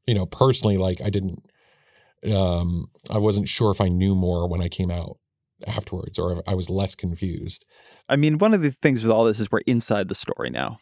you 0.07 0.15
know, 0.15 0.25
personally 0.25 0.77
like 0.77 1.01
I 1.01 1.09
didn't, 1.09 1.45
um, 2.33 2.87
I 3.11 3.19
wasn't 3.19 3.49
sure 3.49 3.71
if 3.71 3.81
I 3.81 3.87
knew 3.87 4.15
more 4.15 4.47
when 4.47 4.61
I 4.61 4.67
came 4.67 4.89
out 4.89 5.17
afterwards, 5.67 6.19
or 6.19 6.41
I 6.47 6.55
was 6.55 6.69
less 6.69 6.95
confused. 6.95 7.65
I 8.09 8.15
mean, 8.15 8.37
one 8.37 8.53
of 8.53 8.61
the 8.61 8.71
things 8.71 9.03
with 9.03 9.11
all 9.11 9.25
this 9.25 9.39
is 9.39 9.51
we're 9.51 9.59
inside 9.67 10.07
the 10.07 10.15
story 10.15 10.49
now. 10.49 10.77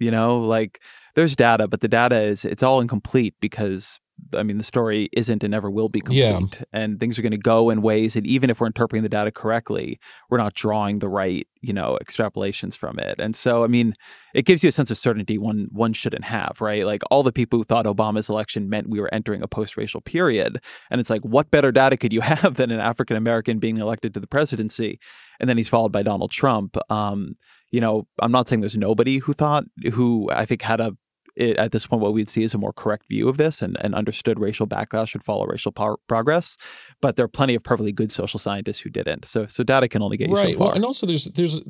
You 0.00 0.10
know, 0.10 0.40
like 0.40 0.80
there's 1.14 1.36
data, 1.36 1.68
but 1.68 1.80
the 1.80 1.88
data 1.88 2.20
is 2.20 2.44
it's 2.44 2.62
all 2.62 2.80
incomplete 2.80 3.34
because 3.40 4.00
I 4.34 4.42
mean 4.42 4.58
the 4.58 4.64
story 4.64 5.08
isn't 5.12 5.42
and 5.44 5.50
never 5.50 5.70
will 5.70 5.88
be 5.88 6.00
complete, 6.00 6.20
yeah. 6.58 6.64
and 6.72 6.98
things 6.98 7.18
are 7.18 7.22
going 7.22 7.32
to 7.32 7.38
go 7.38 7.70
in 7.70 7.82
ways 7.82 8.14
that 8.14 8.26
even 8.26 8.50
if 8.50 8.60
we're 8.60 8.66
interpreting 8.66 9.02
the 9.02 9.08
data 9.08 9.30
correctly, 9.30 9.98
we're 10.30 10.38
not 10.38 10.54
drawing 10.54 10.98
the 10.98 11.08
right 11.08 11.46
you 11.60 11.72
know 11.72 11.98
extrapolations 12.02 12.76
from 12.76 12.98
it. 12.98 13.16
And 13.18 13.34
so, 13.34 13.64
I 13.64 13.66
mean, 13.66 13.94
it 14.34 14.44
gives 14.44 14.62
you 14.62 14.68
a 14.68 14.72
sense 14.72 14.90
of 14.90 14.98
certainty 14.98 15.38
one 15.38 15.68
one 15.72 15.92
shouldn't 15.92 16.24
have, 16.24 16.58
right? 16.60 16.84
Like 16.84 17.02
all 17.10 17.22
the 17.22 17.32
people 17.32 17.58
who 17.58 17.64
thought 17.64 17.86
Obama's 17.86 18.28
election 18.28 18.68
meant 18.68 18.88
we 18.88 19.00
were 19.00 19.12
entering 19.12 19.42
a 19.42 19.48
post-racial 19.48 20.00
period, 20.00 20.60
and 20.90 21.00
it's 21.00 21.10
like, 21.10 21.22
what 21.22 21.50
better 21.50 21.72
data 21.72 21.96
could 21.96 22.12
you 22.12 22.20
have 22.32 22.54
than 22.54 22.70
an 22.70 22.80
African 22.80 23.16
American 23.16 23.58
being 23.58 23.78
elected 23.78 24.14
to 24.14 24.20
the 24.20 24.26
presidency, 24.26 24.98
and 25.40 25.48
then 25.48 25.56
he's 25.56 25.68
followed 25.68 25.92
by 25.92 26.02
Donald 26.02 26.30
Trump. 26.30 26.76
Um, 26.90 27.36
you 27.70 27.80
know, 27.80 28.06
I'm 28.20 28.30
not 28.30 28.46
saying 28.46 28.60
there's 28.60 28.76
nobody 28.76 29.18
who 29.18 29.32
thought, 29.32 29.64
who 29.92 30.30
I 30.32 30.44
think 30.44 30.62
had 30.62 30.80
a, 30.80 30.96
it, 31.36 31.56
at 31.56 31.72
this 31.72 31.86
point, 31.86 32.02
what 32.02 32.12
we'd 32.12 32.28
see 32.28 32.42
is 32.42 32.54
a 32.54 32.58
more 32.58 32.72
correct 32.72 33.08
view 33.08 33.28
of 33.28 33.36
this 33.36 33.62
and, 33.62 33.76
and 33.80 33.94
understood 33.94 34.38
racial 34.38 34.66
backlash 34.66 35.08
should 35.08 35.24
follow 35.24 35.46
racial 35.46 35.72
po- 35.72 35.98
progress. 36.06 36.56
But 37.00 37.16
there 37.16 37.24
are 37.24 37.28
plenty 37.28 37.54
of 37.54 37.62
perfectly 37.62 37.92
good 37.92 38.10
social 38.10 38.38
scientists 38.38 38.80
who 38.80 38.90
didn't. 38.90 39.26
So, 39.26 39.46
so 39.46 39.64
data 39.64 39.88
can 39.88 40.02
only 40.02 40.16
get 40.16 40.28
you 40.28 40.34
right. 40.34 40.52
so 40.52 40.58
far. 40.58 40.66
Well, 40.68 40.76
and 40.76 40.84
also 40.84 41.06
there's, 41.06 41.24
there's, 41.24 41.60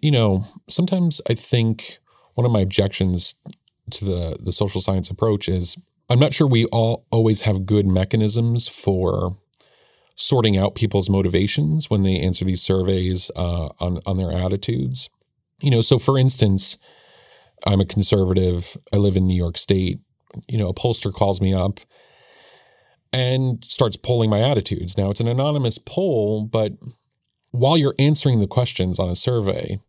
you 0.00 0.10
know, 0.10 0.46
sometimes 0.68 1.20
I 1.28 1.34
think 1.34 1.98
one 2.34 2.44
of 2.44 2.52
my 2.52 2.60
objections 2.60 3.34
to 3.88 4.04
the 4.04 4.36
the 4.40 4.50
social 4.50 4.80
science 4.80 5.10
approach 5.10 5.48
is 5.48 5.76
I'm 6.10 6.18
not 6.18 6.34
sure 6.34 6.46
we 6.48 6.64
all 6.66 7.06
always 7.12 7.42
have 7.42 7.66
good 7.66 7.86
mechanisms 7.86 8.66
for 8.66 9.38
sorting 10.16 10.56
out 10.56 10.74
people's 10.74 11.08
motivations 11.08 11.88
when 11.88 12.02
they 12.02 12.18
answer 12.18 12.44
these 12.44 12.62
surveys 12.62 13.30
uh, 13.36 13.68
on 13.78 14.00
on 14.04 14.16
their 14.16 14.32
attitudes 14.32 15.08
you 15.60 15.70
know, 15.70 15.80
so 15.80 15.98
for 15.98 16.18
instance, 16.18 16.76
I'm 17.64 17.80
a 17.80 17.86
conservative. 17.86 18.76
I 18.92 18.96
live 18.96 19.16
in 19.16 19.26
New 19.26 19.36
York 19.36 19.58
State. 19.58 20.00
You 20.48 20.58
know, 20.58 20.68
a 20.68 20.74
pollster 20.74 21.12
calls 21.12 21.40
me 21.40 21.54
up 21.54 21.80
and 23.12 23.64
starts 23.64 23.96
polling 23.96 24.28
my 24.28 24.40
attitudes. 24.40 24.98
Now, 24.98 25.10
it's 25.10 25.20
an 25.20 25.28
anonymous 25.28 25.78
poll, 25.78 26.44
but 26.44 26.72
while 27.50 27.78
you're 27.78 27.94
answering 27.98 28.40
the 28.40 28.46
questions 28.46 28.98
on 28.98 29.08
a 29.08 29.16
survey, 29.16 29.80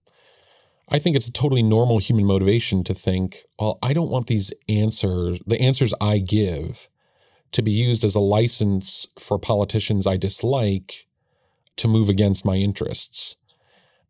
I 0.89 0.99
think 0.99 1.15
it's 1.15 1.27
a 1.27 1.33
totally 1.33 1.63
normal 1.63 1.97
human 1.97 2.25
motivation 2.25 2.83
to 2.85 2.93
think, 2.93 3.43
well, 3.59 3.77
I 3.83 3.91
don't 3.91 4.09
want 4.09 4.27
these 4.27 4.53
answers, 4.69 5.39
the 5.45 5.59
answers 5.59 5.93
I 5.99 6.19
give, 6.19 6.87
to 7.51 7.61
be 7.61 7.71
used 7.71 8.05
as 8.05 8.15
a 8.15 8.21
license 8.21 9.07
for 9.19 9.37
politicians 9.37 10.07
I 10.07 10.17
dislike 10.17 11.07
to 11.77 11.87
move 11.87 12.09
against 12.09 12.45
my 12.45 12.55
interests. 12.55 13.35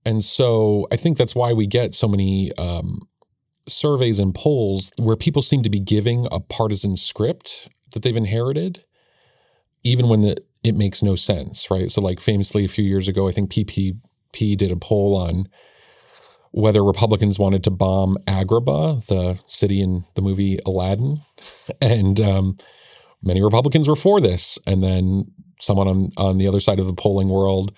And 0.06 0.24
so 0.24 0.88
I 0.92 0.96
think 0.96 1.18
that's 1.18 1.36
why 1.36 1.54
we 1.54 1.68
get 1.68 1.96
so 1.96 2.08
many 2.08 2.52
um, 2.58 3.08
surveys 3.68 4.20
and 4.20 4.34
polls 4.34 4.92
where 4.98 5.16
people 5.16 5.42
seem 5.42 5.64
to 5.64 5.70
be 5.70 5.80
giving 5.80 6.28
a 6.32 6.40
partisan 6.40 6.98
script 6.98 7.70
that 7.94 8.04
they've 8.04 8.16
inherited, 8.16 8.84
even 9.84 10.10
when 10.10 10.22
the, 10.22 10.38
it 10.64 10.76
makes 10.76 11.02
no 11.02 11.16
sense, 11.16 11.70
right? 11.72 11.92
So, 11.92 12.02
like 12.02 12.20
famously, 12.20 12.66
a 12.66 12.70
few 12.70 12.84
years 12.84 13.08
ago, 13.08 13.28
I 13.28 13.32
think 13.32 13.52
PPP 13.52 14.58
did 14.58 14.72
a 14.72 14.76
poll 14.76 15.16
on 15.16 15.48
whether 16.52 16.84
Republicans 16.84 17.38
wanted 17.38 17.64
to 17.64 17.70
bomb 17.70 18.18
Agrabah, 18.26 19.06
the 19.06 19.40
city 19.46 19.82
in 19.82 20.06
the 20.16 20.22
movie 20.22 20.60
Aladdin, 20.66 21.22
and 21.82 22.20
um, 22.20 22.58
many 23.22 23.42
Republicans 23.44 23.88
were 23.88 23.96
for 23.96 24.20
this. 24.20 24.58
And 24.66 24.84
then 24.84 25.32
someone 25.62 25.88
on 25.88 26.12
on 26.18 26.38
the 26.38 26.48
other 26.48 26.60
side 26.60 26.80
of 26.80 26.88
the 26.88 26.94
polling 26.94 27.30
world 27.30 27.74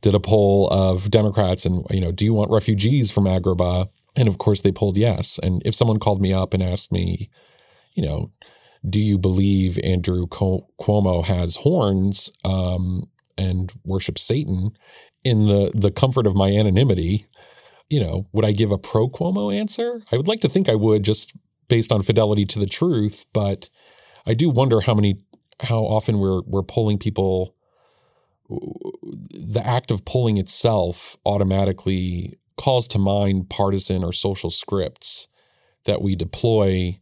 did 0.00 0.14
a 0.14 0.20
poll 0.20 0.68
of 0.68 1.10
Democrats, 1.10 1.64
and 1.64 1.86
you 1.90 2.00
know, 2.00 2.12
do 2.12 2.24
you 2.24 2.34
want 2.34 2.50
refugees 2.50 3.10
from 3.10 3.24
Agrabah? 3.24 3.88
And 4.16 4.28
of 4.28 4.38
course, 4.38 4.60
they 4.60 4.72
pulled 4.72 4.96
yes. 4.96 5.38
And 5.42 5.62
if 5.64 5.74
someone 5.74 5.98
called 5.98 6.20
me 6.20 6.32
up 6.32 6.54
and 6.54 6.62
asked 6.62 6.92
me, 6.92 7.30
you 7.94 8.04
know, 8.04 8.30
do 8.88 9.00
you 9.00 9.18
believe 9.18 9.78
Andrew 9.82 10.26
Cuomo 10.26 11.24
has 11.24 11.56
horns 11.56 12.30
um, 12.44 13.08
and 13.38 13.72
worships 13.84 14.22
Satan? 14.22 14.72
In 15.24 15.46
the 15.46 15.72
the 15.74 15.90
comfort 15.90 16.26
of 16.26 16.36
my 16.36 16.50
anonymity, 16.50 17.26
you 17.88 17.98
know, 17.98 18.26
would 18.32 18.44
I 18.44 18.52
give 18.52 18.70
a 18.70 18.78
pro 18.78 19.08
Cuomo 19.08 19.54
answer? 19.54 20.02
I 20.12 20.16
would 20.16 20.28
like 20.28 20.40
to 20.40 20.50
think 20.50 20.68
I 20.68 20.74
would, 20.74 21.02
just 21.02 21.32
based 21.68 21.92
on 21.92 22.02
fidelity 22.02 22.44
to 22.44 22.58
the 22.58 22.66
truth. 22.66 23.24
But 23.32 23.70
I 24.26 24.34
do 24.34 24.50
wonder 24.50 24.82
how 24.82 24.92
many, 24.92 25.16
how 25.60 25.78
often 25.78 26.18
we're 26.18 26.42
we're 26.42 26.62
polling 26.62 26.98
people. 26.98 27.56
The 28.50 29.62
act 29.64 29.90
of 29.90 30.04
polling 30.04 30.36
itself 30.36 31.16
automatically 31.24 32.38
calls 32.56 32.88
to 32.88 32.98
mind 32.98 33.50
partisan 33.50 34.04
or 34.04 34.12
social 34.12 34.50
scripts 34.50 35.28
that 35.84 36.02
we 36.02 36.16
deploy 36.16 36.98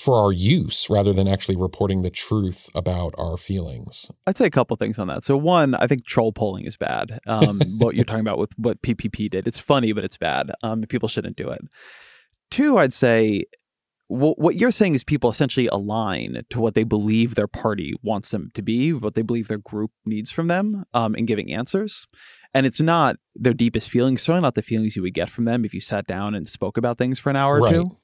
for 0.00 0.16
our 0.16 0.32
use 0.32 0.88
rather 0.88 1.12
than 1.12 1.28
actually 1.28 1.56
reporting 1.56 2.00
the 2.00 2.10
truth 2.10 2.70
about 2.74 3.14
our 3.18 3.36
feelings. 3.36 4.10
I'd 4.26 4.36
say 4.36 4.46
a 4.46 4.50
couple 4.50 4.74
things 4.78 4.98
on 4.98 5.08
that. 5.08 5.24
So 5.24 5.36
one, 5.36 5.74
I 5.74 5.86
think 5.86 6.06
troll 6.06 6.32
polling 6.32 6.64
is 6.64 6.78
bad. 6.78 7.18
Um, 7.26 7.60
what 7.78 7.94
you're 7.94 8.06
talking 8.06 8.22
about 8.22 8.38
with 8.38 8.52
what 8.56 8.80
PPP 8.80 9.28
did, 9.28 9.46
it's 9.46 9.58
funny, 9.58 9.92
but 9.92 10.04
it's 10.04 10.16
bad. 10.16 10.52
Um, 10.62 10.82
people 10.82 11.08
shouldn't 11.08 11.36
do 11.36 11.50
it. 11.50 11.60
Two, 12.50 12.78
I'd 12.78 12.94
say 12.94 13.44
what 14.10 14.56
you're 14.56 14.72
saying 14.72 14.96
is 14.96 15.04
people 15.04 15.30
essentially 15.30 15.68
align 15.68 16.42
to 16.50 16.60
what 16.60 16.74
they 16.74 16.82
believe 16.82 17.36
their 17.36 17.46
party 17.46 17.94
wants 18.02 18.32
them 18.32 18.50
to 18.54 18.62
be, 18.62 18.92
what 18.92 19.14
they 19.14 19.22
believe 19.22 19.46
their 19.46 19.58
group 19.58 19.92
needs 20.04 20.32
from 20.32 20.48
them, 20.48 20.84
um, 20.92 21.14
in 21.14 21.26
giving 21.26 21.52
answers. 21.52 22.08
And 22.52 22.66
it's 22.66 22.80
not 22.80 23.16
their 23.34 23.54
deepest 23.54 23.90
feelings, 23.90 24.22
certainly 24.22 24.42
not 24.42 24.54
the 24.54 24.62
feelings 24.62 24.96
you 24.96 25.02
would 25.02 25.14
get 25.14 25.28
from 25.28 25.44
them 25.44 25.64
if 25.64 25.72
you 25.72 25.80
sat 25.80 26.06
down 26.06 26.34
and 26.34 26.48
spoke 26.48 26.76
about 26.76 26.98
things 26.98 27.18
for 27.18 27.30
an 27.30 27.36
hour 27.36 27.60
right. 27.60 27.74
or 27.74 27.84
two. 27.84 27.96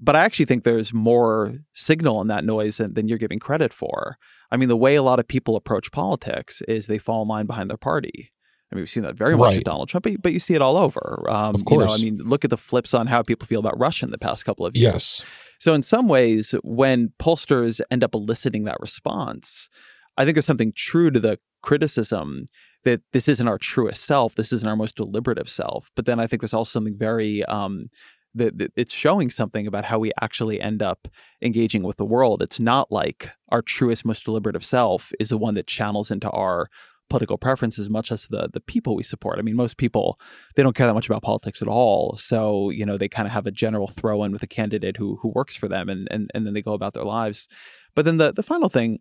But 0.00 0.16
I 0.16 0.24
actually 0.24 0.46
think 0.46 0.64
there's 0.64 0.92
more 0.92 1.54
signal 1.72 2.20
in 2.20 2.28
that 2.28 2.44
noise 2.44 2.78
than, 2.78 2.94
than, 2.94 3.08
you're 3.08 3.18
giving 3.18 3.38
credit 3.38 3.72
for. 3.72 4.18
I 4.50 4.56
mean, 4.56 4.68
the 4.68 4.76
way 4.76 4.96
a 4.96 5.02
lot 5.02 5.18
of 5.18 5.26
people 5.26 5.56
approach 5.56 5.92
politics 5.92 6.62
is 6.62 6.86
they 6.86 6.98
fall 6.98 7.22
in 7.22 7.28
line 7.28 7.46
behind 7.46 7.70
their 7.70 7.76
party. 7.76 8.32
I 8.70 8.74
mean, 8.74 8.82
we've 8.82 8.90
seen 8.90 9.04
that 9.04 9.14
very 9.14 9.36
much 9.36 9.50
right. 9.50 9.56
with 9.56 9.64
Donald 9.64 9.88
Trump, 9.88 10.02
but, 10.02 10.20
but, 10.20 10.32
you 10.32 10.40
see 10.40 10.54
it 10.54 10.62
all 10.62 10.76
over. 10.76 11.24
Um, 11.28 11.54
of 11.54 11.64
course. 11.64 11.98
You 12.02 12.10
know, 12.10 12.16
I 12.16 12.16
mean, 12.18 12.28
look 12.28 12.44
at 12.44 12.50
the 12.50 12.56
flips 12.56 12.92
on 12.92 13.06
how 13.06 13.22
people 13.22 13.46
feel 13.46 13.60
about 13.60 13.78
Russia 13.78 14.04
in 14.04 14.10
the 14.10 14.18
past 14.18 14.44
couple 14.44 14.66
of 14.66 14.76
years. 14.76 14.92
Yes. 14.92 15.24
So, 15.60 15.74
in 15.74 15.82
some 15.82 16.08
ways, 16.08 16.54
when 16.64 17.12
pollsters 17.20 17.80
end 17.90 18.02
up 18.02 18.14
eliciting 18.14 18.64
that 18.64 18.78
response, 18.80 19.68
I 20.16 20.24
think 20.24 20.34
there's 20.34 20.46
something 20.46 20.72
true 20.74 21.10
to 21.10 21.20
the 21.20 21.38
criticism 21.62 22.46
that 22.84 23.00
this 23.12 23.28
isn't 23.28 23.48
our 23.48 23.58
truest 23.58 24.04
self, 24.04 24.34
this 24.34 24.52
isn't 24.52 24.68
our 24.68 24.76
most 24.76 24.96
deliberative 24.96 25.48
self. 25.48 25.90
But 25.96 26.06
then 26.06 26.20
I 26.20 26.26
think 26.26 26.42
there's 26.42 26.54
also 26.54 26.70
something 26.70 26.96
very 26.96 27.44
um, 27.44 27.88
that, 28.34 28.58
that 28.58 28.72
it's 28.76 28.92
showing 28.92 29.30
something 29.30 29.66
about 29.66 29.84
how 29.84 29.98
we 29.98 30.12
actually 30.20 30.60
end 30.60 30.82
up 30.82 31.08
engaging 31.42 31.82
with 31.82 31.96
the 31.96 32.04
world. 32.04 32.42
It's 32.42 32.60
not 32.60 32.90
like 32.90 33.30
our 33.50 33.62
truest, 33.62 34.04
most 34.04 34.24
deliberative 34.24 34.64
self 34.64 35.12
is 35.18 35.28
the 35.28 35.38
one 35.38 35.54
that 35.54 35.66
channels 35.66 36.10
into 36.10 36.30
our 36.30 36.68
political 37.10 37.36
preferences 37.36 37.90
much 37.90 38.10
as 38.10 38.26
the 38.26 38.48
the 38.52 38.60
people 38.60 38.96
we 38.96 39.02
support. 39.02 39.38
I 39.38 39.42
mean, 39.42 39.56
most 39.56 39.76
people 39.76 40.18
they 40.56 40.62
don't 40.62 40.74
care 40.74 40.86
that 40.86 40.94
much 40.94 41.06
about 41.06 41.22
politics 41.22 41.60
at 41.60 41.68
all. 41.68 42.16
So, 42.16 42.70
you 42.70 42.86
know, 42.86 42.96
they 42.96 43.08
kind 43.08 43.26
of 43.26 43.32
have 43.32 43.46
a 43.46 43.50
general 43.50 43.86
throw 43.86 44.24
in 44.24 44.32
with 44.32 44.42
a 44.42 44.48
candidate 44.48 44.96
who 44.96 45.18
who 45.20 45.28
works 45.34 45.54
for 45.54 45.68
them 45.68 45.88
and 45.88 46.08
and, 46.10 46.30
and 46.34 46.46
then 46.46 46.54
they 46.54 46.62
go 46.62 46.72
about 46.72 46.94
their 46.94 47.04
lives. 47.04 47.46
But 47.94 48.04
then 48.04 48.16
the 48.16 48.32
the 48.32 48.42
final 48.42 48.68
thing 48.68 49.00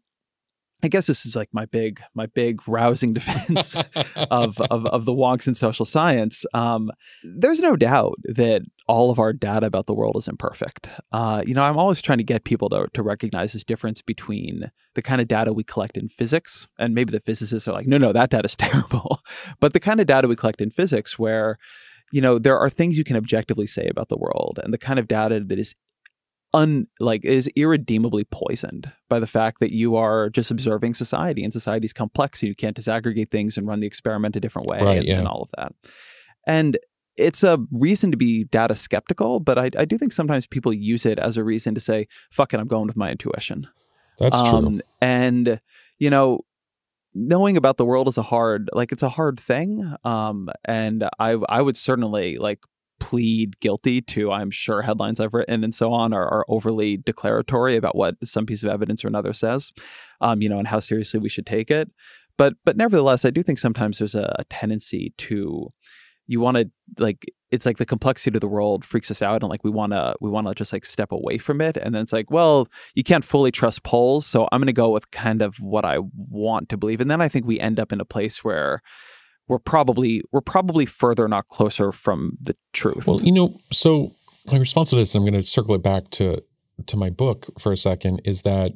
I 0.83 0.89
guess 0.89 1.07
this 1.07 1.25
is 1.25 1.35
like 1.35 1.49
my 1.53 1.65
big 1.65 2.01
my 2.13 2.25
big 2.25 2.59
rousing 2.67 3.13
defense 3.13 3.75
of, 4.29 4.59
of, 4.59 4.85
of 4.85 5.05
the 5.05 5.13
wonks 5.13 5.47
in 5.47 5.55
social 5.55 5.85
science. 5.85 6.45
Um, 6.53 6.91
there's 7.23 7.61
no 7.61 7.75
doubt 7.77 8.15
that 8.25 8.63
all 8.87 9.09
of 9.09 9.17
our 9.17 9.31
data 9.31 9.65
about 9.65 9.85
the 9.85 9.93
world 9.93 10.17
is 10.17 10.27
imperfect. 10.27 10.89
Uh, 11.13 11.41
you 11.45 11.53
know, 11.53 11.63
I'm 11.63 11.77
always 11.77 12.01
trying 12.01 12.17
to 12.17 12.23
get 12.23 12.43
people 12.43 12.69
to 12.69 12.87
to 12.93 13.01
recognize 13.01 13.53
this 13.53 13.63
difference 13.63 14.01
between 14.01 14.71
the 14.95 15.01
kind 15.01 15.21
of 15.21 15.27
data 15.27 15.53
we 15.53 15.63
collect 15.63 15.97
in 15.97 16.09
physics, 16.09 16.67
and 16.77 16.93
maybe 16.93 17.11
the 17.11 17.21
physicists 17.21 17.67
are 17.67 17.73
like, 17.73 17.87
no, 17.87 17.97
no, 17.97 18.11
that 18.11 18.29
data 18.29 18.45
is 18.45 18.55
terrible, 18.57 19.21
but 19.61 19.73
the 19.73 19.79
kind 19.79 20.01
of 20.01 20.07
data 20.07 20.27
we 20.27 20.35
collect 20.35 20.61
in 20.61 20.69
physics 20.69 21.17
where 21.17 21.57
you 22.11 22.21
know 22.21 22.37
there 22.37 22.59
are 22.59 22.69
things 22.69 22.97
you 22.97 23.05
can 23.05 23.15
objectively 23.15 23.65
say 23.65 23.87
about 23.87 24.09
the 24.09 24.17
world 24.17 24.59
and 24.61 24.73
the 24.73 24.77
kind 24.77 24.99
of 24.99 25.07
data 25.07 25.39
that 25.39 25.57
is 25.57 25.75
un 26.53 26.87
like 26.99 27.25
is 27.25 27.49
irredeemably 27.55 28.23
poisoned 28.25 28.91
by 29.09 29.19
the 29.19 29.27
fact 29.27 29.59
that 29.59 29.73
you 29.73 29.95
are 29.95 30.29
just 30.29 30.51
observing 30.51 30.93
society 30.93 31.43
and 31.43 31.51
society's 31.51 31.93
complex 31.93 32.41
and 32.41 32.49
you 32.49 32.55
can't 32.55 32.77
disaggregate 32.77 33.31
things 33.31 33.57
and 33.57 33.67
run 33.67 33.79
the 33.79 33.87
experiment 33.87 34.35
a 34.35 34.39
different 34.39 34.67
way 34.67 34.79
right, 34.81 34.97
and, 34.99 35.07
yeah. 35.07 35.17
and, 35.17 35.27
all 35.27 35.41
of 35.41 35.49
that. 35.57 35.73
And 36.45 36.77
it's 37.15 37.43
a 37.43 37.59
reason 37.71 38.11
to 38.11 38.17
be 38.17 38.43
data 38.45 38.75
skeptical, 38.75 39.39
but 39.39 39.57
I, 39.57 39.69
I, 39.77 39.85
do 39.85 39.97
think 39.97 40.13
sometimes 40.13 40.47
people 40.47 40.73
use 40.73 41.05
it 41.05 41.19
as 41.19 41.37
a 41.37 41.43
reason 41.43 41.75
to 41.75 41.81
say, 41.81 42.07
fuck 42.31 42.53
it, 42.53 42.59
I'm 42.59 42.67
going 42.67 42.87
with 42.87 42.97
my 42.97 43.11
intuition. 43.11 43.67
That's 44.17 44.37
um, 44.37 44.65
true. 44.65 44.79
And, 44.99 45.59
you 45.99 46.09
know, 46.09 46.41
knowing 47.13 47.55
about 47.55 47.77
the 47.77 47.85
world 47.85 48.07
is 48.07 48.17
a 48.17 48.23
hard, 48.23 48.69
like 48.73 48.91
it's 48.91 49.03
a 49.03 49.09
hard 49.09 49.39
thing. 49.39 49.95
Um, 50.03 50.49
and 50.65 51.07
I, 51.19 51.37
I 51.49 51.61
would 51.61 51.77
certainly 51.77 52.37
like 52.37 52.59
plead 53.03 53.59
guilty 53.59 53.99
to, 54.01 54.31
I'm 54.31 54.49
sure 54.49 54.81
headlines 54.81 55.19
I've 55.19 55.33
written 55.33 55.61
and 55.61 55.75
so 55.75 55.91
on 55.91 56.13
are, 56.13 56.25
are 56.25 56.45
overly 56.47 56.95
declaratory 56.95 57.75
about 57.75 57.97
what 57.97 58.15
some 58.23 58.45
piece 58.45 58.63
of 58.63 58.69
evidence 58.69 59.03
or 59.03 59.09
another 59.09 59.33
says, 59.33 59.73
um, 60.21 60.41
you 60.41 60.47
know, 60.47 60.57
and 60.57 60.69
how 60.69 60.79
seriously 60.79 61.19
we 61.19 61.27
should 61.27 61.45
take 61.45 61.69
it. 61.69 61.91
But 62.37 62.53
but 62.63 62.77
nevertheless, 62.77 63.25
I 63.25 63.29
do 63.29 63.43
think 63.43 63.59
sometimes 63.59 63.97
there's 63.99 64.15
a, 64.15 64.33
a 64.39 64.45
tendency 64.45 65.13
to 65.17 65.73
you 66.27 66.39
want 66.39 66.55
to 66.55 66.71
like 66.97 67.25
it's 67.51 67.65
like 67.65 67.77
the 67.77 67.85
complexity 67.85 68.37
of 68.37 68.41
the 68.41 68.47
world 68.47 68.85
freaks 68.85 69.11
us 69.11 69.21
out 69.21 69.43
and 69.43 69.49
like 69.49 69.65
we 69.65 69.69
want 69.69 69.91
to 69.91 70.15
we 70.21 70.29
want 70.29 70.47
to 70.47 70.55
just 70.55 70.71
like 70.71 70.85
step 70.85 71.11
away 71.11 71.37
from 71.37 71.59
it 71.59 71.75
and 71.75 71.93
then 71.93 72.01
it's 72.01 72.13
like 72.13 72.31
well 72.31 72.69
you 72.95 73.03
can't 73.03 73.25
fully 73.25 73.51
trust 73.51 73.83
polls 73.83 74.25
so 74.25 74.47
i'm 74.51 74.61
going 74.61 74.67
to 74.67 74.73
go 74.73 74.89
with 74.89 75.11
kind 75.11 75.41
of 75.41 75.57
what 75.57 75.83
i 75.83 75.99
want 76.15 76.69
to 76.69 76.77
believe 76.77 77.01
and 77.01 77.11
then 77.11 77.19
i 77.19 77.27
think 77.27 77.45
we 77.45 77.59
end 77.59 77.77
up 77.77 77.91
in 77.91 77.99
a 77.99 78.05
place 78.05 78.41
where 78.43 78.81
we're 79.47 79.59
probably 79.59 80.21
we're 80.31 80.41
probably 80.41 80.85
further, 80.85 81.27
not 81.27 81.47
closer, 81.47 81.91
from 81.91 82.37
the 82.41 82.55
truth. 82.71 83.07
Well, 83.07 83.21
you 83.21 83.31
know, 83.31 83.59
so 83.71 84.15
my 84.51 84.57
response 84.57 84.89
to 84.91 84.95
this, 84.95 85.15
I'm 85.15 85.23
going 85.23 85.33
to 85.33 85.43
circle 85.43 85.75
it 85.75 85.83
back 85.83 86.09
to 86.11 86.43
to 86.87 86.97
my 86.97 87.09
book 87.09 87.47
for 87.59 87.71
a 87.71 87.77
second, 87.77 88.21
is 88.25 88.43
that 88.43 88.71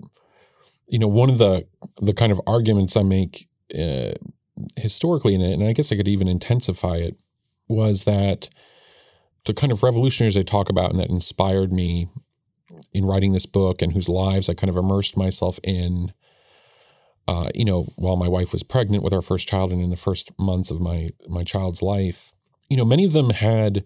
you 0.88 1.00
know 1.00 1.08
one 1.08 1.30
of 1.30 1.38
the 1.38 1.68
the 2.02 2.14
kind 2.14 2.32
of 2.32 2.42
arguments 2.46 2.96
I 2.98 3.04
make 3.04 3.48
uh, 3.78 4.14
historically 4.76 5.36
in 5.36 5.42
it, 5.42 5.54
and 5.54 5.64
I 5.64 5.74
guess 5.74 5.92
I 5.92 5.96
could 5.96 6.08
even 6.08 6.28
intensify 6.28 6.98
it, 6.98 7.18
was 7.68 8.04
that 8.04 8.50
the 9.46 9.54
kind 9.54 9.72
of 9.72 9.84
revolutionaries 9.84 10.38
I 10.38 10.42
talk 10.42 10.70
about 10.70 10.92
and 10.92 11.00
that 11.00 11.10
inspired 11.10 11.72
me 11.72 12.10
in 12.94 13.06
writing 13.06 13.32
this 13.32 13.46
book 13.46 13.82
and 13.82 13.94
whose 13.94 14.10
lives 14.10 14.50
I 14.50 14.54
kind 14.54 14.70
of 14.70 14.76
immersed 14.76 15.16
myself 15.16 15.60
in 15.64 16.12
uh, 17.28 17.50
you 17.54 17.66
know, 17.66 17.84
while 17.96 18.16
my 18.16 18.28
wife 18.28 18.52
was 18.52 18.64
pregnant 18.64 19.04
with 19.04 19.14
our 19.14 19.22
first 19.22 19.48
child 19.48 19.72
and 19.72 19.82
in 19.82 19.90
the 19.90 19.98
first 19.98 20.32
months 20.40 20.72
of 20.72 20.80
my 20.80 21.10
my 21.28 21.44
child's 21.44 21.82
life, 21.82 22.34
you 22.70 22.78
know, 22.78 22.86
many 22.86 23.06
of 23.06 23.14
them 23.14 23.32
had, 23.32 23.84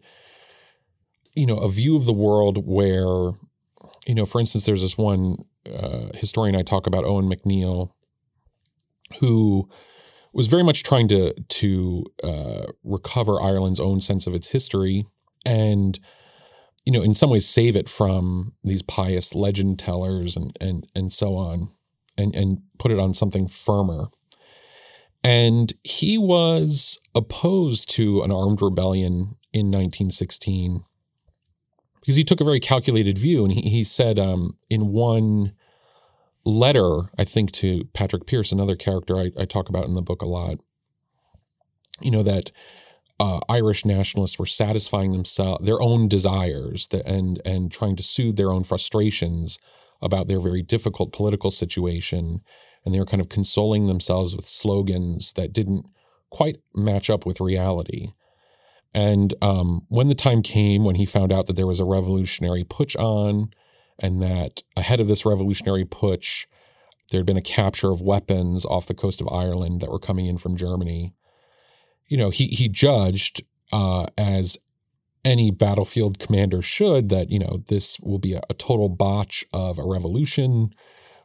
you 1.33 1.45
know, 1.45 1.57
a 1.57 1.69
view 1.69 1.95
of 1.95 2.05
the 2.05 2.13
world 2.13 2.65
where, 2.67 3.31
you 4.05 4.15
know, 4.15 4.25
for 4.25 4.39
instance, 4.39 4.65
there's 4.65 4.81
this 4.81 4.97
one 4.97 5.37
uh, 5.71 6.09
historian 6.13 6.55
I 6.55 6.61
talk 6.61 6.87
about, 6.87 7.03
Eoin 7.03 7.31
MacNeill, 7.31 7.91
who 9.19 9.69
was 10.33 10.47
very 10.47 10.63
much 10.63 10.83
trying 10.83 11.07
to 11.09 11.33
to 11.33 12.05
uh, 12.23 12.67
recover 12.83 13.41
Ireland's 13.41 13.79
own 13.79 14.01
sense 14.01 14.27
of 14.27 14.35
its 14.35 14.47
history 14.47 15.05
and 15.45 15.99
you 16.85 16.93
know 16.93 17.01
in 17.01 17.15
some 17.15 17.29
ways 17.29 17.47
save 17.47 17.75
it 17.75 17.89
from 17.89 18.53
these 18.63 18.81
pious 18.81 19.35
legend 19.35 19.79
tellers 19.79 20.35
and 20.35 20.55
and 20.61 20.87
and 20.95 21.11
so 21.11 21.35
on 21.35 21.71
and 22.17 22.35
and 22.35 22.59
put 22.77 22.91
it 22.91 22.99
on 22.99 23.13
something 23.13 23.47
firmer. 23.47 24.07
And 25.23 25.73
he 25.83 26.17
was 26.17 26.97
opposed 27.13 27.89
to 27.91 28.21
an 28.23 28.31
armed 28.31 28.61
rebellion 28.61 29.35
in 29.53 29.67
1916 29.67 30.83
because 31.99 32.15
he 32.15 32.23
took 32.23 32.41
a 32.41 32.45
very 32.45 32.59
calculated 32.59 33.17
view. 33.17 33.45
And 33.45 33.53
he, 33.53 33.69
he 33.69 33.83
said 33.83 34.17
um, 34.17 34.57
in 34.69 34.87
one 34.87 35.53
letter, 36.43 37.11
I 37.19 37.23
think, 37.23 37.51
to 37.53 37.85
Patrick 37.93 38.25
Pearse, 38.25 38.51
another 38.51 38.75
character 38.75 39.17
I, 39.17 39.31
I 39.37 39.45
talk 39.45 39.69
about 39.69 39.85
in 39.85 39.93
the 39.93 40.01
book 40.01 40.23
a 40.23 40.27
lot, 40.27 40.59
you 41.99 42.09
know, 42.09 42.23
that 42.23 42.51
uh, 43.19 43.39
Irish 43.47 43.85
nationalists 43.85 44.39
were 44.39 44.47
satisfying 44.47 45.11
themselves 45.11 45.63
their 45.63 45.79
own 45.79 46.07
desires 46.07 46.87
and 47.05 47.39
and 47.45 47.71
trying 47.71 47.95
to 47.95 48.01
soothe 48.01 48.35
their 48.35 48.51
own 48.51 48.63
frustrations 48.63 49.59
about 50.01 50.27
their 50.27 50.39
very 50.39 50.61
difficult 50.61 51.13
political 51.13 51.51
situation, 51.51 52.41
and 52.83 52.93
they 52.93 52.99
were 52.99 53.05
kind 53.05 53.21
of 53.21 53.29
consoling 53.29 53.87
themselves 53.87 54.35
with 54.35 54.47
slogans 54.47 55.33
that 55.33 55.53
didn't 55.53 55.85
quite 56.29 56.57
match 56.73 57.09
up 57.09 57.25
with 57.25 57.41
reality. 57.41 58.13
And 58.93 59.33
um, 59.41 59.85
when 59.87 60.07
the 60.07 60.15
time 60.15 60.41
came 60.41 60.83
when 60.83 60.95
he 60.95 61.05
found 61.05 61.31
out 61.31 61.47
that 61.47 61.55
there 61.55 61.67
was 61.67 61.79
a 61.79 61.85
revolutionary 61.85 62.63
putsch 62.63 62.95
on, 62.97 63.51
and 63.99 64.21
that 64.21 64.63
ahead 64.75 64.99
of 64.99 65.07
this 65.07 65.25
revolutionary 65.25 65.85
putsch, 65.85 66.45
there 67.11 67.19
had 67.19 67.25
been 67.25 67.37
a 67.37 67.41
capture 67.41 67.91
of 67.91 68.01
weapons 68.01 68.65
off 68.65 68.87
the 68.87 68.93
coast 68.93 69.21
of 69.21 69.27
Ireland 69.31 69.81
that 69.81 69.91
were 69.91 69.99
coming 69.99 70.25
in 70.25 70.37
from 70.37 70.57
Germany 70.57 71.13
you 72.11 72.17
know, 72.17 72.29
he 72.29 72.47
he 72.47 72.67
judged 72.67 73.41
uh, 73.71 74.07
as 74.17 74.57
any 75.23 75.51
battlefield 75.51 76.19
commander 76.19 76.61
should 76.61 77.09
that 77.09 77.29
you 77.29 77.39
know 77.39 77.63
this 77.67 77.99
will 77.99 78.19
be 78.19 78.33
a, 78.33 78.41
a 78.49 78.53
total 78.53 78.89
botch 78.89 79.45
of 79.53 79.77
a 79.77 79.85
revolution. 79.85 80.73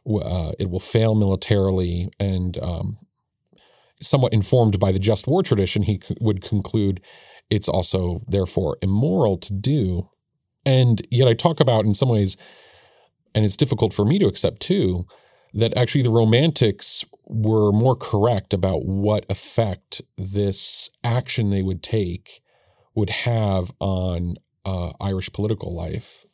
Uh, 0.07 0.53
it 0.57 0.69
will 0.69 0.79
fail 0.79 1.15
militarily, 1.15 2.09
and 2.19 2.57
um, 2.59 2.97
somewhat 4.01 4.33
informed 4.33 4.79
by 4.79 4.91
the 4.91 4.99
just 4.99 5.27
war 5.27 5.43
tradition, 5.43 5.83
he 5.83 5.99
c- 6.01 6.15
would 6.21 6.41
conclude 6.41 7.01
it's 7.49 7.67
also 7.67 8.21
therefore 8.27 8.77
immoral 8.81 9.37
to 9.37 9.53
do. 9.53 10.09
And 10.65 11.05
yet, 11.11 11.27
I 11.27 11.33
talk 11.33 11.59
about 11.59 11.85
in 11.85 11.95
some 11.95 12.09
ways, 12.09 12.37
and 13.35 13.43
it's 13.43 13.57
difficult 13.57 13.93
for 13.93 14.05
me 14.05 14.19
to 14.19 14.27
accept 14.27 14.61
too, 14.61 15.05
that 15.53 15.75
actually 15.75 16.03
the 16.03 16.09
romantics 16.09 17.03
were 17.27 17.71
more 17.71 17.95
correct 17.95 18.53
about 18.53 18.85
what 18.85 19.25
effect 19.29 20.01
this 20.17 20.89
action 21.03 21.49
they 21.49 21.61
would 21.61 21.83
take 21.83 22.41
would 22.97 23.11
have 23.11 23.71
on 23.79 24.35
uh, 24.65 24.91
Irish 24.99 25.31
political 25.31 25.73
life. 25.73 26.25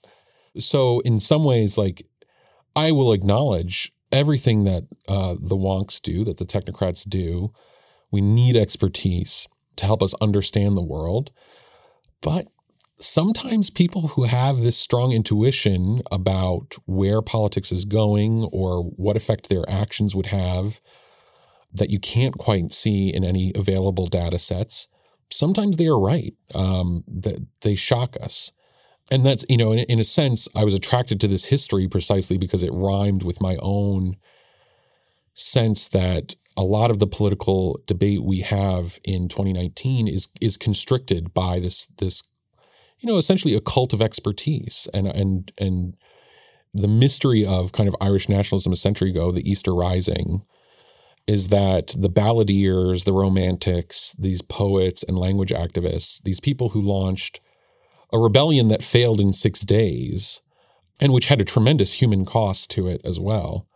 So, 0.58 1.02
in 1.02 1.20
some 1.20 1.44
ways, 1.44 1.78
like 1.78 2.08
I 2.76 2.92
will 2.92 3.12
acknowledge 3.12 3.92
everything 4.12 4.64
that 4.64 4.84
uh, 5.08 5.36
the 5.40 5.58
wonks 5.58 6.02
do, 6.02 6.24
that 6.24 6.38
the 6.38 6.46
technocrats 6.46 7.08
do. 7.08 7.52
We 8.12 8.22
need 8.22 8.56
expertise 8.56 9.48
to 9.76 9.86
help 9.86 10.02
us 10.02 10.14
understand 10.22 10.78
the 10.78 10.84
world. 10.84 11.32
But 12.22 12.48
sometimes 13.00 13.70
people 13.70 14.10
who 14.10 14.24
have 14.24 14.60
this 14.60 14.78
strong 14.78 15.12
intuition 15.12 16.02
about 16.12 16.76
where 16.86 17.22
politics 17.22 17.72
is 17.72 17.86
going 17.86 18.48
or 18.52 18.84
what 18.84 19.18
effect 19.18 19.50
their 19.50 19.68
actions 19.68 20.16
would 20.16 20.28
have 20.28 20.80
that 21.74 21.90
you 21.90 22.00
can't 22.00 22.38
quite 22.38 22.72
see 22.72 23.12
in 23.14 23.24
any 23.24 23.52
available 23.56 24.06
data 24.06 24.38
sets, 24.38 24.88
sometimes 25.34 25.78
they 25.78 25.88
are 25.88 26.00
right. 26.00 26.34
Um, 26.54 27.04
that 27.08 27.46
they 27.62 27.76
shock 27.76 28.16
us. 28.22 28.52
And 29.12 29.26
that's, 29.26 29.46
you 29.50 29.58
know, 29.58 29.72
in, 29.72 29.80
in 29.80 30.00
a 30.00 30.04
sense, 30.04 30.48
I 30.56 30.64
was 30.64 30.74
attracted 30.74 31.20
to 31.22 31.28
this 31.28 31.46
history 31.46 31.88
precisely 31.88 32.38
because 32.38 32.64
it 32.64 32.72
rhymed 32.74 33.24
with 33.24 33.42
my 33.42 33.58
own 33.62 34.16
sense 35.34 35.90
that 35.90 36.36
a 36.56 36.64
lot 36.64 36.92
of 36.92 37.00
the 37.00 37.08
political 37.08 37.80
debate 37.88 38.24
we 38.24 38.42
have 38.42 39.00
in 39.04 39.28
2019 39.28 40.08
is 40.08 40.28
is 40.40 40.56
constricted 40.56 41.34
by 41.34 41.60
this 41.60 41.88
this 41.98 42.24
you 43.04 43.12
know, 43.12 43.18
essentially 43.18 43.54
a 43.54 43.62
cult 43.62 43.94
of 43.94 44.02
expertise 44.02 44.88
and 44.94 45.08
and 45.08 45.52
and 45.58 45.96
the 46.74 46.88
mystery 46.88 47.46
of 47.46 47.72
kind 47.74 47.88
of 47.88 47.96
Irish 48.02 48.30
nationalism 48.30 48.72
a 48.72 48.78
century 48.78 49.12
ago, 49.12 49.32
the 49.32 49.48
Easter 49.48 49.76
Rising, 49.76 50.44
is 51.26 51.50
that 51.50 51.96
the 51.98 52.10
balladeers, 52.10 53.06
the 53.06 53.14
romantics, 53.14 54.14
these 54.20 54.42
poets 54.42 55.04
and 55.04 55.18
language 55.18 55.52
activists, 55.52 56.22
these 56.24 56.40
people 56.40 56.70
who 56.70 56.82
launched 56.82 57.40
a 58.12 58.20
rebellion 58.20 58.68
that 58.68 58.84
failed 58.84 59.20
in 59.20 59.34
six 59.34 59.62
days 59.62 60.42
and 61.00 61.14
which 61.14 61.28
had 61.28 61.42
a 61.42 61.46
tremendous 61.46 61.94
human 61.94 62.26
cost 62.26 62.70
to 62.72 62.88
it 62.88 63.02
as 63.04 63.20
well, 63.20 63.68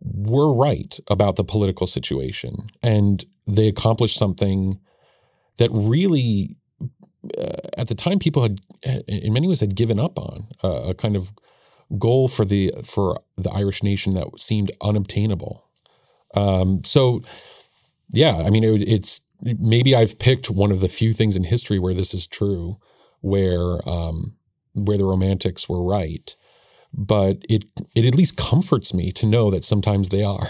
were 0.00 0.52
right 0.52 0.98
about 1.08 1.36
the 1.36 1.44
political 1.44 1.86
situation. 1.86 2.70
And 2.82 3.24
they 3.46 3.68
accomplished 3.68 4.18
something 4.18 4.78
that 5.56 5.70
really 5.72 6.56
uh, 7.36 7.56
at 7.76 7.88
the 7.88 7.94
time 7.94 8.18
people 8.18 8.42
had 8.42 8.60
in 9.08 9.32
many 9.32 9.48
ways 9.48 9.60
had 9.60 9.74
given 9.74 9.98
up 9.98 10.18
on 10.18 10.46
uh, 10.62 10.82
a 10.88 10.94
kind 10.94 11.16
of 11.16 11.32
goal 11.98 12.28
for 12.28 12.44
the 12.44 12.72
for 12.84 13.20
the 13.36 13.50
Irish 13.50 13.82
nation 13.82 14.14
that 14.14 14.28
seemed 14.38 14.70
unobtainable. 14.80 15.64
Um, 16.38 16.82
so, 16.84 17.22
yeah, 18.10 18.42
I 18.44 18.50
mean, 18.50 18.64
it, 18.64 18.82
it's 18.88 19.20
maybe 19.42 19.94
I've 19.94 20.18
picked 20.18 20.50
one 20.50 20.72
of 20.72 20.80
the 20.80 20.88
few 20.88 21.12
things 21.12 21.36
in 21.36 21.44
history 21.44 21.78
where 21.78 21.94
this 21.94 22.14
is 22.14 22.26
true, 22.26 22.78
where 23.20 23.78
um, 23.88 24.34
where 24.74 24.98
the 24.98 25.04
Romantics 25.04 25.68
were 25.68 25.82
right, 25.82 26.34
but 26.92 27.38
it 27.48 27.64
it 27.94 28.04
at 28.04 28.14
least 28.14 28.36
comforts 28.36 28.94
me 28.94 29.12
to 29.12 29.26
know 29.26 29.50
that 29.50 29.64
sometimes 29.64 30.08
they 30.08 30.22
are. 30.22 30.48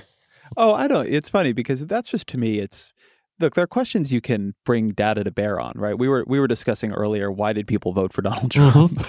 Oh, 0.56 0.72
I 0.72 0.88
don't. 0.88 1.08
It's 1.08 1.28
funny 1.28 1.52
because 1.52 1.86
that's 1.86 2.10
just 2.10 2.26
to 2.28 2.38
me. 2.38 2.58
It's 2.58 2.92
look, 3.40 3.54
there 3.54 3.64
are 3.64 3.68
questions 3.68 4.12
you 4.12 4.20
can 4.20 4.54
bring 4.64 4.90
data 4.90 5.24
to 5.24 5.30
bear 5.30 5.60
on, 5.60 5.72
right? 5.76 5.98
We 5.98 6.08
were 6.08 6.24
we 6.26 6.40
were 6.40 6.48
discussing 6.48 6.92
earlier 6.92 7.30
why 7.30 7.52
did 7.52 7.66
people 7.66 7.92
vote 7.92 8.12
for 8.12 8.22
Donald 8.28 8.52
mm-hmm. 8.52 8.70
Trump, 8.70 9.06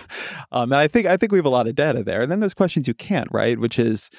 um, 0.51 0.71
and 0.71 0.79
I 0.79 0.87
think 0.87 1.07
I 1.07 1.17
think 1.17 1.31
we 1.31 1.37
have 1.37 1.45
a 1.45 1.49
lot 1.49 1.67
of 1.67 1.75
data 1.75 2.03
there. 2.03 2.21
And 2.21 2.31
then 2.31 2.39
there's 2.39 2.53
questions 2.53 2.87
you 2.87 2.93
can't, 2.93 3.27
right? 3.31 3.59
Which 3.59 3.79
is, 3.79 4.09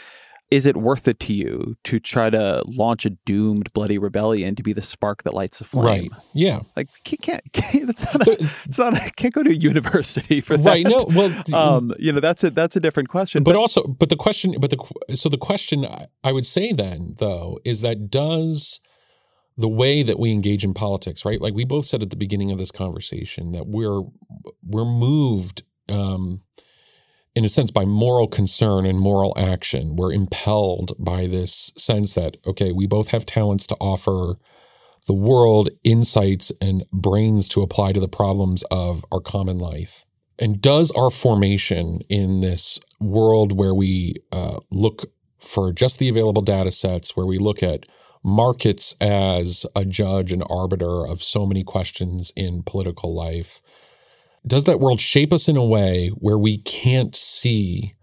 is 0.51 0.67
it 0.67 0.77
worth 0.77 1.07
it 1.07 1.21
to 1.21 1.33
you 1.33 1.77
to 1.85 2.01
try 2.01 2.29
to 2.29 2.63
launch 2.67 3.07
a 3.07 3.11
doomed 3.11 3.73
bloody 3.73 3.99
rebellion 3.99 4.57
to 4.57 4.63
be 4.63 4.73
the 4.73 4.83
spark 4.83 5.23
that 5.23 5.33
lights 5.33 5.61
the 5.61 5.65
flame? 5.65 5.85
Right. 5.85 6.23
Yeah. 6.35 6.61
Like 6.77 6.89
you 7.09 7.19
can't. 7.19 7.43
can't 7.53 7.91
it's 7.91 8.05
not. 8.05 8.27
A, 8.27 8.51
it's 8.65 8.79
not. 8.79 8.97
A, 8.97 9.11
can't 9.13 9.33
go 9.33 9.43
to 9.43 9.51
a 9.51 9.55
university 9.55 10.41
for 10.41 10.57
that. 10.57 10.65
Right. 10.65 10.87
No. 10.87 11.05
Well. 11.09 11.31
Um, 11.61 11.93
you 11.99 12.13
know 12.13 12.21
that's 12.21 12.45
a 12.45 12.51
that's 12.51 12.77
a 12.77 12.81
different 12.81 13.09
question. 13.09 13.43
But, 13.43 13.53
but 13.53 13.59
also, 13.59 13.83
but 13.83 14.09
the 14.09 14.17
question, 14.17 14.55
but 14.61 14.71
the 14.71 15.17
so 15.17 15.29
the 15.29 15.37
question 15.37 15.87
I 16.23 16.33
would 16.33 16.47
say 16.47 16.73
then 16.73 17.17
though 17.19 17.59
is 17.65 17.81
that 17.81 18.09
does 18.09 18.81
the 19.57 19.69
way 19.69 20.03
that 20.03 20.19
we 20.19 20.33
engage 20.33 20.65
in 20.65 20.73
politics, 20.73 21.25
right? 21.25 21.41
Like 21.41 21.55
we 21.55 21.65
both 21.65 21.87
said 21.87 22.03
at 22.03 22.11
the 22.11 22.17
beginning 22.17 22.51
of 22.51 22.59
this 22.59 22.71
conversation 22.71 23.53
that 23.53 23.67
we're 23.67 24.03
we're 24.65 24.85
moved 24.85 25.63
um, 25.89 26.43
in 27.35 27.45
a 27.45 27.49
sense 27.49 27.71
by 27.71 27.85
moral 27.85 28.27
concern 28.27 28.87
and 28.87 28.99
moral 28.99 29.33
action. 29.37 29.97
We're 29.97 30.13
impelled 30.13 30.93
by 30.99 31.27
this 31.27 31.73
sense 31.77 32.15
that 32.15 32.37
okay, 32.47 32.73
we 32.73 32.87
both 32.87 33.09
have 33.09 33.27
talents 33.27 33.67
to 33.69 33.77
offer 33.81 34.39
the 35.07 35.15
world, 35.15 35.71
insights 35.83 36.53
and 36.61 36.85
brains 36.93 37.49
to 37.49 37.63
apply 37.63 37.93
to 37.93 38.01
the 38.01 38.09
problems 38.09 38.63
of 38.71 39.05
our 39.11 39.21
common 39.21 39.59
life. 39.59 40.07
And 40.39 40.61
does 40.61 40.91
our 40.93 41.11
formation 41.11 42.01
in 42.09 42.41
this 42.41 42.79
world 42.99 43.53
where 43.53 43.75
we 43.75 44.15
uh, 44.33 44.59
look 44.71 45.13
for 45.39 45.73
just 45.73 45.99
the 45.99 46.09
available 46.09 46.43
data 46.43 46.71
sets, 46.71 47.17
where 47.17 47.27
we 47.27 47.39
look 47.39 47.63
at 47.63 47.85
markets 48.23 48.95
as 49.01 49.65
a 49.75 49.85
judge 49.85 50.33
and 50.33 50.45
arbiter 50.49 51.07
of 51.07 51.23
so 51.23 51.47
many 51.47 51.65
questions 51.65 52.33
in 52.37 52.63
political 52.63 53.15
life, 53.15 53.61
does 54.47 54.65
that 54.65 54.81
world 54.81 55.01
shape 55.01 55.33
us 55.33 55.49
in 55.49 55.57
a 55.57 55.65
way 55.65 56.09
where 56.09 56.39
we 56.39 56.59
can't 56.59 57.15
see 57.15 57.95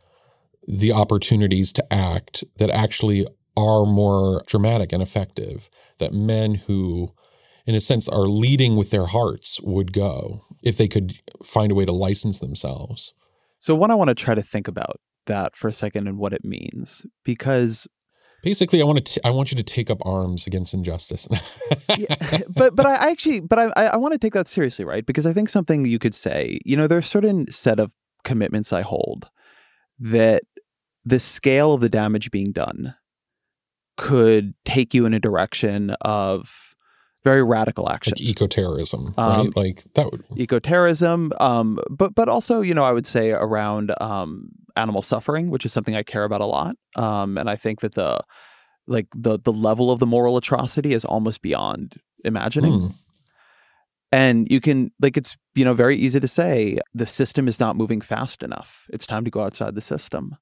the 0.68 0.92
opportunities 0.92 1.72
to 1.74 1.94
act 1.94 2.44
that 2.58 2.70
actually 2.70 3.26
are 3.56 3.86
more 3.86 4.44
dramatic 4.46 4.92
and 4.94 5.02
effective? 5.02 5.70
That 5.98 6.14
men 6.14 6.56
who, 6.56 7.14
in 7.66 7.74
a 7.74 7.82
sense, 7.82 8.08
are 8.08 8.28
leading 8.28 8.76
with 8.76 8.92
their 8.92 9.08
hearts 9.08 9.60
would 9.62 9.94
go 9.94 10.46
if 10.62 10.78
they 10.78 10.88
could 10.88 11.20
find 11.44 11.72
a 11.72 11.76
way 11.76 11.86
to 11.86 11.92
license 11.92 12.40
themselves. 12.40 13.14
So, 13.60 13.74
what 13.74 13.90
I 13.90 13.96
want 13.96 14.10
to 14.10 14.16
try 14.16 14.36
to 14.36 14.44
think 14.44 14.68
about 14.68 15.00
that 15.26 15.56
for 15.56 15.68
a 15.68 15.74
second 15.74 16.08
and 16.08 16.18
what 16.18 16.34
it 16.34 16.46
means, 16.46 17.06
because 17.24 17.88
Basically, 18.48 18.82
I 18.82 18.86
want 18.86 19.06
to 19.06 19.14
t- 19.14 19.22
I 19.26 19.30
want 19.30 19.52
you 19.52 19.58
to 19.58 19.64
take 19.64 19.90
up 19.90 19.98
arms 20.06 20.48
against 20.48 20.74
injustice. 20.74 21.28
yeah, 21.98 22.40
but 22.48 22.78
but 22.78 22.86
I 22.86 23.12
actually 23.12 23.42
but 23.42 23.60
I 23.60 23.66
I 23.88 23.98
want 23.98 24.14
to 24.14 24.18
take 24.18 24.32
that 24.32 24.48
seriously, 24.48 24.86
right? 24.86 25.06
Because 25.06 25.26
I 25.26 25.34
think 25.34 25.50
something 25.50 25.84
you 25.84 26.00
could 26.00 26.14
say, 26.14 26.60
you 26.64 26.78
know, 26.78 26.88
there's 26.88 27.04
a 27.04 27.10
certain 27.10 27.52
set 27.52 27.78
of 27.78 27.94
commitments 28.24 28.72
I 28.72 28.84
hold 28.84 29.30
that 30.00 30.44
the 31.04 31.20
scale 31.20 31.74
of 31.74 31.82
the 31.82 31.90
damage 31.90 32.32
being 32.32 32.54
done 32.54 32.96
could 33.98 34.54
take 34.64 34.94
you 34.94 35.06
in 35.06 35.14
a 35.14 35.20
direction 35.20 35.90
of 36.00 36.74
very 37.26 37.44
radical 37.44 37.90
action, 37.90 38.12
like 38.12 38.22
eco-terrorism, 38.22 39.14
right? 39.18 39.40
Um, 39.40 39.52
like 39.58 39.84
that 39.96 40.10
would 40.10 40.24
eco-terrorism, 40.38 41.34
um, 41.42 41.80
but 41.90 42.16
but 42.16 42.30
also, 42.30 42.62
you 42.62 42.74
know, 42.74 42.86
I 42.86 42.94
would 42.94 43.06
say 43.06 43.32
around 43.32 43.94
um, 44.00 44.52
animal 44.78 45.02
suffering, 45.02 45.50
which 45.50 45.66
is 45.66 45.74
something 45.74 45.96
I 45.96 46.04
care 46.04 46.24
about 46.24 46.42
a 46.42 46.46
lot. 46.46 46.76
Um, 46.96 47.38
and 47.38 47.50
I 47.50 47.56
think 47.56 47.82
that 47.82 47.96
the 47.96 48.20
like 48.88 49.08
the 49.16 49.38
the 49.40 49.52
level 49.52 49.92
of 49.92 50.00
the 50.00 50.06
moral 50.06 50.38
atrocity 50.38 50.94
is 50.94 51.06
almost 51.06 51.42
beyond 51.42 52.00
imagining. 52.24 52.80
Hmm. 52.80 52.88
And 54.12 54.48
you 54.50 54.62
can 54.62 54.92
like 55.02 55.18
it's 55.18 55.38
you 55.56 55.66
know 55.66 55.74
very 55.74 55.98
easy 55.98 56.20
to 56.20 56.28
say 56.28 56.80
the 56.94 57.06
system 57.06 57.48
is 57.48 57.60
not 57.60 57.76
moving 57.76 58.00
fast 58.02 58.42
enough. 58.42 58.88
It's 58.94 59.06
time 59.06 59.26
to 59.26 59.32
go 59.32 59.42
outside 59.42 59.76
the 59.76 59.82
system. 59.82 60.38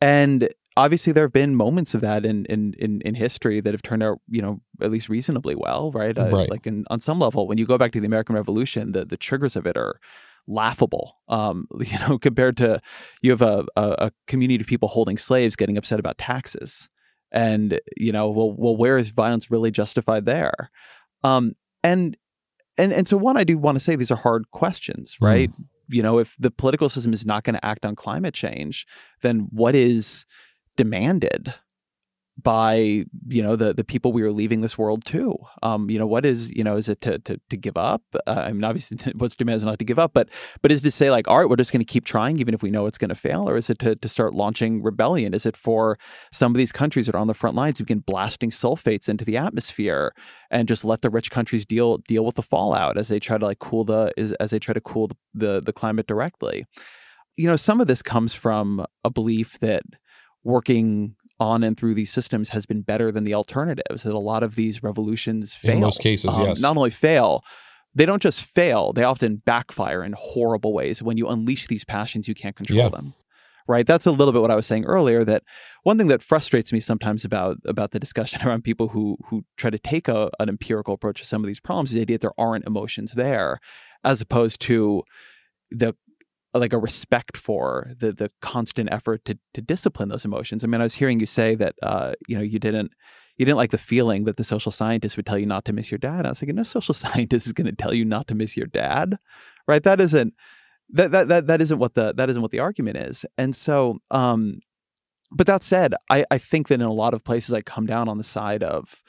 And 0.00 0.48
obviously 0.76 1.12
there 1.12 1.24
have 1.24 1.32
been 1.32 1.54
moments 1.54 1.94
of 1.94 2.00
that 2.02 2.24
in 2.24 2.44
in 2.46 2.74
in, 2.78 3.00
in 3.02 3.14
history 3.14 3.60
that 3.60 3.74
have 3.74 3.82
turned 3.82 4.02
out 4.02 4.20
you 4.28 4.40
know 4.40 4.60
at 4.80 4.90
least 4.90 5.08
reasonably 5.08 5.54
well, 5.54 5.90
right? 5.92 6.16
Uh, 6.16 6.28
Right. 6.30 6.50
Like 6.50 6.66
in, 6.66 6.84
on 6.90 7.00
some 7.00 7.18
level, 7.18 7.48
when 7.48 7.58
you 7.58 7.66
go 7.66 7.76
back 7.76 7.92
to 7.92 8.00
the 8.00 8.06
American 8.06 8.36
Revolution, 8.36 8.92
the 8.92 9.04
the 9.04 9.16
triggers 9.16 9.56
of 9.56 9.66
it 9.66 9.76
are 9.76 9.98
laughable. 10.46 11.16
Um, 11.28 11.66
you 11.80 11.98
know, 12.00 12.18
compared 12.18 12.56
to 12.58 12.80
you 13.22 13.30
have 13.30 13.42
a, 13.42 13.64
a 13.76 14.12
community 14.26 14.62
of 14.62 14.66
people 14.66 14.88
holding 14.88 15.18
slaves 15.18 15.56
getting 15.56 15.76
upset 15.76 16.00
about 16.00 16.18
taxes, 16.18 16.88
and 17.32 17.80
you 17.96 18.12
know, 18.12 18.30
well, 18.30 18.52
well, 18.52 18.76
where 18.76 18.98
is 18.98 19.10
violence 19.10 19.50
really 19.50 19.70
justified 19.70 20.24
there? 20.26 20.70
Um, 21.22 21.52
and 21.82 22.16
and 22.78 22.92
and 22.92 23.06
so 23.06 23.16
one, 23.16 23.36
I 23.36 23.44
do 23.44 23.58
want 23.58 23.76
to 23.76 23.80
say 23.80 23.96
these 23.96 24.10
are 24.10 24.16
hard 24.16 24.50
questions, 24.50 25.16
Hmm. 25.18 25.24
right? 25.24 25.50
You 25.88 26.02
know, 26.02 26.18
if 26.18 26.36
the 26.38 26.50
political 26.52 26.88
system 26.88 27.12
is 27.12 27.26
not 27.26 27.42
going 27.42 27.54
to 27.54 27.64
act 27.66 27.84
on 27.84 27.96
climate 27.96 28.32
change, 28.34 28.86
then 29.22 29.48
what 29.50 29.74
is 29.74 30.24
demanded 30.76 31.54
by 32.42 33.04
you 33.28 33.42
know 33.42 33.56
the 33.56 33.72
the 33.74 33.84
people 33.84 34.12
we 34.12 34.22
are 34.22 34.32
leaving 34.32 34.60
this 34.60 34.78
world 34.78 35.04
to. 35.06 35.36
Um 35.62 35.90
you 35.90 35.98
know 35.98 36.06
what 36.06 36.24
is 36.24 36.50
you 36.52 36.64
know 36.64 36.76
is 36.76 36.88
it 36.88 37.00
to 37.02 37.18
to, 37.20 37.40
to 37.50 37.56
give 37.56 37.76
up? 37.76 38.02
Uh, 38.26 38.44
i 38.46 38.52
mean 38.52 38.64
obviously 38.64 38.96
what's 39.16 39.36
demanded 39.36 39.58
is 39.58 39.64
not 39.64 39.78
to 39.78 39.84
give 39.84 39.98
up 39.98 40.12
but 40.14 40.28
but 40.62 40.72
is 40.72 40.80
it 40.80 40.82
to 40.82 40.90
say 40.90 41.10
like 41.10 41.28
all 41.28 41.38
right 41.38 41.48
we're 41.48 41.56
just 41.56 41.72
going 41.72 41.84
to 41.84 41.92
keep 41.92 42.04
trying 42.04 42.38
even 42.38 42.54
if 42.54 42.62
we 42.62 42.70
know 42.70 42.86
it's 42.86 42.98
going 42.98 43.08
to 43.08 43.14
fail 43.14 43.48
or 43.48 43.56
is 43.56 43.68
it 43.70 43.78
to, 43.80 43.96
to 43.96 44.08
start 44.08 44.34
launching 44.34 44.82
rebellion? 44.82 45.34
Is 45.34 45.46
it 45.46 45.56
for 45.56 45.98
some 46.32 46.52
of 46.52 46.58
these 46.58 46.72
countries 46.72 47.06
that 47.06 47.14
are 47.14 47.18
on 47.18 47.26
the 47.26 47.34
front 47.34 47.56
lines 47.56 47.78
to 47.78 47.84
begin 47.84 48.00
blasting 48.00 48.50
sulfates 48.50 49.08
into 49.08 49.24
the 49.24 49.36
atmosphere 49.36 50.12
and 50.50 50.68
just 50.68 50.84
let 50.84 51.02
the 51.02 51.10
rich 51.10 51.30
countries 51.30 51.66
deal 51.66 51.98
deal 51.98 52.24
with 52.24 52.36
the 52.36 52.42
fallout 52.42 52.96
as 52.96 53.08
they 53.08 53.20
try 53.20 53.38
to 53.38 53.46
like 53.46 53.58
cool 53.58 53.84
the 53.84 54.12
is, 54.16 54.32
as 54.32 54.50
they 54.50 54.58
try 54.58 54.74
to 54.74 54.80
cool 54.80 55.08
the, 55.08 55.16
the 55.34 55.60
the 55.60 55.72
climate 55.72 56.06
directly? 56.06 56.64
You 57.36 57.48
know 57.48 57.56
some 57.56 57.80
of 57.80 57.86
this 57.86 58.02
comes 58.02 58.34
from 58.34 58.84
a 59.04 59.10
belief 59.10 59.58
that 59.60 59.82
working 60.42 61.16
on 61.40 61.64
and 61.64 61.76
through 61.76 61.94
these 61.94 62.12
systems 62.12 62.50
has 62.50 62.66
been 62.66 62.82
better 62.82 63.10
than 63.10 63.24
the 63.24 63.34
alternatives. 63.34 64.02
That 64.04 64.14
a 64.14 64.18
lot 64.18 64.42
of 64.42 64.54
these 64.54 64.82
revolutions 64.82 65.54
fail. 65.54 65.72
In 65.74 65.80
most 65.80 66.00
cases, 66.00 66.36
Um, 66.36 66.44
yes. 66.44 66.60
Not 66.60 66.76
only 66.76 66.90
fail, 66.90 67.42
they 67.94 68.06
don't 68.06 68.22
just 68.22 68.42
fail; 68.44 68.92
they 68.92 69.02
often 69.02 69.36
backfire 69.44 70.04
in 70.04 70.14
horrible 70.16 70.72
ways. 70.72 71.02
When 71.02 71.16
you 71.16 71.26
unleash 71.28 71.66
these 71.66 71.84
passions, 71.84 72.28
you 72.28 72.34
can't 72.34 72.54
control 72.54 72.78
Yeah. 72.78 72.88
them. 72.90 73.14
Right. 73.68 73.86
That's 73.86 74.06
a 74.06 74.10
little 74.10 74.32
bit 74.32 74.42
what 74.42 74.50
I 74.50 74.56
was 74.56 74.66
saying 74.66 74.84
earlier. 74.86 75.22
That 75.24 75.44
one 75.84 75.96
thing 75.96 76.08
that 76.08 76.22
frustrates 76.24 76.72
me 76.72 76.80
sometimes 76.80 77.24
about 77.24 77.58
about 77.64 77.92
the 77.92 78.00
discussion 78.00 78.40
around 78.46 78.62
people 78.64 78.88
who 78.88 79.16
who 79.28 79.44
try 79.56 79.70
to 79.70 79.78
take 79.78 80.08
a, 80.08 80.30
an 80.40 80.48
empirical 80.48 80.94
approach 80.94 81.20
to 81.20 81.26
some 81.26 81.42
of 81.44 81.46
these 81.46 81.60
problems 81.60 81.90
is 81.90 81.94
the 81.94 82.00
idea 82.02 82.14
that 82.18 82.22
there 82.22 82.38
aren't 82.38 82.66
emotions 82.66 83.12
there, 83.12 83.60
as 84.04 84.20
opposed 84.20 84.60
to 84.62 85.02
the 85.70 85.94
like 86.52 86.72
a 86.72 86.78
respect 86.78 87.36
for 87.36 87.92
the 87.98 88.12
the 88.12 88.30
constant 88.40 88.92
effort 88.92 89.24
to 89.24 89.38
to 89.54 89.62
discipline 89.62 90.08
those 90.08 90.24
emotions. 90.24 90.64
I 90.64 90.66
mean, 90.66 90.80
I 90.80 90.84
was 90.84 90.94
hearing 90.94 91.20
you 91.20 91.26
say 91.26 91.54
that 91.54 91.74
uh, 91.82 92.14
you 92.26 92.36
know 92.36 92.42
you 92.42 92.58
didn't 92.58 92.92
you 93.36 93.46
didn't 93.46 93.56
like 93.56 93.70
the 93.70 93.78
feeling 93.78 94.24
that 94.24 94.36
the 94.36 94.44
social 94.44 94.72
scientist 94.72 95.16
would 95.16 95.26
tell 95.26 95.38
you 95.38 95.46
not 95.46 95.64
to 95.66 95.72
miss 95.72 95.90
your 95.90 95.98
dad. 95.98 96.26
I 96.26 96.30
was 96.30 96.40
thinking, 96.40 96.56
no 96.56 96.62
social 96.62 96.94
scientist 97.04 97.46
is 97.46 97.52
going 97.52 97.66
to 97.66 97.72
tell 97.72 97.94
you 97.94 98.04
not 98.04 98.26
to 98.28 98.34
miss 98.34 98.56
your 98.56 98.66
dad, 98.66 99.16
right? 99.66 99.82
That 99.82 100.00
isn't 100.00 100.34
that 100.90 101.12
that 101.12 101.28
that 101.28 101.46
that 101.46 101.60
isn't 101.60 101.78
what 101.78 101.94
the 101.94 102.12
that 102.14 102.28
isn't 102.28 102.42
what 102.42 102.50
the 102.50 102.58
argument 102.58 102.96
is. 102.96 103.24
And 103.38 103.54
so, 103.54 103.98
um, 104.10 104.60
but 105.30 105.46
that 105.46 105.62
said, 105.62 105.94
I 106.10 106.24
I 106.30 106.38
think 106.38 106.68
that 106.68 106.74
in 106.74 106.82
a 106.82 106.92
lot 106.92 107.14
of 107.14 107.24
places 107.24 107.52
I 107.52 107.60
come 107.60 107.86
down 107.86 108.08
on 108.08 108.18
the 108.18 108.24
side 108.24 108.62
of 108.62 109.02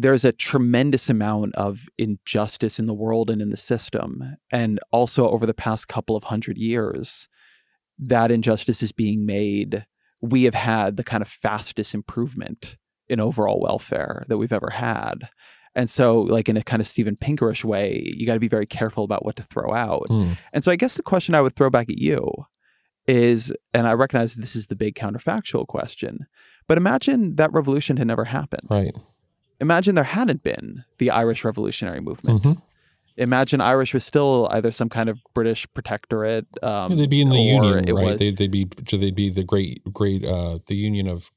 there's 0.00 0.24
a 0.24 0.32
tremendous 0.32 1.10
amount 1.10 1.56
of 1.56 1.88
injustice 1.98 2.78
in 2.78 2.86
the 2.86 2.94
world 2.94 3.28
and 3.28 3.42
in 3.42 3.50
the 3.50 3.56
system. 3.56 4.36
And 4.52 4.78
also 4.92 5.28
over 5.28 5.44
the 5.44 5.52
past 5.52 5.88
couple 5.88 6.14
of 6.14 6.24
hundred 6.24 6.56
years, 6.56 7.28
that 7.98 8.30
injustice 8.30 8.80
is 8.80 8.92
being 8.92 9.26
made. 9.26 9.84
We 10.20 10.44
have 10.44 10.54
had 10.54 10.96
the 10.96 11.04
kind 11.04 11.20
of 11.20 11.28
fastest 11.28 11.94
improvement 11.94 12.76
in 13.08 13.18
overall 13.18 13.60
welfare 13.60 14.24
that 14.28 14.38
we've 14.38 14.52
ever 14.52 14.70
had. 14.70 15.28
And 15.74 15.90
so, 15.90 16.22
like 16.22 16.48
in 16.48 16.56
a 16.56 16.62
kind 16.62 16.80
of 16.80 16.86
Steven 16.86 17.16
Pinkerish 17.16 17.64
way, 17.64 18.02
you 18.16 18.26
got 18.26 18.34
to 18.34 18.40
be 18.40 18.48
very 18.48 18.66
careful 18.66 19.04
about 19.04 19.24
what 19.24 19.36
to 19.36 19.42
throw 19.42 19.74
out. 19.74 20.06
Hmm. 20.08 20.32
And 20.52 20.64
so, 20.64 20.72
I 20.72 20.76
guess 20.76 20.94
the 20.94 21.02
question 21.02 21.34
I 21.34 21.40
would 21.40 21.54
throw 21.54 21.70
back 21.70 21.88
at 21.88 21.98
you 21.98 22.30
is, 23.06 23.52
and 23.74 23.86
I 23.86 23.92
recognize 23.92 24.34
this 24.34 24.56
is 24.56 24.68
the 24.68 24.76
big 24.76 24.94
counterfactual 24.94 25.66
question, 25.66 26.26
but 26.66 26.78
imagine 26.78 27.36
that 27.36 27.52
revolution 27.52 27.96
had 27.96 28.06
never 28.06 28.24
happened 28.24 28.66
Right. 28.68 28.96
Imagine 29.60 29.94
there 29.94 30.04
hadn't 30.04 30.42
been 30.42 30.84
the 30.98 31.10
Irish 31.10 31.44
Revolutionary 31.44 32.00
Movement. 32.00 32.42
Mhm. 32.42 32.62
Imagine 33.16 33.60
Irish 33.60 33.92
was 33.94 34.04
still 34.04 34.46
either 34.52 34.70
some 34.70 34.88
kind 34.88 35.08
of 35.08 35.18
British 35.34 35.66
protectorate. 35.74 36.46
Um, 36.62 36.96
they'd 36.96 37.10
be 37.10 37.20
in 37.20 37.30
the 37.30 37.40
union, 37.40 37.86
right? 37.94 38.04
was- 38.04 38.18
they'd, 38.18 38.36
they'd 38.36 38.50
be 38.50 38.68
they'd 38.92 39.14
be 39.14 39.28
the 39.30 39.42
great 39.42 39.82
great 39.92 40.24
uh 40.24 40.58
the 40.66 40.76
union 40.76 41.08
of 41.08 41.30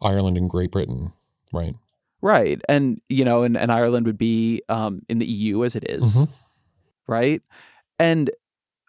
Ireland 0.00 0.36
and 0.36 0.50
Great 0.50 0.72
Britain, 0.72 1.12
right? 1.52 1.76
right, 2.20 2.60
and 2.68 3.00
you 3.08 3.24
know, 3.24 3.42
and, 3.44 3.56
and 3.56 3.70
Ireland 3.70 4.06
would 4.06 4.18
be 4.18 4.62
um, 4.68 5.02
in 5.08 5.18
the 5.18 5.26
EU 5.26 5.64
as 5.64 5.74
it 5.76 5.84
is, 5.88 6.16
Mhm. 6.16 6.28
right? 7.06 7.42
And 8.00 8.30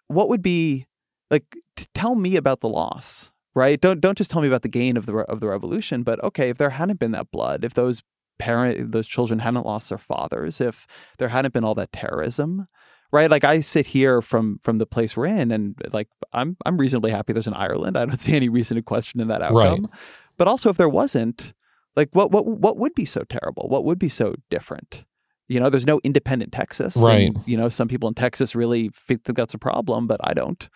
what 0.08 0.28
would 0.28 0.42
be 0.42 0.86
like? 1.30 1.56
T- 1.76 1.86
tell 1.94 2.14
me 2.16 2.34
about 2.36 2.60
the 2.60 2.68
loss, 2.68 3.30
right? 3.54 3.80
Don't 3.80 4.00
don't 4.00 4.18
just 4.18 4.30
tell 4.30 4.42
me 4.42 4.48
about 4.48 4.62
the 4.62 4.68
gain 4.68 4.96
of 4.96 5.06
the 5.06 5.14
re- 5.14 5.24
of 5.28 5.38
the 5.38 5.46
revolution, 5.48 6.02
but 6.02 6.22
okay, 6.24 6.48
if 6.50 6.58
there 6.58 6.70
hadn't 6.70 6.98
been 6.98 7.12
that 7.12 7.30
blood, 7.30 7.64
if 7.64 7.74
those 7.74 8.02
parent 8.38 8.92
those 8.92 9.06
children 9.06 9.38
hadn't 9.40 9.66
lost 9.66 9.88
their 9.88 9.98
fathers, 9.98 10.60
if 10.60 10.86
there 11.18 11.28
hadn't 11.28 11.52
been 11.54 11.64
all 11.64 11.74
that 11.76 11.92
terrorism, 11.92 12.66
right? 13.12 13.30
Like 13.30 13.44
I 13.44 13.60
sit 13.60 13.86
here 13.88 14.20
from 14.22 14.58
from 14.62 14.78
the 14.78 14.86
place 14.86 15.16
we're 15.16 15.26
in, 15.26 15.50
and 15.50 15.74
like 15.92 16.08
I'm 16.32 16.56
I'm 16.66 16.76
reasonably 16.78 17.10
happy 17.10 17.32
there's 17.32 17.46
an 17.46 17.54
Ireland. 17.54 17.96
I 17.98 18.04
don't 18.06 18.18
see 18.18 18.36
any 18.36 18.48
reason 18.48 18.76
to 18.76 18.82
question 18.82 19.20
in 19.20 19.28
that 19.28 19.42
outcome. 19.42 19.88
But 20.36 20.48
also, 20.48 20.68
if 20.70 20.76
there 20.76 20.88
wasn't, 20.88 21.52
like 21.96 22.08
what 22.12 22.30
what 22.30 22.46
what 22.46 22.76
would 22.76 22.94
be 22.94 23.04
so 23.04 23.22
terrible? 23.22 23.68
What 23.68 23.84
would 23.84 23.98
be 23.98 24.08
so 24.08 24.34
different? 24.50 25.04
You 25.46 25.60
know, 25.60 25.68
there's 25.70 25.86
no 25.86 26.00
independent 26.02 26.52
Texas, 26.52 26.96
and, 26.96 27.04
Right. 27.04 27.30
you 27.46 27.56
know, 27.58 27.68
some 27.68 27.86
people 27.86 28.08
in 28.08 28.14
Texas 28.14 28.54
really 28.56 28.88
think 28.94 29.24
that 29.24 29.36
that's 29.36 29.52
a 29.54 29.58
problem, 29.58 30.06
but 30.06 30.18
I 30.24 30.32
don't. 30.32 30.68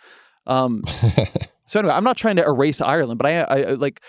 Um, 0.46 0.82
so 1.66 1.80
anyway, 1.80 1.94
I'm 1.94 2.04
not 2.04 2.16
trying 2.18 2.36
to 2.36 2.44
erase 2.44 2.80
Ireland, 2.82 3.18
but 3.18 3.26
I 3.26 3.40
I- 3.40 3.74
like 3.74 4.00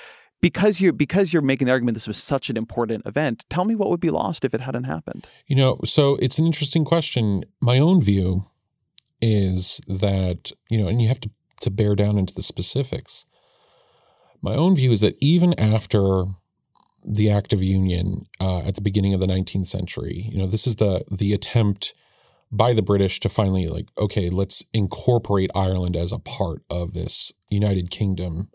because 0.41 0.79
you're 0.79 0.93
because 0.93 1.33
you're 1.33 1.41
making 1.41 1.65
the 1.65 1.71
argument 1.71 1.95
this 1.95 2.07
was 2.07 2.21
such 2.21 2.49
an 2.49 2.57
important 2.57 3.05
event. 3.05 3.45
Tell 3.49 3.65
me 3.65 3.75
what 3.75 3.89
would 3.89 3.99
be 3.99 4.09
lost 4.09 4.45
if 4.45 4.53
it 4.53 4.61
hadn't 4.61 4.85
happened. 4.85 5.27
You 5.47 5.55
know, 5.55 5.79
so 5.85 6.15
it's 6.17 6.39
an 6.39 6.45
interesting 6.45 6.85
question. 6.85 7.43
My 7.61 7.79
own 7.79 8.01
view 8.01 8.45
is 9.21 9.81
that, 9.87 10.51
you 10.69 10.77
know, 10.77 10.87
and 10.87 11.01
you 11.01 11.07
have 11.07 11.19
to, 11.21 11.29
to 11.61 11.69
bear 11.69 11.95
down 11.95 12.17
into 12.17 12.33
the 12.33 12.43
specifics. 12.43 13.25
My 14.41 14.55
own 14.55 14.75
view 14.75 14.91
is 14.91 15.01
that 15.01 15.17
even 15.19 15.59
after 15.59 16.23
the 17.05 17.29
Act 17.29 17.51
of 17.51 17.61
Union 17.61 18.27
uh, 18.39 18.59
at 18.59 18.75
the 18.75 18.81
beginning 18.81 19.13
of 19.13 19.19
the 19.19 19.27
19th 19.27 19.67
century, 19.67 20.29
you 20.31 20.37
know, 20.37 20.47
this 20.47 20.65
is 20.65 20.77
the 20.77 21.03
the 21.11 21.33
attempt 21.33 21.93
by 22.51 22.73
the 22.73 22.81
British 22.81 23.19
to 23.19 23.29
finally 23.29 23.67
like, 23.67 23.89
okay, 23.97 24.29
let's 24.29 24.63
incorporate 24.73 25.51
Ireland 25.53 25.95
as 25.95 26.11
a 26.11 26.19
part 26.19 26.63
of 26.69 26.93
this 26.93 27.31
United 27.49 27.91
Kingdom 27.91 28.49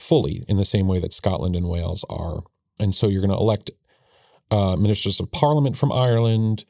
fully 0.00 0.44
in 0.48 0.56
the 0.56 0.64
same 0.64 0.88
way 0.88 0.98
that 1.00 1.12
Scotland 1.12 1.54
and 1.54 1.68
Wales 1.68 2.04
are. 2.08 2.40
And 2.78 2.94
so 2.94 3.08
you're 3.08 3.20
going 3.20 3.36
to 3.36 3.36
elect 3.36 3.70
uh, 4.50 4.76
ministers 4.76 5.20
of 5.20 5.30
parliament 5.30 5.76
from 5.76 5.92
Ireland. 5.92 6.64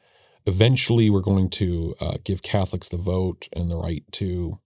Eventually, 0.45 1.09
we're 1.09 1.21
going 1.21 1.49
to 1.51 1.95
uh, 1.99 2.17
give 2.23 2.43
Catholics 2.43 2.89
the 2.89 2.97
vote 2.97 3.47
and 3.53 3.69
the 3.69 3.77
right 3.77 4.03
to 4.13 4.59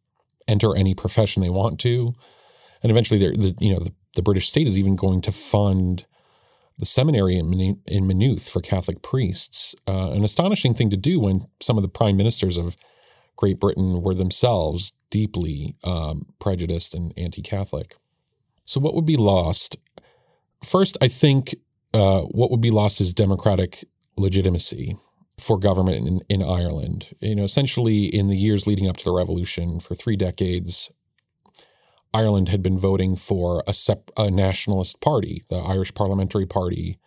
enter 0.47 0.75
any 0.75 0.93
profession 0.93 1.41
they 1.41 1.49
want 1.49 1.79
to. 1.81 2.13
And 2.81 2.91
eventually, 2.91 3.19
the 3.19 3.55
you 3.59 3.73
know 3.73 3.79
the, 3.79 3.93
the 4.15 4.21
British 4.21 4.49
state 4.49 4.67
is 4.67 4.77
even 4.77 4.95
going 4.95 5.21
to 5.21 5.31
fund 5.31 6.05
the 6.77 6.85
seminary 6.85 7.37
in, 7.37 7.79
in 7.85 8.07
Maynooth 8.07 8.49
for 8.49 8.61
Catholic 8.61 9.01
priests. 9.01 9.75
Uh, 9.87 10.11
an 10.11 10.23
astonishing 10.23 10.73
thing 10.73 10.89
to 10.89 10.97
do 10.97 11.19
when 11.19 11.47
some 11.61 11.77
of 11.77 11.83
the 11.83 11.89
prime 11.89 12.17
ministers 12.17 12.57
of 12.57 12.75
Great 13.37 13.59
Britain 13.59 14.01
were 14.01 14.13
themselves 14.13 14.91
deeply 15.09 15.75
um, 15.83 16.25
prejudiced 16.39 16.93
and 16.93 17.13
anti-Catholic. 17.17 17.95
So, 18.65 18.79
what 18.79 18.95
would 18.95 19.05
be 19.05 19.17
lost? 19.17 19.77
First, 20.63 20.97
I 21.01 21.07
think 21.07 21.55
uh, 21.93 22.21
what 22.21 22.51
would 22.51 22.61
be 22.61 22.71
lost 22.71 22.99
is 22.99 23.13
democratic 23.13 23.85
legitimacy 24.17 24.97
for 25.39 25.59
government 25.59 26.07
in, 26.07 26.21
in 26.29 26.43
Ireland. 26.43 27.15
You 27.19 27.35
know, 27.35 27.43
essentially, 27.43 28.05
in 28.05 28.27
the 28.27 28.37
years 28.37 28.67
leading 28.67 28.87
up 28.87 28.97
to 28.97 29.03
the 29.05 29.13
revolution, 29.13 29.79
for 29.79 29.95
three 29.95 30.15
decades, 30.15 30.91
Ireland 32.13 32.49
had 32.49 32.63
been 32.63 32.79
voting 32.79 33.15
for 33.15 33.63
a, 33.67 33.73
sep- 33.73 34.11
a 34.17 34.31
nationalist 34.31 35.01
party, 35.01 35.43
the 35.49 35.57
Irish 35.57 35.93
Parliamentary 35.93 36.45
Party, 36.45 36.97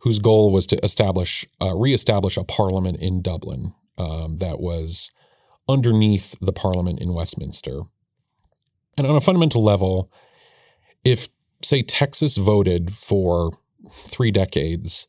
whose 0.00 0.18
goal 0.18 0.52
was 0.52 0.66
to 0.68 0.84
establish, 0.84 1.46
uh, 1.62 1.74
reestablish 1.74 2.36
a 2.36 2.44
parliament 2.44 2.98
in 3.00 3.22
Dublin 3.22 3.72
um, 3.96 4.38
that 4.38 4.60
was 4.60 5.10
underneath 5.68 6.34
the 6.40 6.52
parliament 6.52 7.00
in 7.00 7.14
Westminster. 7.14 7.82
And 8.98 9.06
on 9.06 9.16
a 9.16 9.20
fundamental 9.20 9.62
level, 9.62 10.10
if 11.06 11.28
say 11.62 11.82
Texas 11.82 12.36
voted 12.36 12.92
for 12.92 13.52
three 13.92 14.32
decades, 14.32 15.06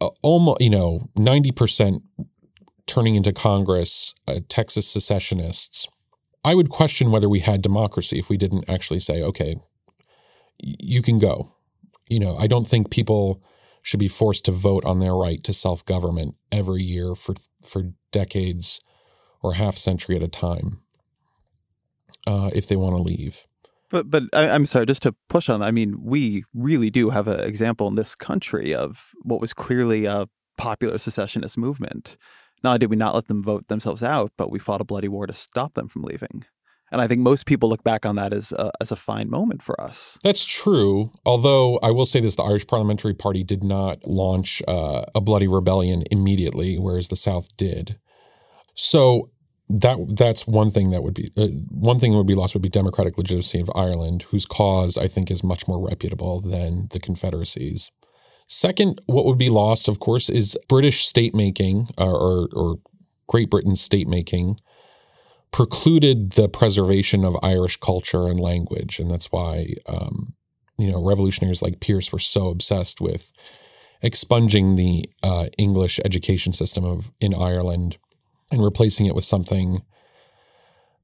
uh, 0.00 0.08
almost 0.22 0.60
you 0.62 0.70
know 0.70 1.10
ninety 1.14 1.52
percent 1.52 2.02
turning 2.86 3.14
into 3.14 3.32
Congress 3.32 4.14
uh, 4.26 4.40
Texas 4.48 4.88
secessionists, 4.88 5.86
I 6.44 6.54
would 6.54 6.70
question 6.70 7.10
whether 7.10 7.28
we 7.28 7.40
had 7.40 7.60
democracy 7.60 8.18
if 8.18 8.30
we 8.30 8.38
didn't 8.38 8.68
actually 8.68 9.00
say, 9.00 9.22
okay, 9.22 9.56
you 10.58 11.02
can 11.02 11.18
go. 11.18 11.54
You 12.08 12.18
know, 12.18 12.36
I 12.38 12.46
don't 12.46 12.66
think 12.66 12.90
people 12.90 13.42
should 13.82 14.00
be 14.00 14.08
forced 14.08 14.46
to 14.46 14.52
vote 14.52 14.84
on 14.84 14.98
their 14.98 15.14
right 15.14 15.44
to 15.44 15.52
self 15.52 15.84
government 15.84 16.36
every 16.50 16.82
year 16.82 17.14
for 17.14 17.34
for 17.62 17.92
decades 18.12 18.80
or 19.42 19.54
half 19.54 19.76
century 19.76 20.16
at 20.16 20.22
a 20.22 20.28
time 20.28 20.80
uh, 22.26 22.50
if 22.54 22.66
they 22.66 22.76
want 22.76 22.96
to 22.96 23.02
leave. 23.02 23.46
But 23.90 24.10
but 24.10 24.24
I, 24.32 24.46
am 24.46 24.66
sorry, 24.66 24.86
just 24.86 25.02
to 25.02 25.14
push 25.28 25.48
on. 25.48 25.62
I 25.62 25.70
mean, 25.70 25.96
we 26.02 26.44
really 26.54 26.90
do 26.90 27.10
have 27.10 27.28
an 27.28 27.40
example 27.40 27.88
in 27.88 27.96
this 27.96 28.14
country 28.14 28.74
of 28.74 29.10
what 29.22 29.40
was 29.40 29.52
clearly 29.52 30.06
a 30.06 30.28
popular 30.56 30.98
secessionist 30.98 31.58
movement. 31.58 32.16
Not 32.62 32.70
only 32.70 32.78
did 32.80 32.90
we 32.90 32.96
not 32.96 33.14
let 33.14 33.26
them 33.26 33.42
vote 33.42 33.68
themselves 33.68 34.02
out, 34.02 34.32
but 34.36 34.50
we 34.50 34.58
fought 34.58 34.80
a 34.80 34.84
bloody 34.84 35.08
war 35.08 35.26
to 35.26 35.34
stop 35.34 35.74
them 35.74 35.88
from 35.88 36.02
leaving. 36.02 36.44
And 36.92 37.00
I 37.00 37.06
think 37.06 37.20
most 37.20 37.46
people 37.46 37.68
look 37.68 37.84
back 37.84 38.04
on 38.04 38.16
that 38.16 38.32
as 38.32 38.52
a, 38.52 38.72
as 38.80 38.90
a 38.90 38.96
fine 38.96 39.30
moment 39.30 39.62
for 39.62 39.80
us. 39.80 40.18
That's 40.22 40.44
true. 40.44 41.12
Although 41.24 41.78
I 41.78 41.92
will 41.92 42.06
say 42.06 42.20
this 42.20 42.34
the 42.34 42.42
Irish 42.42 42.66
Parliamentary 42.66 43.14
Party 43.14 43.44
did 43.44 43.62
not 43.62 44.04
launch 44.06 44.60
uh, 44.66 45.04
a 45.14 45.20
bloody 45.20 45.46
rebellion 45.46 46.02
immediately, 46.10 46.76
whereas 46.78 47.08
the 47.08 47.16
South 47.16 47.56
did. 47.56 47.98
So 48.74 49.30
that 49.70 49.98
that's 50.16 50.46
one 50.46 50.70
thing 50.70 50.90
that 50.90 51.02
would 51.02 51.14
be 51.14 51.30
uh, 51.36 51.46
one 51.70 52.00
thing 52.00 52.10
that 52.12 52.18
would 52.18 52.26
be 52.26 52.34
lost 52.34 52.54
would 52.54 52.62
be 52.62 52.68
democratic 52.68 53.16
legitimacy 53.16 53.60
of 53.60 53.70
Ireland, 53.74 54.24
whose 54.30 54.44
cause 54.44 54.98
I 54.98 55.06
think 55.06 55.30
is 55.30 55.44
much 55.44 55.68
more 55.68 55.78
reputable 55.78 56.40
than 56.40 56.88
the 56.90 56.98
Confederacy's. 56.98 57.90
Second, 58.48 59.00
what 59.06 59.26
would 59.26 59.38
be 59.38 59.48
lost, 59.48 59.86
of 59.86 60.00
course, 60.00 60.28
is 60.28 60.58
British 60.68 61.06
state 61.06 61.36
making 61.36 61.88
or, 61.96 62.48
or 62.52 62.78
Great 63.28 63.48
Britain's 63.48 63.80
state 63.80 64.08
making 64.08 64.58
precluded 65.52 66.32
the 66.32 66.48
preservation 66.48 67.24
of 67.24 67.36
Irish 67.42 67.76
culture 67.76 68.26
and 68.26 68.40
language, 68.40 68.98
and 68.98 69.08
that's 69.08 69.30
why 69.30 69.74
um, 69.86 70.34
you 70.78 70.90
know 70.90 71.00
revolutionaries 71.00 71.62
like 71.62 71.80
Pearse 71.80 72.10
were 72.10 72.18
so 72.18 72.48
obsessed 72.48 73.00
with 73.00 73.32
expunging 74.02 74.74
the 74.74 75.08
uh, 75.22 75.46
English 75.58 76.00
education 76.04 76.52
system 76.52 76.84
of 76.84 77.12
in 77.20 77.34
Ireland 77.34 77.98
and 78.50 78.62
replacing 78.62 79.06
it 79.06 79.14
with 79.14 79.24
something 79.24 79.82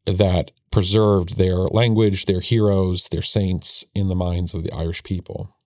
that 0.05 0.51
preserved 0.71 1.37
their 1.37 1.57
language, 1.57 2.27
their 2.27 2.41
heroes, 2.41 3.09
their 3.09 3.23
saints 3.23 3.85
in 3.95 4.09
the 4.09 4.15
minds 4.15 4.55
of 4.55 4.63
the 4.63 4.73
Irish 4.73 5.03
people. 5.03 5.57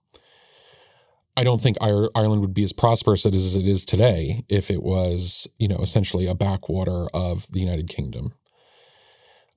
I 1.36 1.44
don't 1.44 1.60
think 1.60 1.76
Ireland 1.80 2.42
would 2.42 2.54
be 2.54 2.64
as 2.64 2.72
prosperous 2.72 3.24
as 3.24 3.56
it 3.56 3.66
is 3.66 3.84
today 3.84 4.44
if 4.48 4.70
it 4.70 4.82
was, 4.82 5.48
you 5.58 5.68
know, 5.68 5.78
essentially 5.78 6.26
a 6.26 6.34
backwater 6.34 7.06
of 7.14 7.50
the 7.50 7.60
United 7.60 7.88
Kingdom. 7.88 8.34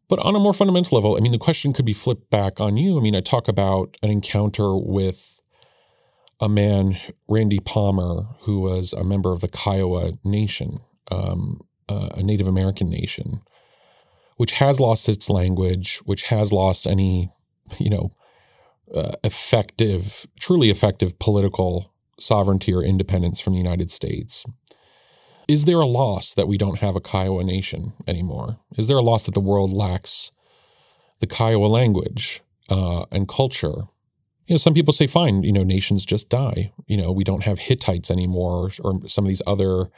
But 0.07 0.19
on 0.19 0.35
a 0.35 0.39
more 0.39 0.53
fundamental 0.53 0.95
level, 0.97 1.17
I 1.17 1.19
mean, 1.19 1.31
the 1.31 1.37
question 1.37 1.73
could 1.73 1.85
be 1.85 1.93
flipped 1.93 2.29
back 2.29 2.61
on 2.61 2.77
you. 2.77 2.97
I 2.97 3.01
mean, 3.01 3.15
I 3.15 3.21
talk 3.21 3.47
about 3.47 3.97
an 4.03 4.11
encounter 4.11 4.77
with 4.77 5.39
a 6.39 6.49
man, 6.49 6.97
Randy 7.27 7.59
Palmer, 7.59 8.27
who 8.41 8.59
was 8.59 8.93
a 8.93 9.03
member 9.03 9.31
of 9.31 9.41
the 9.41 9.47
Kiowa 9.47 10.13
Nation, 10.23 10.81
um, 11.09 11.61
a 11.89 12.23
Native 12.23 12.47
American 12.47 12.89
nation, 12.89 13.41
which 14.37 14.53
has 14.53 14.79
lost 14.79 15.09
its 15.09 15.29
language, 15.29 15.97
which 16.05 16.23
has 16.23 16.51
lost 16.51 16.87
any, 16.87 17.31
you 17.79 17.89
know, 17.89 18.13
uh, 18.93 19.13
effective, 19.23 20.27
truly 20.39 20.69
effective 20.69 21.17
political 21.19 21.93
sovereignty 22.19 22.73
or 22.73 22.83
independence 22.83 23.41
from 23.41 23.53
the 23.53 23.59
United 23.59 23.91
States. 23.91 24.45
Is 25.47 25.65
there 25.65 25.79
a 25.79 25.85
loss 25.85 26.33
that 26.33 26.47
we 26.47 26.57
don't 26.57 26.79
have 26.79 26.95
a 26.95 27.01
Kiowa 27.01 27.43
nation 27.43 27.93
anymore? 28.07 28.59
Is 28.77 28.87
there 28.87 28.97
a 28.97 29.01
loss 29.01 29.25
that 29.25 29.33
the 29.33 29.39
world 29.39 29.73
lacks 29.73 30.31
the 31.19 31.27
Kiowa 31.27 31.65
language 31.65 32.41
uh, 32.69 33.05
and 33.11 33.27
culture? 33.27 33.87
You 34.47 34.53
know, 34.53 34.57
some 34.57 34.73
people 34.73 34.93
say, 34.93 35.07
fine, 35.07 35.43
you 35.43 35.51
know, 35.51 35.63
nations 35.63 36.05
just 36.05 36.29
die. 36.29 36.71
You 36.87 36.97
know, 36.97 37.11
we 37.11 37.23
don't 37.23 37.43
have 37.43 37.59
Hittites 37.59 38.11
anymore 38.11 38.69
or, 38.83 38.91
or 38.93 39.07
some 39.07 39.25
of 39.25 39.29
these 39.29 39.41
other 39.47 39.89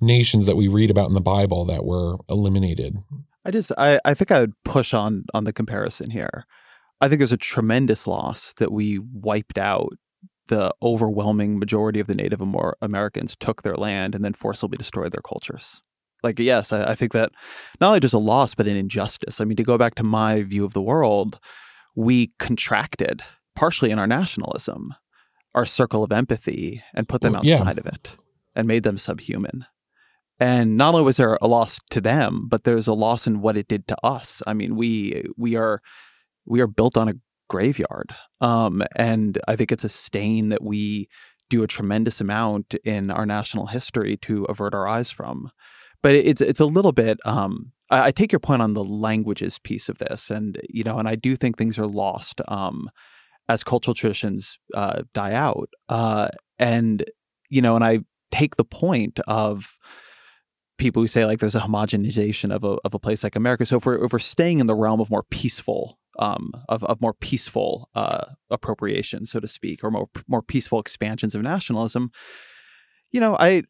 nations 0.00 0.46
that 0.46 0.56
we 0.56 0.68
read 0.68 0.90
about 0.90 1.08
in 1.08 1.14
the 1.14 1.20
Bible 1.20 1.64
that 1.66 1.84
were 1.84 2.16
eliminated. 2.28 2.98
I 3.44 3.50
just 3.50 3.72
I, 3.76 4.00
I 4.04 4.14
think 4.14 4.30
I 4.30 4.40
would 4.40 4.54
push 4.64 4.94
on 4.94 5.24
on 5.34 5.44
the 5.44 5.52
comparison 5.52 6.10
here. 6.10 6.46
I 7.00 7.08
think 7.08 7.18
there's 7.18 7.32
a 7.32 7.36
tremendous 7.36 8.06
loss 8.06 8.52
that 8.54 8.72
we 8.72 8.98
wiped 8.98 9.58
out 9.58 9.92
the 10.48 10.74
overwhelming 10.82 11.58
majority 11.58 12.00
of 12.00 12.06
the 12.06 12.14
Native 12.14 12.40
Americans 12.82 13.36
took 13.38 13.62
their 13.62 13.74
land 13.74 14.14
and 14.14 14.24
then 14.24 14.34
forcibly 14.34 14.76
destroyed 14.76 15.12
their 15.12 15.22
cultures. 15.22 15.82
Like, 16.22 16.38
yes, 16.38 16.72
I, 16.72 16.92
I 16.92 16.94
think 16.94 17.12
that 17.12 17.32
not 17.80 17.88
only 17.88 18.00
just 18.00 18.14
a 18.14 18.18
loss, 18.18 18.54
but 18.54 18.66
an 18.66 18.76
injustice. 18.76 19.40
I 19.40 19.44
mean, 19.44 19.56
to 19.56 19.62
go 19.62 19.78
back 19.78 19.94
to 19.96 20.02
my 20.02 20.42
view 20.42 20.64
of 20.64 20.72
the 20.72 20.82
world, 20.82 21.38
we 21.94 22.32
contracted, 22.38 23.22
partially 23.54 23.90
in 23.90 23.98
our 23.98 24.06
nationalism, 24.06 24.94
our 25.54 25.66
circle 25.66 26.02
of 26.02 26.12
empathy 26.12 26.82
and 26.94 27.08
put 27.08 27.20
them 27.20 27.32
well, 27.32 27.42
outside 27.42 27.76
yeah. 27.76 27.80
of 27.80 27.86
it 27.86 28.16
and 28.54 28.68
made 28.68 28.82
them 28.82 28.98
subhuman. 28.98 29.66
And 30.40 30.76
not 30.76 30.94
only 30.94 31.04
was 31.04 31.16
there 31.16 31.38
a 31.40 31.46
loss 31.46 31.78
to 31.90 32.00
them, 32.00 32.46
but 32.48 32.64
there's 32.64 32.88
a 32.88 32.94
loss 32.94 33.26
in 33.26 33.40
what 33.40 33.56
it 33.56 33.68
did 33.68 33.86
to 33.88 33.96
us. 34.02 34.42
I 34.46 34.52
mean, 34.52 34.74
we 34.74 35.24
we 35.36 35.56
are 35.56 35.80
we 36.44 36.60
are 36.60 36.66
built 36.66 36.96
on 36.96 37.08
a 37.08 37.14
graveyard, 37.48 38.10
um, 38.40 38.82
and 38.96 39.38
I 39.46 39.54
think 39.54 39.70
it's 39.70 39.84
a 39.84 39.88
stain 39.88 40.48
that 40.48 40.62
we 40.62 41.08
do 41.50 41.62
a 41.62 41.68
tremendous 41.68 42.20
amount 42.20 42.74
in 42.84 43.10
our 43.10 43.26
national 43.26 43.66
history 43.66 44.16
to 44.16 44.44
avert 44.44 44.74
our 44.74 44.88
eyes 44.88 45.10
from. 45.10 45.50
But 46.02 46.14
it's 46.14 46.40
it's 46.40 46.60
a 46.60 46.66
little 46.66 46.92
bit. 46.92 47.18
Um, 47.24 47.72
I, 47.90 48.06
I, 48.06 48.10
take 48.10 48.32
your 48.32 48.40
point 48.40 48.60
on 48.60 48.74
the 48.74 48.84
languages 48.84 49.58
piece 49.58 49.88
of 49.88 49.98
this, 49.98 50.30
and 50.30 50.60
you 50.68 50.82
know, 50.82 50.98
and 50.98 51.08
I 51.08 51.14
do 51.14 51.36
think 51.36 51.56
things 51.56 51.78
are 51.78 51.86
lost 51.86 52.40
um, 52.48 52.90
as 53.48 53.62
cultural 53.62 53.94
traditions 53.94 54.58
uh, 54.74 55.02
die 55.14 55.32
out. 55.32 55.70
Uh, 55.88 56.28
and 56.58 57.04
you 57.48 57.62
know, 57.62 57.76
and 57.76 57.84
I 57.84 58.00
take 58.30 58.56
the 58.56 58.64
point 58.64 59.20
of 59.28 59.78
people 60.78 61.02
who 61.02 61.08
say 61.08 61.24
like 61.24 61.38
there's 61.38 61.54
a 61.54 61.60
homogenization 61.60 62.54
of 62.54 62.64
a 62.64 62.76
of 62.84 62.94
a 62.94 62.98
place 62.98 63.22
like 63.22 63.36
America. 63.36 63.66
So 63.66 63.76
if 63.76 63.86
we're 63.86 64.04
if 64.04 64.12
we're 64.12 64.18
staying 64.18 64.60
in 64.60 64.66
the 64.66 64.74
realm 64.74 65.00
of 65.00 65.10
more 65.10 65.24
peaceful 65.24 65.98
um, 66.18 66.52
of 66.68 66.84
of 66.84 67.00
more 67.00 67.14
peaceful 67.14 67.88
uh, 67.94 68.26
appropriation, 68.50 69.26
so 69.26 69.40
to 69.40 69.48
speak, 69.48 69.84
or 69.84 69.90
more 69.90 70.08
more 70.28 70.42
peaceful 70.42 70.80
expansions 70.80 71.34
of 71.34 71.42
nationalism, 71.42 72.10
you 73.10 73.20
know, 73.20 73.36
I 73.38 73.62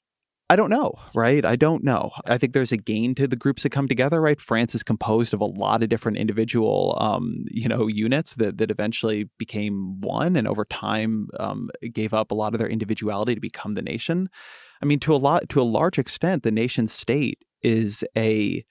I 0.51 0.57
don't 0.57 0.71
know, 0.71 0.95
right? 1.15 1.43
I 1.43 1.57
don't 1.57 1.83
know. 1.83 2.11
I 2.27 2.37
think 2.37 2.53
there's 2.53 2.73
a 2.73 2.77
gain 2.77 3.15
to 3.15 3.27
the 3.27 3.37
groups 3.37 3.63
that 3.63 3.71
come 3.71 3.89
together, 3.89 4.21
right? 4.21 4.39
France 4.39 4.75
is 4.75 4.83
composed 4.83 5.33
of 5.33 5.41
a 5.41 5.47
lot 5.47 5.83
of 5.83 5.89
different 5.89 6.19
individual, 6.19 6.99
um, 7.01 7.47
you 7.51 7.67
know, 7.67 7.87
units 7.87 8.35
that 8.35 8.59
that 8.59 8.71
eventually 8.71 9.31
became 9.39 10.01
one, 10.01 10.37
and 10.37 10.47
over 10.47 10.65
time 10.67 11.29
um, 11.41 11.71
gave 11.93 12.13
up 12.13 12.31
a 12.31 12.35
lot 12.35 12.53
of 12.53 12.59
their 12.59 12.69
individuality 12.69 13.35
to 13.35 13.41
become 13.41 13.73
the 13.73 13.83
nation. 13.83 14.29
I 14.83 14.87
mean, 14.87 15.01
to 15.01 15.15
a 15.15 15.17
lot, 15.17 15.49
to 15.51 15.61
a 15.61 15.65
large 15.65 15.99
extent, 15.99 16.43
the 16.43 16.51
nation 16.51 16.89
state 16.89 17.45
is 17.63 18.05
a 18.17 18.65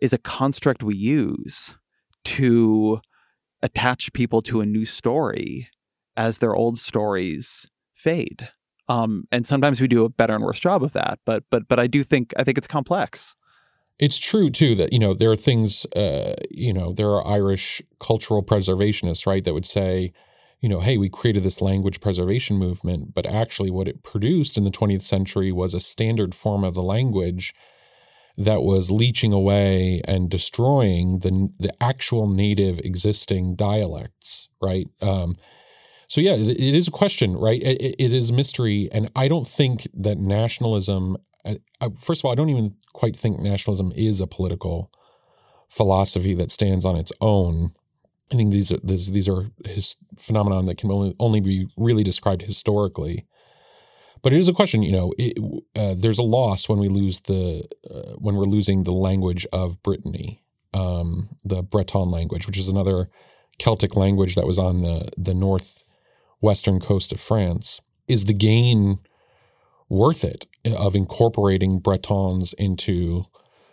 is 0.00 0.12
a 0.12 0.18
construct 0.18 0.82
we 0.82 0.96
use 0.96 1.76
to 2.24 3.00
attach 3.62 4.12
people 4.12 4.42
to 4.42 4.60
a 4.60 4.66
new 4.66 4.84
story 4.84 5.68
as 6.16 6.38
their 6.38 6.54
old 6.54 6.78
stories 6.78 7.68
fade. 7.94 8.48
Um, 8.88 9.24
and 9.30 9.46
sometimes 9.46 9.80
we 9.80 9.88
do 9.88 10.04
a 10.04 10.08
better 10.08 10.34
and 10.34 10.44
worse 10.44 10.60
job 10.60 10.82
of 10.82 10.92
that. 10.92 11.18
But 11.24 11.44
but 11.50 11.68
but 11.68 11.78
I 11.78 11.86
do 11.86 12.02
think 12.02 12.32
I 12.36 12.44
think 12.44 12.58
it's 12.58 12.66
complex. 12.66 13.34
It's 13.98 14.18
true 14.18 14.50
too 14.50 14.74
that 14.76 14.92
you 14.92 14.98
know 14.98 15.14
there 15.14 15.30
are 15.30 15.36
things 15.36 15.84
uh, 15.96 16.34
you 16.50 16.72
know 16.72 16.92
there 16.92 17.10
are 17.10 17.26
Irish 17.26 17.82
cultural 18.00 18.42
preservationists 18.42 19.26
right 19.26 19.44
that 19.44 19.54
would 19.54 19.66
say 19.66 20.12
you 20.60 20.68
know, 20.68 20.80
hey, 20.80 20.96
we 20.96 21.08
created 21.08 21.42
this 21.42 21.60
language 21.60 22.00
preservation 22.00 22.56
movement, 22.56 23.14
but 23.14 23.26
actually 23.26 23.70
what 23.70 23.88
it 23.88 24.02
produced 24.02 24.56
in 24.56 24.64
the 24.64 24.70
20th 24.70 25.02
century 25.02 25.52
was 25.52 25.74
a 25.74 25.80
standard 25.80 26.34
form 26.34 26.64
of 26.64 26.74
the 26.74 26.82
language 26.82 27.54
that 28.36 28.62
was 28.62 28.90
leeching 28.90 29.32
away 29.32 30.00
and 30.04 30.30
destroying 30.30 31.18
the 31.20 31.50
the 31.58 31.72
actual 31.82 32.28
native 32.28 32.78
existing 32.80 33.56
dialects, 33.56 34.48
right? 34.62 34.88
Um, 35.02 35.36
so 36.06 36.20
yeah, 36.20 36.34
it 36.34 36.58
is 36.58 36.88
a 36.88 36.92
question, 36.92 37.36
right? 37.36 37.60
It, 37.62 37.96
it 37.98 38.12
is 38.12 38.30
a 38.30 38.32
mystery, 38.32 38.88
and 38.92 39.10
I 39.14 39.28
don't 39.28 39.46
think 39.46 39.88
that 39.92 40.18
nationalism. 40.18 41.18
I, 41.44 41.58
I, 41.80 41.88
first 41.98 42.20
of 42.20 42.26
all, 42.26 42.32
I 42.32 42.34
don't 42.34 42.48
even 42.48 42.76
quite 42.92 43.16
think 43.16 43.40
nationalism 43.40 43.92
is 43.94 44.20
a 44.20 44.26
political 44.26 44.90
philosophy 45.68 46.34
that 46.34 46.50
stands 46.50 46.84
on 46.86 46.96
its 46.96 47.12
own. 47.20 47.72
I 48.32 48.36
think 48.36 48.52
these 48.52 48.72
are 48.72 48.78
these, 48.82 49.10
these 49.10 49.28
are 49.28 49.50
his 49.64 49.96
phenomenon 50.18 50.66
that 50.66 50.78
can 50.78 50.90
only 50.90 51.14
only 51.18 51.40
be 51.40 51.68
really 51.76 52.02
described 52.02 52.42
historically. 52.42 53.26
But 54.22 54.32
it 54.32 54.40
is 54.40 54.48
a 54.48 54.52
question, 54.52 54.82
you 54.82 54.92
know. 54.92 55.12
It, 55.16 55.38
uh, 55.76 55.94
there's 55.96 56.18
a 56.18 56.24
loss 56.24 56.68
when 56.68 56.78
we 56.78 56.88
lose 56.88 57.20
the 57.20 57.68
uh, 57.88 58.14
when 58.16 58.36
we're 58.36 58.44
losing 58.44 58.84
the 58.84 58.92
language 58.92 59.46
of 59.52 59.82
Brittany, 59.82 60.42
um, 60.74 61.30
the 61.44 61.62
Breton 61.62 62.10
language, 62.10 62.46
which 62.46 62.58
is 62.58 62.68
another 62.68 63.08
Celtic 63.58 63.96
language 63.96 64.34
that 64.34 64.46
was 64.46 64.58
on 64.58 64.82
the 64.82 65.10
the 65.16 65.34
northwestern 65.34 66.80
coast 66.80 67.12
of 67.12 67.20
France. 67.20 67.80
Is 68.06 68.24
the 68.24 68.34
gain 68.34 68.98
worth 69.88 70.24
it 70.24 70.46
of 70.64 70.96
incorporating 70.96 71.78
Bretons 71.78 72.54
into 72.54 73.24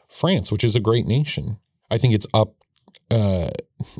France, 0.08 0.52
which 0.52 0.64
is 0.64 0.76
a 0.76 0.80
great 0.82 1.06
nation? 1.06 1.58
I 1.90 1.98
think 1.98 2.14
it's 2.14 2.28
up. 2.34 2.56
Uh, 3.12 3.50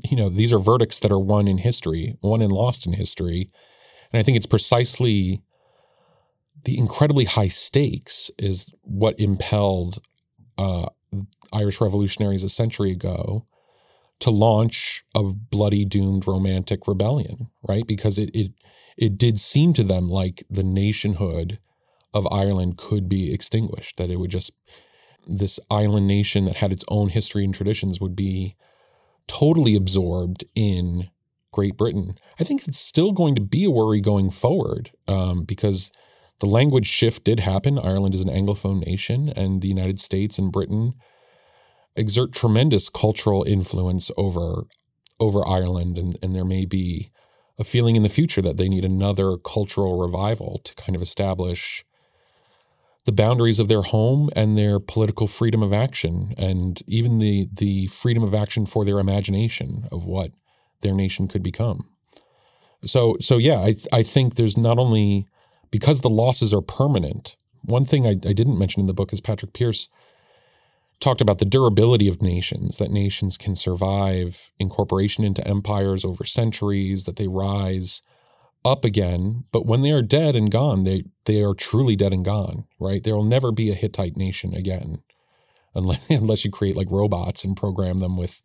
you 0.04 0.18
know, 0.18 0.30
these 0.30 0.52
are 0.52 0.60
verdicts 0.60 1.00
that 1.00 1.12
are 1.12 1.20
won 1.20 1.48
in 1.48 1.60
history, 1.60 2.18
won 2.22 2.42
and 2.42 2.52
lost 2.52 2.86
in 2.86 2.94
history, 2.94 3.52
and 4.12 4.20
I 4.20 4.24
think 4.24 4.36
it's 4.36 4.46
precisely 4.46 5.42
the 6.64 6.78
incredibly 6.78 7.26
high 7.26 7.48
stakes 7.48 8.32
is 8.40 8.74
what 8.82 9.20
impelled 9.20 10.02
uh, 10.58 10.88
Irish 11.54 11.80
revolutionaries 11.80 12.44
a 12.44 12.50
century 12.50 12.92
ago 12.92 13.46
to 14.20 14.32
launch 14.32 15.04
a 15.14 15.24
bloody 15.24 15.86
doomed 15.86 16.28
romantic 16.28 16.88
rebellion, 16.88 17.50
right? 17.68 17.86
Because 17.86 18.18
it 18.18 18.32
it 18.34 18.52
it 18.98 19.18
did 19.18 19.40
seem 19.40 19.74
to 19.74 19.84
them 19.84 20.10
like 20.10 20.44
the 20.50 20.64
nationhood 20.64 21.60
of 22.14 22.28
Ireland 22.32 22.78
could 22.78 23.10
be 23.10 23.34
extinguished, 23.34 23.98
that 23.98 24.10
it 24.10 24.16
would 24.18 24.32
just 24.32 24.52
this 25.28 25.60
island 25.70 26.08
nation 26.08 26.46
that 26.46 26.58
had 26.58 26.72
its 26.72 26.86
own 26.88 27.10
history 27.10 27.44
and 27.44 27.54
traditions 27.54 28.00
would 28.00 28.16
be 28.16 28.56
totally 29.28 29.76
absorbed 29.76 30.44
in 30.56 31.10
Great 31.52 31.78
Britain. 31.78 32.16
I 32.40 32.44
think 32.44 32.68
it's 32.68 32.80
still 32.80 33.12
going 33.12 33.36
to 33.36 33.42
be 33.42 33.64
a 33.64 33.72
worry 33.72 34.02
going 34.02 34.30
forward 34.30 34.92
um, 35.08 35.44
because 35.44 35.92
the 36.40 36.48
language 36.48 36.88
shift 36.88 37.24
did 37.24 37.40
happen. 37.40 37.80
Ireland 37.80 38.14
is 38.14 38.22
an 38.22 38.30
Anglophone 38.30 38.86
nation, 38.86 39.30
and 39.30 39.62
the 39.62 39.70
United 39.70 40.02
States 40.02 40.38
and 40.38 40.52
Britain 40.52 40.94
exert 41.96 42.34
tremendous 42.34 42.90
cultural 42.90 43.44
influence 43.44 44.12
over 44.18 44.64
over 45.18 45.48
Ireland, 45.48 45.98
and, 45.98 46.18
and 46.22 46.36
there 46.36 46.44
may 46.44 46.66
be 46.66 47.10
a 47.58 47.64
feeling 47.64 47.96
in 47.96 48.04
the 48.04 48.10
future 48.10 48.42
that 48.42 48.58
they 48.58 48.68
need 48.68 48.84
another 48.84 49.38
cultural 49.38 49.98
revival 49.98 50.60
to 50.66 50.76
kind 50.76 50.94
of 50.94 51.02
establish 51.02 51.85
the 53.06 53.12
boundaries 53.12 53.60
of 53.60 53.68
their 53.68 53.84
home 53.84 54.30
and 54.36 54.58
their 54.58 54.80
political 54.80 55.28
freedom 55.28 55.64
of 55.64 55.72
action, 55.72 56.34
and 56.38 56.82
even 56.88 57.20
the 57.20 57.48
the 57.52 57.88
freedom 57.88 58.24
of 58.24 58.34
action 58.34 58.66
for 58.66 58.84
their 58.84 59.00
imagination 59.00 59.88
of 59.92 60.06
what 60.06 60.32
their 60.82 60.94
nation 60.94 61.28
could 61.28 61.44
become. 61.44 61.88
So 62.86 63.18
so 63.22 63.38
yeah, 63.38 63.60
I 63.60 63.76
I 63.94 64.04
think 64.04 64.36
there's 64.36 64.58
not 64.58 64.80
only 64.80 65.28
because 65.72 66.02
the 66.02 66.10
losses 66.10 66.54
are 66.54 66.62
permanent. 66.62 67.36
One 67.64 67.86
thing 67.86 68.06
I, 68.06 68.12
I 68.12 68.34
didn't 68.34 68.60
mention 68.60 68.82
in 68.82 68.88
the 68.88 68.94
book 68.94 69.12
is 69.12 69.22
Patrick 69.22 69.54
Pearse 69.54 69.88
talked 71.00 71.22
about 71.22 71.40
the 71.40 71.46
durability 71.46 72.08
of 72.08 72.22
nations, 72.22 72.78
that 72.78 72.92
nations 72.92 73.38
can 73.38 73.56
survive 73.56 74.52
incorporation 74.60 75.24
into 75.24 75.46
empires 75.48 76.06
over 76.06 76.24
centuries, 76.24 77.04
that 77.04 77.18
they 77.18 77.28
rise 77.28 78.02
up 78.66 78.84
again. 78.84 79.46
But 79.52 79.66
when 79.66 79.82
they 79.82 79.92
are 79.92 80.02
dead 80.02 80.36
and 80.36 80.52
gone, 80.52 80.84
they, 80.84 81.06
they 81.26 81.44
are 81.44 81.54
truly 81.54 81.96
dead 81.96 82.14
and 82.14 82.26
gone, 82.26 82.66
right? 82.80 83.04
There 83.04 83.16
will 83.16 83.24
never 83.24 83.52
be 83.52 83.72
a 83.72 83.76
Hittite 83.76 84.18
nation 84.18 84.54
again 84.54 85.04
unless, 85.74 86.06
unless 86.10 86.44
you 86.44 86.52
create 86.52 86.76
like 86.76 86.90
robots 86.90 87.44
and 87.44 87.56
program 87.56 88.00
them 88.00 88.18
with 88.18 88.42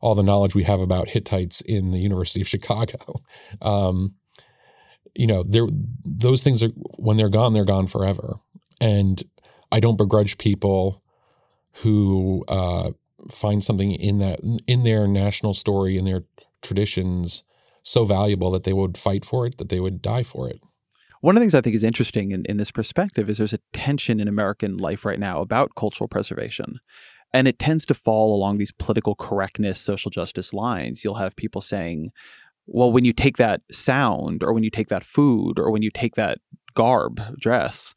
all 0.00 0.14
the 0.14 0.22
knowledge 0.22 0.54
we 0.54 0.62
have 0.62 0.80
about 0.80 1.08
Hittites 1.08 1.60
in 1.60 1.90
the 1.90 1.98
University 1.98 2.40
of 2.40 2.48
Chicago. 2.48 3.22
Um, 3.60 4.14
you 5.14 5.26
know, 5.26 5.42
there 5.42 5.66
those 6.04 6.44
things 6.44 6.62
are 6.62 6.68
when 6.96 7.16
they're 7.16 7.28
gone, 7.28 7.52
they're 7.52 7.64
gone 7.64 7.88
forever. 7.88 8.36
And 8.80 9.24
I 9.72 9.80
don't 9.80 9.96
begrudge 9.96 10.38
people 10.38 11.02
who 11.82 12.44
uh, 12.46 12.90
find 13.30 13.64
something 13.64 13.92
in 13.92 14.18
that 14.18 14.40
in 14.66 14.84
their 14.84 15.08
national 15.08 15.54
story 15.54 15.98
in 15.98 16.04
their 16.04 16.24
traditions 16.62 17.42
so 17.88 18.04
valuable 18.04 18.50
that 18.50 18.64
they 18.64 18.72
would 18.72 18.96
fight 18.96 19.24
for 19.24 19.46
it, 19.46 19.58
that 19.58 19.68
they 19.68 19.80
would 19.80 20.02
die 20.02 20.22
for 20.22 20.48
it. 20.48 20.60
One 21.20 21.36
of 21.36 21.40
the 21.40 21.42
things 21.42 21.54
I 21.54 21.60
think 21.60 21.74
is 21.74 21.82
interesting 21.82 22.30
in, 22.30 22.44
in 22.44 22.58
this 22.58 22.70
perspective 22.70 23.28
is 23.28 23.38
there's 23.38 23.52
a 23.52 23.58
tension 23.72 24.20
in 24.20 24.28
American 24.28 24.76
life 24.76 25.04
right 25.04 25.18
now 25.18 25.40
about 25.40 25.74
cultural 25.76 26.06
preservation. 26.06 26.78
And 27.34 27.48
it 27.48 27.58
tends 27.58 27.84
to 27.86 27.94
fall 27.94 28.34
along 28.34 28.58
these 28.58 28.72
political 28.72 29.14
correctness, 29.14 29.80
social 29.80 30.10
justice 30.10 30.54
lines. 30.54 31.04
You'll 31.04 31.14
have 31.16 31.36
people 31.36 31.60
saying, 31.60 32.10
well, 32.66 32.92
when 32.92 33.04
you 33.04 33.12
take 33.12 33.36
that 33.38 33.62
sound 33.70 34.42
or 34.42 34.52
when 34.52 34.62
you 34.62 34.70
take 34.70 34.88
that 34.88 35.04
food 35.04 35.58
or 35.58 35.70
when 35.70 35.82
you 35.82 35.90
take 35.90 36.14
that 36.14 36.38
garb, 36.74 37.20
dress, 37.38 37.94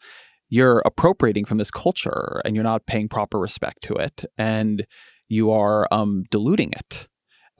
you're 0.49 0.81
appropriating 0.85 1.45
from 1.45 1.59
this 1.59 1.71
culture 1.71 2.41
and 2.43 2.55
you're 2.55 2.63
not 2.63 2.85
paying 2.85 3.07
proper 3.07 3.39
respect 3.39 3.81
to 3.83 3.93
it 3.93 4.25
and 4.37 4.85
you 5.29 5.51
are 5.51 5.87
um, 5.91 6.23
diluting 6.29 6.73
it. 6.73 7.07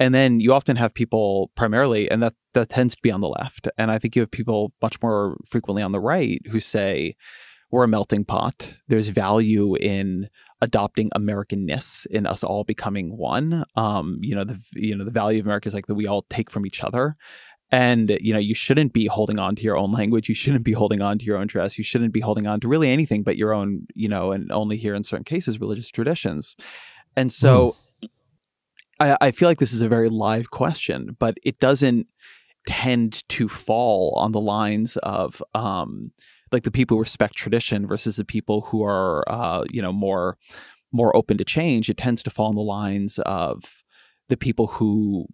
And 0.01 0.15
then 0.15 0.39
you 0.39 0.51
often 0.51 0.77
have 0.77 0.95
people 0.95 1.51
primarily, 1.53 2.09
and 2.09 2.23
that, 2.23 2.33
that 2.55 2.69
tends 2.69 2.95
to 2.95 3.01
be 3.03 3.11
on 3.11 3.21
the 3.21 3.29
left. 3.29 3.67
And 3.77 3.91
I 3.91 3.99
think 3.99 4.15
you 4.15 4.23
have 4.23 4.31
people 4.31 4.73
much 4.81 4.99
more 4.99 5.37
frequently 5.45 5.83
on 5.83 5.91
the 5.91 5.99
right 5.99 6.41
who 6.47 6.59
say, 6.59 7.15
we're 7.69 7.83
a 7.83 7.87
melting 7.87 8.25
pot. 8.25 8.73
There's 8.87 9.09
value 9.09 9.75
in 9.75 10.27
adopting 10.59 11.11
Americanness 11.11 12.07
in 12.07 12.25
us 12.25 12.43
all 12.43 12.63
becoming 12.63 13.15
one. 13.15 13.63
Um, 13.75 14.17
you 14.21 14.33
know, 14.33 14.43
the 14.43 14.59
you 14.73 14.95
know 14.95 15.05
the 15.05 15.11
value 15.11 15.39
of 15.39 15.45
America 15.45 15.67
is 15.67 15.75
like 15.75 15.85
that 15.85 15.93
we 15.93 16.07
all 16.07 16.23
take 16.31 16.49
from 16.49 16.65
each 16.65 16.83
other. 16.83 17.15
And 17.71 18.17
you 18.19 18.33
know, 18.33 18.39
you 18.39 18.55
shouldn't 18.55 18.93
be 18.93 19.05
holding 19.05 19.37
on 19.37 19.55
to 19.55 19.61
your 19.61 19.77
own 19.77 19.91
language. 19.91 20.27
You 20.27 20.35
shouldn't 20.35 20.65
be 20.65 20.73
holding 20.73 21.01
on 21.01 21.19
to 21.19 21.25
your 21.25 21.37
own 21.37 21.45
dress. 21.45 21.77
You 21.77 21.83
shouldn't 21.83 22.11
be 22.11 22.21
holding 22.21 22.47
on 22.47 22.59
to 22.61 22.67
really 22.67 22.89
anything 22.89 23.21
but 23.21 23.37
your 23.37 23.53
own, 23.53 23.85
you 23.93 24.09
know, 24.09 24.31
and 24.31 24.51
only 24.51 24.77
here 24.77 24.95
in 24.95 25.03
certain 25.03 25.25
cases 25.25 25.61
religious 25.61 25.91
traditions. 25.91 26.55
And 27.15 27.31
so, 27.31 27.71
mm. 27.71 27.75
I, 29.01 29.17
I 29.19 29.31
feel 29.31 29.49
like 29.49 29.57
this 29.57 29.73
is 29.73 29.81
a 29.81 29.89
very 29.89 30.09
live 30.09 30.51
question, 30.51 31.15
but 31.19 31.37
it 31.43 31.59
doesn't 31.59 32.07
tend 32.67 33.27
to 33.29 33.49
fall 33.49 34.13
on 34.15 34.31
the 34.31 34.39
lines 34.39 34.95
of 34.97 35.41
um, 35.55 36.11
like 36.51 36.63
the 36.63 36.71
people 36.71 36.97
who 36.97 37.01
respect 37.01 37.33
tradition 37.35 37.87
versus 37.87 38.17
the 38.17 38.25
people 38.25 38.61
who 38.61 38.83
are 38.83 39.23
uh, 39.27 39.65
you 39.71 39.81
know 39.81 39.91
more 39.91 40.37
more 40.91 41.15
open 41.15 41.37
to 41.37 41.45
change. 41.45 41.89
It 41.89 41.97
tends 41.97 42.21
to 42.23 42.29
fall 42.29 42.47
on 42.47 42.55
the 42.55 42.61
lines 42.61 43.17
of 43.19 43.83
the 44.29 44.37
people 44.37 44.67
who 44.67 45.27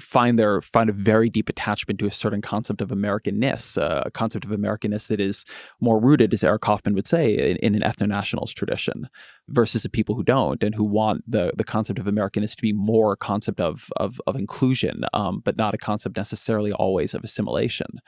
find 0.00 0.38
their 0.38 0.60
find 0.60 0.90
a 0.90 0.92
very 0.92 1.28
deep 1.28 1.48
attachment 1.48 1.98
to 2.00 2.06
a 2.06 2.10
certain 2.10 2.42
concept 2.42 2.80
of 2.80 2.90
Americanness, 2.90 3.80
uh, 3.80 4.02
a 4.06 4.10
concept 4.10 4.44
of 4.44 4.50
Americanness 4.50 5.08
that 5.08 5.20
is 5.20 5.44
more 5.80 6.00
rooted, 6.00 6.32
as 6.34 6.44
Eric 6.44 6.62
Kaufmann 6.62 6.94
would 6.94 7.06
say, 7.06 7.34
in, 7.34 7.56
in 7.58 7.74
an 7.74 7.82
ethno-nationalist 7.82 8.56
tradition, 8.56 9.08
versus 9.48 9.82
the 9.82 9.88
people 9.88 10.14
who 10.14 10.24
don't 10.24 10.62
and 10.62 10.74
who 10.74 10.84
want 10.84 11.22
the 11.30 11.52
the 11.56 11.64
concept 11.64 11.98
of 11.98 12.06
Americanness 12.06 12.54
to 12.54 12.62
be 12.62 12.72
more 12.72 13.12
a 13.12 13.16
concept 13.16 13.60
of 13.60 13.90
of, 13.96 14.20
of 14.26 14.36
inclusion, 14.36 15.04
um, 15.14 15.40
but 15.44 15.56
not 15.56 15.74
a 15.74 15.78
concept 15.78 16.16
necessarily 16.16 16.72
always 16.72 17.14
of 17.14 17.24
assimilation. 17.24 18.00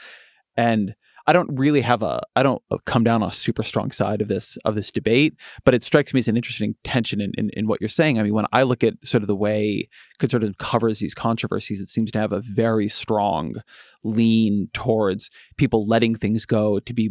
And 0.57 0.95
I 1.29 1.35
don't 1.35 1.59
really 1.59 1.83
have 1.83 2.03
a 2.03 2.21
I 2.37 2.43
don't 2.43 2.63
uh, 2.71 2.79
come 2.87 3.05
down 3.05 3.23
on 3.23 3.29
a 3.29 3.33
super 3.33 3.63
strong 3.63 3.91
side 3.91 4.23
of 4.23 4.29
this 4.29 4.57
of 4.65 4.75
this 4.75 4.91
debate, 4.91 5.35
but 5.63 5.75
it 5.75 5.83
strikes 5.83 6.15
me 6.15 6.21
as 6.21 6.29
an 6.29 6.39
interesting 6.39 6.75
tension 6.85 7.21
in, 7.21 7.33
in, 7.37 7.51
in 7.51 7.67
what 7.67 7.83
you're 7.83 7.91
saying. 7.91 8.19
I 8.19 8.23
mean, 8.23 8.33
when 8.33 8.47
I 8.51 8.63
look 8.63 8.83
at 8.83 8.95
sort 9.07 9.23
of 9.23 9.27
the 9.27 9.37
way 9.37 9.91
conservatism 10.19 10.55
covers 10.59 11.01
these 11.01 11.13
controversies, 11.13 11.83
it 11.83 11.89
seems 11.89 12.11
to 12.13 12.19
have 12.19 12.33
a 12.33 12.41
very 12.41 12.89
strong 12.89 13.57
lean 14.03 14.71
towards 14.73 15.31
people 15.59 15.85
letting 15.85 16.15
things 16.15 16.47
go 16.47 16.81
to 16.81 16.95
be 16.95 17.11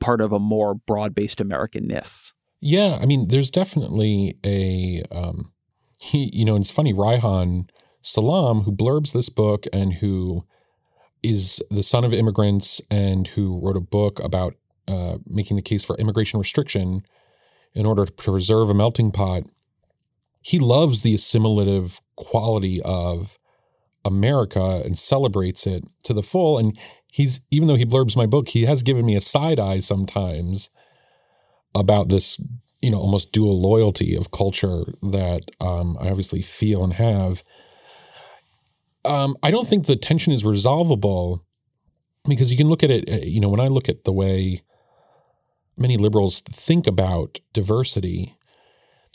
part 0.00 0.20
of 0.20 0.32
a 0.32 0.40
more 0.40 0.74
broad 0.74 1.14
based 1.14 1.38
Americanness. 1.38 2.32
Yeah, 2.60 2.98
I 3.00 3.06
mean, 3.06 3.28
there's 3.28 3.50
definitely 3.52 4.38
a 4.44 5.04
um, 5.12 5.52
he, 6.00 6.30
you 6.36 6.44
know, 6.44 6.56
it's 6.56 6.72
funny. 6.72 6.92
Reihan 6.92 7.68
Salam, 8.02 8.62
who 8.62 8.72
blurbs 8.72 9.12
this 9.12 9.28
book 9.28 9.66
and 9.72 9.94
who 9.94 10.44
is 11.30 11.62
the 11.70 11.82
son 11.82 12.04
of 12.04 12.12
immigrants 12.12 12.80
and 12.90 13.28
who 13.28 13.58
wrote 13.60 13.76
a 13.76 13.80
book 13.80 14.20
about 14.20 14.54
uh, 14.88 15.18
making 15.26 15.56
the 15.56 15.62
case 15.62 15.84
for 15.84 15.96
immigration 15.96 16.38
restriction 16.38 17.02
in 17.74 17.84
order 17.86 18.04
to 18.04 18.12
preserve 18.12 18.70
a 18.70 18.74
melting 18.74 19.10
pot. 19.10 19.42
He 20.40 20.58
loves 20.58 21.02
the 21.02 21.14
assimilative 21.14 22.00
quality 22.14 22.80
of 22.82 23.38
America 24.04 24.82
and 24.84 24.96
celebrates 24.98 25.66
it 25.66 25.84
to 26.04 26.14
the 26.14 26.22
full. 26.22 26.58
And 26.58 26.78
he's, 27.10 27.40
even 27.50 27.66
though 27.66 27.74
he 27.74 27.84
blurbs 27.84 28.16
my 28.16 28.26
book, 28.26 28.48
he 28.48 28.64
has 28.64 28.82
given 28.82 29.04
me 29.04 29.16
a 29.16 29.20
side 29.20 29.58
eye 29.58 29.80
sometimes 29.80 30.70
about 31.74 32.08
this, 32.08 32.40
you 32.80 32.90
know, 32.90 32.98
almost 32.98 33.32
dual 33.32 33.60
loyalty 33.60 34.14
of 34.14 34.30
culture 34.30 34.84
that 35.02 35.50
um, 35.60 35.98
I 36.00 36.08
obviously 36.08 36.42
feel 36.42 36.84
and 36.84 36.94
have 36.94 37.42
um, 39.06 39.36
I 39.42 39.50
don't 39.50 39.66
think 39.66 39.86
the 39.86 39.96
tension 39.96 40.32
is 40.32 40.44
resolvable 40.44 41.44
because 42.28 42.50
you 42.50 42.56
can 42.56 42.68
look 42.68 42.82
at 42.82 42.90
it. 42.90 43.08
Uh, 43.08 43.24
you 43.24 43.40
know, 43.40 43.48
when 43.48 43.60
I 43.60 43.68
look 43.68 43.88
at 43.88 44.04
the 44.04 44.12
way 44.12 44.62
many 45.76 45.96
liberals 45.96 46.40
think 46.40 46.86
about 46.86 47.40
diversity, 47.52 48.36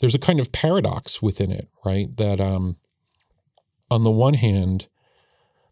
there's 0.00 0.14
a 0.14 0.18
kind 0.20 0.40
of 0.40 0.52
paradox 0.52 1.20
within 1.20 1.50
it, 1.50 1.68
right? 1.84 2.14
That 2.16 2.40
um, 2.40 2.76
on 3.90 4.04
the 4.04 4.10
one 4.10 4.34
hand, 4.34 4.88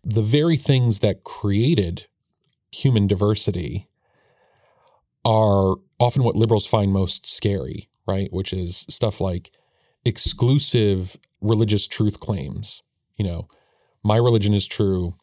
the 0.05 0.23
very 0.23 0.57
things 0.57 1.01
that 1.01 1.25
created 1.25 2.07
human 2.73 3.07
diversity 3.07 3.89
are 5.25 5.77
often 5.99 6.23
what 6.23 6.37
liberals 6.37 6.67
find 6.67 6.93
most 6.93 7.29
scary, 7.29 7.89
right? 8.07 8.33
Which 8.33 8.53
is 8.53 8.87
stuff 8.89 9.21
like 9.21 9.51
exclusive 10.05 11.17
religious 11.41 11.87
truth 11.87 12.21
claims, 12.21 12.83
you 13.17 13.25
know, 13.25 13.49
my 14.03 14.17
religion 14.17 14.55
is 14.55 14.67
true, 14.67 15.15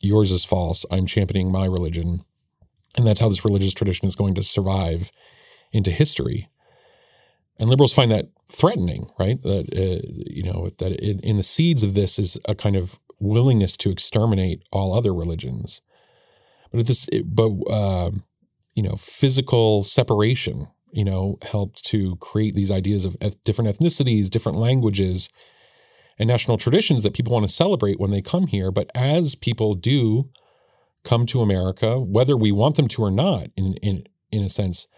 yours 0.00 0.30
is 0.30 0.44
false. 0.44 0.84
I'm 0.90 1.06
championing 1.06 1.50
my 1.50 1.64
religion. 1.66 2.24
And 2.96 3.06
that's 3.06 3.20
how 3.20 3.28
this 3.28 3.44
religious 3.44 3.74
tradition 3.74 4.06
is 4.06 4.14
going 4.14 4.34
to 4.34 4.42
survive 4.42 5.10
into 5.72 5.90
history. 5.90 6.48
And 7.58 7.68
liberals 7.68 7.92
find 7.92 8.10
that 8.10 8.26
threatening, 8.50 9.10
right? 9.18 9.40
That, 9.42 9.72
uh, 9.72 10.06
you 10.26 10.42
know, 10.42 10.70
that 10.78 10.92
in, 10.92 11.20
in 11.20 11.36
the 11.36 11.42
seeds 11.42 11.82
of 11.82 11.94
this 11.94 12.18
is 12.18 12.38
a 12.46 12.54
kind 12.54 12.76
of 12.76 12.98
willingness 13.18 13.76
to 13.78 13.90
exterminate 13.90 14.62
all 14.72 14.94
other 14.94 15.14
religions. 15.14 15.80
But 16.72 16.86
this, 16.86 17.08
but, 17.24 17.50
uh, 17.70 18.10
you 18.74 18.82
know, 18.82 18.96
physical 18.96 19.84
separation, 19.84 20.68
you 20.92 21.04
know, 21.04 21.38
helped 21.42 21.84
to 21.86 22.16
create 22.16 22.54
these 22.54 22.70
ideas 22.70 23.04
of 23.04 23.16
different 23.44 23.70
ethnicities, 23.70 24.28
different 24.28 24.58
languages, 24.58 25.30
and 26.18 26.28
national 26.28 26.56
traditions 26.56 27.02
that 27.02 27.14
people 27.14 27.32
want 27.32 27.46
to 27.46 27.52
celebrate 27.52 28.00
when 28.00 28.10
they 28.10 28.22
come 28.22 28.46
here. 28.46 28.70
But 28.70 28.90
as 28.94 29.34
people 29.34 29.74
do 29.74 30.30
come 31.04 31.26
to 31.26 31.40
America, 31.40 32.00
whether 32.00 32.36
we 32.36 32.52
want 32.52 32.76
them 32.76 32.88
to 32.88 33.02
or 33.02 33.10
not, 33.10 33.48
in 33.56 33.74
in 33.74 34.04
in 34.30 34.42
a 34.42 34.50
sense, 34.50 34.88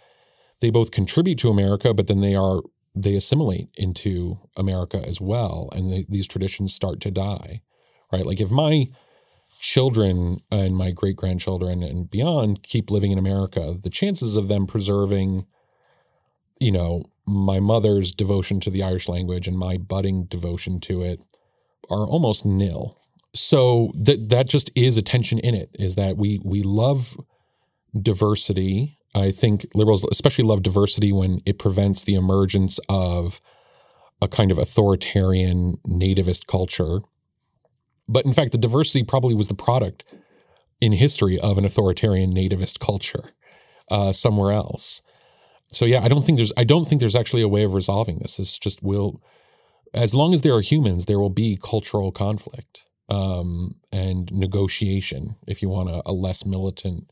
they 0.61 0.71
both 0.71 0.91
contribute 0.91 1.39
to 1.39 1.51
America, 1.51 1.93
but 1.93 2.07
then 2.07 2.21
they 2.21 2.35
are 2.35 2.61
they 2.95 3.15
assimilate 3.15 3.69
into 3.77 4.39
America 4.57 5.01
as 5.07 5.21
well, 5.21 5.69
and 5.73 5.93
they, 5.93 6.07
these 6.09 6.27
traditions 6.27 6.75
start 6.75 7.01
to 7.01 7.11
die, 7.11 7.61
right? 8.13 8.27
Like 8.27 8.41
if 8.41 8.51
my 8.51 8.89
children 9.61 10.41
and 10.51 10.77
my 10.77 10.91
great 10.91 11.17
grandchildren 11.17 11.83
and 11.83 12.11
beyond 12.11 12.63
keep 12.63 12.91
living 12.91 13.13
in 13.13 13.19
America, 13.19 13.77
the 13.81 13.91
chances 13.91 14.37
of 14.37 14.49
them 14.49 14.67
preserving, 14.67 15.47
you 16.61 16.73
know, 16.73 17.03
my 17.29 17.61
mother's 17.61 18.13
devotion 18.13 18.61
to 18.61 18.71
the 18.71 18.83
Irish 18.83 19.09
language 19.09 19.47
and 19.47 19.59
my 19.59 19.77
budding 19.77 20.25
devotion 20.25 20.81
to 20.81 21.03
it 21.03 21.23
are 21.91 22.07
almost 22.07 22.45
nil. 22.45 22.97
So 23.35 23.93
that 23.95 24.31
that 24.31 24.49
just 24.49 24.71
is 24.75 24.97
a 24.97 25.03
tension 25.03 25.39
in 25.39 25.55
it 25.55 25.71
is 25.79 25.95
that 25.97 26.17
we 26.17 26.41
we 26.45 26.63
love 26.63 27.17
diversity. 28.01 28.99
I 29.15 29.31
think 29.31 29.67
liberals 29.75 30.05
especially 30.11 30.45
love 30.45 30.63
diversity 30.63 31.13
when 31.13 31.41
it 31.45 31.59
prevents 31.59 32.05
the 32.05 32.15
emergence 32.15 32.79
of 32.89 33.41
a 34.21 34.29
kind 34.29 34.51
of 34.51 34.59
authoritarian 34.59 35.77
nativist 35.87 36.47
culture. 36.47 37.01
But 38.09 38.25
in 38.25 38.33
fact, 38.33 38.53
the 38.53 38.59
diversity 38.59 39.05
probably 39.05 39.35
was 39.35 39.49
the 39.49 39.55
product 39.55 40.05
in 40.81 40.93
history 40.93 41.39
of 41.39 41.59
an 41.59 41.65
authoritarian 41.65 42.33
nativist 42.33 42.79
culture 42.79 43.33
uh, 43.91 44.13
somewhere 44.13 44.53
else 44.53 45.03
so 45.71 45.85
yeah, 45.85 46.01
I 46.03 46.09
don't 46.09 46.25
think 46.25 46.39
there's 46.39 46.53
I 46.57 46.65
don't 46.65 46.87
think 46.87 47.01
there's 47.01 47.17
actually 47.17 47.43
a 47.43 47.49
way 47.49 47.65
of 47.65 47.75
resolving 47.75 48.19
this. 48.19 48.39
It's 48.39 48.59
just 48.59 48.83
will 48.83 49.23
as 49.95 50.15
long 50.15 50.35
as 50.35 50.43
there 50.43 50.55
are 50.55 50.61
humans, 50.61 51.07
there 51.07 51.19
will 51.19 51.31
be 51.31 51.59
cultural 51.63 52.13
conflict 52.13 52.85
um, 53.09 53.77
and 53.91 54.31
negotiation, 54.33 55.37
if 55.47 55.63
you 55.63 55.69
want 55.69 55.89
a, 55.89 56.03
a 56.05 56.13
less 56.13 56.45
militant 56.45 57.11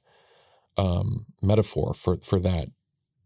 um, 0.76 1.26
metaphor 1.42 1.94
for 1.94 2.18
for 2.18 2.38
that 2.40 2.68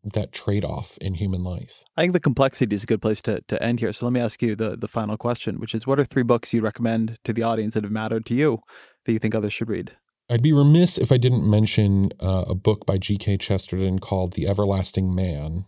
that 0.03 0.33
trade 0.33 0.65
off 0.65 0.97
in 0.99 1.15
human 1.15 1.45
life. 1.45 1.85
I 1.97 2.03
think 2.03 2.15
the 2.15 2.21
complexity 2.21 2.75
is 2.75 2.85
a 2.85 2.87
good 2.87 3.03
place 3.03 3.21
to, 3.23 3.43
to 3.49 3.63
end 3.63 3.81
here. 3.81 3.93
So 3.93 4.07
let 4.07 4.13
me 4.13 4.21
ask 4.21 4.41
you 4.41 4.57
the, 4.57 4.75
the 4.75 4.89
final 4.89 5.19
question, 5.19 5.61
which 5.61 5.75
is 5.75 5.87
what 5.87 6.01
are 6.01 6.05
three 6.05 6.23
books 6.23 6.55
you 6.55 6.63
recommend 6.63 7.19
to 7.25 7.35
the 7.35 7.43
audience 7.43 7.75
that 7.75 7.85
have 7.85 7.93
mattered 7.93 8.25
to 8.27 8.35
you 8.35 8.61
that 9.05 9.13
you 9.13 9.19
think 9.19 9.35
others 9.35 9.53
should 9.53 9.69
read? 9.69 9.93
I'd 10.31 10.43
be 10.43 10.53
remiss 10.53 10.97
if 10.97 11.11
I 11.11 11.17
didn't 11.17 11.49
mention 11.49 12.11
uh, 12.21 12.45
a 12.47 12.55
book 12.55 12.87
by 12.87 12.99
G.K. 12.99 13.39
Chesterton 13.39 13.99
called 13.99 14.35
The 14.35 14.47
Everlasting 14.47 15.13
Man, 15.13 15.67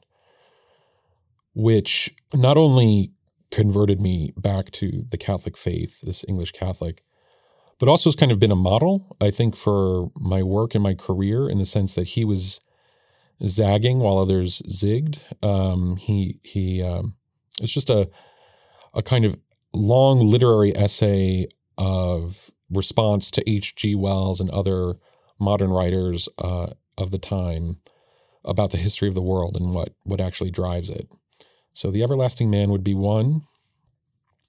which 1.52 2.14
not 2.32 2.56
only 2.56 3.10
converted 3.50 4.00
me 4.00 4.32
back 4.36 4.70
to 4.72 5.04
the 5.10 5.18
Catholic 5.18 5.56
faith, 5.56 6.00
this 6.02 6.24
English 6.28 6.52
Catholic, 6.52 7.02
but 7.80 7.88
also 7.88 8.08
has 8.08 8.14
kind 8.14 8.30
of 8.30 8.38
been 8.38 8.52
a 8.52 8.56
model, 8.56 9.16
I 9.20 9.32
think, 9.32 9.56
for 9.56 10.12
my 10.16 10.44
work 10.44 10.76
and 10.76 10.84
my 10.84 10.94
career 10.94 11.48
in 11.48 11.58
the 11.58 11.66
sense 11.66 11.94
that 11.94 12.08
he 12.08 12.24
was 12.24 12.60
zagging 13.44 13.98
while 13.98 14.18
others 14.18 14.62
zigged. 14.68 15.18
Um, 15.42 15.96
he 15.96 16.38
he 16.44 16.80
um, 16.80 17.16
it's 17.60 17.72
just 17.72 17.90
a 17.90 18.08
a 18.94 19.02
kind 19.02 19.24
of 19.24 19.36
long 19.74 20.20
literary 20.20 20.76
essay 20.76 21.48
of 21.76 22.52
response 22.72 23.30
to 23.32 23.50
H.G. 23.50 23.94
Wells 23.94 24.40
and 24.40 24.50
other 24.50 24.94
modern 25.38 25.70
writers 25.70 26.28
uh, 26.38 26.68
of 26.98 27.10
the 27.10 27.18
time 27.18 27.78
about 28.44 28.70
the 28.70 28.78
history 28.78 29.08
of 29.08 29.14
the 29.14 29.22
world 29.22 29.56
and 29.56 29.72
what 29.72 29.94
what 30.04 30.20
actually 30.20 30.50
drives 30.50 30.90
it. 30.90 31.08
So, 31.74 31.90
The 31.90 32.02
Everlasting 32.02 32.50
Man 32.50 32.70
would 32.70 32.84
be 32.84 32.94
one. 32.94 33.42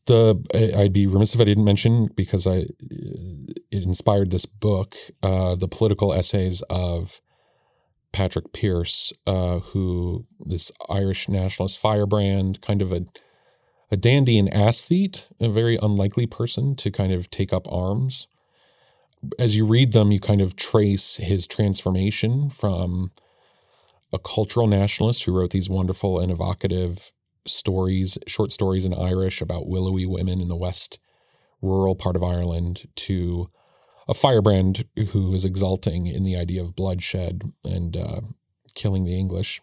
The 0.06 0.74
I'd 0.76 0.94
be 0.94 1.08
remiss 1.08 1.34
if 1.34 1.42
I 1.42 1.46
didn't 1.46 1.64
mention 1.64 2.08
because 2.16 2.46
I 2.46 2.66
it 3.72 3.84
inspired 3.84 4.32
this 4.32 4.46
book, 4.46 4.96
uh, 5.22 5.56
the 5.56 5.68
political 5.68 6.14
essays 6.14 6.62
of 6.70 7.22
Patrick 8.12 8.54
Pearse, 8.54 9.12
uh, 9.26 9.60
who 9.60 10.26
this 10.40 10.72
Irish 10.90 11.28
nationalist 11.28 11.80
firebrand, 11.80 12.62
kind 12.62 12.82
of 12.82 12.92
a 12.94 13.06
a 13.94 13.96
dandy 13.96 14.40
and 14.40 14.50
aesthete, 14.52 15.30
a 15.40 15.48
very 15.48 15.78
unlikely 15.80 16.26
person 16.26 16.76
to 16.76 16.90
kind 16.90 17.14
of 17.14 17.30
take 17.30 17.54
up 17.54 17.72
arms. 17.72 18.26
As 19.38 19.56
you 19.56 19.68
read 19.68 19.92
them, 19.92 20.12
you 20.12 20.20
kind 20.20 20.42
of 20.42 20.56
trace 20.56 21.18
his 21.18 21.46
transformation 21.46 22.50
from 22.50 23.12
a 24.12 24.18
cultural 24.18 24.66
nationalist 24.66 25.24
who 25.24 25.32
wrote 25.32 25.52
these 25.52 25.70
wonderful 25.70 26.20
and 26.20 26.32
evocative 26.32 27.14
stories, 27.46 28.18
short 28.26 28.52
stories 28.52 28.84
in 28.84 28.96
Irish 28.96 29.42
about 29.42 29.68
willowy 29.68 30.08
women 30.08 30.42
in 30.42 30.48
the 30.48 30.56
west 30.56 30.98
rural 31.62 31.96
part 31.96 32.16
of 32.16 32.24
Ireland 32.24 32.88
to 32.96 33.52
a 34.08 34.16
firebrand 34.16 34.86
who 35.10 35.36
is 35.36 35.46
exulting 35.46 36.08
in 36.08 36.24
the 36.24 36.36
idea 36.36 36.64
of 36.64 36.76
bloodshed 36.76 37.54
and 37.64 37.96
uh, 37.96 38.22
killing 38.74 39.06
the 39.06 39.18
English 39.18 39.62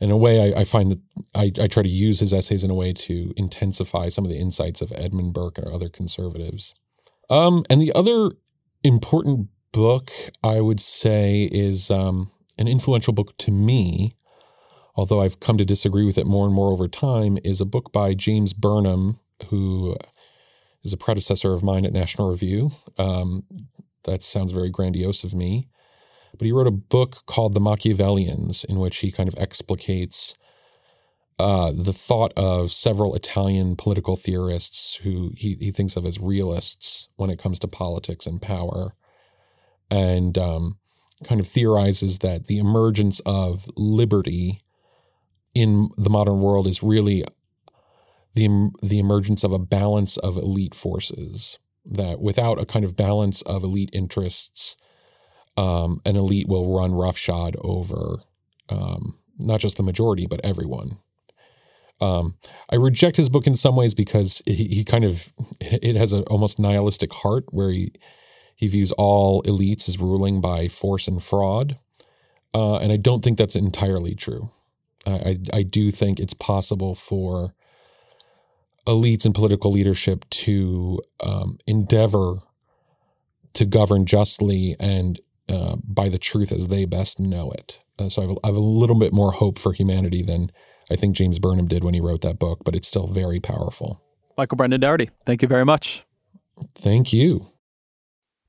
in 0.00 0.10
a 0.10 0.16
way, 0.16 0.52
I, 0.52 0.60
I 0.60 0.64
find 0.64 0.90
that 0.90 1.00
I, 1.34 1.52
I, 1.60 1.66
try 1.66 1.82
to 1.82 1.88
use 1.88 2.20
his 2.20 2.32
essays 2.32 2.64
in 2.64 2.70
a 2.70 2.74
way 2.74 2.92
to 2.94 3.34
intensify 3.36 4.08
some 4.08 4.24
of 4.24 4.30
the 4.30 4.38
insights 4.38 4.80
of 4.80 4.92
Edmund 4.94 5.34
Burke 5.34 5.58
or 5.58 5.72
other 5.72 5.90
conservatives. 5.90 6.74
Um, 7.28 7.64
and 7.68 7.80
the 7.82 7.92
other 7.92 8.32
important 8.82 9.48
book 9.72 10.10
I 10.42 10.60
would 10.60 10.80
say 10.80 11.48
is 11.52 11.90
um, 11.90 12.32
an 12.58 12.66
influential 12.66 13.12
book 13.12 13.36
to 13.38 13.50
me, 13.50 14.16
although 14.96 15.20
I've 15.20 15.38
come 15.38 15.58
to 15.58 15.64
disagree 15.64 16.04
with 16.04 16.18
it 16.18 16.26
more 16.26 16.46
and 16.46 16.54
more 16.54 16.72
over 16.72 16.88
time, 16.88 17.38
is 17.44 17.60
a 17.60 17.66
book 17.66 17.92
by 17.92 18.14
James 18.14 18.52
Burnham, 18.52 19.20
who 19.48 19.96
is 20.82 20.92
a 20.92 20.96
predecessor 20.96 21.52
of 21.52 21.62
mine 21.62 21.84
at 21.84 21.92
National 21.92 22.30
Review. 22.30 22.72
Um, 22.96 23.44
that 24.04 24.22
sounds 24.22 24.52
very 24.52 24.70
grandiose 24.70 25.24
of 25.24 25.34
me. 25.34 25.68
But 26.40 26.46
he 26.46 26.52
wrote 26.52 26.66
a 26.66 26.70
book 26.70 27.26
called 27.26 27.52
The 27.52 27.60
Machiavellians, 27.60 28.64
in 28.64 28.78
which 28.78 29.00
he 29.00 29.12
kind 29.12 29.28
of 29.28 29.34
explicates 29.34 30.38
uh, 31.38 31.70
the 31.70 31.92
thought 31.92 32.32
of 32.34 32.72
several 32.72 33.14
Italian 33.14 33.76
political 33.76 34.16
theorists 34.16 34.94
who 35.02 35.34
he, 35.36 35.58
he 35.60 35.70
thinks 35.70 35.96
of 35.96 36.06
as 36.06 36.18
realists 36.18 37.10
when 37.16 37.28
it 37.28 37.38
comes 37.38 37.58
to 37.58 37.68
politics 37.68 38.24
and 38.24 38.40
power, 38.40 38.94
and 39.90 40.38
um, 40.38 40.78
kind 41.24 41.42
of 41.42 41.46
theorizes 41.46 42.20
that 42.20 42.46
the 42.46 42.56
emergence 42.56 43.20
of 43.26 43.68
liberty 43.76 44.62
in 45.54 45.90
the 45.98 46.08
modern 46.08 46.40
world 46.40 46.66
is 46.66 46.82
really 46.82 47.22
the 48.32 48.70
the 48.82 48.98
emergence 48.98 49.44
of 49.44 49.52
a 49.52 49.58
balance 49.58 50.16
of 50.16 50.38
elite 50.38 50.74
forces. 50.74 51.58
That 51.84 52.18
without 52.18 52.58
a 52.58 52.64
kind 52.64 52.86
of 52.86 52.96
balance 52.96 53.42
of 53.42 53.62
elite 53.62 53.90
interests 53.92 54.76
um, 55.56 56.00
an 56.04 56.16
elite 56.16 56.48
will 56.48 56.74
run 56.74 56.94
roughshod 56.94 57.56
over 57.60 58.18
um, 58.68 59.18
not 59.38 59.60
just 59.60 59.76
the 59.76 59.82
majority, 59.82 60.26
but 60.26 60.40
everyone. 60.44 60.98
Um, 62.00 62.36
I 62.70 62.76
reject 62.76 63.16
his 63.16 63.28
book 63.28 63.46
in 63.46 63.56
some 63.56 63.76
ways 63.76 63.92
because 63.94 64.42
he, 64.46 64.68
he 64.68 64.84
kind 64.84 65.04
of 65.04 65.32
it 65.60 65.96
has 65.96 66.12
an 66.12 66.22
almost 66.24 66.58
nihilistic 66.58 67.12
heart 67.12 67.44
where 67.50 67.70
he 67.70 67.92
he 68.56 68.68
views 68.68 68.92
all 68.92 69.42
elites 69.44 69.88
as 69.88 69.98
ruling 69.98 70.40
by 70.40 70.68
force 70.68 71.08
and 71.08 71.22
fraud, 71.22 71.78
uh, 72.54 72.76
and 72.76 72.92
I 72.92 72.96
don't 72.96 73.22
think 73.22 73.38
that's 73.38 73.56
entirely 73.56 74.14
true. 74.14 74.50
I, 75.06 75.10
I, 75.10 75.38
I 75.54 75.62
do 75.62 75.90
think 75.90 76.20
it's 76.20 76.34
possible 76.34 76.94
for 76.94 77.54
elites 78.86 79.24
and 79.24 79.34
political 79.34 79.70
leadership 79.70 80.28
to 80.30 81.00
um, 81.20 81.58
endeavor 81.66 82.40
to 83.54 83.64
govern 83.64 84.06
justly 84.06 84.76
and 84.78 85.20
uh, 85.50 85.76
by 85.84 86.08
the 86.08 86.18
truth 86.18 86.52
as 86.52 86.68
they 86.68 86.84
best 86.84 87.18
know 87.18 87.50
it. 87.50 87.80
Uh, 87.98 88.08
so 88.08 88.22
I 88.22 88.26
have, 88.26 88.36
a, 88.36 88.40
I 88.44 88.46
have, 88.48 88.56
a 88.56 88.60
little 88.60 88.98
bit 88.98 89.12
more 89.12 89.32
hope 89.32 89.58
for 89.58 89.72
humanity 89.72 90.22
than 90.22 90.50
I 90.90 90.96
think 90.96 91.16
James 91.16 91.38
Burnham 91.38 91.66
did 91.66 91.84
when 91.84 91.94
he 91.94 92.00
wrote 92.00 92.22
that 92.22 92.38
book, 92.38 92.60
but 92.64 92.74
it's 92.74 92.88
still 92.88 93.06
very 93.06 93.40
powerful. 93.40 94.00
Michael 94.38 94.56
Brendan 94.56 94.80
Dougherty, 94.80 95.10
thank 95.26 95.42
you 95.42 95.48
very 95.48 95.64
much. 95.64 96.04
Thank 96.74 97.12
you. 97.12 97.50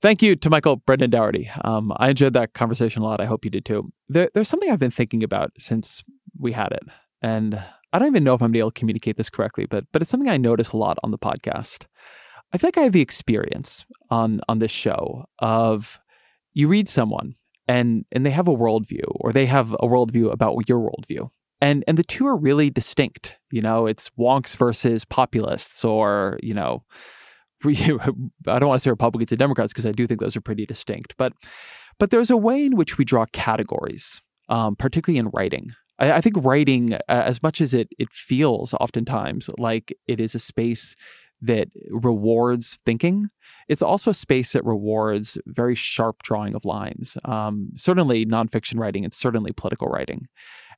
Thank 0.02 0.22
you 0.24 0.36
to 0.36 0.50
Michael 0.50 0.78
Brendan 0.78 1.12
Dougherty. 1.12 1.50
Um, 1.64 1.94
I 1.98 2.10
enjoyed 2.10 2.34
that 2.34 2.54
conversation 2.54 3.04
a 3.04 3.06
lot. 3.06 3.22
I 3.22 3.26
hope 3.26 3.46
you 3.46 3.52
did 3.52 3.66
too. 3.66 3.92
There, 4.10 4.30
there's 4.34 4.48
something 4.48 4.72
I've 4.72 4.80
been 4.80 4.90
thinking 4.90 5.24
about 5.24 5.52
since 5.60 6.04
we 6.40 6.54
had 6.54 6.72
it, 6.72 6.84
and 7.22 7.62
I 7.94 8.00
don't 8.00 8.08
even 8.08 8.24
know 8.24 8.34
if 8.34 8.42
I'm 8.42 8.56
able 8.56 8.72
to 8.72 8.80
communicate 8.80 9.18
this 9.18 9.30
correctly, 9.30 9.68
but 9.68 9.86
but 9.92 10.02
it's 10.02 10.10
something 10.10 10.30
I 10.30 10.38
notice 10.38 10.72
a 10.72 10.78
lot 10.78 10.98
on 11.04 11.12
the 11.12 11.20
podcast. 11.20 11.86
I 12.52 12.58
feel 12.58 12.70
like 12.70 12.78
I 12.80 12.84
have 12.84 12.94
the 12.94 13.02
experience 13.02 13.86
on 14.10 14.42
on 14.50 14.58
this 14.58 14.72
show 14.72 15.26
of 15.40 16.00
you 16.54 16.68
read 16.68 16.88
someone 16.88 17.34
and 17.68 18.06
and 18.12 18.26
they 18.26 18.32
have 18.32 18.48
a 18.48 18.56
worldview 18.56 19.06
or 19.08 19.32
they 19.32 19.46
have 19.46 19.74
a 19.74 19.88
worldview 19.88 20.32
about 20.32 20.58
your 20.68 20.80
worldview. 20.80 21.30
And 21.60 21.84
and 21.88 21.98
the 21.98 22.04
two 22.04 22.26
are 22.28 22.36
really 22.36 22.70
distinct. 22.70 23.38
You 23.52 23.62
know, 23.62 23.88
it's 23.88 24.10
wonks 24.20 24.56
versus 24.56 25.06
populists 25.06 25.86
or, 25.86 26.40
you 26.42 26.54
know, 26.54 26.84
I 27.66 27.78
don't 27.78 28.68
want 28.68 28.80
to 28.80 28.84
say 28.84 28.90
Republicans 28.90 29.32
and 29.32 29.40
Democrats 29.40 29.72
because 29.72 29.86
I 29.86 29.92
do 29.92 30.08
think 30.08 30.20
those 30.20 30.36
are 30.36 30.42
pretty 30.42 30.66
distinct. 30.66 31.16
But 31.18 31.34
but 32.00 32.10
there's 32.10 32.32
a 32.32 32.38
way 32.38 32.66
in 32.66 32.76
which 32.76 32.98
we 32.98 33.06
draw 33.06 33.26
categories, 33.32 34.22
um, 34.50 34.76
particularly 34.76 35.20
in 35.20 35.30
writing. 35.30 35.70
I, 36.00 36.14
I 36.14 36.22
think 36.22 36.38
writing, 36.40 36.96
uh, 36.96 37.00
as 37.08 37.44
much 37.44 37.62
as 37.62 37.74
it 37.74 37.90
it 38.00 38.10
feels 38.12 38.74
oftentimes 38.74 39.50
like 39.60 39.94
it 40.08 40.20
is 40.20 40.34
a 40.34 40.40
space 40.40 40.96
that 41.42 41.70
rewards 41.90 42.78
thinking. 42.86 43.28
It's 43.68 43.82
also 43.82 44.12
a 44.12 44.16
space 44.16 44.54
that 44.54 44.66
rewards 44.66 45.38
very 45.46 45.76
sharp 45.76 46.24
drawing 46.24 46.56
of 46.56 46.66
lines. 46.66 47.18
Um, 47.26 47.70
certainly 47.76 48.26
nonfiction 48.26 48.80
writing 48.80 49.04
and 49.04 49.14
certainly 49.14 49.52
political 49.52 49.88
writing. 49.88 50.28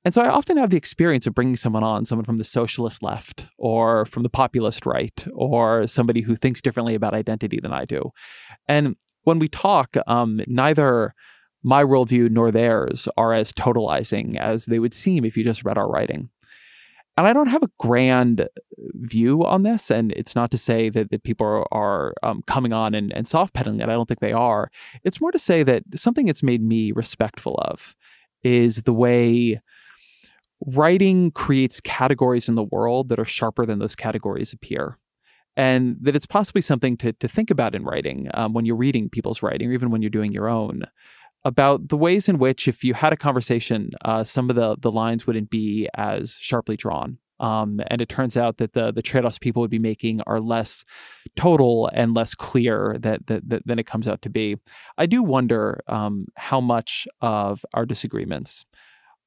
And 0.06 0.14
so 0.14 0.22
I 0.22 0.30
often 0.30 0.58
have 0.58 0.70
the 0.70 0.78
experience 0.78 1.26
of 1.28 1.34
bringing 1.34 1.56
someone 1.56 1.84
on, 1.84 2.06
someone 2.06 2.26
from 2.26 2.38
the 2.38 2.44
socialist 2.44 3.02
left 3.02 3.46
or 3.58 4.06
from 4.06 4.24
the 4.24 4.30
populist 4.30 4.86
right, 4.86 5.26
or 5.34 5.88
somebody 5.88 6.22
who 6.22 6.36
thinks 6.36 6.62
differently 6.62 6.94
about 6.94 7.14
identity 7.14 7.60
than 7.62 7.74
I 7.74 7.86
do. 7.86 8.12
And 8.68 8.98
when 9.24 9.40
we 9.40 9.48
talk, 9.48 9.96
um, 10.08 10.42
neither 10.48 11.14
my 11.64 11.84
worldview 11.84 12.30
nor 12.30 12.52
theirs 12.52 13.08
are 13.16 13.32
as 13.32 13.54
totalizing 13.54 14.38
as 14.38 14.66
they 14.66 14.80
would 14.80 14.94
seem 14.94 15.24
if 15.24 15.38
you 15.38 15.44
just 15.46 15.64
read 15.64 15.78
our 15.78 15.90
writing. 15.90 16.30
And 17.16 17.28
I 17.28 17.34
don't 17.34 17.48
have 17.48 17.62
a 17.62 17.70
grand 17.80 18.48
view 18.96 19.46
on 19.46 19.62
this. 19.62 19.92
And 19.92 20.12
it's 20.14 20.36
not 20.36 20.50
to 20.52 20.58
say 20.58 20.90
that, 20.90 21.12
that 21.12 21.24
people 21.24 21.46
are, 21.46 21.68
are 21.72 22.14
um, 22.24 22.42
coming 22.48 22.74
on 22.74 22.96
and, 22.96 23.14
and 23.14 23.28
soft 23.28 23.54
pedaling 23.54 23.82
it. 23.82 23.90
I 23.90 23.94
don't 23.94 24.08
think 24.08 24.20
they 24.20 24.34
are. 24.34 24.72
It's 25.04 25.22
more 25.22 25.32
to 25.32 25.40
say 25.40 25.62
that 25.64 25.84
something 25.96 26.26
that's 26.26 26.42
made 26.42 26.64
me 26.64 26.92
respectful 26.92 27.56
of 27.66 27.96
is 28.44 28.84
the 28.84 28.94
way 28.94 29.62
writing 30.66 31.30
creates 31.32 31.80
categories 31.82 32.50
in 32.50 32.56
the 32.56 32.64
world 32.64 33.10
that 33.10 33.20
are 33.20 33.26
sharper 33.26 33.66
than 33.66 33.80
those 33.80 33.96
categories 33.96 34.54
appear. 34.54 34.98
And 35.56 35.98
that 36.02 36.16
it's 36.16 36.26
possibly 36.26 36.62
something 36.62 36.98
to, 36.98 37.14
to 37.14 37.28
think 37.28 37.52
about 37.52 37.76
in 37.76 37.84
writing 37.84 38.28
um, 38.34 38.54
when 38.54 38.66
you're 38.66 38.76
reading 38.76 39.08
people's 39.08 39.44
writing, 39.44 39.70
or 39.70 39.74
even 39.74 39.92
when 39.92 40.02
you're 40.02 40.10
doing 40.10 40.32
your 40.32 40.50
own 40.50 40.86
about 41.46 41.90
the 41.90 41.98
ways 41.98 42.30
in 42.30 42.38
which, 42.38 42.68
if 42.68 42.84
you 42.84 42.94
had 42.94 43.14
a 43.14 43.18
conversation, 43.18 43.92
uh, 44.04 44.24
some 44.24 44.50
of 44.50 44.56
the 44.56 44.78
the 44.80 44.92
lines 44.92 45.28
wouldn't 45.28 45.50
be 45.50 45.90
as 45.96 46.38
sharply 46.40 46.78
drawn. 46.78 47.18
Um, 47.40 47.82
and 47.88 48.00
it 48.00 48.10
turns 48.10 48.38
out 48.38 48.58
that 48.58 48.74
the 48.74 48.92
the 48.92 49.02
trade 49.02 49.26
offs 49.26 49.40
people 49.40 49.62
would 49.62 49.72
be 49.72 49.80
making 49.80 50.22
are 50.22 50.40
less 50.40 50.86
total 51.36 51.90
and 51.94 52.14
less 52.14 52.36
clear 52.36 52.96
that, 53.00 53.28
that, 53.28 53.50
that 53.50 53.68
than 53.68 53.80
it 53.80 53.86
comes 53.86 54.08
out 54.08 54.22
to 54.22 54.30
be. 54.30 54.58
I 54.98 55.06
do 55.06 55.22
wonder 55.24 55.82
um, 55.88 56.28
how 56.36 56.62
much 56.62 57.08
of 57.22 57.66
our 57.74 57.86
disagreements 57.86 58.66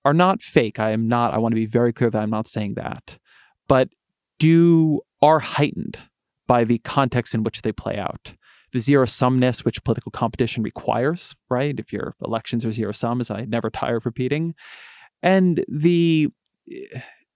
are 0.05 0.15
not 0.15 0.41
fake. 0.41 0.79
I 0.79 0.93
am 0.93 1.09
not. 1.09 1.35
I 1.35 1.39
want 1.39 1.53
to 1.53 1.57
be 1.57 1.67
very 1.67 1.93
clear 1.93 2.11
that 2.11 2.23
I'm 2.23 2.31
not 2.31 2.47
saying 2.47 2.75
that, 2.75 3.19
but 3.69 3.91
do 4.39 5.01
are 5.21 5.41
heightened 5.41 5.99
by 6.47 6.65
the 6.65 6.79
context 6.79 7.35
in 7.35 7.43
which 7.43 7.63
they 7.63 7.73
play 7.73 7.99
out 7.99 8.35
the 8.73 8.81
zero 8.81 9.07
sumness 9.07 9.65
which 9.65 9.85
political 9.85 10.11
competition 10.11 10.63
requires, 10.63 11.35
right? 11.49 11.79
If 11.79 11.93
your 11.93 12.15
elections 12.25 12.65
are 12.65 12.73
zero 12.73 12.93
sum, 12.93 13.21
as 13.21 13.31
I 13.31 13.45
never 13.45 13.71
tire 13.71 13.97
of 13.97 14.07
repeating, 14.07 14.55
and 15.23 15.65
the 15.69 16.29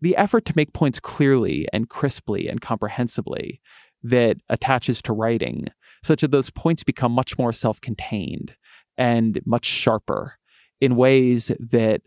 the 0.01 0.17
effort 0.17 0.45
to 0.47 0.53
make 0.57 0.73
points 0.73 0.99
clearly 0.99 1.69
and 1.73 1.89
crisply 1.89 2.49
and 2.49 2.61
comprehensibly 2.61 3.61
that 4.03 4.39
attaches 4.49 5.03
to 5.03 5.13
writing, 5.13 5.69
such 6.03 6.23
that 6.23 6.31
those 6.31 6.51
points 6.51 6.83
become 6.83 7.13
much 7.13 7.39
more 7.39 7.53
self-contained 7.53 8.57
and 8.97 9.41
much 9.45 9.67
sharper 9.67 10.39
in 10.81 10.97
ways 10.97 11.53
that 11.59 12.01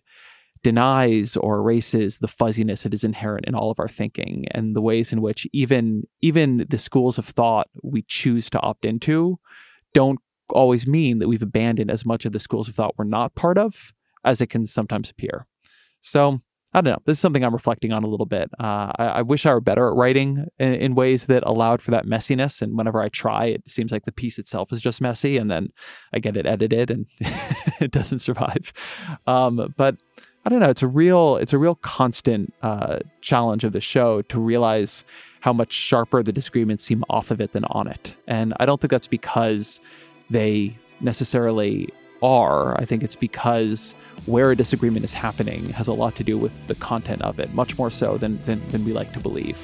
denies 0.63 1.35
or 1.37 1.57
erases 1.57 2.17
the 2.17 2.27
fuzziness 2.27 2.83
that 2.83 2.93
is 2.93 3.03
inherent 3.03 3.45
in 3.45 3.53
all 3.53 3.69
of 3.69 3.79
our 3.79 3.87
thinking 3.87 4.45
and 4.51 4.75
the 4.75 4.81
ways 4.81 5.11
in 5.11 5.21
which 5.21 5.45
even 5.51 6.03
even 6.21 6.65
the 6.69 6.77
schools 6.77 7.17
of 7.17 7.25
thought 7.25 7.67
we 7.83 8.01
choose 8.03 8.49
to 8.49 8.59
opt 8.61 8.85
into 8.85 9.37
don't 9.93 10.19
always 10.49 10.87
mean 10.87 11.17
that 11.19 11.27
we've 11.27 11.41
abandoned 11.41 11.91
as 11.91 12.05
much 12.05 12.25
of 12.25 12.31
the 12.31 12.39
schools 12.39 12.69
of 12.69 12.75
thought 12.75 12.95
we're 12.97 13.05
not 13.05 13.35
part 13.35 13.57
of 13.57 13.93
as 14.23 14.39
it 14.39 14.47
can 14.47 14.65
sometimes 14.65 15.09
appear. 15.09 15.47
So 15.99 16.39
I 16.73 16.81
don't 16.81 16.93
know. 16.93 16.99
This 17.05 17.17
is 17.17 17.19
something 17.19 17.43
I'm 17.43 17.53
reflecting 17.53 17.93
on 17.93 18.03
a 18.03 18.07
little 18.07 18.25
bit. 18.25 18.49
Uh, 18.59 18.91
I, 18.97 19.05
I, 19.05 19.21
wish 19.21 19.45
I 19.45 19.53
were 19.53 19.61
better 19.61 19.87
at 19.87 19.95
writing 19.95 20.47
in, 20.57 20.73
in, 20.73 20.95
ways 20.95 21.27
that 21.27 21.43
allowed 21.45 21.83
for 21.83 21.91
that 21.91 22.07
messiness. 22.07 22.63
And 22.63 22.75
whenever 22.75 22.99
I 22.99 23.09
try, 23.09 23.45
it 23.45 23.69
seems 23.69 23.91
like 23.91 24.05
the 24.05 24.11
piece 24.11 24.39
itself 24.39 24.73
is 24.73 24.81
just 24.81 24.99
messy, 24.99 25.37
and 25.37 25.51
then 25.51 25.69
I 26.13 26.17
get 26.17 26.35
it 26.35 26.47
edited 26.47 26.89
and 26.89 27.07
it 27.79 27.91
doesn't 27.91 28.19
survive. 28.19 28.73
Um, 29.27 29.71
but 29.77 29.97
I 30.45 30.49
don't 30.49 30.59
know. 30.59 30.69
It's 30.69 30.83
a 30.83 30.87
real, 30.87 31.37
it's 31.37 31.53
a 31.53 31.57
real 31.57 31.75
constant 31.75 32.53
uh, 32.61 32.99
challenge 33.21 33.63
of 33.63 33.71
the 33.71 33.79
show 33.79 34.21
to 34.23 34.39
realize 34.39 35.05
how 35.39 35.53
much 35.53 35.71
sharper 35.71 36.21
the 36.21 36.33
disagreements 36.33 36.83
seem 36.83 37.03
off 37.09 37.31
of 37.31 37.39
it 37.39 37.53
than 37.53 37.63
on 37.65 37.87
it. 37.87 38.13
And 38.27 38.53
I 38.59 38.65
don't 38.65 38.79
think 38.81 38.91
that's 38.91 39.07
because 39.07 39.79
they 40.29 40.77
necessarily 40.99 41.89
are. 42.21 42.79
I 42.79 42.85
think 42.85 43.03
it's 43.03 43.15
because 43.15 43.95
where 44.25 44.51
a 44.51 44.55
disagreement 44.55 45.05
is 45.05 45.13
happening 45.13 45.69
has 45.69 45.87
a 45.87 45.93
lot 45.93 46.15
to 46.15 46.23
do 46.23 46.37
with 46.37 46.67
the 46.67 46.75
content 46.75 47.21
of 47.21 47.39
it, 47.39 47.53
much 47.53 47.77
more 47.77 47.91
so 47.91 48.17
than 48.17 48.41
than, 48.43 48.65
than 48.69 48.85
we 48.85 48.93
like 48.93 49.13
to 49.13 49.19
believe. 49.19 49.59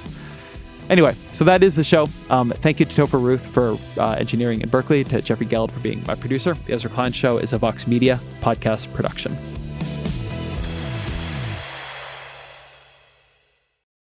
Anyway, 0.90 1.16
so 1.32 1.46
that 1.46 1.62
is 1.62 1.76
the 1.76 1.84
show. 1.84 2.10
Um, 2.30 2.52
thank 2.58 2.80
you 2.80 2.86
to 2.86 3.02
Topher 3.02 3.22
Ruth 3.22 3.46
for 3.46 3.78
uh, 3.98 4.14
engineering 4.14 4.62
in 4.62 4.70
Berkeley, 4.70 5.04
to 5.04 5.22
Jeffrey 5.22 5.46
Geld 5.46 5.72
for 5.72 5.80
being 5.82 6.04
my 6.08 6.16
producer. 6.16 6.56
The 6.66 6.74
Ezra 6.74 6.90
Klein 6.90 7.12
Show 7.12 7.38
is 7.38 7.54
a 7.54 7.60
Vox 7.60 7.86
Media 7.86 8.20
podcast 8.42 8.92
production. 8.94 9.38